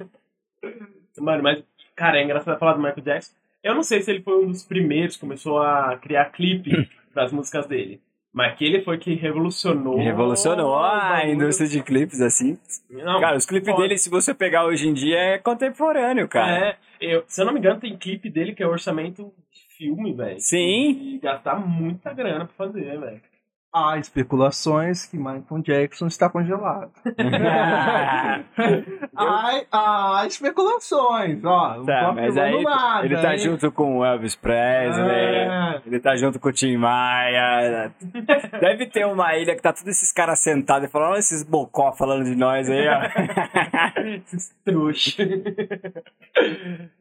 Mano, 1.19 1.43
mas, 1.43 1.65
cara, 1.97 2.19
é 2.19 2.25
engraçado 2.25 2.59
falar 2.59 2.75
do 2.75 2.81
Michael 2.83 3.01
Jackson. 3.03 3.33
Eu 3.63 3.75
não 3.75 3.83
sei 3.83 4.03
se 4.03 4.11
ele 4.11 4.21
foi 4.23 4.45
um 4.45 4.49
dos 4.49 4.63
primeiros 4.65 5.15
que 5.15 5.21
começou 5.23 5.63
a 5.63 5.97
criar 5.97 6.27
clipe 6.27 6.91
das 7.15 7.33
músicas 7.33 7.67
dele. 7.67 8.03
Mas 8.35 8.59
que 8.59 8.65
ele 8.65 8.83
foi 8.83 8.99
que 8.99 9.15
revolucionou. 9.15 9.97
Revolucionou 9.97 10.75
a 10.77 11.11
bagulho. 11.11 11.35
indústria 11.35 11.69
de 11.69 11.81
clipes, 11.81 12.21
assim. 12.21 12.59
Não, 12.91 13.21
Cara, 13.21 13.37
os 13.37 13.47
clipes 13.47 13.75
dele, 13.77 13.97
se 13.97 14.11
você 14.11 14.35
pegar 14.35 14.67
hoje 14.67 14.89
em 14.89 14.93
dia, 14.93 15.17
é 15.17 15.39
contemporâneo, 15.39 16.27
cara. 16.27 16.71
É, 16.71 16.77
eu, 17.01 17.23
se 17.29 17.41
eu 17.41 17.47
não 17.47 17.53
me 17.53 17.61
engano, 17.61 17.79
tem 17.79 17.97
clipe 17.97 18.29
dele 18.29 18.53
que 18.53 18.61
é 18.61 18.67
orçamento 18.67 19.33
de 19.53 19.77
filme, 19.79 20.13
velho. 20.13 20.41
Sim. 20.41 21.15
E 21.15 21.19
gastar 21.23 21.61
muita 21.61 22.13
grana 22.13 22.45
pra 22.47 22.67
fazer, 22.67 22.99
velho. 22.99 23.21
Há 23.77 23.99
especulações 23.99 25.05
que 25.05 25.17
Michael 25.17 25.61
Jackson 25.63 26.07
está 26.07 26.31
congelado. 26.31 26.93
há, 29.17 29.61
há 29.73 30.27
especulações, 30.29 31.45
ó. 31.45 31.83
Tá, 31.85 32.13
mas 32.13 32.37
aí 32.37 32.63
nada, 32.63 33.05
ele 33.05 33.17
tá 33.21 33.33
hein? 33.33 33.39
junto 33.41 33.73
com 33.73 33.99
o 33.99 34.05
Elvis 34.05 34.37
Presley, 34.37 35.11
É. 35.11 35.81
ele 35.85 35.99
tá 35.99 36.15
junto 36.15 36.39
com 36.39 36.51
o 36.51 36.53
Tim 36.53 36.77
Maia. 36.77 37.93
Deve 38.61 38.87
ter 38.87 39.07
uma 39.07 39.37
ilha 39.37 39.57
que 39.57 39.63
tá 39.63 39.73
todos 39.73 39.89
esses 39.89 40.13
caras 40.13 40.39
sentados 40.39 40.89
e 40.89 40.93
falando, 40.93 41.11
olha 41.11 41.19
esses 41.19 41.43
bocó 41.43 41.93
falando 41.93 42.25
de 42.25 42.37
nós 42.37 42.71
aí, 42.71 42.87
ó. 42.87 43.01
Esses 44.05 44.55
trouxa. 44.65 45.25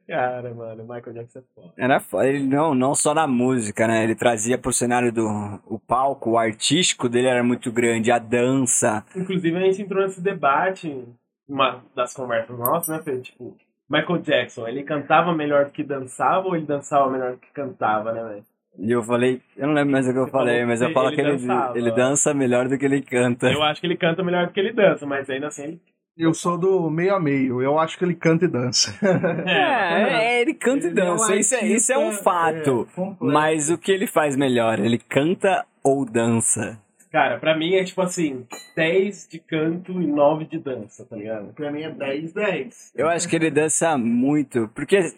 Cara, 0.08 0.54
mano, 0.54 0.84
Michael 0.84 1.14
Jackson 1.14 1.40
é 1.40 1.42
foda. 1.54 1.74
Era 1.78 2.00
foda. 2.00 2.28
Ele 2.28 2.46
não, 2.46 2.74
não 2.74 2.96
só 2.96 3.14
na 3.14 3.28
música, 3.28 3.88
né? 3.88 4.04
Ele 4.04 4.16
trazia 4.16 4.58
pro 4.58 4.72
cenário 4.72 5.12
do 5.12 5.28
o 5.66 5.78
palco, 5.80 6.32
o 6.32 6.38
artístico 6.64 7.10
dele 7.10 7.28
era 7.28 7.44
muito 7.44 7.72
grande, 7.72 8.10
a 8.10 8.18
dança. 8.18 9.04
Inclusive, 9.14 9.58
a 9.58 9.62
gente 9.62 9.82
entrou 9.82 10.02
nesse 10.02 10.22
debate, 10.22 11.04
uma 11.48 11.84
das 11.94 12.14
conversas 12.14 12.58
nossas, 12.58 12.88
né, 12.88 13.04
Fê? 13.04 13.20
Tipo, 13.20 13.56
Michael 13.90 14.20
Jackson, 14.20 14.68
ele 14.68 14.84
cantava 14.84 15.36
melhor 15.36 15.66
do 15.66 15.72
que 15.72 15.84
dançava 15.84 16.48
ou 16.48 16.56
ele 16.56 16.66
dançava 16.66 17.10
melhor 17.10 17.34
do 17.34 17.38
que 17.38 17.52
cantava, 17.52 18.14
né, 18.14 18.24
velho? 18.24 18.44
E 18.80 18.92
eu 18.92 19.04
falei, 19.04 19.40
eu 19.58 19.68
não 19.68 19.74
lembro 19.76 19.92
mais 19.92 20.08
o 20.08 20.14
que 20.14 20.18
eu 20.18 20.26
Você 20.26 20.32
falei, 20.32 20.66
mas 20.66 20.82
eu 20.82 20.92
falo 20.94 21.10
ele 21.10 21.16
que 21.16 21.22
ele, 21.22 21.32
dançava. 21.34 21.78
ele 21.78 21.92
dança 21.92 22.34
melhor 22.34 22.68
do 22.68 22.78
que 22.78 22.86
ele 22.86 23.02
canta. 23.02 23.52
Eu 23.52 23.62
acho 23.62 23.82
que 23.82 23.86
ele 23.86 23.98
canta 23.98 24.24
melhor 24.24 24.48
do 24.48 24.54
que 24.54 24.60
ele 24.60 24.72
dança, 24.74 25.06
mas 25.06 25.30
ainda 25.30 25.48
assim 25.48 25.64
ele. 25.64 25.82
Eu 26.16 26.34
sou 26.34 26.58
do 26.58 26.90
meio 26.90 27.14
a 27.16 27.20
meio. 27.20 27.62
Eu 27.62 27.78
acho 27.80 27.98
que 27.98 28.06
ele 28.06 28.16
canta 28.16 28.46
e 28.46 28.48
dança. 28.48 28.94
É, 29.46 30.38
é, 30.38 30.42
ele 30.42 30.54
canta 30.54 30.88
e 30.88 30.90
Ele 30.90 31.00
é 31.02 31.04
um 31.04 31.16
dança, 31.16 31.36
isso, 31.36 31.56
é, 31.56 31.66
isso 31.66 31.92
é 31.92 31.98
um 31.98 32.06
artista, 32.06 32.24
fato. 32.24 32.88
é, 32.98 33.16
mas 33.20 33.70
o 33.70 33.78
que 33.78 33.92
ele 33.92 34.08
faz 34.08 34.36
melhor? 34.36 34.80
Ele 34.80 34.98
canta 34.98 35.66
ou 35.84 36.06
dança? 36.06 36.80
Cara, 37.12 37.38
pra 37.38 37.56
mim 37.56 37.76
é 37.76 37.84
tipo 37.84 38.02
assim, 38.02 38.48
10 38.76 39.28
de 39.28 39.38
canto 39.40 40.02
e 40.02 40.08
9 40.08 40.46
de 40.46 40.58
dança, 40.58 41.06
tá 41.06 41.16
ligado? 41.16 41.54
Pra 41.54 41.72
mim 41.72 41.84
é 41.84 41.92
10, 41.92 42.34
10. 42.34 42.92
Eu 42.96 43.08
acho 43.08 43.28
que 43.30 43.36
ele 43.36 43.52
dança 43.52 43.96
muito, 43.98 44.68
porque 44.70 45.14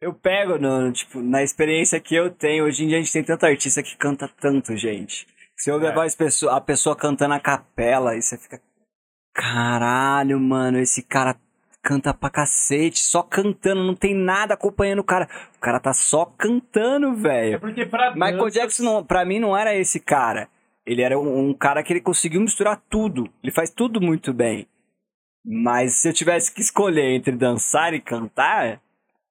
eu 0.00 0.14
pego 0.14 0.56
no, 0.58 0.90
tipo, 0.92 1.20
na 1.20 1.42
experiência 1.42 2.00
que 2.00 2.14
eu 2.14 2.30
tenho, 2.30 2.64
hoje 2.64 2.84
em 2.84 2.88
dia 2.88 2.96
a 2.98 3.00
gente 3.00 3.12
tem 3.12 3.22
tanto 3.24 3.44
artista 3.44 3.82
que 3.82 3.96
canta 3.98 4.28
tanto, 4.40 4.74
gente. 4.76 5.26
Se 5.54 5.70
eu 5.70 5.78
É. 5.78 5.88
levar 5.88 6.04
as 6.06 6.14
pessoa, 6.14 6.56
a 6.56 6.60
pessoa 6.60 6.96
cantando 6.96 7.34
a 7.34 7.40
capela, 7.40 8.16
e 8.16 8.22
você 8.22 8.38
fica. 8.38 8.58
Caralho, 9.34 10.40
mano, 10.40 10.78
esse 10.78 11.02
cara 11.02 11.34
canta 11.86 12.12
pra 12.12 12.28
cacete, 12.28 12.98
só 12.98 13.22
cantando, 13.22 13.84
não 13.84 13.94
tem 13.94 14.12
nada 14.12 14.54
acompanhando 14.54 14.98
o 14.98 15.04
cara. 15.04 15.28
O 15.56 15.60
cara 15.60 15.78
tá 15.78 15.92
só 15.92 16.24
cantando, 16.36 17.10
É 17.10 17.14
velho. 17.14 17.60
porque 17.60 17.86
pra 17.86 18.12
Michael 18.12 18.50
Jackson, 18.50 18.82
não, 18.82 19.04
pra 19.04 19.24
mim, 19.24 19.38
não 19.38 19.56
era 19.56 19.72
esse 19.76 20.00
cara. 20.00 20.48
Ele 20.84 21.00
era 21.02 21.16
um, 21.18 21.48
um 21.50 21.54
cara 21.54 21.82
que 21.84 21.92
ele 21.92 22.00
conseguiu 22.00 22.40
misturar 22.40 22.82
tudo. 22.90 23.28
Ele 23.42 23.52
faz 23.52 23.70
tudo 23.70 24.00
muito 24.00 24.32
bem. 24.32 24.66
Mas 25.44 25.94
se 26.00 26.08
eu 26.08 26.12
tivesse 26.12 26.52
que 26.52 26.60
escolher 26.60 27.14
entre 27.14 27.32
dançar 27.36 27.94
e 27.94 28.00
cantar, 28.00 28.80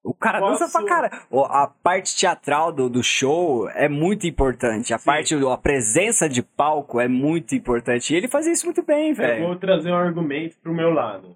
o 0.02 0.14
cara 0.14 0.40
dança 0.40 0.70
pra 0.70 0.86
cara. 0.86 1.12
A 1.50 1.68
parte 1.68 2.16
teatral 2.18 2.72
do, 2.72 2.90
do 2.90 3.04
show 3.04 3.70
é 3.72 3.90
muito 3.90 4.26
importante. 4.26 4.94
A 4.94 4.98
Sim. 4.98 5.06
parte, 5.06 5.36
a 5.36 5.58
presença 5.58 6.30
de 6.30 6.42
palco 6.42 7.02
é 7.02 7.08
muito 7.10 7.54
importante. 7.54 8.14
E 8.14 8.18
ele 8.18 8.30
fazia 8.30 8.54
isso 8.54 8.66
muito 8.66 8.82
bem, 8.84 9.10
Eu 9.10 9.16
velho. 9.16 9.48
vou 9.48 9.56
trazer 9.58 9.92
um 9.92 9.96
argumento 9.98 10.56
pro 10.64 10.74
meu 10.74 10.92
lado. 10.92 11.36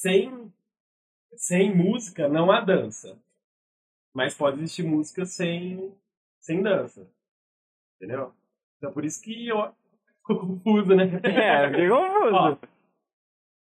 Sem, 0.00 0.50
sem 1.36 1.76
música 1.76 2.26
não 2.26 2.50
há 2.50 2.62
dança. 2.62 3.18
Mas 4.14 4.34
pode 4.34 4.56
existir 4.56 4.82
música 4.82 5.26
sem, 5.26 5.94
sem 6.40 6.62
dança. 6.62 7.06
Entendeu? 7.96 8.32
Então 8.78 8.90
por 8.94 9.04
isso 9.04 9.22
que 9.22 9.48
eu 9.48 9.74
fico 10.26 10.40
confuso, 10.40 10.96
né? 10.96 11.04
É, 11.22 11.68
fiquei 11.68 11.88
confuso. 11.90 12.34
Ó, 12.34 12.56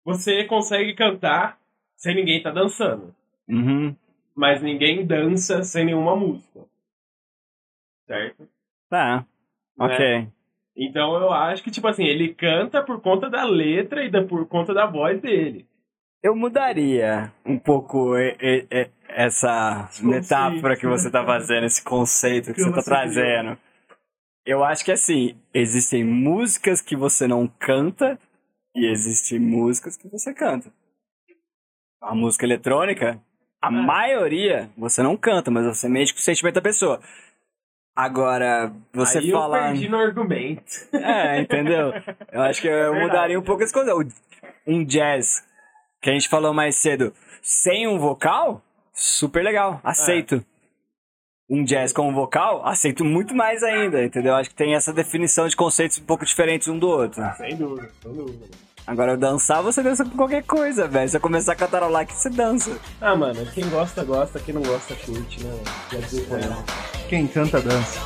você 0.03 0.43
consegue 0.43 0.93
cantar 0.93 1.57
sem 1.95 2.13
ninguém 2.13 2.43
tá 2.43 2.51
dançando. 2.51 3.15
Uhum. 3.47 3.95
Mas 4.35 4.61
ninguém 4.61 5.07
dança 5.07 5.63
sem 5.63 5.85
nenhuma 5.85 6.17
música. 6.17 6.65
Certo? 8.05 8.45
Tá. 8.89 9.25
Ok. 9.79 10.27
Então 10.75 11.15
eu 11.15 11.31
acho 11.31 11.63
que, 11.63 11.71
tipo 11.71 11.87
assim, 11.87 12.03
ele 12.03 12.33
canta 12.33 12.83
por 12.83 12.99
conta 12.99 13.29
da 13.29 13.45
letra 13.45 14.03
e 14.03 14.09
da, 14.09 14.21
por 14.21 14.45
conta 14.49 14.73
da 14.73 14.85
voz 14.85 15.21
dele. 15.21 15.65
Eu 16.25 16.35
mudaria 16.35 17.31
um 17.45 17.59
pouco 17.59 18.17
e- 18.17 18.35
e- 18.41 18.67
e- 18.71 18.89
essa 19.09 19.83
Conceito. 19.87 20.07
metáfora 20.07 20.75
que 20.75 20.87
você 20.87 21.11
tá 21.11 21.23
fazendo, 21.23 21.65
esse 21.65 21.83
conceito 21.83 22.47
que 22.47 22.53
Que 22.55 22.61
você 22.63 22.71
tá 22.71 22.81
você 22.81 22.89
trazendo. 22.89 23.57
Eu 24.43 24.63
acho 24.63 24.83
que 24.83 24.91
assim, 24.91 25.37
existem 25.53 26.03
músicas 26.03 26.81
que 26.81 26.95
você 26.95 27.27
não 27.27 27.47
canta 27.47 28.17
e 28.75 28.87
existem 28.87 29.39
músicas 29.39 29.95
que 29.97 30.07
você 30.07 30.33
canta. 30.33 30.71
A 32.01 32.15
música 32.15 32.43
eletrônica, 32.45 33.19
a 33.61 33.67
É. 33.67 33.71
maioria 33.71 34.69
você 34.75 35.03
não 35.03 35.15
canta, 35.15 35.51
mas 35.51 35.65
você 35.65 35.87
mexe 35.87 36.11
com 36.13 36.19
o 36.19 36.23
sentimento 36.23 36.55
da 36.55 36.61
pessoa. 36.61 36.99
Agora, 37.95 38.73
você 38.91 39.19
Aí 39.19 39.31
falar. 39.31 39.57
eu 39.59 39.63
perdi 39.73 39.89
no 39.89 39.97
argumento. 39.99 40.63
É, 40.91 41.39
entendeu? 41.39 41.93
Eu 42.31 42.41
acho 42.41 42.61
que 42.61 42.67
eu 42.67 42.91
verdade. 42.91 42.99
mudaria 43.05 43.39
um 43.39 43.43
pouco 43.43 43.61
esse 43.63 43.71
coisa. 43.73 43.95
O- 43.95 44.03
Um 44.67 44.83
jazz, 44.83 45.43
que 46.05 46.11
a 46.11 46.13
gente 46.13 46.29
falou 46.29 46.53
mais 46.53 46.75
cedo, 46.75 47.11
sem 47.41 47.87
um 47.87 47.97
vocal, 47.97 48.61
super 48.93 49.43
legal, 49.43 49.81
aceito. 49.83 50.45
Um 51.49 51.63
jazz 51.63 51.91
com 51.91 52.07
um 52.07 52.13
vocal, 52.13 52.63
aceito 52.63 53.03
muito 53.03 53.33
mais 53.33 53.63
ainda, 53.63 54.03
entendeu? 54.03 54.35
Acho 54.35 54.51
que 54.51 54.55
tem 54.55 54.75
essa 54.75 54.93
definição 54.93 55.47
de 55.47 55.55
conceitos 55.55 55.97
um 55.97 56.03
pouco 56.03 56.23
diferentes 56.23 56.67
um 56.67 56.77
do 56.77 56.87
outro. 56.87 57.23
Sem 57.37 57.55
dúvida, 57.55 57.89
sem 58.03 58.13
dúvida. 58.13 58.45
Agora, 58.85 59.17
dançar, 59.17 59.63
você 59.63 59.81
dança 59.81 60.05
com 60.05 60.15
qualquer 60.15 60.43
coisa, 60.43 60.87
velho. 60.87 61.07
Se 61.07 61.13
você 61.13 61.19
começar 61.19 61.53
a 61.53 61.55
cantarolar, 61.55 62.05
que 62.05 62.13
você 62.13 62.29
dança. 62.29 62.79
Ah, 63.01 63.15
mano, 63.15 63.43
quem 63.51 63.67
gosta, 63.67 64.03
gosta. 64.03 64.39
Quem 64.39 64.53
não 64.53 64.61
gosta, 64.61 64.93
curte, 64.93 65.43
né? 65.43 65.59
Quer 65.89 66.01
dizer, 66.01 66.27
não. 66.29 66.63
Quem 67.09 67.25
canta 67.25 67.59
dança. 67.59 67.99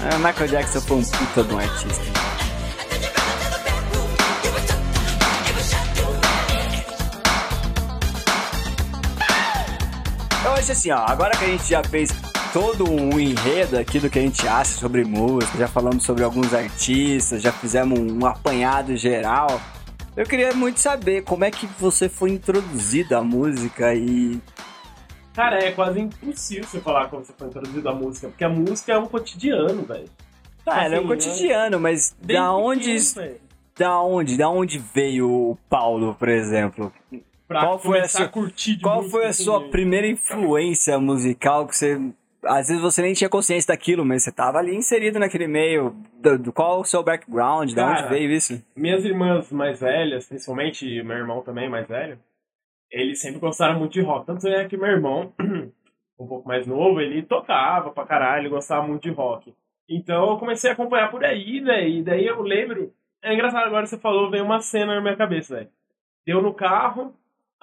É, 0.00 0.16
Michael 0.16 0.48
Jackson 0.48 0.80
foi 0.80 0.96
um 0.96 1.02
puta 1.02 1.44
de 1.44 1.54
um 1.54 1.58
artista. 1.58 2.53
Eu 10.54 10.58
acho 10.58 10.70
assim, 10.70 10.92
ó, 10.92 10.98
agora 10.98 11.36
que 11.36 11.44
a 11.44 11.48
gente 11.48 11.68
já 11.68 11.82
fez 11.82 12.10
todo 12.52 12.88
um 12.88 13.18
enredo 13.18 13.76
aqui 13.76 13.98
do 13.98 14.08
que 14.08 14.20
a 14.20 14.22
gente 14.22 14.46
acha 14.46 14.78
sobre 14.78 15.02
música, 15.02 15.58
já 15.58 15.66
falamos 15.66 16.04
sobre 16.04 16.22
alguns 16.22 16.54
artistas, 16.54 17.42
já 17.42 17.50
fizemos 17.50 17.98
um 17.98 18.24
apanhado 18.24 18.96
geral. 18.96 19.60
Eu 20.16 20.24
queria 20.24 20.54
muito 20.54 20.78
saber 20.78 21.24
como 21.24 21.44
é 21.44 21.50
que 21.50 21.66
você 21.66 22.08
foi 22.08 22.30
introduzido 22.30 23.16
à 23.16 23.20
música 23.20 23.96
e 23.96 24.40
Cara, 25.34 25.58
é 25.58 25.72
quase 25.72 25.98
impossível 25.98 26.62
você 26.62 26.80
falar 26.80 27.08
como 27.08 27.24
você 27.24 27.32
foi 27.36 27.48
introduzido 27.48 27.88
à 27.88 27.92
música, 27.92 28.28
porque 28.28 28.44
a 28.44 28.48
música 28.48 28.92
é 28.92 28.98
um 28.98 29.06
cotidiano, 29.06 29.82
velho. 29.82 30.08
Tá, 30.64 30.84
ela 30.84 30.94
é 30.94 31.00
um 31.00 31.12
Assim, 31.12 31.30
cotidiano, 31.30 31.80
mas 31.80 32.14
da 32.22 32.54
onde, 32.54 32.96
pequeno, 33.00 33.36
da 33.76 34.00
onde, 34.00 34.36
da 34.36 34.48
onde 34.48 34.78
veio 34.78 35.28
o 35.28 35.58
Paulo, 35.68 36.14
por 36.14 36.28
exemplo? 36.28 36.92
Pra 37.60 37.66
Qual 37.68 37.78
foi 37.78 38.00
a 38.00 38.08
sua- 38.08 38.28
curtir 38.28 38.76
de 38.76 38.82
Qual 38.82 39.02
foi 39.04 39.26
a 39.26 39.32
sua 39.32 39.68
primeira 39.68 40.06
influência 40.06 40.98
musical 40.98 41.66
que 41.66 41.76
você 41.76 42.00
às 42.46 42.68
vezes 42.68 42.82
você 42.82 43.00
nem 43.00 43.14
tinha 43.14 43.30
consciência 43.30 43.72
daquilo, 43.72 44.04
mas 44.04 44.22
você 44.22 44.30
tava 44.30 44.58
ali 44.58 44.74
inserido 44.76 45.18
naquele 45.18 45.46
meio. 45.46 45.96
Do, 46.20 46.38
do- 46.38 46.52
qual 46.52 46.80
o 46.80 46.84
seu 46.84 47.02
background? 47.02 47.72
Da 47.72 47.90
onde 47.90 48.08
veio 48.10 48.30
isso? 48.30 48.62
Minhas 48.76 49.02
irmãs 49.04 49.50
mais 49.50 49.80
velhas, 49.80 50.26
principalmente 50.26 51.02
meu 51.02 51.16
irmão 51.16 51.40
também 51.42 51.70
mais 51.70 51.86
velho, 51.88 52.18
eles 52.90 53.18
sempre 53.20 53.40
gostaram 53.40 53.78
muito 53.78 53.92
de 53.92 54.02
rock. 54.02 54.26
Tanto 54.26 54.46
é 54.46 54.68
que 54.68 54.76
meu 54.76 54.88
irmão, 54.88 55.32
um 56.20 56.26
pouco 56.26 56.46
mais 56.46 56.66
novo, 56.66 57.00
ele 57.00 57.22
tocava 57.22 57.90
pra 57.90 58.04
caralho, 58.04 58.42
ele 58.42 58.48
gostava 58.50 58.86
muito 58.86 59.02
de 59.04 59.10
rock. 59.10 59.54
Então 59.88 60.30
eu 60.30 60.36
comecei 60.38 60.68
a 60.68 60.72
acompanhar 60.74 61.10
por 61.10 61.24
aí, 61.24 61.60
velho. 61.60 61.88
E 61.88 62.02
daí 62.02 62.26
eu 62.26 62.42
lembro. 62.42 62.92
É 63.22 63.32
engraçado, 63.32 63.64
agora 63.66 63.86
você 63.86 63.96
falou, 63.98 64.30
veio 64.30 64.44
uma 64.44 64.60
cena 64.60 64.94
na 64.96 65.00
minha 65.00 65.16
cabeça, 65.16 65.54
velho. 65.56 65.68
Deu 66.26 66.42
no 66.42 66.52
carro, 66.52 67.14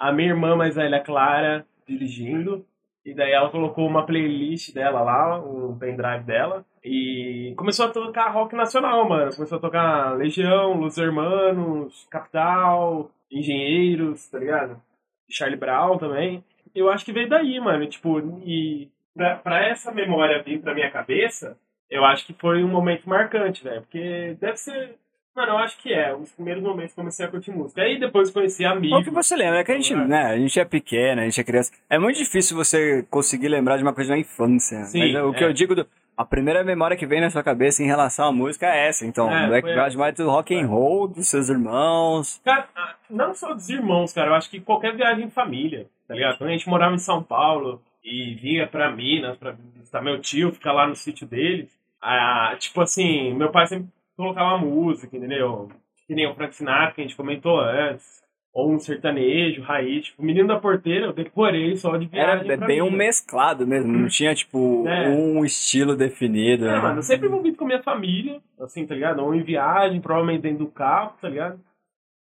a 0.02 0.12
minha 0.12 0.30
irmã 0.30 0.56
mais 0.56 0.76
velha, 0.76 1.00
Clara, 1.00 1.64
dirigindo. 1.88 2.66
E 3.06 3.14
daí 3.14 3.32
ela 3.32 3.50
colocou 3.50 3.88
uma 3.88 4.06
playlist 4.06 4.74
dela 4.74 5.02
lá, 5.02 5.40
um 5.40 5.78
pendrive 5.78 6.24
dela. 6.24 6.66
E 6.84 7.54
começou 7.56 7.86
a 7.86 7.90
tocar 7.90 8.30
rock 8.30 8.56
nacional, 8.56 9.08
mano. 9.08 9.32
Começou 9.36 9.60
a 9.60 9.62
tocar 9.62 10.18
Legião, 10.18 10.74
Los 10.74 10.98
Hermanos, 10.98 12.08
Capital, 12.10 13.12
Engenheiros, 13.32 14.28
tá 14.30 14.40
ligado? 14.40 14.82
Charlie 15.30 15.60
Brown 15.60 15.98
também. 15.98 16.44
Eu 16.74 16.90
acho 16.90 17.06
que 17.06 17.14
veio 17.14 17.30
daí, 17.30 17.60
mano. 17.60 17.88
Tipo, 17.88 18.20
e 18.44 18.90
pra, 19.14 19.36
pra 19.36 19.68
essa 19.68 19.92
memória 19.92 20.42
vir 20.42 20.62
pra 20.62 20.74
minha 20.74 20.90
cabeça, 20.90 21.58
eu 21.90 22.04
acho 22.06 22.26
que 22.26 22.34
foi 22.34 22.64
um 22.64 22.68
momento 22.68 23.08
marcante, 23.08 23.64
velho. 23.64 23.82
Porque 23.82 24.36
deve 24.40 24.58
ser. 24.58 24.96
Mano, 25.36 25.54
eu 25.54 25.58
acho 25.60 25.78
que 25.78 25.94
é. 25.94 26.14
Os 26.14 26.30
primeiros 26.32 26.62
momentos 26.62 26.92
que 26.92 26.96
comecei 27.00 27.26
a 27.26 27.30
curtir 27.30 27.52
música. 27.52 27.82
Aí 27.82 27.98
depois 28.00 28.30
conheci 28.32 28.66
amigos. 28.66 28.90
Qual 28.90 29.04
que 29.04 29.10
você 29.12 29.36
lembra? 29.36 29.60
É 29.60 29.64
que 29.64 29.72
a 29.72 29.76
gente, 29.76 29.96
né, 29.96 30.24
a 30.24 30.38
gente 30.38 30.60
é 30.60 30.66
pequeno, 30.66 31.22
a 31.22 31.24
gente 31.24 31.40
é 31.40 31.44
criança. 31.44 31.72
É 31.90 31.98
muito 31.98 32.18
difícil 32.18 32.56
você 32.58 33.06
conseguir 33.10 33.48
lembrar 33.48 33.78
de 33.78 33.84
uma 33.84 33.94
coisa 33.94 34.10
da 34.12 34.18
infância. 34.20 34.84
Sim, 34.84 35.14
Mas 35.14 35.24
o 35.24 35.32
que 35.34 35.44
é. 35.44 35.48
eu 35.48 35.54
digo, 35.54 35.74
do- 35.74 35.88
a 36.18 36.26
primeira 36.26 36.64
memória 36.66 36.98
que 36.98 37.06
vem 37.06 37.22
na 37.22 37.30
sua 37.30 37.42
cabeça 37.42 37.82
em 37.82 37.86
relação 37.88 38.28
à 38.28 38.32
música 38.32 38.68
é 38.68 38.90
essa. 38.90 39.06
Então, 39.06 39.32
É, 39.32 39.38
o 39.38 39.40
foi 39.48 39.50
background 39.62 39.88
essa. 39.88 39.98
mais 39.98 40.16
do 40.16 40.30
rock 40.30 40.54
and 40.54 40.68
roll, 40.68 41.08
dos 41.08 41.28
seus 41.30 41.48
irmãos. 41.50 42.42
Cara, 42.44 42.68
ah, 42.76 42.96
não 43.10 43.34
só 43.34 43.54
dos 43.54 43.70
irmãos, 43.70 44.12
cara. 44.14 44.32
Eu 44.32 44.36
acho 44.36 44.50
que 44.50 44.60
qualquer 44.60 44.94
viagem 44.96 45.26
em 45.26 45.30
família, 45.30 45.88
tá 46.08 46.14
ligado? 46.14 46.38
Quando 46.38 46.50
a 46.50 46.54
gente 46.54 46.68
morava 46.70 46.94
em 46.94 47.00
São 47.00 47.24
Paulo 47.24 47.82
e 48.04 48.36
vinha 48.36 48.68
pra 48.68 48.92
Minas 48.92 49.38
pra 49.38 49.52
visitar 49.52 50.02
meu 50.02 50.20
tio, 50.20 50.52
ficar 50.52 50.74
lá 50.74 50.86
no 50.86 50.96
sítio 50.96 51.26
deles, 51.26 51.70
ah, 52.02 52.54
tipo 52.60 52.82
assim, 52.82 53.34
meu 53.34 53.50
pai 53.50 53.66
sempre 53.68 53.88
colocava 54.16 54.58
música, 54.58 55.16
entendeu? 55.16 55.70
Que 56.08 56.14
nem 56.16 56.28
o 56.28 56.36
Frank 56.36 56.56
Sinatra, 56.56 56.94
que 56.96 57.02
a 57.02 57.04
gente 57.04 57.16
comentou 57.16 57.60
antes. 57.60 58.22
Ou 58.54 58.74
um 58.74 58.80
sertanejo, 58.80 59.62
raiz. 59.62 60.08
Tipo, 60.08 60.24
Menino 60.24 60.50
da 60.50 60.60
Porteira, 60.60 61.06
eu 61.06 61.14
decorei 61.14 61.74
só 61.78 61.96
de 61.96 62.10
Era 62.12 62.36
viagem 62.36 62.58
pra 62.58 62.68
bem 62.68 62.82
um 62.82 62.92
mesclado 62.92 63.66
mesmo, 63.66 63.90
não 63.94 64.10
tinha, 64.10 64.36
tipo, 64.36 64.86
É. 64.90 65.08
um 65.08 65.46
estilo 65.46 65.96
definido. 65.96 66.66
É, 66.68 66.74
né? 66.74 66.82
mano, 66.82 66.98
eu 66.98 67.04
sempre 67.04 67.28
envolvido 67.28 67.56
com 67.56 67.64
a 67.64 67.68
minha 67.68 67.82
família, 67.82 68.42
assim, 68.60 68.86
tá 68.86 68.94
ligado? 68.94 69.24
Ou 69.24 69.34
em 69.34 69.42
viagem, 69.42 70.02
provavelmente 70.02 70.42
dentro 70.42 70.66
do 70.66 70.72
carro, 70.72 71.14
tá 71.22 71.30
ligado? 71.30 71.62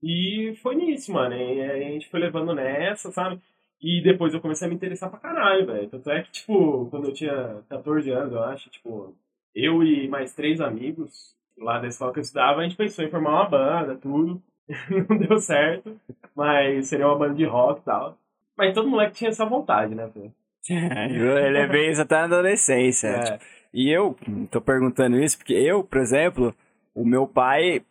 E 0.02 0.54
foi 0.62 0.74
nisso, 0.74 1.12
mano. 1.12 1.34
E 1.36 1.62
a 1.62 1.76
gente 1.78 2.08
foi 2.10 2.18
levando 2.18 2.52
nessa, 2.54 3.12
sabe? 3.12 3.40
E 3.80 4.02
depois 4.02 4.34
eu 4.34 4.40
comecei 4.40 4.66
a 4.66 4.68
me 4.68 4.74
interessar 4.74 5.08
pra 5.08 5.20
caralho, 5.20 5.64
velho. 5.66 5.88
Tanto 5.88 6.10
é 6.10 6.22
que, 6.22 6.32
tipo, 6.32 6.86
quando 6.90 7.06
eu 7.08 7.14
tinha 7.14 7.62
14 7.68 8.10
anos, 8.10 8.32
eu 8.32 8.42
acho, 8.42 8.68
tipo, 8.68 9.14
eu 9.54 9.80
e 9.84 10.08
mais 10.08 10.34
três 10.34 10.60
amigos 10.60 11.35
lá 11.58 11.78
da 11.78 11.88
escola 11.88 12.12
que 12.12 12.18
eu 12.18 12.22
estudava, 12.22 12.60
a 12.60 12.62
gente 12.64 12.76
pensou 12.76 13.04
em 13.04 13.10
formar 13.10 13.30
uma 13.30 13.48
banda, 13.48 13.96
tudo. 13.96 14.42
Não 15.08 15.16
deu 15.16 15.38
certo, 15.38 15.96
mas 16.34 16.88
seria 16.88 17.06
uma 17.06 17.16
banda 17.16 17.34
de 17.34 17.44
rock 17.44 17.80
e 17.80 17.84
tal. 17.84 18.18
Mas 18.56 18.74
todo 18.74 18.88
moleque 18.88 19.14
tinha 19.14 19.30
essa 19.30 19.44
vontade, 19.44 19.94
né, 19.94 20.08
velho? 20.14 20.32
Ele 20.68 21.58
é 21.58 21.66
bem 21.66 21.90
isso 21.90 22.02
até 22.02 22.16
na 22.16 22.24
adolescência. 22.24 23.08
É. 23.08 23.20
tipo, 23.22 23.44
E 23.72 23.90
eu 23.90 24.16
tô 24.50 24.60
perguntando 24.60 25.18
isso 25.18 25.38
porque 25.38 25.54
eu, 25.54 25.84
por 25.84 26.00
exemplo, 26.00 26.54
o 26.94 27.04
meu 27.04 27.26
pai, 27.26 27.82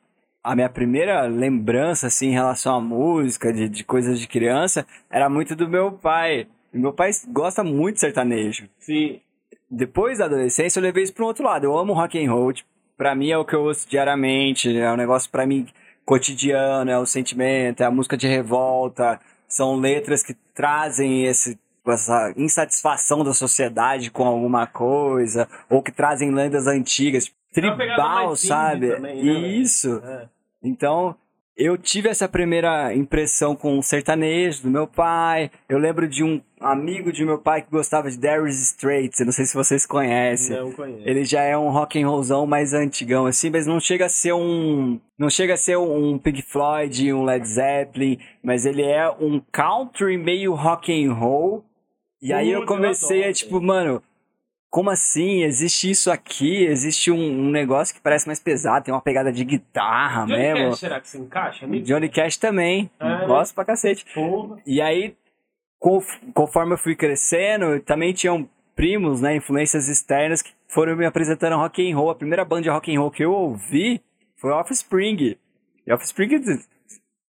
a 0.44 0.56
minha 0.56 0.70
primeira 0.70 1.22
lembrança 1.28 2.08
assim 2.08 2.30
em 2.30 2.34
relação 2.34 2.76
à 2.76 2.82
música, 2.82 3.54
de, 3.54 3.70
de 3.70 3.84
coisas 3.84 4.20
de 4.20 4.28
criança, 4.28 4.86
era 5.10 5.30
muito 5.30 5.56
do 5.56 5.70
meu 5.70 5.92
pai. 5.94 6.48
E 6.74 6.78
meu 6.78 6.92
pai 6.92 7.12
gosta 7.30 7.64
muito 7.64 7.96
de 7.96 8.02
sertanejo. 8.02 8.68
Sim, 8.80 9.22
Depois 9.70 10.18
da 10.18 10.26
adolescência 10.26 10.80
eu 10.80 10.84
levei 10.84 11.04
isso 11.04 11.14
para 11.14 11.24
um 11.24 11.28
outro 11.28 11.46
lado. 11.46 11.64
Eu 11.64 11.78
amo 11.78 11.94
rock 11.94 12.22
and 12.22 12.30
roll, 12.30 12.52
tipo, 12.52 12.70
pra 12.98 13.16
mim 13.16 13.30
é 13.30 13.38
o 13.38 13.46
que 13.46 13.56
eu 13.56 13.64
ouço 13.64 13.88
diariamente, 13.90 14.76
é 14.78 14.92
um 14.92 14.98
negócio 14.98 15.30
pra 15.30 15.46
mim 15.46 15.68
cotidiano, 16.06 16.90
é 16.92 16.98
o 17.00 17.06
sentimento, 17.06 17.82
é 17.82 17.86
a 17.86 17.92
música 17.92 18.16
de 18.16 18.28
revolta, 18.28 19.20
são 19.48 19.76
letras 19.78 20.24
que 20.24 20.34
trazem 20.54 21.26
esse 21.26 21.60
essa 21.88 22.34
insatisfação 22.36 23.24
da 23.24 23.32
sociedade 23.32 24.10
com 24.10 24.26
alguma 24.26 24.66
coisa, 24.66 25.48
ou 25.70 25.84
que 25.84 25.92
trazem 25.92 26.32
lendas 26.32 26.66
antigas, 26.66 27.32
É 27.52 27.54
tribal, 27.54 28.36
sabe? 28.36 28.90
também, 28.90 29.24
né? 29.24 29.32
Isso. 29.50 30.02
é. 30.04 30.28
Então, 30.64 31.16
eu 31.58 31.78
tive 31.78 32.10
essa 32.10 32.28
primeira 32.28 32.94
impressão 32.94 33.56
com 33.56 33.78
o 33.78 33.84
sertanejo 33.84 34.64
do 34.64 34.70
meu 34.70 34.86
pai. 34.86 35.50
Eu 35.70 35.78
lembro 35.78 36.06
de 36.08 36.22
um 36.22 36.42
amigo 36.60 37.14
de 37.14 37.24
meu 37.24 37.38
pai 37.38 37.62
que 37.62 37.72
gostava 37.72 38.12
de 38.12 38.20
Darius 38.20 38.60
Straits. 38.60 39.20
Eu 39.20 39.28
não 39.28 39.32
sei 39.32 39.46
se 39.46 39.56
vocês 39.56 39.86
conhecem. 39.86 40.58
Não 40.58 40.72
conheço. 40.74 41.08
Ele 41.08 41.24
já 41.24 41.44
é 41.44 41.58
um 41.58 41.70
rock 41.70 42.02
and 42.02 42.08
rollzão 42.08 42.46
mais 42.46 42.74
antigão, 42.74 43.26
assim, 43.26 43.50
mas 43.50 43.66
não 43.66 43.80
chega 43.80 44.06
a 44.06 44.10
ser 44.10 44.34
um. 44.34 45.00
Não 45.18 45.30
chega 45.30 45.54
a 45.54 45.58
ser 45.58 45.78
um 45.78 46.18
Pink 46.18 46.42
Floyd, 46.42 47.14
um 47.14 47.24
Led 47.24 47.48
Zeppelin, 47.48 48.20
mas 48.44 48.66
ele 48.66 48.84
é 48.84 49.10
um 49.10 49.42
country 49.52 50.18
meio 50.18 50.54
rock 50.54 50.92
and 50.92 51.14
roll. 51.14 51.64
E 52.22 52.34
aí 52.34 52.52
eu 52.52 52.66
comecei 52.66 53.24
a 53.24 53.32
tipo, 53.32 53.62
mano, 53.62 54.02
como 54.76 54.90
assim? 54.90 55.42
Existe 55.44 55.90
isso 55.90 56.12
aqui? 56.12 56.66
Existe 56.66 57.10
um, 57.10 57.16
um 57.18 57.50
negócio 57.50 57.96
que 57.96 58.02
parece 58.02 58.28
mais 58.28 58.42
pesado, 58.42 58.84
tem 58.84 58.94
uma 58.94 59.00
pegada 59.00 59.32
de 59.32 59.46
guitarra 59.46 60.26
Johnny 60.26 60.38
mesmo. 60.38 60.70
Cash, 60.72 60.80
será 60.80 61.00
que 61.00 61.08
se 61.08 61.18
encaixa? 61.18 61.66
nisso? 61.66 61.86
Johnny 61.86 62.10
Cash 62.10 62.36
também. 62.36 62.92
É. 63.00 63.26
Gosto 63.26 63.56
pra 63.56 63.64
cacete. 63.64 64.06
Porra. 64.14 64.58
E 64.68 64.82
aí, 64.82 65.16
conf- 65.80 66.20
conforme 66.34 66.74
eu 66.74 66.78
fui 66.78 66.94
crescendo, 66.94 67.80
também 67.80 68.12
tinham 68.12 68.50
primos, 68.76 69.22
né, 69.22 69.38
influências 69.38 69.88
externas 69.88 70.42
que 70.42 70.52
foram 70.68 70.94
me 70.98 71.06
apresentando 71.06 71.56
rock 71.56 71.90
and 71.90 71.96
roll. 71.96 72.10
A 72.10 72.16
primeira 72.16 72.44
banda 72.44 72.64
de 72.64 72.70
rock 72.70 72.94
and 72.94 73.00
roll 73.00 73.12
que 73.12 73.24
eu 73.24 73.32
ouvi 73.32 74.02
foi 74.36 74.52
Offspring. 74.52 75.38
E 75.88 75.94
Offspring, 75.94 76.28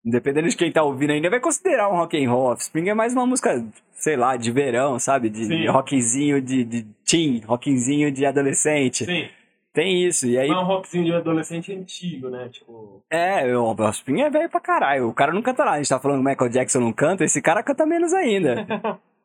dependendo 0.06 0.48
de 0.48 0.56
quem 0.56 0.70
tá 0.70 0.82
ouvindo 0.82 1.10
ainda, 1.10 1.28
vai 1.28 1.40
considerar 1.40 1.90
um 1.90 1.96
rock 1.96 2.24
and 2.24 2.30
roll. 2.30 2.52
Offspring 2.52 2.88
é 2.88 2.94
mais 2.94 3.12
uma 3.12 3.26
música, 3.26 3.64
sei 3.92 4.16
lá, 4.16 4.36
de 4.36 4.52
verão, 4.52 4.98
sabe? 4.98 5.28
De, 5.28 5.48
de 5.48 5.66
rockzinho 5.66 6.40
de, 6.40 6.64
de 6.64 6.86
teen, 7.04 7.42
rockzinho 7.44 8.12
de 8.12 8.24
adolescente. 8.24 9.04
Sim. 9.04 9.28
Tem 9.72 10.06
isso. 10.06 10.26
E 10.26 10.38
aí, 10.38 10.48
Mas 10.48 10.56
é 10.56 10.60
um 10.60 10.64
rockzinho 10.64 11.04
de 11.04 11.12
adolescente 11.12 11.70
antigo, 11.70 12.30
né? 12.30 12.48
Tipo. 12.50 13.02
é, 13.10 13.54
o 13.54 13.64
Offspring 13.64 14.22
é 14.22 14.30
velho 14.30 14.48
pra 14.48 14.60
caralho. 14.60 15.08
O 15.08 15.12
cara 15.12 15.34
não 15.34 15.42
canta 15.42 15.64
nada. 15.64 15.76
A 15.76 15.78
gente 15.78 15.88
tá 15.88 15.98
falando 15.98 16.22
que 16.22 16.26
o 16.26 16.30
Michael 16.30 16.50
Jackson 16.50 16.80
não 16.80 16.92
canta, 16.94 17.24
esse 17.24 17.42
cara 17.42 17.62
canta 17.62 17.84
menos 17.84 18.14
ainda. 18.14 18.66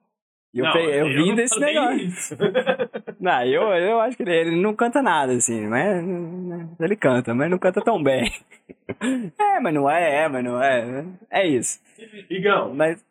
E 0.54 0.60
eu, 0.60 0.66
Não, 0.66 0.74
peguei- 0.74 1.02
eu 1.02 1.06
vim 1.08 1.28
não 1.30 1.36
desse 1.36 1.60
negócio. 1.60 1.98
isso. 1.98 2.38
Não, 3.20 3.44
eu, 3.46 3.62
eu 3.74 4.02
acho 4.02 4.18
que 4.18 4.24
ele, 4.24 4.36
ele 4.36 4.56
não 4.62 4.74
canta 4.76 5.02
nada, 5.02 5.32
assim, 5.34 5.66
mas 5.68 6.04
ele 6.80 6.96
canta, 6.96 7.34
mas 7.34 7.50
não 7.50 7.58
canta 7.58 7.82
tão 7.82 8.02
bem. 8.02 8.30
É, 9.40 9.60
mas 9.60 9.74
não 9.74 9.90
é, 9.90 10.24
é, 10.24 10.28
mas 10.28 10.44
não 10.44 10.62
é. 10.62 11.06
É 11.30 11.48
isso. 11.48 11.80
Igão, 12.30 12.74
Mas 12.74 13.04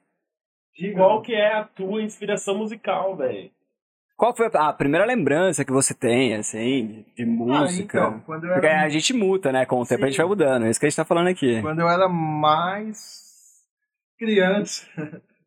qual 0.94 1.22
que 1.22 1.34
é 1.34 1.54
a 1.54 1.64
tua 1.64 2.02
inspiração 2.02 2.56
musical, 2.58 3.16
velho? 3.16 3.50
qual 4.16 4.34
foi 4.36 4.50
a 4.52 4.72
primeira 4.72 5.06
lembrança 5.06 5.64
que 5.64 5.72
você 5.72 5.94
tem, 5.94 6.34
assim, 6.34 7.04
de, 7.16 7.24
de 7.24 7.24
música? 7.26 8.04
Ah, 8.04 8.08
então, 8.20 8.34
eu 8.34 8.52
Porque 8.52 8.66
era 8.66 8.82
a 8.84 8.88
gente 8.90 9.12
muta, 9.14 9.50
né? 9.52 9.64
Com 9.64 9.80
o 9.80 9.86
tempo 9.86 10.04
a 10.04 10.06
gente 10.08 10.16
Sim. 10.16 10.22
vai 10.22 10.28
mudando. 10.28 10.66
É 10.66 10.70
isso 10.70 10.78
que 10.80 10.84
a 10.86 10.88
gente 10.90 10.96
tá 10.96 11.04
falando 11.04 11.28
aqui. 11.28 11.60
Quando 11.62 11.80
eu 11.80 11.88
era 11.88 12.06
mais 12.08 13.22
criança, 14.18 14.86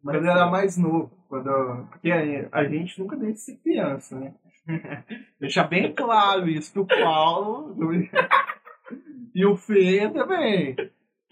quando 0.04 0.26
eu 0.26 0.32
era 0.32 0.46
mais 0.48 0.78
novo, 0.78 1.12
quando 1.30 1.50
eu- 1.50 1.86
porque 1.92 2.12
a, 2.12 2.50
a 2.52 2.64
gente 2.66 3.00
nunca 3.00 3.16
deixa 3.16 3.34
de 3.34 3.40
ser 3.40 3.56
criança, 3.58 4.20
né? 4.20 4.34
Deixar 5.40 5.66
bem 5.66 5.94
claro 5.94 6.48
isso 6.48 6.72
que 6.72 6.80
o 6.80 6.86
Paulo 6.86 7.76
e 9.36 9.46
o 9.46 9.56
Fê 9.56 10.10
também. 10.10 10.76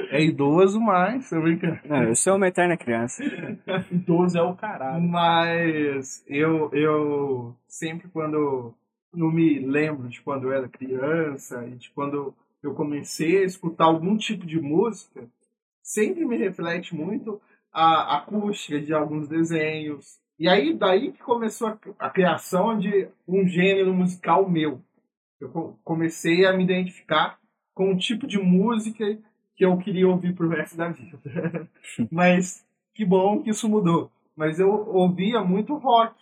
É 0.10 0.22
idoso, 0.23 0.81
mas 0.81 1.30
tô 1.30 1.39
brincando. 1.39 1.80
Não, 1.85 2.03
eu 2.03 2.15
sou 2.15 2.35
uma 2.35 2.48
eterna 2.48 2.76
criança. 2.76 3.23
Idoso 3.91 4.38
é 4.38 4.41
o 4.41 4.56
caralho. 4.56 5.02
Mas 5.02 6.23
eu, 6.27 6.69
eu 6.73 7.56
sempre 7.68 8.07
quando 8.10 8.73
eu 9.15 9.31
me 9.31 9.60
lembro 9.60 10.10
de 10.10 10.19
quando 10.22 10.45
eu 10.48 10.53
era 10.53 10.68
criança 10.68 11.65
e 11.68 11.76
de 11.76 11.89
quando 11.91 12.34
eu 12.64 12.73
comecei 12.73 13.39
a 13.43 13.45
escutar 13.45 13.85
algum 13.85 14.18
tipo 14.18 14.45
de 14.45 14.60
música, 14.60 15.23
sempre 15.84 16.26
me 16.26 16.38
reflete 16.38 16.95
muito 16.95 17.39
a 17.72 18.18
acústica 18.18 18.80
de 18.81 18.93
alguns 18.93 19.27
desenhos. 19.27 20.19
E 20.39 20.48
aí 20.49 20.73
daí 20.73 21.11
que 21.11 21.19
começou 21.23 21.68
a, 21.69 21.77
a 21.99 22.10
criação 22.10 22.77
de 22.77 23.07
um 23.27 23.48
gênero 23.48 23.93
musical 23.93 24.49
meu. 24.49 24.81
Eu 25.39 25.49
co- 25.49 25.80
comecei 25.84 26.45
a 26.45 26.53
me 26.53 26.64
identificar 26.64 27.39
com 27.73 27.91
um 27.91 27.98
tipo 27.98 28.27
de 28.27 28.38
música 28.39 29.18
que 29.56 29.65
eu 29.65 29.77
queria 29.77 30.07
ouvir 30.07 30.34
pro 30.35 30.49
resto 30.49 30.76
da 30.77 30.89
vida. 30.89 31.19
Mas 32.11 32.65
que 32.93 33.06
bom 33.06 33.41
que 33.41 33.49
isso 33.52 33.69
mudou. 33.69 34.11
Mas 34.35 34.60
eu 34.60 34.69
ouvia 34.89 35.41
muito 35.41 35.76
rock. 35.76 36.15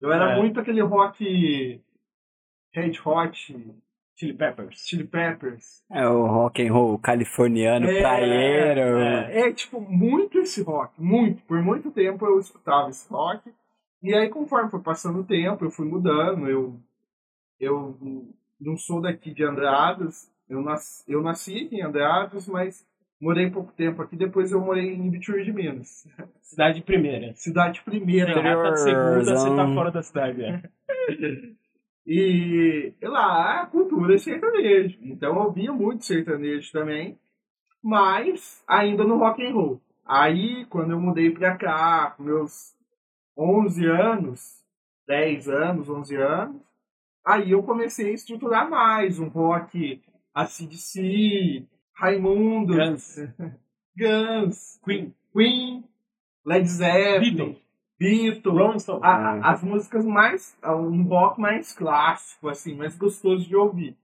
Eu 0.00 0.12
era 0.12 0.32
É. 0.32 0.36
muito 0.36 0.58
aquele 0.60 0.82
rock 0.82 1.80
Red 2.72 2.92
Hot, 3.04 3.56
Chili 4.16 4.32
Peppers. 4.32 4.78
Chili 4.86 5.04
Peppers. 5.04 5.82
É 5.90 6.06
o 6.06 6.26
rock 6.26 6.62
and 6.66 6.72
roll 6.72 6.98
californiano, 6.98 7.86
É, 7.90 8.00
praieiro. 8.00 8.98
é. 8.98 9.48
É, 9.48 9.52
tipo, 9.52 9.80
muito 9.80 10.38
esse 10.38 10.62
rock. 10.62 11.00
Muito. 11.02 11.42
Por 11.44 11.60
muito 11.62 11.90
tempo 11.90 12.24
eu 12.24 12.38
escutava 12.38 12.90
esse 12.90 13.08
rock. 13.12 13.52
E 14.02 14.14
aí, 14.14 14.28
conforme 14.28 14.70
foi 14.70 14.80
passando 14.80 15.20
o 15.20 15.24
tempo, 15.24 15.64
eu 15.64 15.70
fui 15.70 15.86
mudando. 15.86 16.48
Eu, 16.48 16.78
eu 17.58 17.96
não 18.60 18.76
sou 18.76 19.00
daqui 19.00 19.32
de 19.32 19.42
Andradas. 19.44 20.30
Eu 20.48 20.60
nasci, 20.62 21.02
eu 21.10 21.22
nasci 21.22 21.68
em 21.72 21.82
Andradas, 21.82 22.46
mas 22.46 22.86
morei 23.20 23.50
pouco 23.50 23.72
tempo 23.72 24.02
aqui. 24.02 24.14
Depois 24.14 24.52
eu 24.52 24.60
morei 24.60 24.94
em 24.94 25.06
Ibiturra 25.08 25.42
de 25.42 25.52
Minas. 25.52 26.06
Cidade 26.42 26.82
primeira. 26.82 27.32
Cidade 27.34 27.80
primeira. 27.82 28.32
De 28.34 28.78
segunda, 28.80 29.24
você 29.36 29.56
tá 29.56 29.74
fora 29.74 29.90
da 29.90 30.02
cidade, 30.02 30.38
né? 30.38 30.62
E 32.06 32.92
lá 33.02 33.62
a 33.62 33.66
cultura 33.66 34.14
é 34.14 34.18
sertanejo. 34.18 34.98
Então 35.02 35.36
eu 35.36 35.42
ouvia 35.42 35.72
muito 35.72 36.04
sertanejo 36.04 36.70
também, 36.72 37.18
mas 37.82 38.62
ainda 38.66 39.04
no 39.04 39.18
rock 39.18 39.42
and 39.44 39.54
roll. 39.54 39.80
Aí 40.04 40.66
quando 40.66 40.90
eu 40.90 41.00
mudei 41.00 41.30
pra 41.30 41.56
cá, 41.56 42.10
com 42.16 42.24
meus 42.24 42.74
11 43.36 43.86
anos, 43.86 44.62
10 45.06 45.48
anos, 45.48 45.88
11 45.88 46.16
anos, 46.16 46.62
aí 47.24 47.52
eu 47.52 47.62
comecei 47.62 48.10
a 48.10 48.14
estruturar 48.14 48.68
mais 48.68 49.18
um 49.18 49.28
rock 49.28 50.02
ACDC, 50.34 51.66
Raimundo, 51.94 52.74
Guns. 52.74 53.16
Guns, 53.96 54.80
Queen. 54.84 55.14
Queen, 55.32 55.84
Led 56.44 56.68
Zeppelin, 56.68 57.36
Beatles. 57.36 57.63
Beatles, 58.10 58.58
Rolling 58.58 58.78
Stone. 58.78 59.00
a- 59.02 59.32
a- 59.32 59.50
as 59.52 59.62
músicas 59.62 60.04
mais. 60.04 60.56
um 60.64 61.02
rock 61.04 61.40
mais 61.40 61.72
clássico, 61.72 62.48
assim, 62.48 62.74
mais 62.74 62.96
gostoso 62.96 63.46
de 63.48 63.56
ouvir. 63.56 63.96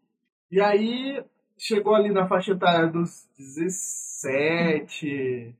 E 0.50 0.60
aí 0.60 1.22
chegou 1.58 1.94
ali 1.94 2.10
na 2.10 2.26
faixa 2.26 2.52
etária 2.52 2.86
dos 2.86 3.28
17, 3.38 5.54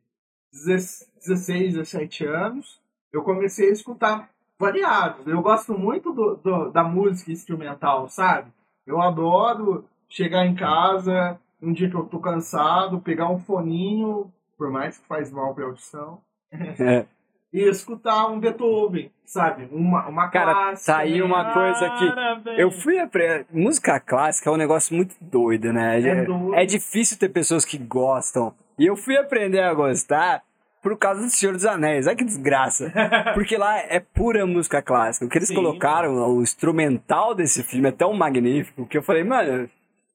16, 0.52 1.74
17 1.74 2.24
anos, 2.26 2.80
eu 3.12 3.22
comecei 3.22 3.68
a 3.68 3.72
escutar 3.72 4.28
variados. 4.58 5.26
Eu 5.26 5.40
gosto 5.42 5.76
muito 5.78 6.12
do, 6.12 6.36
do- 6.36 6.70
da 6.70 6.82
música 6.84 7.30
instrumental, 7.32 8.08
sabe? 8.08 8.50
Eu 8.86 9.00
adoro 9.00 9.84
chegar 10.08 10.44
em 10.46 10.54
casa, 10.54 11.38
um 11.62 11.72
dia 11.72 11.88
que 11.88 11.96
eu 11.96 12.04
tô 12.04 12.18
cansado, 12.18 13.00
pegar 13.00 13.30
um 13.30 13.38
foninho, 13.38 14.30
por 14.58 14.70
mais 14.70 14.98
que 14.98 15.06
faz 15.06 15.30
mal 15.30 15.54
pra 15.54 15.64
audição, 15.66 16.20
É. 16.52 17.06
e 17.52 17.68
escutar 17.68 18.26
um 18.28 18.38
Beethoven, 18.38 19.10
sabe? 19.24 19.68
Uma, 19.72 20.06
uma 20.08 20.28
Cara, 20.28 20.52
clássica. 20.52 20.92
tá 20.92 20.98
aí 21.00 21.20
uma 21.20 21.52
coisa 21.52 21.90
que. 21.90 22.60
Eu 22.60 22.70
fui 22.70 22.98
aprender. 22.98 23.46
Música 23.52 23.98
clássica 23.98 24.50
é 24.50 24.52
um 24.52 24.56
negócio 24.56 24.94
muito 24.94 25.14
doido, 25.20 25.72
né? 25.72 26.00
É 26.00 26.24
doido. 26.24 26.54
é 26.54 26.64
difícil 26.64 27.18
ter 27.18 27.28
pessoas 27.28 27.64
que 27.64 27.76
gostam. 27.76 28.54
E 28.78 28.86
eu 28.86 28.96
fui 28.96 29.16
aprender 29.16 29.60
a 29.60 29.74
gostar 29.74 30.42
por 30.82 30.96
causa 30.96 31.20
do 31.22 31.28
Senhor 31.28 31.52
dos 31.52 31.66
Anéis. 31.66 32.06
Olha 32.06 32.16
que 32.16 32.24
desgraça. 32.24 32.92
Porque 33.34 33.56
lá 33.56 33.78
é 33.78 34.00
pura 34.00 34.46
música 34.46 34.80
clássica. 34.80 35.26
O 35.26 35.28
que 35.28 35.36
eles 35.38 35.48
Sim. 35.48 35.54
colocaram, 35.54 36.14
o 36.34 36.42
instrumental 36.42 37.34
desse 37.34 37.62
filme 37.62 37.88
é 37.88 37.92
tão 37.92 38.14
magnífico 38.14 38.86
que 38.86 38.96
eu 38.96 39.02
falei, 39.02 39.24
mano. 39.24 39.68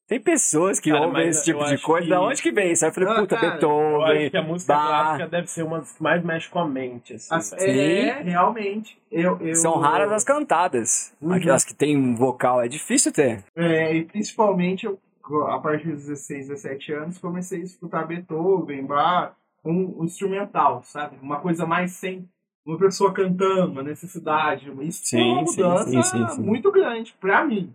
Tem 0.07 0.19
pessoas 0.19 0.80
que 0.80 0.91
Cara, 0.91 1.07
ouvem 1.07 1.27
esse 1.30 1.44
tipo 1.44 1.60
eu 1.64 1.65
de 1.76 1.82
coisa. 1.82 2.03
que- 2.03 2.10
Da 2.11 2.22
onde 2.22 2.40
que 2.41 2.52
vem 2.52 2.72
isso? 2.72 2.86
Aí 2.86 2.90
eu 2.91 2.94
falei, 2.94 3.10
Ah, 3.10 3.15
puta, 3.22 3.36
cara, 3.36 3.48
Eu 3.48 3.52
Beethoven. 3.53 4.18
acho 4.22 4.30
que 4.32 4.38
a 4.38 4.41
música 4.44 4.73
Bach. 4.76 4.88
clássica 4.88 5.27
deve 5.30 5.48
ser 5.48 5.64
uma 5.64 5.80
das 5.80 5.91
que 5.94 6.03
mais 6.03 6.23
mexe 6.23 6.49
com 6.49 6.60
a 6.60 6.68
mente, 6.68 7.14
assim. 7.15 7.34
As- 7.34 7.49
velho. 7.52 7.72
é, 8.10 8.22
realmente. 8.22 9.02
Eu, 9.11 9.40
eu, 9.41 9.56
São 9.56 9.80
raras 9.80 10.11
as 10.11 10.23
cantadas. 10.23 11.11
Uhum. 11.19 11.34
Aquelas 11.34 11.64
que 11.65 11.73
tem 11.73 11.98
um 11.98 12.15
vocal. 12.15 12.61
É 12.61 12.68
difícil 12.68 13.11
ter. 13.11 13.44
É, 13.56 13.95
e 13.95 14.06
principalmente, 14.06 14.86
eu, 14.86 14.99
a 15.48 15.60
partir 15.60 15.88
dos 15.91 16.06
16, 16.06 16.49
17 16.49 16.94
anos, 16.94 17.18
comecei 17.18 17.61
a 17.61 17.64
escutar 17.64 18.06
Beethoven, 18.06 18.86
Bach, 18.86 19.34
um, 19.65 20.02
um 20.02 20.03
instrumental, 20.06 20.84
sabe? 20.84 21.18
Uma 21.19 21.40
coisa 21.40 21.65
mais 21.65 21.94
sem 21.94 22.30
uma 22.64 22.77
pessoa 22.77 23.11
cantando, 23.11 23.72
uma 23.72 23.82
necessidade. 23.84 24.72
Isso 24.82 25.10
foi 25.10 25.19
uma 25.22 25.40
Sim, 25.48 25.48
sim, 25.48 25.64
mudança 25.64 25.90
sim, 25.90 26.03
sim, 26.03 26.27
sim. 26.27 26.41
muito 26.44 26.72
grande 26.72 27.15
pra 27.19 27.44
mim. 27.44 27.73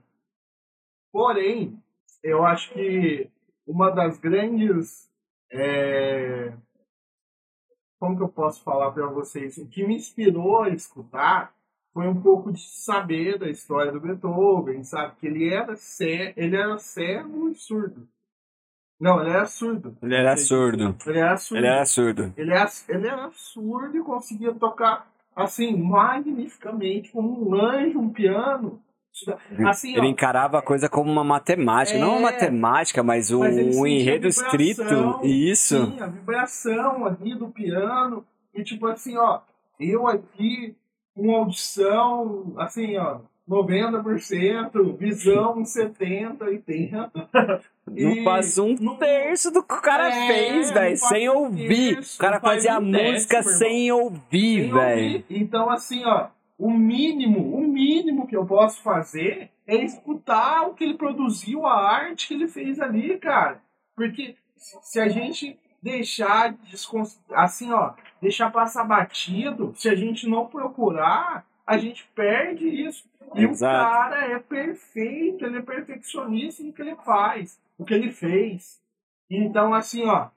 Porém, 1.13 1.77
eu 2.23 2.45
acho 2.45 2.73
que 2.73 3.31
uma 3.67 3.91
das 3.91 4.19
grandes. 4.19 5.09
é, 5.51 6.53
Como 7.99 8.17
que 8.17 8.23
eu 8.23 8.29
posso 8.29 8.63
falar 8.63 8.91
pra 8.93 9.07
vocês? 9.07 9.59
O 9.59 9.67
que 9.69 9.87
me 9.87 9.97
inspirou 9.97 10.63
a 10.63 10.71
escutar 10.71 11.53
foi 11.93 12.07
um 12.07 12.21
pouco 12.21 12.53
de 12.53 12.61
saber 12.61 13.39
da 13.39 13.49
história 13.49 13.93
do 13.93 14.01
Beethoven, 14.01 14.83
sabe? 14.85 15.17
Que 15.17 15.27
ele 15.27 15.53
era, 15.53 15.77
cé 15.77 16.33
ele 16.37 16.57
era 16.57 16.79
cego 16.79 17.49
e 17.49 17.55
surdo. 17.55 18.09
Não, 18.99 19.21
ele 19.21 19.31
era 19.31 19.47
surdo. 19.47 19.97
Ele 20.03 20.15
era 20.15 20.37
surdo. 20.37 20.97
Ele 21.07 21.19
era 21.19 21.37
surdo. 21.37 21.59
Ele 21.59 21.67
era 21.67 21.87
surdo. 21.87 22.35
Ele 22.37 22.53
era, 22.53 22.71
ele 22.89 23.07
era 23.09 23.31
surdo 23.33 23.97
e 23.97 24.03
conseguia 24.03 24.53
tocar, 24.55 25.11
assim, 25.35 25.75
magnificamente, 25.77 27.11
como 27.11 27.49
um 27.49 27.55
anjo, 27.55 27.99
um 27.99 28.11
piano. 28.11 28.81
Assim, 29.67 29.91
Ele 29.97 30.07
ó, 30.07 30.11
encarava 30.11 30.59
a 30.59 30.63
coisa 30.63 30.89
como 30.89 31.11
uma 31.11 31.25
matemática, 31.25 31.99
não 31.99 32.19
uma 32.19 32.31
É. 32.31 32.33
matemática, 32.33 33.03
mas 33.03 33.31
um, 33.31 33.41
Mas 33.41 33.77
um 33.77 33.87
enredo 33.87 34.27
escrito. 34.29 34.83
Isso. 35.25 35.77
Sim, 35.87 36.01
a 36.01 36.07
vibração 36.07 37.05
ali 37.07 37.35
do 37.35 37.49
piano. 37.49 38.25
E 38.55 38.63
tipo 38.63 38.87
assim, 38.87 39.17
ó, 39.17 39.41
eu 39.79 40.07
aqui 40.07 40.75
com 41.15 41.35
audição, 41.35 42.55
assim, 42.57 42.97
ó, 42.97 43.19
90%, 43.49 44.97
visão 44.97 45.63
70%, 45.65 46.39
80%. 46.39 47.11
Não 47.87 48.11
E 48.13 48.25
faz 48.25 48.59
um 48.59 48.75
não- 48.81 48.97
terço 48.97 49.51
do 49.51 49.63
que 49.63 49.75
o 49.75 49.83
cara 49.83 50.09
É, 50.09 50.27
fez, 50.29 50.71
velho, 50.71 50.97
sem 50.97 51.29
ouvir. 51.29 51.95
terço, 51.95 52.17
O 52.17 52.21
cara 52.21 52.41
fazia 52.41 52.75
a 52.75 52.81
música 52.81 53.37
décimo, 53.39 53.59
sem 53.59 53.93
ouvir, 53.93 54.63
Sem 54.63 54.73
velho. 54.73 55.03
ouvir. 55.03 55.25
Então, 55.31 55.69
assim, 55.71 56.05
ó, 56.05 56.29
o 56.59 56.71
mínimo, 56.71 57.57
mínimo 57.81 58.27
que 58.27 58.37
eu 58.37 58.45
posso 58.45 58.83
fazer 58.83 59.51
é 59.67 59.77
escutar 59.77 60.69
o 60.69 60.75
que 60.75 60.85
ele 60.85 60.95
produziu, 60.95 61.65
a 61.65 61.91
arte 61.91 62.29
que 62.29 62.35
ele 62.35 62.47
fez 62.47 62.79
ali, 62.79 63.19
cara. 63.19 63.63
Porque 63.97 64.37
se 64.57 65.01
a 65.01 65.09
gente 65.09 65.59
deixar 65.83 66.55
assim, 67.33 67.73
ó, 67.73 67.95
deixar 68.21 68.51
passar 68.51 68.85
batido, 68.85 69.73
se 69.75 69.89
a 69.89 69.95
gente 69.95 70.29
não 70.29 70.47
procurar, 70.47 71.47
a 71.67 71.79
gente 71.79 72.07
perde 72.15 72.69
isso. 72.69 73.09
E 73.35 73.45
Exato. 73.45 73.75
o 73.75 73.91
cara 73.91 74.27
é 74.27 74.39
perfeito, 74.39 75.47
ele 75.47 75.59
é 75.59 75.63
perfeccionista 75.63 76.63
no 76.63 76.73
que 76.73 76.83
ele 76.83 76.97
faz, 76.97 77.59
o 77.79 77.85
que 77.85 77.95
ele 77.95 78.11
fez. 78.11 78.81
Então, 79.31 79.73
assim, 79.73 80.05
ó, 80.05 80.29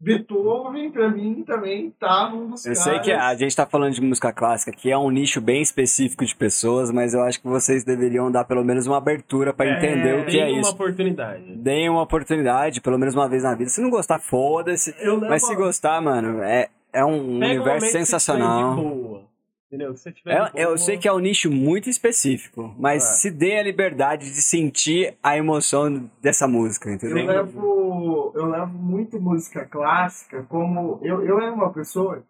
Beethoven, 0.00 0.90
pra 0.92 1.08
mim, 1.08 1.42
também 1.44 1.90
tá 1.98 2.30
num 2.30 2.50
dos 2.50 2.64
Eu 2.64 2.74
caras... 2.74 2.84
sei 2.84 2.98
que 3.00 3.10
a 3.12 3.34
gente 3.34 3.54
tá 3.56 3.66
falando 3.66 3.92
de 3.94 4.00
música 4.00 4.32
clássica, 4.32 4.70
que 4.70 4.90
é 4.90 4.96
um 4.96 5.10
nicho 5.10 5.40
bem 5.40 5.60
específico 5.60 6.24
de 6.24 6.34
pessoas, 6.36 6.90
mas 6.92 7.14
eu 7.14 7.22
acho 7.22 7.40
que 7.40 7.48
vocês 7.48 7.82
deveriam 7.84 8.30
dar 8.30 8.44
pelo 8.44 8.64
menos 8.64 8.86
uma 8.86 8.96
abertura 8.98 9.52
pra 9.52 9.66
É, 9.66 9.76
entender 9.76 10.20
o 10.20 10.26
que 10.26 10.38
é 10.38 10.44
Tem 10.44 10.52
uma 10.52 10.60
isso. 10.60 10.70
oportunidade. 10.70 11.56
Deem 11.56 11.88
uma 11.90 12.02
oportunidade, 12.02 12.80
pelo 12.80 12.98
menos 12.98 13.14
uma 13.14 13.28
vez 13.28 13.42
na 13.42 13.54
vida. 13.54 13.70
Se 13.70 13.80
não 13.80 13.90
gostar, 13.90 14.18
foda-se. 14.20 14.94
Mas 15.28 15.44
se 15.44 15.54
gostar, 15.56 16.00
mano, 16.00 16.42
é, 16.42 16.68
é 16.92 17.04
um 17.04 17.10
Pega 17.40 17.60
um 17.60 17.62
universo 17.64 17.86
você 17.86 17.92
sensacional. 17.92 19.24
Entendeu? 19.68 19.94
Se 19.94 20.02
você 20.04 20.12
tiver 20.12 20.32
É- 20.54 20.64
eu 20.64 20.78
sei 20.78 20.96
que 20.96 21.06
é 21.06 21.12
um 21.12 21.18
nicho 21.18 21.50
muito 21.50 21.90
específico, 21.90 22.74
mas 22.78 23.04
É. 23.04 23.14
se 23.16 23.30
dê 23.30 23.58
a 23.58 23.62
liberdade 23.62 24.24
de 24.24 24.40
sentir 24.42 25.14
a 25.22 25.36
emoção 25.36 26.10
dessa 26.22 26.48
música, 26.48 26.88
Eu 26.88 26.94
entendeu? 26.94 27.26
levo, 27.26 28.32
eu 28.34 28.46
levo 28.46 28.72
muito 28.78 29.20
música 29.20 29.66
clássica 29.66 30.42
como. 30.44 30.98
Eu, 31.02 31.22
eu 31.22 31.38
era 31.38 31.52
uma 31.52 31.70
pessoa 31.70 32.24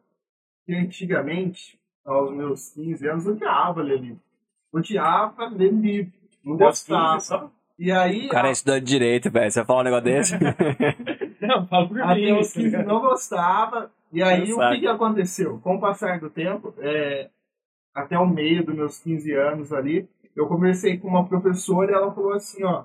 que 0.66 0.74
antigamente, 0.74 1.78
aos 2.04 2.34
meus 2.34 2.70
15 2.70 3.06
anos, 3.08 3.26
odiava 3.26 3.82
ler 3.82 4.00
livro. 4.00 4.20
Odiava 4.72 5.46
ler 5.46 5.72
livro. 5.72 6.12
Não 6.44 6.54
Aos 6.66 6.82
15 6.82 6.90
gostava. 6.92 7.52
E 7.78 7.92
aí, 7.92 8.26
O 8.26 8.30
cara 8.30 8.48
é 8.48 8.52
estudante 8.52 8.84
de 8.84 8.90
direito, 8.90 9.30
velho. 9.30 9.48
Você 9.50 9.60
vai 9.60 9.66
falar 9.66 9.80
um 9.80 9.84
negócio 9.84 10.04
desse? 10.04 10.34
Não, 11.40 11.64
fala 11.68 11.86
por 11.88 12.00
até 12.02 12.14
mim. 12.16 12.32
os 12.32 12.52
15 12.52 12.76
não 12.78 13.00
gostava. 13.00 13.92
E 14.12 14.22
aí, 14.22 14.52
o 14.52 14.58
que, 14.58 14.80
que 14.80 14.86
aconteceu? 14.86 15.58
Com 15.60 15.76
o 15.76 15.80
passar 15.80 16.18
do 16.18 16.30
tempo, 16.30 16.74
é, 16.78 17.30
até 17.94 18.18
o 18.18 18.26
meio 18.26 18.64
dos 18.64 18.74
meus 18.74 18.98
15 19.00 19.32
anos 19.34 19.72
ali, 19.72 20.08
eu 20.34 20.46
conversei 20.46 20.96
com 20.98 21.08
uma 21.08 21.26
professora 21.26 21.90
e 21.90 21.94
ela 21.94 22.12
falou 22.12 22.32
assim, 22.32 22.64
ó, 22.64 22.84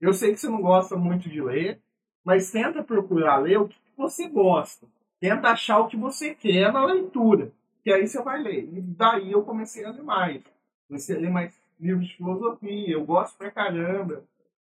eu 0.00 0.12
sei 0.12 0.32
que 0.32 0.40
você 0.40 0.48
não 0.48 0.62
gosta 0.62 0.96
muito 0.96 1.28
de 1.28 1.40
ler, 1.40 1.80
mas 2.24 2.50
tenta 2.50 2.82
procurar 2.82 3.38
ler 3.38 3.58
o 3.58 3.68
que 3.68 3.76
você 3.96 4.28
gosta. 4.28 4.86
Tenta 5.20 5.48
achar 5.48 5.80
o 5.80 5.88
que 5.88 5.96
você 5.96 6.34
quer 6.34 6.72
na 6.72 6.84
leitura, 6.84 7.52
que 7.82 7.92
aí 7.92 8.06
você 8.06 8.22
vai 8.22 8.42
ler. 8.42 8.68
E 8.72 8.80
daí 8.80 9.32
eu 9.32 9.42
comecei 9.42 9.84
a 9.84 9.90
ler 9.90 10.02
mais. 10.02 10.42
Comecei 10.88 11.16
a 11.16 11.20
ler 11.20 11.30
mais 11.30 11.54
livros 11.80 12.06
de 12.06 12.16
filosofia, 12.16 12.92
eu 12.92 13.04
gosto 13.04 13.36
pra 13.36 13.50
caramba. 13.50 14.22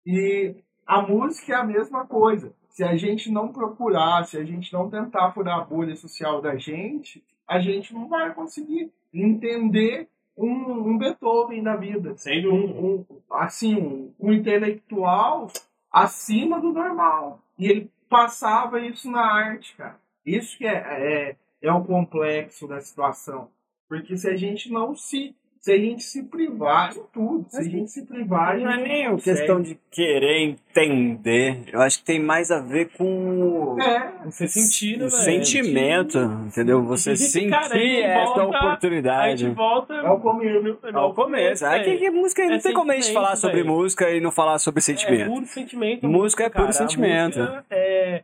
E 0.05 0.55
a 0.86 1.02
música 1.02 1.52
é 1.52 1.56
a 1.56 1.65
mesma 1.65 2.06
coisa. 2.06 2.52
Se 2.78 2.84
a 2.84 2.96
gente 2.96 3.28
não 3.28 3.48
procurar, 3.48 4.24
se 4.24 4.36
a 4.36 4.44
gente 4.44 4.72
não 4.72 4.88
tentar 4.88 5.32
furar 5.32 5.59
a 5.59 5.64
bolha 5.64 5.96
social 5.96 6.40
da 6.40 6.56
gente, 6.56 7.24
a 7.44 7.59
gente 7.59 7.92
não 7.92 8.09
vai 8.09 8.32
conseguir 8.32 8.92
entender 9.12 10.09
um, 10.36 10.90
um 10.90 10.96
Beethoven 10.96 11.60
da 11.60 11.74
vida. 11.74 12.16
Sem 12.16 12.40
dúvida. 12.40 12.72
Um, 12.74 13.05
um, 13.10 13.20
assim, 13.32 13.74
um, 13.74 14.14
um 14.20 14.32
intelectual 14.32 15.48
acima 15.90 16.60
do 16.60 16.72
normal. 16.72 17.40
E 17.59 17.66
ele 17.66 17.90
passava 18.09 18.80
isso 18.80 19.10
na 19.10 19.26
arte, 19.26 19.74
cara. 19.74 19.98
Isso 20.24 20.56
que 20.56 20.64
é, 20.64 20.76
é, 20.76 21.36
é 21.60 21.72
o 21.72 21.84
complexo 21.84 22.68
da 22.68 22.80
situação. 22.80 23.50
Porque 23.88 24.16
se 24.16 24.30
a 24.30 24.36
gente 24.36 24.70
não 24.70 24.94
se. 24.94 25.34
Se 25.60 25.72
a 25.72 25.76
gente 25.76 26.02
se 26.05 26.22
privar 26.22 26.93
de 26.93 27.01
tudo, 27.12 27.44
se 27.48 27.59
a 27.59 27.62
gente 27.64 27.90
se 27.90 28.06
privar, 28.06 28.55
gente 28.56 28.64
Não 28.64 28.72
é 28.72 28.76
nem 28.76 29.16
questão 29.16 29.60
de 29.60 29.78
querer 29.90 30.40
entender. 30.43 31.62
Eu 31.72 31.80
acho 31.80 31.98
que 31.98 32.05
tem 32.05 32.20
mais 32.20 32.51
a 32.51 32.60
ver 32.60 32.90
com 32.97 33.74
o 33.74 33.80
É, 33.80 34.12
Você 34.24 34.47
sentir, 34.47 34.98
né, 34.98 35.06
o 35.06 35.10
velho? 35.10 35.22
sentimento, 35.22 36.18
entendeu? 36.47 36.82
Você 36.85 37.16
sentir 37.16 37.52
essa 37.52 37.74
Aí 37.74 38.05
a 38.05 38.43
oportunidade. 38.44 39.44
gente 39.47 39.55
volta... 39.55 39.94
é 39.94 40.10
o 40.10 40.20
comigo. 40.20 40.78
É 40.85 40.98
o 40.98 41.12
começo. 41.12 41.66
É 41.66 41.82
que, 41.82 41.97
que 41.97 42.10
música 42.10 42.44
não 42.44 42.55
É 42.55 42.59
tem 42.59 42.72
como 42.72 42.93
a 42.93 42.94
gente 42.94 43.12
falar 43.12 43.36
sobre 43.36 43.62
música 43.64 44.10
e 44.10 44.20
não 44.20 44.30
falar 44.30 44.59
sobre 44.59 44.78
É 44.78 44.82
sentimento. 44.82 45.30
puro 45.30 45.47
sentimento. 45.47 46.09
Música 46.09 46.44
é 46.44 46.48
puro 46.48 46.72
sentimento. 46.72 47.40
é... 47.68 48.22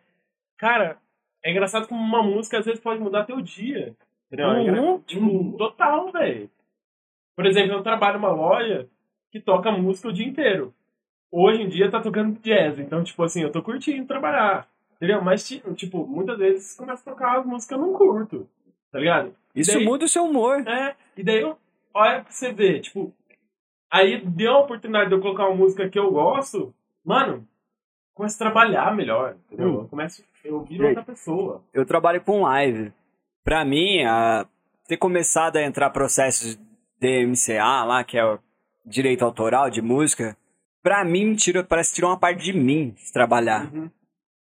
Cara, 0.57 0.97
é 1.45 1.51
engraçado 1.51 1.89
como 1.89 2.01
uma 2.01 2.23
música 2.23 2.59
às 2.59 2.65
vezes 2.65 2.81
pode 2.81 3.01
mudar 3.01 3.25
teu 3.25 3.41
dia. 3.41 3.93
Entendeu? 4.27 4.51
É 4.51 4.81
Uhum. 4.81 4.99
Tipo, 5.01 5.55
total, 5.59 6.11
velho. 6.13 6.49
Por 7.37 7.47
exemplo, 7.47 7.73
eu 7.73 7.83
trabalho 7.83 8.19
numa 8.19 8.33
loja 8.33 8.89
que 9.31 9.41
toca 9.41 9.71
música 9.73 10.09
o 10.09 10.13
dia 10.13 10.27
inteiro. 10.27 10.73
Hoje 11.31 11.63
em 11.63 11.69
dia 11.69 11.91
tá 11.91 12.01
tocando 12.01 12.39
jazz, 12.41 12.79
então, 12.79 13.03
tipo 13.03 13.23
assim, 13.23 13.43
eu 13.43 13.51
tô 13.51 13.61
curtindo 13.63 14.07
trabalhar. 14.07 14.69
Entendeu? 14.97 15.21
Mas, 15.23 15.47
ti- 15.47 15.63
tipo, 15.75 16.07
muitas 16.07 16.39
vezes 16.39 16.77
começa 16.77 17.03
a 17.03 17.13
tocar 17.13 17.39
as 17.41 17.45
músicas 17.45 17.67
que 17.67 17.75
eu 17.75 17.79
não 17.79 17.93
curto. 17.93 18.49
Tá 18.93 18.99
ligado? 19.01 19.35
Isso 19.55 19.73
Daí- 19.75 19.85
muda 19.85 20.05
o 20.05 20.09
seu 20.09 20.25
humor. 20.25 20.67
É, 20.67 20.95
e 21.17 21.25
daí, 21.25 21.41
eu- 21.41 21.59
olha 21.93 22.21
pra 22.23 22.31
você 22.31 22.53
ver, 22.53 22.81
tipo, 22.81 23.13
aí 23.91 24.25
deu 24.25 24.53
a 24.53 24.61
oportunidade 24.61 25.09
de 25.09 25.15
eu 25.17 25.21
colocar 25.21 25.47
uma 25.49 25.57
música 25.57 25.89
que 25.89 25.99
eu 25.99 26.13
gosto, 26.13 26.73
mano, 27.05 27.45
começo 28.15 28.37
a 28.37 28.47
trabalhar 28.47 28.95
melhor, 28.95 29.37
entendeu? 29.47 29.69
Hum. 29.73 29.81
Eu 29.83 29.89
começo, 29.89 30.25
eu 30.45 30.61
viro 30.63 30.87
outra 30.87 31.03
pessoa. 31.03 31.61
Eu 31.75 31.85
trabalho 31.85 32.21
com 32.21 32.43
live. 32.43 32.93
Pra 33.43 33.65
mim, 33.65 34.03
a- 34.05 34.47
ter 34.87 34.97
começado 34.97 35.57
a 35.57 35.63
entrar 35.63 35.91
processos 35.91 36.57
de 37.01 37.27
MCA 37.27 37.85
lá, 37.85 38.05
que 38.05 38.17
é 38.17 38.25
o 38.25 38.39
direito 38.85 39.25
autoral 39.25 39.71
de 39.71 39.81
música, 39.81 40.37
pra 40.83 41.05
mim 41.05 41.35
tira, 41.35 41.65
parece 41.65 41.91
que 41.91 41.95
tirou 41.97 42.11
uma 42.11 42.19
parte 42.19 42.45
de 42.45 42.53
mim 42.53 42.91
de 42.91 43.13
trabalhar. 43.13 43.73
Uhum. 43.73 43.91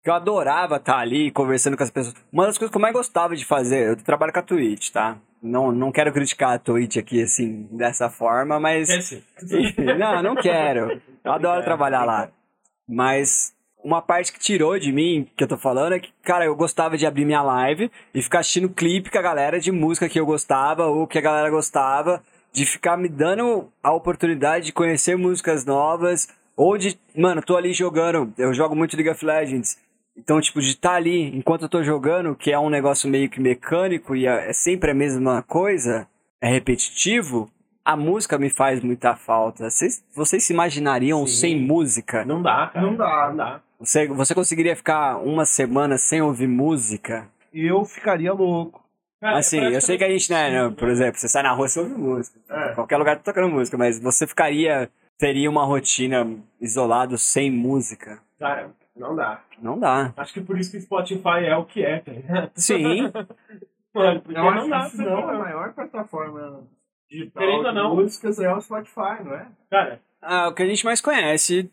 Eu 0.03 0.14
adorava 0.14 0.78
estar 0.78 0.98
ali 0.98 1.30
conversando 1.32 1.76
com 1.76 1.84
as 1.84 1.91
pessoas. 1.91 2.16
Uma 2.32 2.45
das 2.45 2.57
coisas 2.57 2.72
que 2.72 2.78
eu 2.78 2.82
mais 2.82 2.94
gostava 2.94 3.36
de 3.36 3.45
fazer, 3.45 3.90
eu 3.90 3.95
trabalho 3.98 4.32
com 4.32 4.40
a 4.40 4.44
Twitch, 4.44 4.91
tá? 4.91 5.18
Não, 5.41 5.72
não 5.72 5.91
quero 5.91 6.11
criticar 6.11 6.53
a 6.53 6.60
Twitch 6.60 6.98
aqui 6.98 7.22
assim, 7.22 7.68
dessa 7.72 8.10
forma, 8.10 8.60
mas. 8.60 8.90
Não, 9.98 10.22
não 10.22 10.36
quero. 10.36 11.02
Eu 11.24 11.32
adoro 11.32 11.64
trabalhar 11.64 12.03
lá. 12.03 12.30
Mas 12.88 13.53
uma 13.84 14.01
parte 14.01 14.31
que 14.34 14.39
tirou 14.39 14.77
de 14.77 14.91
mim, 14.91 15.27
que 15.35 15.43
eu 15.43 15.47
tô 15.47 15.57
falando, 15.57 15.93
é 15.93 15.99
que, 15.99 16.11
cara, 16.22 16.45
eu 16.45 16.56
gostava 16.56 16.97
de 16.97 17.06
abrir 17.06 17.26
minha 17.26 17.41
live 17.41 17.91
e 18.14 18.22
ficar 18.22 18.39
assistindo 18.39 18.69
clipe 18.69 19.10
com 19.10 19.18
a 19.18 19.22
galera 19.22 19.60
de 19.60 19.72
música 19.72 20.10
que 20.10 20.19
eu 20.19 20.26
gostava 20.26 20.85
ou 20.88 21.07
que 21.07 21.18
a 21.18 21.22
galera 21.22 21.49
gostava, 21.49 22.22
de 22.51 22.65
ficar 22.65 22.97
me 22.97 23.07
dando 23.07 23.72
a 23.81 23.93
oportunidade 23.93 24.65
de 24.65 24.73
conhecer 24.73 25.18
músicas 25.18 25.65
novas, 25.65 26.27
ou 26.56 26.77
de, 26.77 26.99
mano, 27.15 27.41
tô 27.41 27.56
ali 27.56 27.72
jogando, 27.72 28.34
eu 28.38 28.53
jogo 28.53 28.76
muito 28.76 28.97
League 28.97 29.10
of 29.10 29.26
Legends. 29.26 29.77
Então, 30.18 30.41
tipo, 30.41 30.60
de 30.60 30.72
estar 30.72 30.95
ali 30.95 31.35
enquanto 31.38 31.64
eu 31.64 31.69
tô 31.69 31.81
jogando, 31.81 32.35
que 32.35 32.51
é 32.51 32.60
um 32.60 32.69
negócio 32.69 33.10
meio 33.10 33.30
que 33.30 33.39
mecânico 33.39 34.15
e 34.15 34.27
é 34.27 34.49
é 34.49 34.53
sempre 34.53 34.91
a 34.91 34.93
mesma 34.93 35.41
coisa, 35.43 36.06
é 36.41 36.49
repetitivo, 36.49 37.49
a 37.85 37.95
música 37.95 38.38
me 38.38 38.49
faz 38.49 38.81
muita 38.84 39.15
falta. 39.15 39.69
Vocês, 39.69 40.03
vocês 40.14 40.43
se 40.43 40.53
imaginariam 40.53 41.26
Sim. 41.26 41.34
sem 41.34 41.60
música? 41.60 42.26
Não 42.26 42.41
dá, 42.41 42.69
cara. 42.73 42.85
Não 42.85 42.95
dá. 42.95 43.30
Não 43.30 43.35
dá. 43.38 43.61
Você, 43.80 44.07
você 44.07 44.35
conseguiria 44.35 44.76
ficar 44.76 45.18
uma 45.18 45.45
semana 45.45 45.97
sem 45.97 46.22
ouvir 46.22 46.47
música? 46.47 47.30
Eu 47.53 47.85
ficaria 47.85 48.34
louco. 48.34 48.84
Cara, 49.22 49.38
é 49.38 49.39
assim, 49.39 49.60
eu 49.60 49.81
sei 49.81 49.97
que 49.97 50.03
a 50.03 50.10
gente, 50.10 50.30
né, 50.31 50.49
né, 50.49 50.76
por 50.77 50.89
exemplo, 50.89 51.19
você 51.19 51.27
sai 51.27 51.43
na 51.43 51.51
rua 51.51 51.68
e 51.73 51.80
ouve 51.80 51.93
música. 51.95 52.39
É. 52.49 52.73
Qualquer 52.73 52.97
lugar 52.97 53.18
tá 53.18 53.23
tocando 53.23 53.49
música, 53.49 53.77
mas 53.77 53.99
você 53.99 54.27
ficaria, 54.27 54.89
teria 55.18 55.49
uma 55.49 55.65
rotina 55.65 56.27
isolado 56.60 57.18
sem 57.18 57.49
música? 57.51 58.19
Cara, 58.38 58.69
não 58.95 59.15
dá. 59.15 59.41
Não 59.61 59.80
dá. 59.80 60.14
Acho 60.18 60.34
que 60.34 60.41
por 60.41 60.57
isso 60.57 60.72
que 60.72 60.77
o 60.77 60.81
Spotify 60.81 61.45
é 61.45 61.56
o 61.56 61.65
que 61.65 61.84
é, 61.84 61.99
tá 61.99 62.11
ligado? 62.11 62.51
Sim, 62.56 63.11
Mano, 63.93 64.22
porque 64.22 64.39
Eu 64.39 64.51
não 64.56 64.69
dá 64.69 64.88
você 64.88 65.03
não, 65.03 65.18
a 65.18 65.22
falar. 65.22 65.39
maior 65.39 65.73
plataforma 65.73 66.64
digital 67.10 67.41
Querendo 67.41 67.69
de 67.69 67.76
não. 67.76 67.95
músicas 67.95 68.39
é 68.39 68.53
o 68.53 68.61
Spotify, 68.61 69.23
não 69.23 69.34
é? 69.34 69.47
Cara, 69.69 70.01
ah, 70.22 70.47
o 70.49 70.53
que 70.53 70.64
a 70.64 70.68
gente 70.68 70.85
mais 70.85 71.01
conhece, 71.01 71.72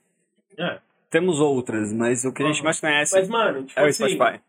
é. 0.59 0.79
Temos 1.11 1.41
outras, 1.41 1.93
mas 1.93 2.25
o 2.25 2.33
que 2.33 2.43
a 2.43 2.47
gente 2.47 2.63
mais 2.63 2.81
conhece 2.81 3.15
Mas, 3.15 3.29
mano, 3.29 3.65
tipo 3.65 3.79
é 3.79 3.85
o 3.85 3.87
assim, 3.87 4.09
Spotify. 4.09 4.41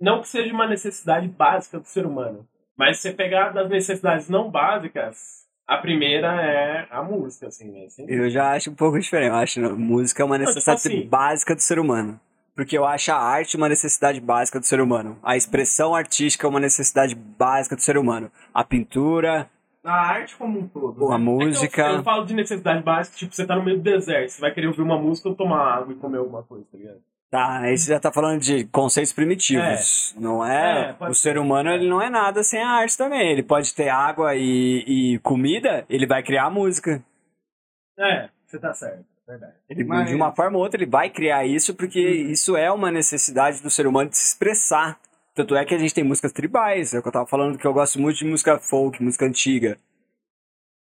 não 0.00 0.20
que 0.22 0.28
seja 0.28 0.52
uma 0.52 0.66
necessidade 0.66 1.28
básica 1.28 1.78
do 1.80 1.86
ser 1.86 2.04
humano, 2.06 2.46
mas 2.76 2.96
se 2.98 3.02
você 3.02 3.12
pegar 3.12 3.50
das 3.50 3.68
necessidades 3.68 4.28
não 4.28 4.50
básicas, 4.50 5.44
a 5.66 5.78
primeira 5.78 6.28
é 6.42 6.86
a 6.90 7.02
música, 7.02 7.48
assim, 7.48 7.70
né? 7.72 7.88
Sem 7.88 8.08
Eu 8.08 8.28
já 8.30 8.52
acho 8.52 8.70
um 8.70 8.74
pouco 8.74 8.98
diferente. 9.00 9.28
Eu 9.30 9.34
acho 9.36 9.60
música 9.76 10.22
é 10.22 10.26
uma 10.26 10.36
tipo 10.38 10.48
necessidade 10.48 10.78
assim- 10.86 11.08
básica 11.08 11.54
do 11.54 11.60
ser 11.62 11.78
humano. 11.78 12.20
Porque 12.54 12.78
eu 12.78 12.86
acho 12.86 13.10
a 13.12 13.16
arte 13.16 13.56
uma 13.56 13.68
necessidade 13.68 14.18
básica 14.20 14.58
do 14.60 14.64
ser 14.64 14.80
humano. 14.80 15.18
A 15.22 15.36
expressão 15.36 15.94
artística 15.94 16.46
é 16.46 16.48
uma 16.48 16.60
necessidade 16.60 17.14
básica 17.14 17.74
do 17.76 17.82
ser 17.82 17.98
humano. 17.98 18.30
A 18.54 18.62
pintura, 18.64 19.50
A 19.86 19.94
arte 19.94 20.36
como 20.36 20.58
um 20.58 20.66
todo. 20.66 21.12
A 21.12 21.16
né? 21.16 21.24
música. 21.24 21.82
É 21.82 21.90
eu, 21.92 21.96
eu 21.96 22.02
falo 22.02 22.24
de 22.24 22.34
necessidade 22.34 22.82
básica, 22.82 23.16
tipo, 23.16 23.34
você 23.34 23.46
tá 23.46 23.54
no 23.54 23.62
meio 23.62 23.76
do 23.76 23.82
deserto, 23.82 24.30
você 24.30 24.40
vai 24.40 24.52
querer 24.52 24.66
ouvir 24.66 24.82
uma 24.82 24.98
música 24.98 25.28
ou 25.28 25.34
tomar 25.34 25.76
água 25.76 25.92
e 25.92 25.96
comer 25.96 26.18
alguma 26.18 26.42
coisa, 26.42 26.64
tá 26.70 26.76
ligado? 26.76 27.00
Tá, 27.30 27.60
aí 27.60 27.76
você 27.76 27.92
já 27.92 28.00
tá 28.00 28.12
falando 28.12 28.40
de 28.40 28.64
conceitos 28.66 29.12
primitivos. 29.12 30.14
Não 30.18 30.44
é? 30.44 30.96
É, 31.00 31.04
o 31.04 31.14
ser. 31.14 31.30
ser 31.32 31.38
humano 31.38 31.70
ele 31.70 31.88
não 31.88 32.00
é 32.00 32.08
nada 32.08 32.42
sem 32.42 32.60
a 32.62 32.68
arte 32.68 32.96
também. 32.96 33.30
Ele 33.30 33.42
pode 33.42 33.74
ter 33.74 33.88
água 33.88 34.34
e, 34.34 34.84
e 34.86 35.18
comida, 35.20 35.84
ele 35.88 36.06
vai 36.06 36.22
criar 36.22 36.50
música. 36.50 37.02
É, 37.98 38.28
você 38.46 38.58
tá 38.58 38.72
certo, 38.74 39.04
é 39.26 39.30
verdade. 39.30 39.54
Ele, 39.68 39.84
Mas- 39.84 40.08
De 40.08 40.14
uma 40.14 40.32
forma 40.32 40.56
ou 40.56 40.62
outra, 40.62 40.80
ele 40.80 40.90
vai 40.90 41.10
criar 41.10 41.44
isso 41.44 41.74
porque 41.74 42.00
isso 42.00 42.56
é 42.56 42.70
uma 42.70 42.90
necessidade 42.90 43.62
do 43.62 43.70
ser 43.70 43.86
humano 43.86 44.10
de 44.10 44.16
se 44.16 44.26
expressar. 44.28 44.98
Tanto 45.36 45.54
é 45.54 45.66
que 45.66 45.74
a 45.74 45.78
gente 45.78 45.92
tem 45.92 46.02
músicas 46.02 46.32
tribais. 46.32 46.94
É 46.94 46.98
o 46.98 47.02
que 47.02 47.08
eu 47.08 47.12
tava 47.12 47.26
falando 47.26 47.58
que 47.58 47.66
eu 47.66 47.72
gosto 47.74 48.00
muito 48.00 48.16
de 48.16 48.24
música 48.24 48.58
folk, 48.58 49.02
música 49.02 49.26
antiga. 49.26 49.76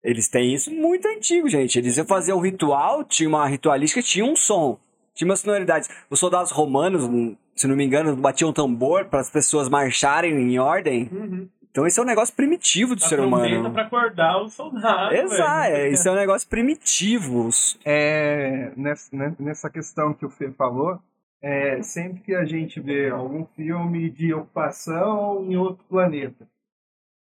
Eles 0.04 0.28
têm 0.28 0.54
isso 0.54 0.70
muito 0.70 1.08
antigo, 1.08 1.48
gente. 1.48 1.76
Eles 1.76 1.96
iam 1.96 2.06
fazer 2.06 2.32
um 2.32 2.38
ritual, 2.38 3.02
tinha 3.02 3.28
uma 3.28 3.44
ritualística, 3.48 4.00
tinha 4.00 4.24
um 4.24 4.36
som, 4.36 4.78
tinha 5.12 5.28
uma 5.28 5.34
sonoridade. 5.34 5.88
Os 6.08 6.20
soldados 6.20 6.52
romanos, 6.52 7.02
hum, 7.02 7.36
se 7.56 7.66
não 7.66 7.74
me 7.74 7.84
engano, 7.84 8.14
batiam 8.14 8.52
tambor 8.52 9.06
para 9.06 9.18
as 9.18 9.28
pessoas 9.28 9.68
marcharem 9.68 10.32
em 10.32 10.60
ordem. 10.60 11.10
Uhum. 11.10 11.48
Então 11.68 11.84
esse 11.84 11.98
é 11.98 12.02
um 12.04 12.06
negócio 12.06 12.32
primitivo 12.32 12.94
do 12.94 13.04
A 13.04 13.08
ser 13.08 13.18
humano. 13.18 13.72
pra 13.72 13.82
acordar 13.82 14.40
o 14.40 14.48
soldado. 14.48 15.12
Exato, 15.12 15.72
velho. 15.72 15.90
isso 15.92 16.08
é 16.08 16.12
um 16.12 16.14
negócio 16.14 16.48
primitivo. 16.48 17.50
É, 17.84 18.70
nessa, 18.76 19.16
né, 19.16 19.34
nessa 19.40 19.68
questão 19.68 20.14
que 20.14 20.24
o 20.24 20.30
Fê 20.30 20.52
falou, 20.52 21.00
é, 21.46 21.80
sempre 21.80 22.22
que 22.22 22.34
a 22.34 22.44
gente 22.44 22.80
vê 22.80 23.08
algum 23.08 23.46
filme 23.46 24.10
de 24.10 24.34
ocupação 24.34 25.44
em 25.44 25.56
outro 25.56 25.84
planeta, 25.84 26.44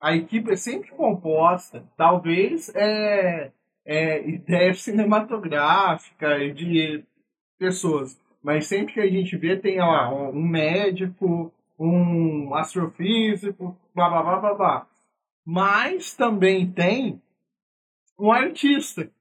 a 0.01 0.15
equipe 0.15 0.49
é 0.49 0.55
sempre 0.55 0.91
composta, 0.91 1.83
talvez 1.97 2.73
é, 2.73 3.51
é 3.85 4.25
ideia 4.25 4.73
cinematográfica 4.79 6.39
de 6.53 7.03
pessoas, 7.59 8.17
mas 8.41 8.65
sempre 8.65 8.93
que 8.93 9.01
a 9.01 9.07
gente 9.07 9.35
vê 9.35 9.57
tem 9.57 9.79
lá 9.79 10.09
um 10.09 10.41
médico, 10.41 11.51
um 11.77 12.55
astrofísico, 12.55 13.77
blá 13.93 14.09
blá 14.09 14.23
blá 14.23 14.39
blá 14.39 14.53
blá. 14.53 14.87
Mas 15.45 16.15
também 16.15 16.71
tem 16.71 17.21
um 18.17 18.31
artista 18.31 19.11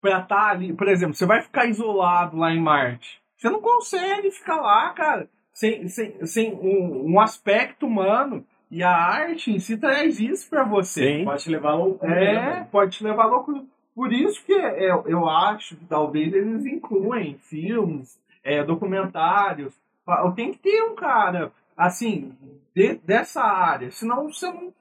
pra 0.00 0.20
estar 0.20 0.50
ali, 0.50 0.72
por 0.72 0.86
exemplo, 0.86 1.16
você 1.16 1.26
vai 1.26 1.42
ficar 1.42 1.66
isolado 1.66 2.36
lá 2.36 2.52
em 2.52 2.60
Marte. 2.60 3.23
Você 3.44 3.50
não 3.50 3.60
consegue 3.60 4.30
ficar 4.30 4.56
lá, 4.56 4.88
cara, 4.94 5.28
sem, 5.52 5.86
sem, 5.86 6.24
sem 6.24 6.54
um, 6.54 7.12
um 7.12 7.20
aspecto 7.20 7.86
humano. 7.86 8.42
E 8.70 8.82
a 8.82 8.90
arte 8.90 9.52
em 9.52 9.58
si 9.58 9.76
traz 9.76 10.18
isso 10.18 10.48
pra 10.48 10.64
você. 10.64 11.18
Sim. 11.18 11.24
Pode 11.26 11.42
te 11.42 11.50
levar 11.50 11.72
a 11.72 11.74
loucura. 11.74 12.24
É, 12.24 12.32
né, 12.32 12.68
pode 12.72 12.96
te 12.96 13.04
levar 13.04 13.24
a 13.24 13.26
loucura. 13.26 13.62
Por 13.94 14.14
isso 14.14 14.42
que 14.46 14.52
eu, 14.54 15.04
eu 15.06 15.28
acho 15.28 15.76
que 15.76 15.84
talvez 15.84 16.32
eles 16.32 16.64
incluem 16.64 17.36
filmes, 17.36 18.18
é, 18.42 18.64
documentários. 18.64 19.74
Tem 20.34 20.50
que 20.50 20.60
ter 20.60 20.82
um 20.84 20.94
cara, 20.94 21.52
assim, 21.76 22.34
de- 22.74 22.96
dessa 23.04 23.42
área. 23.42 23.90
Senão 23.90 24.32
você 24.32 24.46
não, 24.46 24.72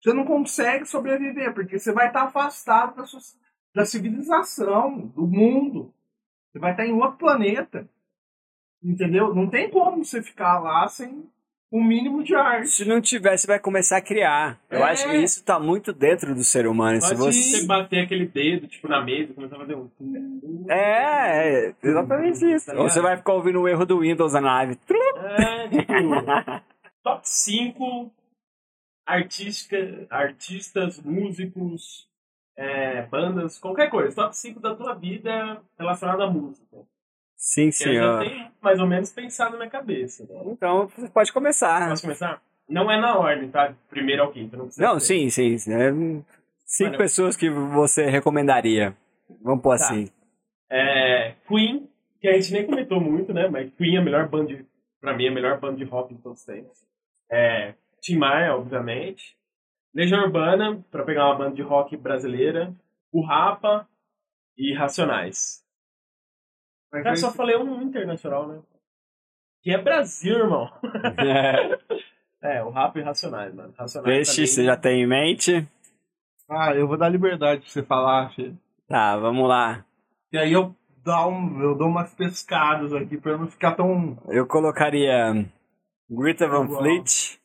você 0.00 0.12
não 0.12 0.24
consegue 0.24 0.86
sobreviver, 0.86 1.52
porque 1.52 1.76
você 1.76 1.92
vai 1.92 2.06
estar 2.06 2.22
afastado 2.22 2.94
da, 2.94 3.04
sua, 3.04 3.18
da 3.74 3.84
civilização, 3.84 4.96
do 5.08 5.26
mundo. 5.26 5.92
Você 6.52 6.60
vai 6.60 6.70
estar 6.70 6.86
em 6.86 6.92
outro 6.92 7.18
planeta. 7.18 7.88
Entendeu? 8.82 9.34
Não 9.34 9.48
tem 9.48 9.70
como 9.70 10.04
você 10.04 10.22
ficar 10.22 10.58
lá 10.60 10.86
sem 10.88 11.24
um 11.72 11.82
mínimo 11.82 12.22
de 12.22 12.34
arte. 12.34 12.68
Se 12.68 12.84
não 12.84 13.00
tiver, 13.00 13.36
você 13.36 13.46
vai 13.46 13.58
começar 13.58 13.96
a 13.96 14.00
criar. 14.00 14.60
Eu 14.70 14.78
É. 14.78 14.82
acho 14.90 15.08
que 15.08 15.16
isso 15.16 15.44
tá 15.44 15.58
muito 15.58 15.92
dentro 15.92 16.34
do 16.34 16.44
ser 16.44 16.66
humano. 16.66 17.00
Se 17.00 17.08
Pode 17.08 17.18
você... 17.18 17.58
você 17.60 17.66
bater 17.66 18.04
aquele 18.04 18.26
dedo, 18.26 18.68
tipo, 18.68 18.86
na 18.88 19.02
mesa 19.02 19.34
começar 19.34 19.56
a 19.56 19.58
fazer 19.58 19.74
um... 19.74 19.90
É, 20.68 21.68
é, 21.68 21.74
exatamente 21.82 22.44
isso. 22.54 22.66
Tá 22.66 22.80
Ou 22.80 22.88
você 22.88 23.00
vai 23.00 23.16
ficar 23.16 23.32
ouvindo 23.32 23.60
o 23.60 23.68
erro 23.68 23.84
do 23.84 24.00
Windows 24.00 24.32
na 24.34 24.40
nave. 24.40 24.78
É, 25.38 25.68
tipo... 25.68 25.92
top 27.02 27.20
5 27.24 28.12
artística, 29.06 30.06
artistas, 30.10 31.00
músicos, 31.00 32.08
é, 32.56 33.02
bandas, 33.02 33.58
qualquer 33.58 33.90
coisa. 33.90 34.14
Top 34.14 34.36
5 34.36 34.60
da 34.60 34.74
tua 34.74 34.94
vida 34.94 35.60
relacionada 35.78 36.24
à 36.24 36.30
música. 36.30 36.76
Sim, 37.36 37.70
Que 37.70 37.88
eu 37.88 37.94
já 37.94 38.00
senhor. 38.00 38.18
tenho 38.24 38.50
mais 38.60 38.80
ou 38.80 38.86
menos 38.86 39.12
pensado 39.12 39.52
na 39.52 39.58
minha 39.58 39.70
cabeça. 39.70 40.24
Né? 40.24 40.40
Então, 40.46 40.86
você 40.88 41.08
pode 41.08 41.32
começar. 41.32 41.88
Posso 41.90 42.02
começar? 42.02 42.42
Não 42.68 42.90
é 42.90 43.00
na 43.00 43.16
ordem, 43.18 43.48
tá? 43.50 43.74
Primeiro 43.88 44.22
ao 44.22 44.32
quinto. 44.32 44.56
Não, 44.56 44.64
precisa 44.66 44.86
Não, 44.86 44.98
ser. 44.98 45.06
sim, 45.06 45.30
sim. 45.30 45.58
sim. 45.58 45.72
É, 45.74 45.90
cinco 46.64 46.90
Mano. 46.90 46.98
pessoas 46.98 47.36
que 47.36 47.48
você 47.50 48.06
recomendaria. 48.06 48.96
Vamos 49.42 49.62
pôr 49.62 49.76
Tá. 49.78 49.84
assim. 49.84 50.08
É, 50.70 51.34
Queen, 51.46 51.88
que 52.20 52.26
a 52.28 52.32
gente 52.32 52.52
nem 52.52 52.66
comentou 52.66 53.00
muito, 53.00 53.32
né? 53.32 53.46
Mas 53.48 53.72
Queen 53.74 53.96
é 53.96 53.98
a 53.98 54.02
melhor 54.02 54.28
banda, 54.28 54.46
de, 54.56 54.66
pra 55.00 55.16
mim, 55.16 55.26
é 55.26 55.28
a 55.28 55.32
melhor 55.34 55.60
banda 55.60 55.76
de 55.76 55.84
rock 55.84 56.14
de 56.14 56.20
todos 56.22 56.40
os 56.40 56.44
tempos. 56.46 56.78
É, 57.30 57.74
Tim 58.00 58.16
Maia, 58.16 58.56
obviamente. 58.56 59.36
Legião 59.94 60.24
Urbana, 60.24 60.84
pra 60.90 61.04
pegar 61.04 61.26
uma 61.26 61.36
banda 61.38 61.54
de 61.54 61.62
rock 61.62 61.96
brasileira. 61.96 62.74
O 63.12 63.24
Rapa 63.24 63.88
e 64.58 64.74
Racionais. 64.74 65.62
Mas 66.96 67.04
Cara, 67.04 67.16
só 67.16 67.32
falei 67.32 67.56
um 67.56 67.82
internacional, 67.82 68.46
né? 68.48 68.60
Que 69.62 69.72
é 69.72 69.78
Brasil, 69.78 70.38
irmão. 70.38 70.70
É, 72.42 72.62
o 72.62 72.68
Rapa 72.70 72.98
e 72.98 73.02
Racionais, 73.02 73.52
mano. 73.52 73.74
Racionais 73.76 74.14
Peixe, 74.14 74.34
também- 74.36 74.46
você 74.46 74.64
já 74.64 74.76
tem 74.76 75.02
em 75.02 75.06
mente? 75.06 75.66
Ah, 76.48 76.72
eu 76.74 76.86
vou 76.86 76.96
dar 76.96 77.08
liberdade 77.08 77.62
pra 77.62 77.70
você 77.70 77.82
falar, 77.82 78.30
filho. 78.34 78.56
Tá, 78.86 79.16
vamos 79.16 79.48
lá. 79.48 79.84
E 80.30 80.38
aí 80.38 80.52
eu, 80.52 80.72
dá 81.02 81.26
um, 81.26 81.60
eu 81.60 81.74
dou 81.74 81.88
umas 81.88 82.14
pescadas 82.14 82.92
aqui 82.92 83.16
pra 83.16 83.32
eu 83.32 83.38
não 83.38 83.48
ficar 83.48 83.74
tão. 83.74 84.16
Eu 84.28 84.46
colocaria 84.46 85.32
Greta 86.08 86.46
Van. 86.46 86.68
Fleet. 86.68 87.40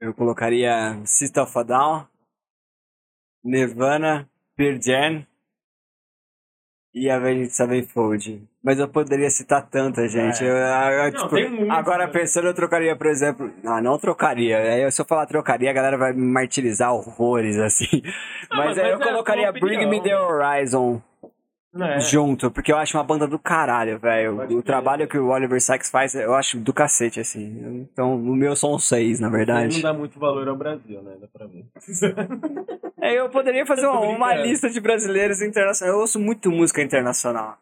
Eu 0.00 0.12
colocaria 0.14 1.00
System 1.04 1.42
of 1.44 1.56
a 1.58 1.62
Down. 1.62 2.06
Nirvana, 3.44 4.28
Pearl 4.56 4.80
Jam. 4.80 5.26
E 6.98 7.10
Avenged 7.10 7.50
Sevenfold. 7.50 8.42
Mas 8.62 8.78
eu 8.78 8.88
poderia 8.88 9.30
citar 9.30 9.62
tanta, 9.62 10.08
gente. 10.08 10.44
Eu, 10.44 10.54
eu, 10.56 11.12
Não, 11.12 11.22
tipo, 11.22 11.34
tem 11.34 11.48
muitos, 11.48 11.70
agora 11.70 12.06
né? 12.06 12.12
pensando, 12.12 12.48
eu 12.48 12.54
trocaria, 12.54 12.96
por 12.96 13.06
exemplo. 13.06 13.50
Não, 13.62 13.80
não 13.80 13.98
trocaria. 13.98 14.58
Aí, 14.58 14.90
se 14.90 15.00
eu 15.00 15.06
falar 15.06 15.26
trocaria, 15.26 15.70
a 15.70 15.72
galera 15.72 15.96
vai 15.96 16.12
me 16.12 16.26
martirizar 16.26 16.92
horrores, 16.92 17.56
assim. 17.58 18.02
Ah, 18.50 18.56
mas 18.58 18.66
mas 18.68 18.78
aí 18.78 18.90
eu 18.90 19.00
é 19.00 19.04
colocaria 19.04 19.52
Bring 19.52 19.86
Me 19.88 20.02
the 20.02 20.18
Horizon 20.18 21.00
É. 21.74 22.00
junto, 22.00 22.50
porque 22.50 22.72
eu 22.72 22.76
acho 22.78 22.96
uma 22.96 23.04
banda 23.04 23.26
do 23.26 23.38
caralho, 23.38 23.98
velho. 23.98 24.58
O 24.58 24.62
trabalho 24.62 25.06
que 25.06 25.18
o 25.18 25.28
Oliver 25.28 25.60
Sykes 25.60 25.90
faz, 25.90 26.14
eu 26.14 26.34
acho 26.34 26.58
do 26.58 26.72
cacete, 26.72 27.20
assim. 27.20 27.86
Então, 27.92 28.16
o 28.16 28.34
meu 28.34 28.56
são 28.56 28.78
seis, 28.78 29.20
na 29.20 29.28
Não 29.28 29.36
verdade. 29.36 29.82
dá 29.82 29.92
muito 29.92 30.18
valor 30.18 30.48
ao 30.48 30.56
Brasil, 30.56 31.02
né? 31.02 31.16
Dá 31.20 31.26
pra 31.28 31.46
ver. 31.46 31.66
É, 33.00 33.18
eu 33.20 33.28
poderia 33.28 33.66
fazer 33.66 33.86
uma, 33.86 34.00
uma 34.00 34.34
lista 34.34 34.70
de 34.70 34.80
brasileiros 34.80 35.42
internacionais. 35.42 35.94
Eu 35.94 36.00
ouço 36.00 36.18
muito 36.18 36.50
música 36.50 36.82
internacional. 36.82 37.58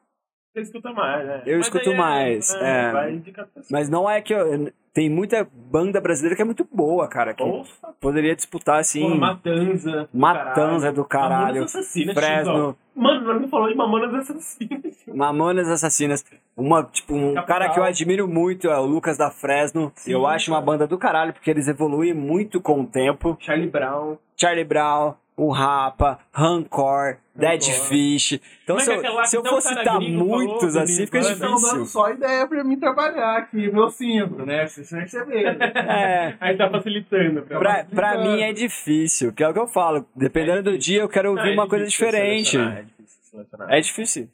Você 0.56 0.62
escuta 0.62 0.90
mais, 0.90 1.26
né? 1.26 1.42
Eu 1.44 1.58
Mas 1.58 1.66
escuto 1.66 1.90
é- 1.90 1.94
mais, 1.94 2.54
é. 2.54 2.90
Pessoas. 3.20 3.68
Mas 3.70 3.90
não 3.90 4.08
é 4.08 4.22
que 4.22 4.32
eu. 4.32 4.72
Tem 4.94 5.10
muita 5.10 5.46
banda 5.52 6.00
brasileira 6.00 6.34
que 6.34 6.40
é 6.40 6.44
muito 6.46 6.66
boa, 6.72 7.06
cara. 7.06 7.34
Que 7.34 7.44
Porra, 7.44 7.66
poderia 8.00 8.34
disputar, 8.34 8.78
assim. 8.80 9.02
porra, 9.02 9.14
Matanza. 9.16 10.08
do 10.10 10.18
Matanza 10.18 10.90
do 10.92 11.04
caralho. 11.04 11.46
Mamonas 11.56 11.74
Assassinas. 11.76 12.14
Fresno. 12.14 12.76
Mano, 12.94 13.20
nós 13.26 13.42
não 13.42 13.48
falou 13.48 13.68
de 13.68 13.74
Mamonas 13.74 14.14
Assassinas. 14.14 14.96
Mamonas 15.14 15.68
Assassinas. 15.68 16.24
Uma, 16.56 16.82
tipo, 16.84 17.14
um 17.14 17.34
Capital. 17.34 17.44
cara 17.46 17.68
que 17.74 17.78
eu 17.78 17.84
admiro 17.84 18.26
muito 18.26 18.68
é 18.68 18.78
o 18.78 18.86
Lucas 18.86 19.18
da 19.18 19.30
Fresno. 19.30 19.92
Sim, 19.96 20.12
eu 20.12 20.26
acho 20.26 20.50
uma 20.50 20.56
cara. 20.56 20.64
banda 20.66 20.86
do 20.86 20.96
caralho, 20.96 21.34
porque 21.34 21.50
eles 21.50 21.68
evoluem 21.68 22.14
muito 22.14 22.58
com 22.62 22.80
o 22.80 22.86
tempo. 22.86 23.36
Charlie 23.38 23.68
Brown. 23.68 24.16
Charlie 24.34 24.64
Brown, 24.64 25.12
o 25.36 25.52
Rapa, 25.52 26.18
Rancor, 26.32 27.18
Dead 27.34 27.62
Fish. 27.62 28.40
Então, 28.64 28.76
é 28.76 28.80
se 28.80 28.90
eu, 28.90 29.00
se 29.26 29.36
eu 29.36 29.40
até 29.40 29.48
o 29.50 29.52
fosse 29.52 29.68
citar 29.68 30.00
muitos 30.00 30.74
assim, 30.76 31.04
fica 31.04 31.20
Nirvana, 31.20 31.34
Estão 31.34 31.50
dando 31.50 31.60
difícil. 31.60 31.86
só 31.86 32.10
ideia 32.10 32.46
pra 32.48 32.64
mim 32.64 32.80
trabalhar 32.80 33.36
aqui, 33.36 33.70
meu 33.70 33.90
símbolo, 33.90 34.46
né? 34.46 34.66
Vocês 34.66 34.88
perceberam. 34.88 35.58
É. 35.76 36.36
Aí 36.40 36.56
tá 36.56 36.70
facilitando. 36.70 37.42
Pra... 37.42 37.58
Pra, 37.58 37.84
pra 37.84 38.18
mim 38.22 38.40
é 38.40 38.52
difícil, 38.52 39.32
que 39.32 39.44
é 39.44 39.48
o 39.48 39.52
que 39.52 39.58
eu 39.58 39.68
falo. 39.68 40.06
Dependendo 40.16 40.62
do 40.70 40.78
dia, 40.78 41.02
eu 41.02 41.08
quero 41.08 41.28
Não, 41.32 41.36
ouvir 41.38 41.50
é 41.50 41.54
uma 41.54 41.68
coisa 41.68 41.84
difícil 41.84 42.06
diferente. 42.06 42.56
É 42.56 42.82
difícil 42.82 43.22
selecionar. 43.30 43.70
É 43.70 43.80
difícil. 43.80 44.30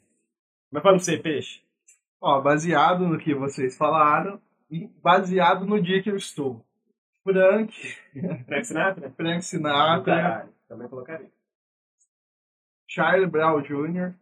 Mas 0.71 0.81
pra 0.81 0.93
você, 0.93 1.17
peixe. 1.17 1.59
Ó, 2.21 2.39
baseado 2.39 3.05
no 3.05 3.17
que 3.19 3.35
vocês 3.35 3.75
falaram 3.77 4.39
e 4.71 4.89
baseado 5.03 5.65
no 5.65 5.81
dia 5.81 6.01
que 6.01 6.09
eu 6.09 6.15
estou. 6.15 6.63
Frank, 7.25 7.73
Frank 8.45 8.65
Sinatra? 8.65 9.13
Frank 9.15 9.41
Sinatra, 9.45 10.03
caralho. 10.03 10.52
Também 10.67 10.87
colocaria. 10.87 11.31
Charlie 12.87 13.27
Brown 13.27 13.61
Jr., 13.61 14.13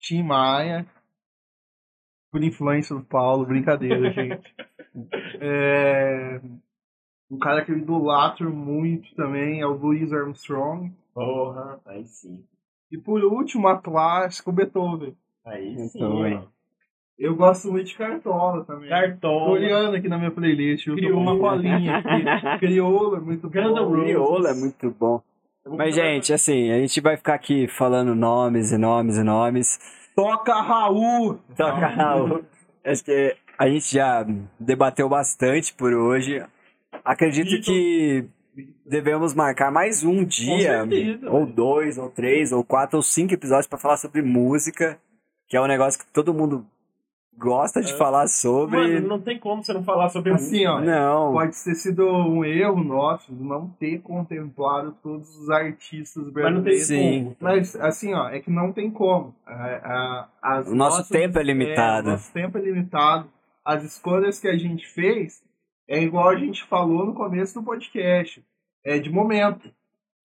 Tim 0.00 0.22
Maia, 0.22 0.86
por 2.30 2.42
influência 2.42 2.94
do 2.94 3.04
Paulo, 3.04 3.46
brincadeira, 3.46 4.10
gente. 4.12 4.54
É, 5.40 6.40
Um 7.30 7.38
cara 7.38 7.64
que 7.64 7.72
eu 7.72 7.78
idolatro 7.78 8.54
muito 8.54 9.14
também 9.14 9.60
é 9.60 9.66
o 9.66 9.72
Louis 9.72 10.12
Armstrong. 10.12 10.92
Porra, 11.14 11.80
aí 11.86 12.04
sim. 12.04 12.44
E 12.90 12.98
por 12.98 13.24
último, 13.24 13.66
a 13.68 13.80
clássica, 13.80 14.50
o 14.50 14.52
Beethoven. 14.52 15.16
Aí 15.44 15.78
sim. 15.88 16.00
Eu 17.18 17.36
gosto 17.36 17.70
muito 17.70 17.86
de 17.86 17.94
Cartola 17.94 18.64
também. 18.64 18.88
Tô 18.88 18.94
Cartola. 18.94 19.50
olhando 19.50 19.96
aqui 19.96 20.08
na 20.08 20.18
minha 20.18 20.30
playlist, 20.30 20.86
eu 20.86 21.00
tô 21.00 21.16
uma 21.16 21.38
colinha 21.38 21.98
aqui. 21.98 22.58
Crioulo 22.58 23.16
é 23.16 23.20
muito 23.20 23.48
bom. 23.48 23.60
Roses. 23.60 24.02
Crioulo 24.04 24.46
é 24.46 24.54
muito 24.54 24.90
bom. 24.90 25.22
Eu 25.64 25.70
vou 25.70 25.78
Mas, 25.78 25.94
gente, 25.94 26.32
assim, 26.32 26.72
a 26.72 26.78
gente 26.78 27.00
vai 27.00 27.16
ficar 27.16 27.34
aqui 27.34 27.68
falando 27.68 28.14
nomes 28.14 28.72
e 28.72 28.76
nomes 28.76 29.16
e 29.16 29.22
nomes. 29.22 29.78
Toca 30.14 30.60
Raul! 30.60 31.38
Toca 31.56 31.86
Raul. 31.86 32.44
Acho 32.84 33.04
que 33.04 33.36
a 33.58 33.68
gente 33.68 33.94
já 33.94 34.26
debateu 34.58 35.08
bastante 35.08 35.72
por 35.72 35.94
hoje. 35.94 36.44
Acredito 37.04 37.64
que 37.64 38.26
devemos 38.84 39.34
marcar 39.34 39.70
mais 39.70 40.04
um 40.04 40.24
dia, 40.24 40.86
certeza, 40.86 41.30
ou 41.30 41.46
dois, 41.46 41.96
ou 41.96 42.10
três, 42.10 42.52
ou 42.52 42.62
quatro, 42.62 42.96
ou 42.96 43.02
cinco 43.02 43.34
episódios 43.34 43.66
para 43.66 43.78
falar 43.78 43.96
sobre 43.96 44.22
música, 44.22 44.98
que 45.48 45.56
é 45.56 45.60
um 45.60 45.66
negócio 45.66 45.98
que 45.98 46.12
todo 46.12 46.34
mundo 46.34 46.66
gosta 47.38 47.80
de 47.82 47.92
É. 47.92 47.96
falar 47.96 48.26
sobre. 48.28 48.76
Mano, 48.94 49.08
não 49.08 49.20
tem 49.20 49.38
como 49.38 49.62
você 49.62 49.72
não 49.72 49.82
falar 49.84 50.08
sobre 50.08 50.32
Assim, 50.32 50.66
música, 50.66 50.72
ó, 50.72 50.80
não. 50.80 51.32
Pode 51.32 51.52
ter 51.64 51.74
sido 51.74 52.06
um 52.06 52.44
erro 52.44 52.82
nosso 52.82 53.32
de 53.34 53.42
não 53.42 53.68
ter 53.78 54.00
contemplado 54.00 54.96
todos 55.02 55.36
os 55.38 55.50
artistas 55.50 56.24
Mas 56.32 56.44
não 56.44 56.62
tem 56.62 56.62
brasileiros. 56.62 56.86
Sim. 56.86 57.24
como. 57.24 57.36
Mas, 57.40 57.76
assim, 57.76 58.14
ó, 58.14 58.28
é 58.28 58.40
que 58.40 58.50
não 58.50 58.72
tem 58.72 58.90
como. 58.90 59.34
As 60.42 60.68
O 60.68 60.74
nosso 60.74 60.96
nossas- 60.98 61.08
tempo 61.08 61.38
é 61.38 61.42
limitado. 61.42 62.08
É, 62.08 62.12
nosso 62.12 62.32
tempo 62.32 62.58
é 62.58 62.60
limitado. 62.60 63.28
As 63.64 63.82
escolhas 63.82 64.38
que 64.38 64.48
a 64.48 64.56
gente 64.56 64.86
fez 64.86 65.42
é 65.88 66.02
igual 66.02 66.28
a 66.28 66.36
gente 66.36 66.62
falou 66.64 67.06
no 67.06 67.14
começo 67.14 67.54
do 67.54 67.62
podcast. 67.64 68.44
É 68.84 68.98
de 68.98 69.10
momento. 69.10 69.70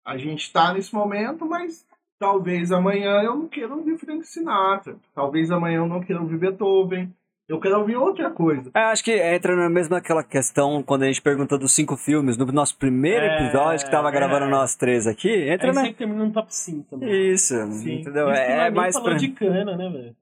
A 0.05 0.17
gente 0.17 0.53
tá 0.53 0.73
nesse 0.73 0.95
momento, 0.95 1.47
mas 1.47 1.87
talvez 2.19 2.73
amanhã 2.73 3.23
eu 3.23 3.35
não 3.37 3.49
queira 3.49 3.75
ouvir 3.75 3.97
Frank 3.99 4.27
Sinatra. 4.27 4.97
Talvez 5.15 5.51
amanhã 5.51 5.79
eu 5.79 5.87
não 5.87 6.01
queira 6.01 6.21
ouvir 6.21 6.39
Beethoven. 6.39 7.13
Eu 7.49 7.59
quero 7.59 7.79
ouvir 7.79 7.97
outra 7.97 8.31
coisa. 8.31 8.71
Eu 8.75 8.81
acho 8.83 9.03
que 9.03 9.11
entra 9.11 9.57
na 9.57 9.71
mesma 9.71 9.97
aquela 9.97 10.23
questão 10.23 10.83
quando 10.83 11.05
a 11.05 11.07
gente 11.07 11.23
perguntou 11.23 11.59
dos 11.59 11.73
cinco 11.75 11.97
filmes, 11.97 12.37
no 12.37 12.45
nosso 12.53 12.77
primeiro 12.77 13.25
É, 13.25 13.37
episódio 13.43 13.87
que 13.87 13.91
tava 13.91 14.11
gravando 14.11 14.45
é. 14.45 14.49
nós 14.51 14.77
três 14.77 15.07
aqui, 15.07 15.49
entra 15.49 15.69
na... 15.73 15.81
sempre 15.81 15.95
termina 15.95 16.27
no 16.27 16.31
top 16.33 16.55
5 16.55 16.91
também. 16.91 17.31
Isso, 17.33 17.55
Sim. 17.73 18.01
entendeu? 18.01 18.29
É 18.29 18.65
nem 18.65 18.71
mais 18.73 18.95
falou 18.95 19.09
pra... 19.11 19.19
de 19.19 19.29
cana, 19.29 19.77
né, 19.79 19.89
velho? 19.89 20.17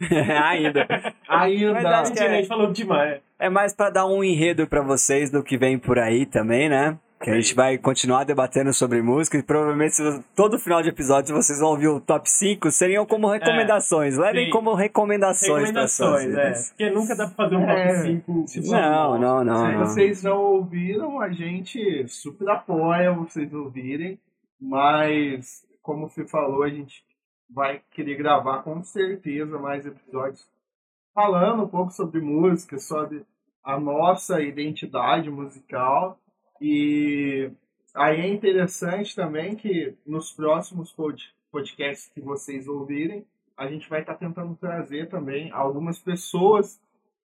Ainda. 0.44 0.86
Ainda. 1.26 1.72
Mas 1.72 1.84
acho 1.86 2.12
que 2.12 2.20
Mentira, 2.20 2.28
a 2.28 2.32
é, 2.32 2.36
gente 2.36 2.48
falou 2.48 2.70
demais. 2.70 3.20
é 3.38 3.48
mais 3.48 3.74
pra 3.74 3.88
dar 3.88 4.06
um 4.06 4.22
enredo 4.22 4.66
pra 4.66 4.82
vocês 4.82 5.30
do 5.30 5.42
que 5.42 5.56
vem 5.56 5.78
por 5.78 5.98
aí 5.98 6.26
também, 6.26 6.68
né? 6.68 6.98
Que 7.20 7.30
a 7.30 7.34
gente 7.34 7.52
vai 7.54 7.76
continuar 7.76 8.22
debatendo 8.22 8.72
sobre 8.72 9.02
música 9.02 9.36
e 9.36 9.42
provavelmente 9.42 9.96
todo 10.36 10.58
final 10.58 10.80
de 10.82 10.88
episódio 10.88 11.34
vocês 11.34 11.58
vão 11.58 11.70
ouvir 11.70 11.88
o 11.88 12.00
top 12.00 12.30
5, 12.30 12.70
seriam 12.70 13.04
como 13.04 13.28
recomendações. 13.28 14.16
Levem 14.16 14.46
sim. 14.46 14.50
como 14.52 14.72
recomendações, 14.74 15.64
Recomendações, 15.64 16.32
é. 16.32 16.52
Porque 16.68 16.90
nunca 16.90 17.16
dá 17.16 17.26
pra 17.26 17.34
fazer 17.34 17.56
um 17.56 17.66
top 17.66 17.72
É. 17.72 18.02
5. 18.02 18.44
Não, 18.70 19.18
não, 19.18 19.44
não. 19.44 19.66
Se 19.66 19.72
não. 19.72 19.78
vocês 19.80 20.22
não 20.22 20.38
ouviram, 20.38 21.20
a 21.20 21.30
gente 21.30 22.06
super 22.06 22.48
apoia 22.50 23.12
vocês 23.12 23.52
ouvirem, 23.52 24.20
mas 24.60 25.66
como 25.82 26.06
o 26.06 26.08
Fê 26.08 26.24
falou, 26.24 26.62
a 26.62 26.68
gente 26.68 27.02
vai 27.50 27.80
querer 27.90 28.14
gravar 28.14 28.62
com 28.62 28.80
certeza 28.84 29.58
mais 29.58 29.84
episódios 29.84 30.46
falando 31.12 31.64
um 31.64 31.68
pouco 31.68 31.90
sobre 31.90 32.20
música, 32.20 32.78
sobre 32.78 33.24
a 33.64 33.80
nossa 33.80 34.40
identidade 34.40 35.28
musical 35.28 36.16
e 36.60 37.50
aí 37.94 38.20
é 38.20 38.28
interessante 38.28 39.14
também 39.14 39.54
que 39.56 39.94
nos 40.06 40.32
próximos 40.32 40.92
pod- 40.92 41.32
podcasts 41.50 42.10
que 42.14 42.20
vocês 42.20 42.66
ouvirem, 42.68 43.24
a 43.56 43.66
gente 43.66 43.88
vai 43.88 44.00
estar 44.00 44.14
tentando 44.14 44.54
trazer 44.56 45.08
também 45.08 45.50
algumas 45.52 45.98
pessoas 45.98 46.78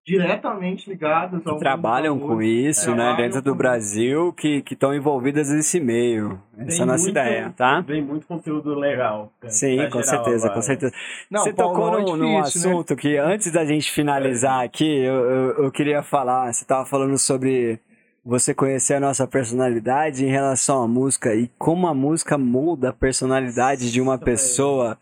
diretamente 0.04 0.90
ligadas 0.90 1.46
ao 1.46 1.54
que 1.54 1.60
trabalham 1.60 2.18
da 2.18 2.26
com 2.26 2.42
isso, 2.42 2.90
né, 2.90 2.96
trabalham 2.96 3.16
dentro 3.18 3.42
do 3.42 3.54
Brasil, 3.54 4.32
que 4.32 4.64
estão 4.68 4.92
envolvidas 4.92 5.48
nesse 5.48 5.78
meio. 5.78 6.42
Essa 6.58 6.80
é 6.80 6.82
a 6.82 6.86
nossa 6.86 7.08
ideia, 7.08 7.54
tá? 7.56 7.80
Vem 7.82 8.02
muito 8.02 8.26
conteúdo 8.26 8.74
legal. 8.74 9.32
cara, 9.40 9.52
Sim, 9.52 9.76
com 9.76 10.02
geral 10.02 10.04
certeza, 10.04 10.46
agora. 10.46 10.54
com 10.54 10.62
certeza. 10.62 10.92
Não, 11.30 11.44
você 11.44 11.52
Paulão 11.52 11.74
tocou 11.74 11.98
é 11.98 12.02
num, 12.02 12.16
num 12.16 12.40
difícil, 12.42 12.70
né? 12.70 12.76
assunto 12.76 12.96
que 12.96 13.16
antes 13.16 13.52
da 13.52 13.64
gente 13.64 13.92
finalizar 13.92 14.64
aqui, 14.64 14.84
eu, 15.04 15.14
eu, 15.14 15.64
eu 15.64 15.70
queria 15.70 16.02
falar. 16.02 16.52
Você 16.52 16.64
estava 16.64 16.84
falando 16.84 17.16
sobre 17.16 17.78
você 18.24 18.54
conhecer 18.54 18.94
a 18.94 19.00
nossa 19.00 19.26
personalidade 19.26 20.24
em 20.24 20.30
relação 20.30 20.82
à 20.82 20.88
música 20.88 21.34
e 21.34 21.48
como 21.58 21.86
a 21.88 21.94
música 21.94 22.38
muda 22.38 22.90
a 22.90 22.92
personalidade 22.92 23.90
de 23.90 24.00
uma 24.00 24.16
pessoa. 24.18 24.96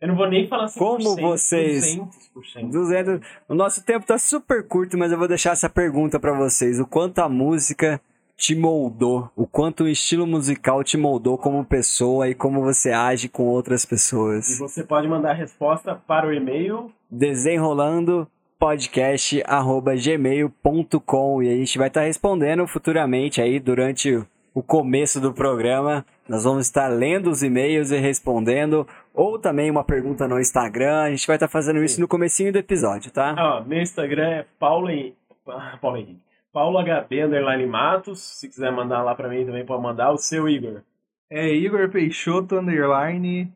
Eu 0.00 0.08
não 0.08 0.16
vou 0.16 0.28
nem 0.28 0.46
falar 0.48 0.66
100%. 0.66 0.78
Como 0.78 1.16
vocês- 1.16 1.96
200%. 2.34 2.70
200... 2.70 3.20
O 3.48 3.54
nosso 3.54 3.84
tempo 3.84 4.06
tá 4.06 4.18
super 4.18 4.66
curto, 4.66 4.96
mas 4.98 5.12
eu 5.12 5.18
vou 5.18 5.28
deixar 5.28 5.52
essa 5.52 5.68
pergunta 5.68 6.18
para 6.18 6.32
vocês. 6.32 6.80
O 6.80 6.86
quanto 6.86 7.20
a 7.20 7.28
música 7.28 8.00
te 8.36 8.54
moldou? 8.56 9.30
O 9.36 9.46
quanto 9.46 9.84
o 9.84 9.88
estilo 9.88 10.26
musical 10.26 10.82
te 10.82 10.96
moldou 10.96 11.38
como 11.38 11.64
pessoa 11.64 12.28
e 12.28 12.34
como 12.34 12.62
você 12.62 12.90
age 12.90 13.28
com 13.28 13.44
outras 13.44 13.84
E 13.84 13.88
pessoas? 13.88 14.58
você 14.58 14.82
pode 14.82 15.06
mandar 15.06 15.30
a 15.30 15.34
resposta 15.34 15.94
para 15.94 16.26
o 16.26 16.32
e-mail. 16.32 16.90
desenrolando 17.08 18.26
podcast@gmail.com 18.62 21.42
e 21.42 21.48
a 21.52 21.56
gente 21.56 21.76
vai 21.78 21.88
estar 21.88 22.02
respondendo 22.02 22.64
futuramente 22.68 23.42
aí 23.42 23.58
durante 23.58 24.24
o 24.54 24.62
começo 24.62 25.20
do 25.20 25.32
programa. 25.34 26.06
Nós 26.28 26.44
vamos 26.44 26.66
estar 26.66 26.86
lendo 26.86 27.28
os 27.28 27.42
e-mails 27.42 27.90
e 27.90 27.98
respondendo 27.98 28.86
ou 29.12 29.36
também 29.36 29.68
uma 29.68 29.82
pergunta 29.82 30.28
no 30.28 30.38
Instagram. 30.40 31.00
A 31.02 31.10
gente 31.10 31.26
vai 31.26 31.34
estar 31.36 31.48
fazendo 31.48 31.82
isso 31.82 32.00
no 32.00 32.06
comecinho 32.06 32.52
do 32.52 32.58
episódio, 32.58 33.10
tá? 33.10 33.34
Ó, 33.36 33.64
meu 33.64 33.80
Instagram 33.82 34.28
é 34.28 34.46
Paulo, 34.60 34.88
Hen- 34.90 35.16
Ah, 35.48 35.76
Paulo 35.82 35.96
Henrique. 35.96 36.20
Paulo 36.52 36.78
HB 36.78 37.20
underline 37.24 37.66
Matos. 37.66 38.20
Se 38.38 38.48
quiser 38.48 38.70
mandar 38.70 39.02
lá 39.02 39.12
pra 39.16 39.28
mim 39.28 39.44
também 39.44 39.66
pode 39.66 39.82
mandar. 39.82 40.12
O 40.12 40.18
seu 40.18 40.48
Igor. 40.48 40.82
É 41.28 41.52
Igor 41.52 41.90
Peixoto, 41.90 42.60
underline, 42.60 43.52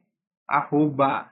arroba. 0.48 1.30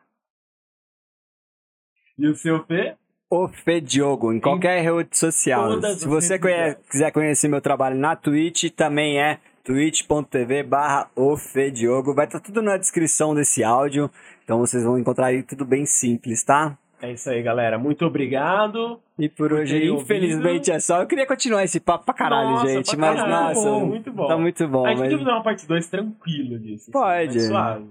E 2.17 2.29
o 2.29 2.37
seu 2.37 2.65
Fê? 2.67 2.95
O 3.31 3.49
Fê 3.49 3.81
Diogo, 3.81 4.33
em 4.33 4.39
qualquer 4.41 4.81
rede 4.83 5.17
social. 5.19 5.81
Se 5.97 6.07
você 6.07 6.39
conhe- 6.39 6.77
quiser 6.91 7.11
conhecer 7.11 7.49
meu 7.49 7.61
trabalho 7.61 7.97
na 7.97 8.15
Twitch, 8.15 8.71
também 8.71 9.19
é 9.21 9.39
twitch.tv 9.65 10.63
barra 10.63 11.09
o 11.17 11.37
Fê 11.37 11.71
Diogo. 11.71 12.15
Vai 12.15 12.27
estar 12.27 12.39
tudo 12.41 12.63
na 12.63 12.77
descrição 12.77 13.35
desse 13.35 13.65
áudio, 13.65 14.11
então 14.45 14.59
vocês 14.59 14.85
vão 14.85 14.99
encontrar 14.99 15.27
aí 15.27 15.43
tudo 15.43 15.65
bem 15.65 15.85
simples, 15.87 16.45
tá? 16.45 16.77
É 17.03 17.13
isso 17.13 17.29
aí, 17.29 17.43
galera. 17.43 17.79
Muito 17.79 18.05
obrigado. 18.07 18.99
E 19.19 19.29
por 19.29 19.53
hoje, 19.53 19.75
terem 19.79 19.95
infelizmente, 19.95 20.71
é 20.71 20.79
só. 20.79 21.01
Eu 21.03 21.07
queria 21.07 21.27
continuar 21.27 21.63
esse 21.65 21.79
papo 21.81 22.05
pra 22.07 22.15
caralho, 22.15 22.51
Nossa, 22.51 22.69
gente, 22.69 22.97
pra 22.97 22.99
mas 23.13 23.21
caralho, 23.21 23.55
nossa, 23.55 23.69
bom, 23.71 23.87
muito 23.87 24.13
bom. 24.13 24.27
tá 24.27 24.39
muito 24.39 24.69
bom. 24.69 24.87
a 24.87 24.91
gente 24.91 24.99
mas... 25.01 25.09
podia 25.11 25.19
fazer 25.19 25.31
uma 25.37 25.43
parte 25.43 25.67
2 25.67 25.87
tranquilo 25.89 26.59
disso. 26.59 26.83
assim, 26.85 26.93
Pode. 26.93 27.35
mais 27.35 27.47
suave. 27.47 27.85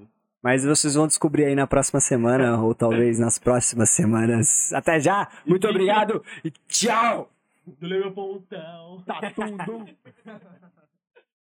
Mas 0.44 0.65
vocês 0.65 0.95
vão 0.95 1.07
descobrir 1.07 1.45
aí 1.45 1.56
na 1.56 1.65
próxima 1.65 2.02
semana, 2.02 2.61
ou 2.61 2.76
talvez 2.76 3.18
nas 3.18 3.40
próximas 3.40 3.90
semanas. 3.90 4.74
Até 4.74 4.99
já! 4.99 5.30
Muito 5.45 5.65
obrigado 5.68 6.22
e 6.44 6.52
tchau! 6.68 7.32
Do 7.65 7.88
meu 7.88 8.11
pontão. 8.11 9.02
Tá 9.06 9.22
tudo! 9.34 9.88